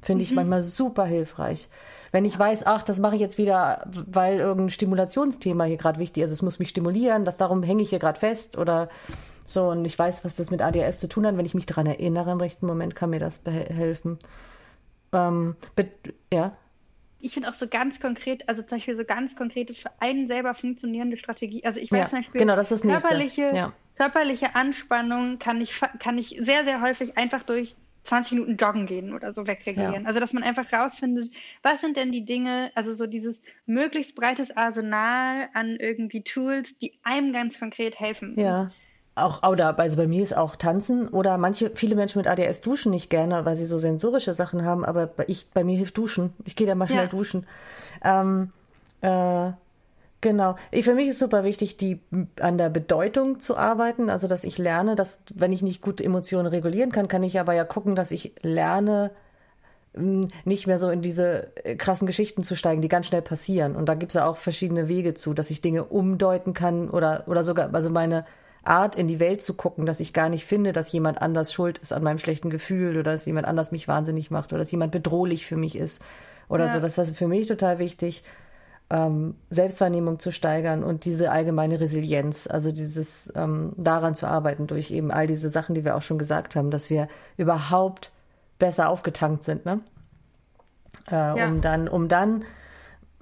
finde 0.05 0.23
ich 0.23 0.31
mhm. 0.31 0.37
manchmal 0.37 0.61
super 0.61 1.05
hilfreich. 1.05 1.69
Wenn 2.11 2.23
ich 2.25 2.37
weiß, 2.37 2.65
ach, 2.65 2.83
das 2.83 2.99
mache 2.99 3.15
ich 3.15 3.21
jetzt 3.21 3.37
wieder, 3.37 3.85
weil 3.91 4.39
irgendein 4.39 4.69
Stimulationsthema 4.69 5.65
hier 5.65 5.77
gerade 5.77 5.99
wichtig 5.99 6.23
ist, 6.23 6.31
es 6.31 6.41
muss 6.41 6.59
mich 6.59 6.69
stimulieren, 6.69 7.25
das 7.25 7.37
darum 7.37 7.63
hänge 7.63 7.83
ich 7.83 7.89
hier 7.89 7.99
gerade 7.99 8.19
fest 8.19 8.57
oder 8.57 8.87
so, 9.45 9.69
und 9.69 9.85
ich 9.85 9.97
weiß, 9.97 10.25
was 10.25 10.35
das 10.35 10.49
mit 10.49 10.61
ADHS 10.61 10.99
zu 10.99 11.07
tun 11.07 11.25
hat. 11.25 11.37
Wenn 11.37 11.45
ich 11.45 11.53
mich 11.53 11.67
daran 11.67 11.85
erinnere 11.85 12.31
im 12.31 12.39
rechten 12.39 12.65
Moment, 12.65 12.95
kann 12.95 13.11
mir 13.11 13.19
das 13.19 13.41
helfen. 13.45 14.17
Ähm, 15.13 15.55
ja. 16.33 16.57
Ich 17.19 17.33
finde 17.33 17.49
auch 17.49 17.53
so 17.53 17.67
ganz 17.67 17.99
konkret, 17.99 18.49
also 18.49 18.63
zum 18.63 18.77
Beispiel 18.77 18.97
so 18.97 19.05
ganz 19.05 19.35
konkrete 19.35 19.73
für 19.73 19.89
einen 19.99 20.27
selber 20.27 20.53
funktionierende 20.53 21.17
Strategie. 21.17 21.63
Also 21.63 21.79
ich 21.79 21.91
weiß 21.91 21.99
ja, 21.99 22.05
zum 22.07 22.19
Beispiel, 22.19 22.39
genau, 22.39 22.55
das 22.55 22.71
ist 22.71 22.83
körperliche, 22.83 23.51
ja. 23.53 23.73
körperliche 23.95 24.55
Anspannung 24.55 25.39
kann 25.39 25.61
ich, 25.61 25.79
kann 25.99 26.17
ich 26.17 26.37
sehr, 26.41 26.63
sehr 26.63 26.81
häufig 26.81 27.17
einfach 27.17 27.43
durch 27.43 27.75
20 28.03 28.33
Minuten 28.33 28.57
joggen 28.57 28.85
gehen 28.85 29.13
oder 29.13 29.33
so 29.33 29.47
wegregulieren. 29.47 30.03
Ja. 30.03 30.07
Also, 30.07 30.19
dass 30.19 30.33
man 30.33 30.43
einfach 30.43 30.71
rausfindet, 30.71 31.31
was 31.63 31.81
sind 31.81 31.97
denn 31.97 32.11
die 32.11 32.25
Dinge, 32.25 32.71
also 32.75 32.93
so 32.93 33.07
dieses 33.07 33.43
möglichst 33.65 34.15
breites 34.15 34.55
Arsenal 34.55 35.47
an 35.53 35.77
irgendwie 35.79 36.23
Tools, 36.23 36.77
die 36.77 36.99
einem 37.03 37.33
ganz 37.33 37.59
konkret 37.59 37.99
helfen. 37.99 38.39
Ja 38.39 38.71
auch, 39.15 39.49
oder, 39.49 39.79
also 39.79 39.97
bei 39.97 40.07
mir 40.07 40.21
ist 40.21 40.35
auch 40.35 40.57
Tanzen 40.57 41.07
oder 41.07 41.37
manche, 41.37 41.71
viele 41.73 41.95
Menschen 41.95 42.19
mit 42.19 42.27
ADS 42.27 42.59
duschen 42.59 42.91
nicht 42.91 43.09
gerne, 43.09 43.45
weil 43.45 43.55
sie 43.55 43.65
so 43.65 43.77
sensorische 43.77 44.33
Sachen 44.33 44.65
haben, 44.65 44.83
aber 44.83 45.09
ich, 45.27 45.47
bei 45.53 45.63
mir 45.63 45.77
hilft 45.77 45.97
Duschen. 45.97 46.33
Ich 46.43 46.57
gehe 46.57 46.67
da 46.67 46.75
mal 46.75 46.87
schnell 46.87 47.05
ja. 47.05 47.09
duschen. 47.09 47.47
Ähm, 48.03 48.51
äh, 48.99 49.51
genau. 50.19 50.57
Ich, 50.71 50.83
für 50.83 50.95
mich 50.95 51.07
ist 51.07 51.19
super 51.19 51.45
wichtig, 51.45 51.77
die, 51.77 52.01
an 52.41 52.57
der 52.57 52.69
Bedeutung 52.69 53.39
zu 53.39 53.55
arbeiten, 53.55 54.09
also 54.09 54.27
dass 54.27 54.43
ich 54.43 54.57
lerne, 54.57 54.95
dass, 54.95 55.23
wenn 55.33 55.53
ich 55.53 55.61
nicht 55.61 55.81
gut 55.81 56.01
Emotionen 56.01 56.47
regulieren 56.47 56.91
kann, 56.91 57.07
kann 57.07 57.23
ich 57.23 57.39
aber 57.39 57.53
ja 57.53 57.63
gucken, 57.63 57.95
dass 57.95 58.11
ich 58.11 58.33
lerne, 58.41 59.11
hm, 59.93 60.27
nicht 60.43 60.67
mehr 60.67 60.77
so 60.77 60.89
in 60.89 61.01
diese 61.01 61.55
äh, 61.63 61.77
krassen 61.77 62.05
Geschichten 62.05 62.43
zu 62.43 62.57
steigen, 62.57 62.81
die 62.81 62.89
ganz 62.89 63.05
schnell 63.05 63.21
passieren. 63.21 63.77
Und 63.77 63.87
da 63.87 63.93
gibt 63.93 64.09
es 64.09 64.15
ja 64.15 64.25
auch 64.25 64.35
verschiedene 64.35 64.89
Wege 64.89 65.13
zu, 65.13 65.33
dass 65.33 65.51
ich 65.51 65.61
Dinge 65.61 65.85
umdeuten 65.85 66.53
kann 66.53 66.89
oder, 66.89 67.23
oder 67.27 67.45
sogar, 67.45 67.73
also 67.73 67.89
meine 67.89 68.25
Art 68.67 68.95
in 68.95 69.07
die 69.07 69.19
Welt 69.19 69.41
zu 69.41 69.53
gucken, 69.53 69.85
dass 69.85 69.99
ich 69.99 70.13
gar 70.13 70.29
nicht 70.29 70.45
finde, 70.45 70.73
dass 70.73 70.91
jemand 70.91 71.21
anders 71.21 71.53
schuld 71.53 71.77
ist 71.77 71.93
an 71.93 72.03
meinem 72.03 72.19
schlechten 72.19 72.49
Gefühl 72.49 72.91
oder 72.91 73.11
dass 73.11 73.25
jemand 73.25 73.47
anders 73.47 73.71
mich 73.71 73.87
wahnsinnig 73.87 74.31
macht 74.31 74.51
oder 74.51 74.59
dass 74.59 74.71
jemand 74.71 74.91
bedrohlich 74.91 75.45
für 75.45 75.57
mich 75.57 75.75
ist 75.75 76.01
oder 76.49 76.65
ja. 76.65 76.71
so. 76.71 76.79
Das 76.79 76.97
war 76.97 77.05
für 77.05 77.27
mich 77.27 77.47
total 77.47 77.79
wichtig, 77.79 78.23
ähm, 78.89 79.35
Selbstwahrnehmung 79.49 80.19
zu 80.19 80.31
steigern 80.31 80.83
und 80.83 81.05
diese 81.05 81.31
allgemeine 81.31 81.79
Resilienz, 81.79 82.47
also 82.47 82.71
dieses 82.71 83.31
ähm, 83.35 83.73
daran 83.77 84.13
zu 84.13 84.27
arbeiten 84.27 84.67
durch 84.67 84.91
eben 84.91 85.11
all 85.11 85.27
diese 85.27 85.49
Sachen, 85.49 85.73
die 85.73 85.83
wir 85.83 85.95
auch 85.95 86.03
schon 86.03 86.19
gesagt 86.19 86.55
haben, 86.55 86.69
dass 86.69 86.89
wir 86.89 87.07
überhaupt 87.37 88.11
besser 88.59 88.89
aufgetankt 88.89 89.43
sind, 89.43 89.65
ne? 89.65 89.81
Äh, 91.09 91.13
ja. 91.13 91.47
Um 91.47 91.61
dann, 91.61 91.87
um 91.87 92.07
dann 92.07 92.45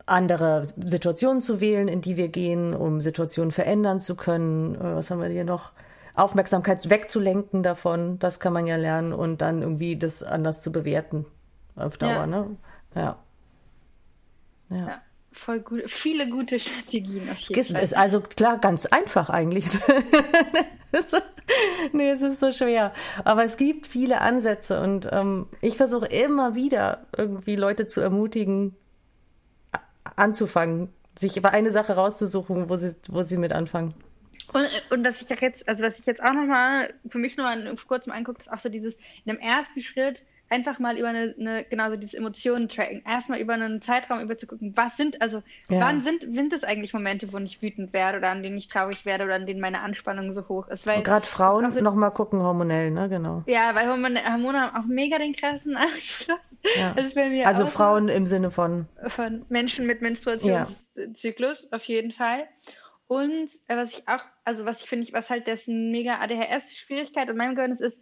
andere 0.05 0.65
Situationen 0.65 1.41
zu 1.41 1.61
wählen, 1.61 1.87
in 1.87 2.01
die 2.01 2.17
wir 2.17 2.27
gehen, 2.27 2.73
um 2.73 3.01
Situationen 3.01 3.51
verändern 3.51 4.01
zu 4.01 4.15
können. 4.15 4.75
Äh, 4.75 4.95
was 4.95 5.11
haben 5.11 5.21
wir 5.21 5.29
hier 5.29 5.45
noch? 5.45 5.71
Aufmerksamkeit 6.15 6.89
wegzulenken 6.89 7.63
davon, 7.63 8.19
das 8.19 8.39
kann 8.39 8.53
man 8.53 8.67
ja 8.67 8.75
lernen 8.75 9.13
und 9.13 9.41
dann 9.41 9.63
irgendwie 9.63 9.95
das 9.95 10.21
anders 10.21 10.61
zu 10.61 10.71
bewerten 10.71 11.25
auf 11.75 11.97
Dauer, 11.97 12.11
ja. 12.11 12.27
ne? 12.27 12.57
Ja. 12.95 13.17
ja. 14.69 14.77
ja. 14.77 15.01
voll 15.31 15.61
gut. 15.61 15.81
Viele 15.87 16.29
gute 16.29 16.59
Strategien. 16.59 17.31
Auf 17.31 17.39
jeden 17.39 17.59
es 17.59 17.71
Fall. 17.71 17.81
ist 17.81 17.97
also 17.97 18.21
klar 18.21 18.59
ganz 18.59 18.85
einfach 18.85 19.31
eigentlich. 19.31 19.65
nee, 21.93 22.11
es 22.11 22.21
ist 22.21 22.39
so 22.39 22.51
schwer. 22.51 22.93
Aber 23.23 23.43
es 23.43 23.57
gibt 23.57 23.87
viele 23.87 24.21
Ansätze 24.21 24.81
und 24.81 25.09
ähm, 25.11 25.47
ich 25.61 25.77
versuche 25.77 26.05
immer 26.05 26.53
wieder 26.53 27.07
irgendwie 27.17 27.55
Leute 27.55 27.87
zu 27.87 28.01
ermutigen, 28.01 28.75
anzufangen, 30.15 30.89
sich 31.15 31.37
über 31.37 31.51
eine 31.51 31.71
Sache 31.71 31.93
rauszusuchen, 31.93 32.69
wo 32.69 32.75
sie, 32.75 32.95
wo 33.09 33.23
sie 33.23 33.37
mit 33.37 33.53
anfangen. 33.53 33.93
Und, 34.53 34.69
und 34.91 35.05
was 35.05 35.21
ich 35.21 35.35
auch 35.35 35.41
jetzt, 35.41 35.67
also 35.67 35.83
was 35.83 35.99
ich 35.99 36.05
jetzt 36.05 36.23
auch 36.23 36.33
nochmal 36.33 36.93
für 37.09 37.17
mich 37.17 37.37
nur 37.37 37.47
vor 37.75 37.87
kurzem 37.87 38.13
angucke, 38.13 38.39
ist 38.39 38.51
auch 38.51 38.59
so 38.59 38.69
dieses, 38.69 38.95
in 38.95 39.33
dem 39.33 39.39
ersten 39.39 39.81
Schritt 39.81 40.23
einfach 40.53 40.77
mal 40.77 40.97
über 40.97 41.09
eine, 41.09 41.33
eine 41.39 41.63
genauso 41.63 41.97
dieses 41.97 42.13
Emotionen 42.13 42.69
tracken. 42.69 43.01
Erstmal 43.05 43.39
über 43.39 43.53
einen 43.53 43.81
Zeitraum 43.81 44.21
über 44.21 44.37
zu 44.37 44.45
gucken, 44.45 44.73
was 44.75 44.95
sind, 44.95 45.21
also 45.21 45.41
ja. 45.69 45.79
wann 45.81 46.01
sind, 46.01 46.21
sind 46.21 46.53
es 46.53 46.63
eigentlich 46.63 46.93
Momente, 46.93 47.33
wo 47.33 47.39
ich 47.39 47.61
wütend 47.61 47.91
werde 47.91 48.19
oder 48.19 48.29
an 48.29 48.43
denen 48.43 48.57
ich 48.57 48.67
traurig 48.67 49.05
werde 49.05 49.25
oder 49.25 49.35
an 49.35 49.47
denen 49.47 49.59
meine 49.59 49.81
Anspannung 49.81 50.31
so 50.31 50.47
hoch 50.47 50.67
ist. 50.67 50.85
Gerade 50.85 51.25
Frauen 51.25 51.71
so, 51.71 51.81
nochmal 51.81 52.11
gucken 52.11 52.41
hormonell, 52.41 52.91
ne, 52.91 53.09
genau. 53.09 53.43
Ja, 53.47 53.73
weil 53.73 53.89
Hormone, 53.89 54.23
Hormone 54.23 54.61
haben 54.61 54.75
auch 54.75 54.87
mega 54.87 55.17
den 55.17 55.35
krassen 55.35 55.75
Einfluss. 55.75 56.37
Ja. 56.75 56.95
also 57.43 57.65
Frauen 57.65 58.07
im 58.07 58.25
Sinne 58.25 58.49
von 58.49 58.87
von 59.07 59.45
Menschen 59.49 59.85
mit 59.85 60.01
Menstruationszyklus 60.01 61.63
ja. 61.63 61.75
auf 61.75 61.83
jeden 61.85 62.11
Fall. 62.11 62.47
Und 63.07 63.49
äh, 63.67 63.75
was 63.75 63.91
ich 63.91 64.07
auch, 64.07 64.23
also 64.45 64.65
was 64.65 64.81
ich 64.81 64.89
finde, 64.89 65.11
was 65.11 65.29
halt 65.29 65.47
dessen 65.47 65.91
mega 65.91 66.19
ADHS-Schwierigkeit 66.21 67.29
in 67.29 67.37
meinem 67.37 67.55
Gehirn 67.55 67.71
ist, 67.71 67.81
ist, 67.81 67.99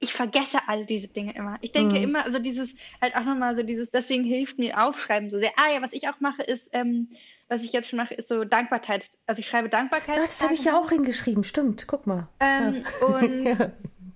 ich 0.00 0.12
vergesse 0.12 0.58
all 0.66 0.86
diese 0.86 1.08
Dinge 1.08 1.34
immer. 1.34 1.58
Ich 1.60 1.72
denke 1.72 1.96
mhm. 1.96 2.04
immer, 2.04 2.24
also 2.24 2.38
dieses, 2.38 2.74
halt 3.00 3.14
auch 3.14 3.24
nochmal 3.24 3.54
so 3.54 3.62
dieses, 3.62 3.90
deswegen 3.90 4.24
hilft 4.24 4.58
mir 4.58 4.82
Aufschreiben 4.82 5.30
so 5.30 5.38
sehr. 5.38 5.52
Ah 5.56 5.72
ja, 5.72 5.82
was 5.82 5.92
ich 5.92 6.08
auch 6.08 6.20
mache, 6.20 6.42
ist, 6.42 6.70
ähm, 6.72 7.08
was 7.48 7.62
ich 7.62 7.72
jetzt 7.72 7.90
schon 7.90 7.98
mache, 7.98 8.14
ist 8.14 8.28
so 8.28 8.44
Dankbarkeits, 8.44 9.12
also 9.26 9.40
ich 9.40 9.46
schreibe 9.46 9.68
Dankbarkeit. 9.68 10.16
Das 10.16 10.42
habe 10.42 10.54
ich 10.54 10.64
ja 10.64 10.78
auch 10.78 10.88
hingeschrieben, 10.88 11.44
stimmt, 11.44 11.86
guck 11.86 12.06
mal. 12.06 12.28
Ähm, 12.40 12.82
ja. 13.00 13.06
Und 13.06 13.44
ja, 13.44 13.72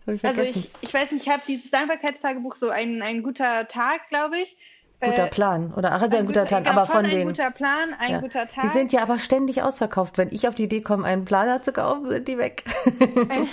ich 0.07 0.25
also 0.25 0.43
ich, 0.43 0.71
ich 0.81 0.95
weiß 0.95 1.13
nicht, 1.13 1.27
ich 1.27 1.33
habe 1.33 1.43
dieses 1.47 1.71
Dankbarkeitstagebuch 1.71 2.57
so 2.57 2.71
ein, 2.71 3.03
ein 3.03 3.23
guter 3.23 3.69
Tag, 3.69 4.09
glaube 4.09 4.39
ich. 4.39 4.57
Guter 5.05 5.27
äh, 5.27 5.31
Plan. 5.31 5.73
Oder 5.75 5.93
ach, 5.93 6.03
also 6.03 6.17
ein, 6.17 6.23
ein 6.23 6.27
guter, 6.27 6.43
guter 6.43 6.61
Plan, 6.61 6.67
aber 6.67 6.87
von 6.87 7.05
den. 7.05 7.21
Ein 7.21 7.27
guter 7.29 7.51
Plan, 7.51 7.95
ein 7.99 8.11
ja. 8.11 8.21
guter 8.21 8.49
Tag. 8.49 8.65
Die 8.65 8.69
sind 8.69 8.93
ja 8.93 9.03
aber 9.03 9.19
ständig 9.19 9.63
ausverkauft. 9.63 10.19
Wenn 10.19 10.33
ich 10.33 10.49
auf 10.49 10.55
die 10.55 10.65
Idee 10.65 10.81
komme, 10.81 11.05
einen 11.05 11.25
Planer 11.25 11.63
zu 11.63 11.73
kaufen, 11.73 12.09
sind 12.09 12.29
die 12.29 12.39
weg. 12.39 12.65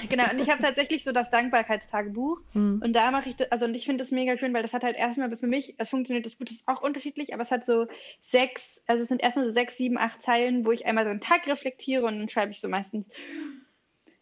genau, 0.09 0.23
und 0.31 0.39
ich 0.39 0.49
habe 0.49 0.61
tatsächlich 0.61 1.03
so 1.03 1.11
das 1.11 1.31
Dankbarkeitstagebuch. 1.31 2.39
Hm. 2.53 2.81
Und 2.83 2.93
da 2.93 3.11
mache 3.11 3.29
ich, 3.29 3.35
das, 3.35 3.51
also 3.51 3.65
und 3.65 3.75
ich 3.75 3.85
finde 3.85 4.03
das 4.03 4.11
mega 4.11 4.37
schön, 4.37 4.53
weil 4.53 4.63
das 4.63 4.73
hat 4.73 4.83
halt 4.83 4.97
erstmal 4.97 5.35
für 5.37 5.47
mich, 5.47 5.75
es 5.77 5.89
funktioniert 5.89 6.25
das 6.25 6.37
gut, 6.37 6.49
das 6.49 6.57
ist 6.57 6.67
auch 6.67 6.81
unterschiedlich, 6.81 7.33
aber 7.33 7.43
es 7.43 7.51
hat 7.51 7.65
so 7.65 7.87
sechs, 8.27 8.83
also 8.87 9.01
es 9.01 9.07
sind 9.07 9.21
erstmal 9.21 9.45
so 9.45 9.51
sechs, 9.51 9.77
sieben, 9.77 9.97
acht 9.97 10.21
Zeilen, 10.21 10.65
wo 10.65 10.71
ich 10.71 10.85
einmal 10.85 11.03
so 11.03 11.09
einen 11.09 11.21
Tag 11.21 11.47
reflektiere 11.47 12.05
und 12.05 12.19
dann 12.19 12.29
schreibe 12.29 12.51
ich 12.51 12.61
so 12.61 12.67
meistens 12.67 13.07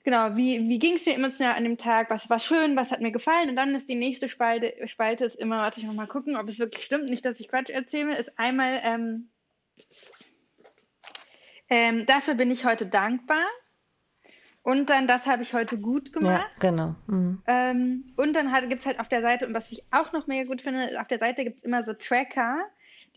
genau, 0.09 0.35
wie, 0.35 0.67
wie 0.67 0.79
ging 0.79 0.95
es 0.95 1.05
mir 1.05 1.13
emotional 1.13 1.55
an 1.55 1.63
dem 1.63 1.77
Tag, 1.77 2.09
was 2.09 2.29
war 2.31 2.39
schön, 2.39 2.75
was 2.75 2.91
hat 2.91 2.99
mir 2.99 3.11
gefallen 3.11 3.49
und 3.49 3.55
dann 3.55 3.75
ist 3.75 3.89
die 3.89 3.95
nächste 3.95 4.27
Spalte, 4.27 4.73
Spalte 4.87 5.23
ist 5.23 5.35
immer, 5.35 5.59
warte 5.59 5.79
ich 5.79 5.85
noch 5.85 5.93
mal 5.93 6.07
gucken, 6.07 6.35
ob 6.35 6.49
es 6.49 6.57
wirklich 6.57 6.83
stimmt, 6.83 7.09
nicht, 7.09 7.23
dass 7.23 7.39
ich 7.39 7.47
Quatsch 7.47 7.69
erzähle, 7.69 8.17
ist 8.17 8.39
einmal, 8.39 8.81
ähm, 8.83 9.29
ähm, 11.69 12.07
dafür 12.07 12.33
bin 12.33 12.49
ich 12.49 12.65
heute 12.65 12.87
dankbar 12.87 13.45
und 14.63 14.89
dann, 14.89 15.05
das 15.05 15.27
habe 15.27 15.43
ich 15.43 15.53
heute 15.53 15.77
gut 15.77 16.11
gemacht. 16.11 16.49
Ja, 16.55 16.59
genau. 16.59 16.95
Mhm. 17.05 17.43
Ähm, 17.45 18.13
und 18.17 18.33
dann 18.33 18.51
gibt 18.67 18.81
es 18.81 18.87
halt 18.87 18.99
auf 18.99 19.09
der 19.09 19.21
Seite, 19.21 19.45
und 19.45 19.53
was 19.53 19.71
ich 19.71 19.83
auch 19.91 20.11
noch 20.11 20.25
mega 20.25 20.47
gut 20.47 20.63
finde, 20.63 20.85
ist, 20.85 20.97
auf 20.97 21.07
der 21.07 21.19
Seite 21.19 21.43
gibt 21.43 21.57
es 21.57 21.63
immer 21.63 21.83
so 21.83 21.93
Tracker, 21.93 22.57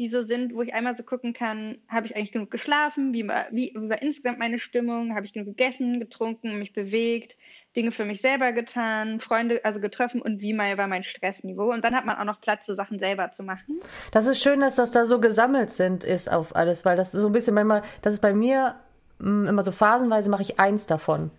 die 0.02 0.10
so 0.10 0.24
sind, 0.24 0.52
wo 0.52 0.62
ich 0.62 0.74
einmal 0.74 0.96
so 0.96 1.04
gucken 1.04 1.32
kann, 1.32 1.78
habe 1.88 2.06
ich 2.06 2.16
eigentlich 2.16 2.32
genug 2.32 2.50
geschlafen, 2.50 3.12
wie 3.12 3.28
war, 3.28 3.46
wie, 3.52 3.72
wie 3.74 3.88
war 3.88 4.02
insgesamt 4.02 4.40
meine 4.40 4.58
Stimmung, 4.58 5.14
habe 5.14 5.24
ich 5.24 5.32
genug 5.32 5.46
gegessen, 5.46 6.00
getrunken, 6.00 6.58
mich 6.58 6.72
bewegt, 6.72 7.36
Dinge 7.76 7.92
für 7.92 8.04
mich 8.04 8.20
selber 8.20 8.50
getan, 8.50 9.20
Freunde 9.20 9.64
also 9.64 9.78
getroffen 9.78 10.20
und 10.20 10.40
wie 10.40 10.54
mal 10.54 10.76
war 10.76 10.88
mein 10.88 11.04
Stressniveau. 11.04 11.72
Und 11.72 11.84
dann 11.84 11.94
hat 11.94 12.04
man 12.04 12.16
auch 12.16 12.24
noch 12.24 12.40
Platz, 12.40 12.66
so 12.66 12.74
Sachen 12.74 12.98
selber 12.98 13.30
zu 13.32 13.44
machen. 13.44 13.78
Das 14.10 14.26
ist 14.26 14.42
schön, 14.42 14.58
dass 14.58 14.74
das 14.74 14.90
da 14.90 15.04
so 15.04 15.20
gesammelt 15.20 15.70
sind, 15.70 16.02
ist 16.02 16.28
auf 16.30 16.56
alles, 16.56 16.84
weil 16.84 16.96
das 16.96 17.12
so 17.12 17.28
ein 17.28 17.32
bisschen 17.32 17.54
manchmal, 17.54 17.82
das 18.02 18.14
ist 18.14 18.20
bei 18.20 18.34
mir 18.34 18.74
mm, 19.20 19.46
immer 19.46 19.62
so 19.62 19.70
phasenweise 19.70 20.30
mache 20.30 20.42
ich 20.42 20.58
eins 20.58 20.86
davon 20.88 21.30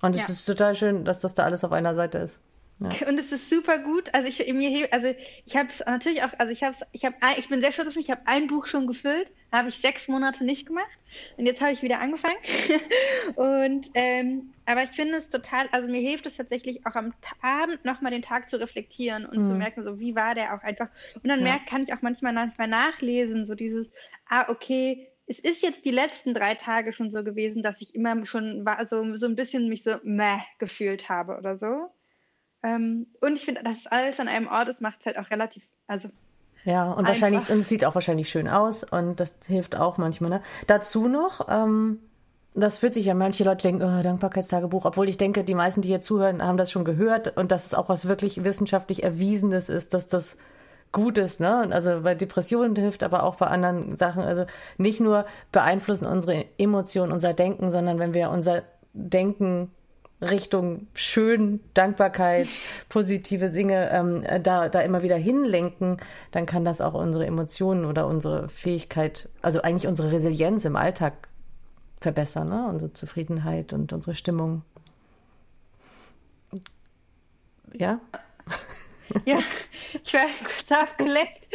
Und 0.00 0.16
es 0.16 0.26
ja. 0.26 0.32
ist 0.32 0.46
total 0.46 0.74
schön, 0.74 1.04
dass 1.04 1.20
das 1.20 1.34
da 1.34 1.44
alles 1.44 1.64
auf 1.64 1.72
einer 1.72 1.94
Seite 1.94 2.16
ist. 2.16 2.40
Ja. 2.78 2.88
Und 3.08 3.18
es 3.18 3.32
ist 3.32 3.48
super 3.48 3.78
gut. 3.78 4.12
Also 4.12 4.28
ich 4.28 4.52
mir 4.52 4.92
also 4.92 5.14
ich 5.44 5.56
habe 5.56 5.68
es 5.68 5.80
natürlich 5.84 6.22
auch, 6.22 6.32
also 6.38 6.52
ich 6.52 6.62
habe 6.62 6.76
ich 6.92 7.04
habe 7.04 7.16
ich 7.38 7.48
bin 7.48 7.60
sehr 7.60 7.72
stolz 7.72 7.88
auf 7.88 7.96
mich. 7.96 8.06
Ich 8.06 8.10
habe 8.10 8.22
ein 8.26 8.46
Buch 8.46 8.66
schon 8.66 8.86
gefüllt, 8.86 9.30
habe 9.52 9.70
ich 9.70 9.78
sechs 9.78 10.08
Monate 10.08 10.44
nicht 10.44 10.66
gemacht 10.66 10.90
und 11.36 11.46
jetzt 11.46 11.60
habe 11.60 11.72
ich 11.72 11.82
wieder 11.82 12.00
angefangen. 12.00 12.36
und 13.36 13.88
ähm, 13.94 14.52
aber 14.66 14.82
ich 14.82 14.90
finde 14.90 15.16
es 15.16 15.30
total, 15.30 15.68
also 15.72 15.88
mir 15.88 16.00
hilft 16.00 16.26
es 16.26 16.36
tatsächlich 16.36 16.86
auch 16.86 16.94
am 16.96 17.14
Abend 17.40 17.84
nochmal 17.84 18.12
den 18.12 18.22
Tag 18.22 18.50
zu 18.50 18.60
reflektieren 18.60 19.24
und 19.24 19.42
mhm. 19.42 19.46
zu 19.46 19.54
merken, 19.54 19.84
so 19.84 19.98
wie 19.98 20.14
war 20.14 20.34
der 20.34 20.54
auch 20.54 20.62
einfach. 20.62 20.88
Und 21.14 21.28
dann 21.28 21.38
ja. 21.38 21.44
merkt, 21.44 21.68
kann 21.68 21.84
ich 21.84 21.92
auch 21.92 22.02
manchmal 22.02 22.32
manchmal 22.32 22.68
nachlesen, 22.68 23.44
so 23.44 23.54
dieses, 23.54 23.90
ah 24.28 24.50
okay, 24.50 25.08
es 25.28 25.38
ist 25.38 25.62
jetzt 25.62 25.84
die 25.84 25.90
letzten 25.90 26.34
drei 26.34 26.54
Tage 26.54 26.92
schon 26.92 27.10
so 27.10 27.24
gewesen, 27.24 27.62
dass 27.62 27.80
ich 27.80 27.94
immer 27.94 28.26
schon 28.26 28.64
war, 28.64 28.86
so, 28.88 29.16
so 29.16 29.26
ein 29.26 29.34
bisschen 29.34 29.68
mich 29.68 29.82
so 29.82 29.96
meh 30.04 30.38
gefühlt 30.58 31.08
habe 31.08 31.36
oder 31.36 31.58
so. 31.58 31.90
Ähm, 32.62 33.06
und 33.20 33.34
ich 33.34 33.44
finde, 33.44 33.62
dass 33.62 33.78
es 33.78 33.86
alles 33.86 34.20
an 34.20 34.28
einem 34.28 34.48
Ort 34.48 34.68
ist, 34.68 34.80
macht 34.80 35.00
es 35.00 35.06
halt 35.06 35.18
auch 35.18 35.30
relativ, 35.30 35.62
also. 35.86 36.08
Ja, 36.64 36.90
und 36.90 36.98
einfach. 37.00 37.08
wahrscheinlich, 37.10 37.48
und 37.48 37.60
es 37.60 37.68
sieht 37.68 37.84
auch 37.84 37.94
wahrscheinlich 37.94 38.28
schön 38.28 38.48
aus 38.48 38.82
und 38.82 39.20
das 39.20 39.34
hilft 39.46 39.76
auch 39.76 39.98
manchmal. 39.98 40.30
Ne? 40.30 40.42
Dazu 40.66 41.06
noch, 41.06 41.46
ähm, 41.48 42.00
das 42.54 42.78
fühlt 42.78 42.94
sich 42.94 43.06
ja, 43.06 43.14
manche 43.14 43.44
Leute 43.44 43.62
denken, 43.62 43.82
oh, 43.82 44.02
Dankbarkeitstagebuch, 44.02 44.86
obwohl 44.86 45.08
ich 45.08 45.18
denke, 45.18 45.44
die 45.44 45.54
meisten, 45.54 45.82
die 45.82 45.88
hier 45.88 46.00
zuhören, 46.00 46.42
haben 46.42 46.56
das 46.56 46.72
schon 46.72 46.84
gehört 46.84 47.36
und 47.36 47.52
dass 47.52 47.66
es 47.66 47.74
auch 47.74 47.88
was 47.88 48.08
wirklich 48.08 48.42
wissenschaftlich 48.42 49.04
Erwiesenes 49.04 49.68
ist, 49.68 49.94
dass 49.94 50.06
das 50.06 50.36
gut 50.92 51.18
ist, 51.18 51.40
ne? 51.40 51.68
Also 51.70 52.00
bei 52.00 52.14
Depressionen 52.14 52.74
hilft, 52.74 53.02
aber 53.02 53.24
auch 53.24 53.36
bei 53.36 53.46
anderen 53.46 53.96
Sachen. 53.96 54.22
Also 54.22 54.46
nicht 54.78 55.00
nur 55.00 55.26
beeinflussen 55.52 56.06
unsere 56.06 56.46
Emotionen, 56.56 57.12
unser 57.12 57.34
Denken, 57.34 57.70
sondern 57.70 57.98
wenn 57.98 58.14
wir 58.14 58.30
unser 58.30 58.62
Denken 58.94 59.70
Richtung 60.20 60.86
schön, 60.94 61.60
Dankbarkeit, 61.74 62.48
positive 62.88 63.50
Dinge 63.50 63.90
ähm, 63.90 64.24
da, 64.42 64.68
da 64.68 64.80
immer 64.80 65.02
wieder 65.02 65.16
hinlenken, 65.16 65.98
dann 66.30 66.46
kann 66.46 66.64
das 66.64 66.80
auch 66.80 66.94
unsere 66.94 67.26
Emotionen 67.26 67.84
oder 67.84 68.06
unsere 68.06 68.48
Fähigkeit, 68.48 69.28
also 69.42 69.60
eigentlich 69.60 69.86
unsere 69.86 70.12
Resilienz 70.12 70.64
im 70.64 70.76
Alltag 70.76 71.28
verbessern, 72.00 72.48
ne? 72.48 72.66
unsere 72.68 72.92
Zufriedenheit 72.94 73.72
und 73.72 73.92
unsere 73.92 74.14
Stimmung. 74.14 74.62
Ja? 77.74 78.00
Ja, 79.24 79.38
ich 80.04 80.14
war 80.14 80.26
kurz 80.38 80.66
aufgelegt. 80.70 81.48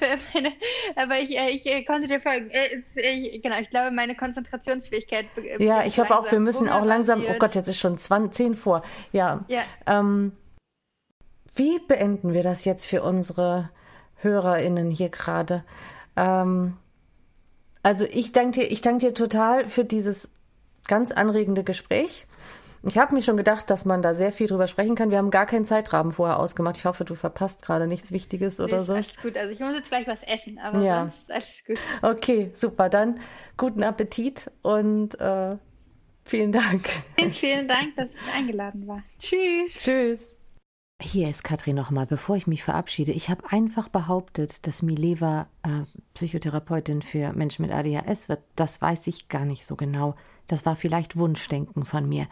Ja, 0.00 0.16
meine, 0.32 0.52
aber 0.94 1.18
ich, 1.18 1.36
äh, 1.36 1.50
ich, 1.50 1.66
ich 1.66 1.86
konnte 1.86 2.08
dir 2.08 2.20
folgen. 2.20 2.50
Äh, 2.50 2.82
ich, 3.00 3.42
genau, 3.42 3.58
ich 3.58 3.70
glaube, 3.70 3.90
meine 3.90 4.14
Konzentrationsfähigkeit. 4.14 5.26
Ja, 5.58 5.84
ich 5.84 5.94
glaube 5.94 6.18
auch, 6.18 6.30
wir 6.30 6.40
müssen 6.40 6.68
auch 6.68 6.84
langsam. 6.84 7.24
Oh 7.28 7.34
Gott, 7.38 7.54
jetzt 7.54 7.68
ist 7.68 7.78
schon 7.78 7.98
20, 7.98 8.34
10 8.34 8.54
vor. 8.54 8.82
Ja. 9.12 9.44
ja. 9.48 9.62
Ähm, 9.86 10.32
wie 11.54 11.78
beenden 11.78 12.34
wir 12.34 12.42
das 12.42 12.64
jetzt 12.64 12.86
für 12.86 13.02
unsere 13.02 13.70
HörerInnen 14.16 14.90
hier 14.90 15.08
gerade? 15.08 15.64
Ähm, 16.16 16.76
also 17.82 18.04
ich 18.04 18.32
danke 18.32 18.60
dir, 18.60 18.70
ich 18.70 18.82
danke 18.82 19.06
dir 19.06 19.14
total 19.14 19.68
für 19.68 19.84
dieses 19.84 20.30
ganz 20.86 21.12
anregende 21.12 21.64
Gespräch. 21.64 22.26
Ich 22.86 22.98
habe 22.98 23.14
mir 23.14 23.22
schon 23.22 23.36
gedacht, 23.36 23.68
dass 23.68 23.84
man 23.84 24.00
da 24.00 24.14
sehr 24.14 24.30
viel 24.30 24.46
drüber 24.46 24.68
sprechen 24.68 24.94
kann. 24.94 25.10
Wir 25.10 25.18
haben 25.18 25.32
gar 25.32 25.46
keinen 25.46 25.64
Zeitrahmen 25.64 26.12
vorher 26.12 26.38
ausgemacht. 26.38 26.76
Ich 26.76 26.84
hoffe, 26.84 27.04
du 27.04 27.16
verpasst 27.16 27.62
gerade 27.62 27.88
nichts 27.88 28.12
Wichtiges 28.12 28.60
oder 28.60 28.78
nee, 28.78 28.84
so. 28.84 28.94
Alles 28.94 29.16
gut. 29.20 29.36
Also 29.36 29.52
ich 29.52 29.58
muss 29.58 29.74
jetzt 29.74 29.88
gleich 29.88 30.06
was 30.06 30.22
essen, 30.22 30.58
aber 30.58 30.80
ja. 30.80 31.00
sonst 31.00 31.32
alles 31.32 31.64
gut. 31.66 31.78
Okay, 32.02 32.52
super. 32.54 32.88
Dann 32.88 33.18
guten 33.56 33.82
Appetit 33.82 34.52
und 34.62 35.18
äh, 35.20 35.56
vielen 36.24 36.52
Dank. 36.52 36.88
Vielen, 37.18 37.32
vielen 37.32 37.68
Dank, 37.68 37.96
dass 37.96 38.08
ich 38.10 38.40
eingeladen 38.40 38.86
war. 38.86 39.02
Tschüss. 39.18 39.72
Tschüss. 39.78 40.36
Hier 41.02 41.28
ist 41.28 41.42
Katrin 41.42 41.74
nochmal, 41.74 42.06
bevor 42.06 42.36
ich 42.36 42.46
mich 42.46 42.62
verabschiede. 42.62 43.10
Ich 43.10 43.28
habe 43.28 43.42
einfach 43.50 43.88
behauptet, 43.88 44.66
dass 44.66 44.82
Mileva 44.82 45.48
äh, 45.64 45.82
Psychotherapeutin 46.14 47.02
für 47.02 47.32
Menschen 47.32 47.66
mit 47.66 47.74
ADHS 47.74 48.28
wird. 48.28 48.42
Das 48.54 48.80
weiß 48.80 49.08
ich 49.08 49.28
gar 49.28 49.44
nicht 49.44 49.66
so 49.66 49.74
genau. 49.74 50.14
Das 50.46 50.64
war 50.64 50.76
vielleicht 50.76 51.16
Wunschdenken 51.16 51.84
von 51.84 52.08
mir. 52.08 52.28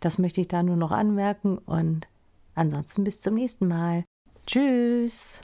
Das 0.00 0.18
möchte 0.18 0.40
ich 0.40 0.48
da 0.48 0.62
nur 0.62 0.76
noch 0.76 0.90
anmerken 0.90 1.58
und 1.58 2.08
ansonsten 2.54 3.04
bis 3.04 3.20
zum 3.20 3.34
nächsten 3.34 3.68
Mal. 3.68 4.04
Tschüss. 4.46 5.42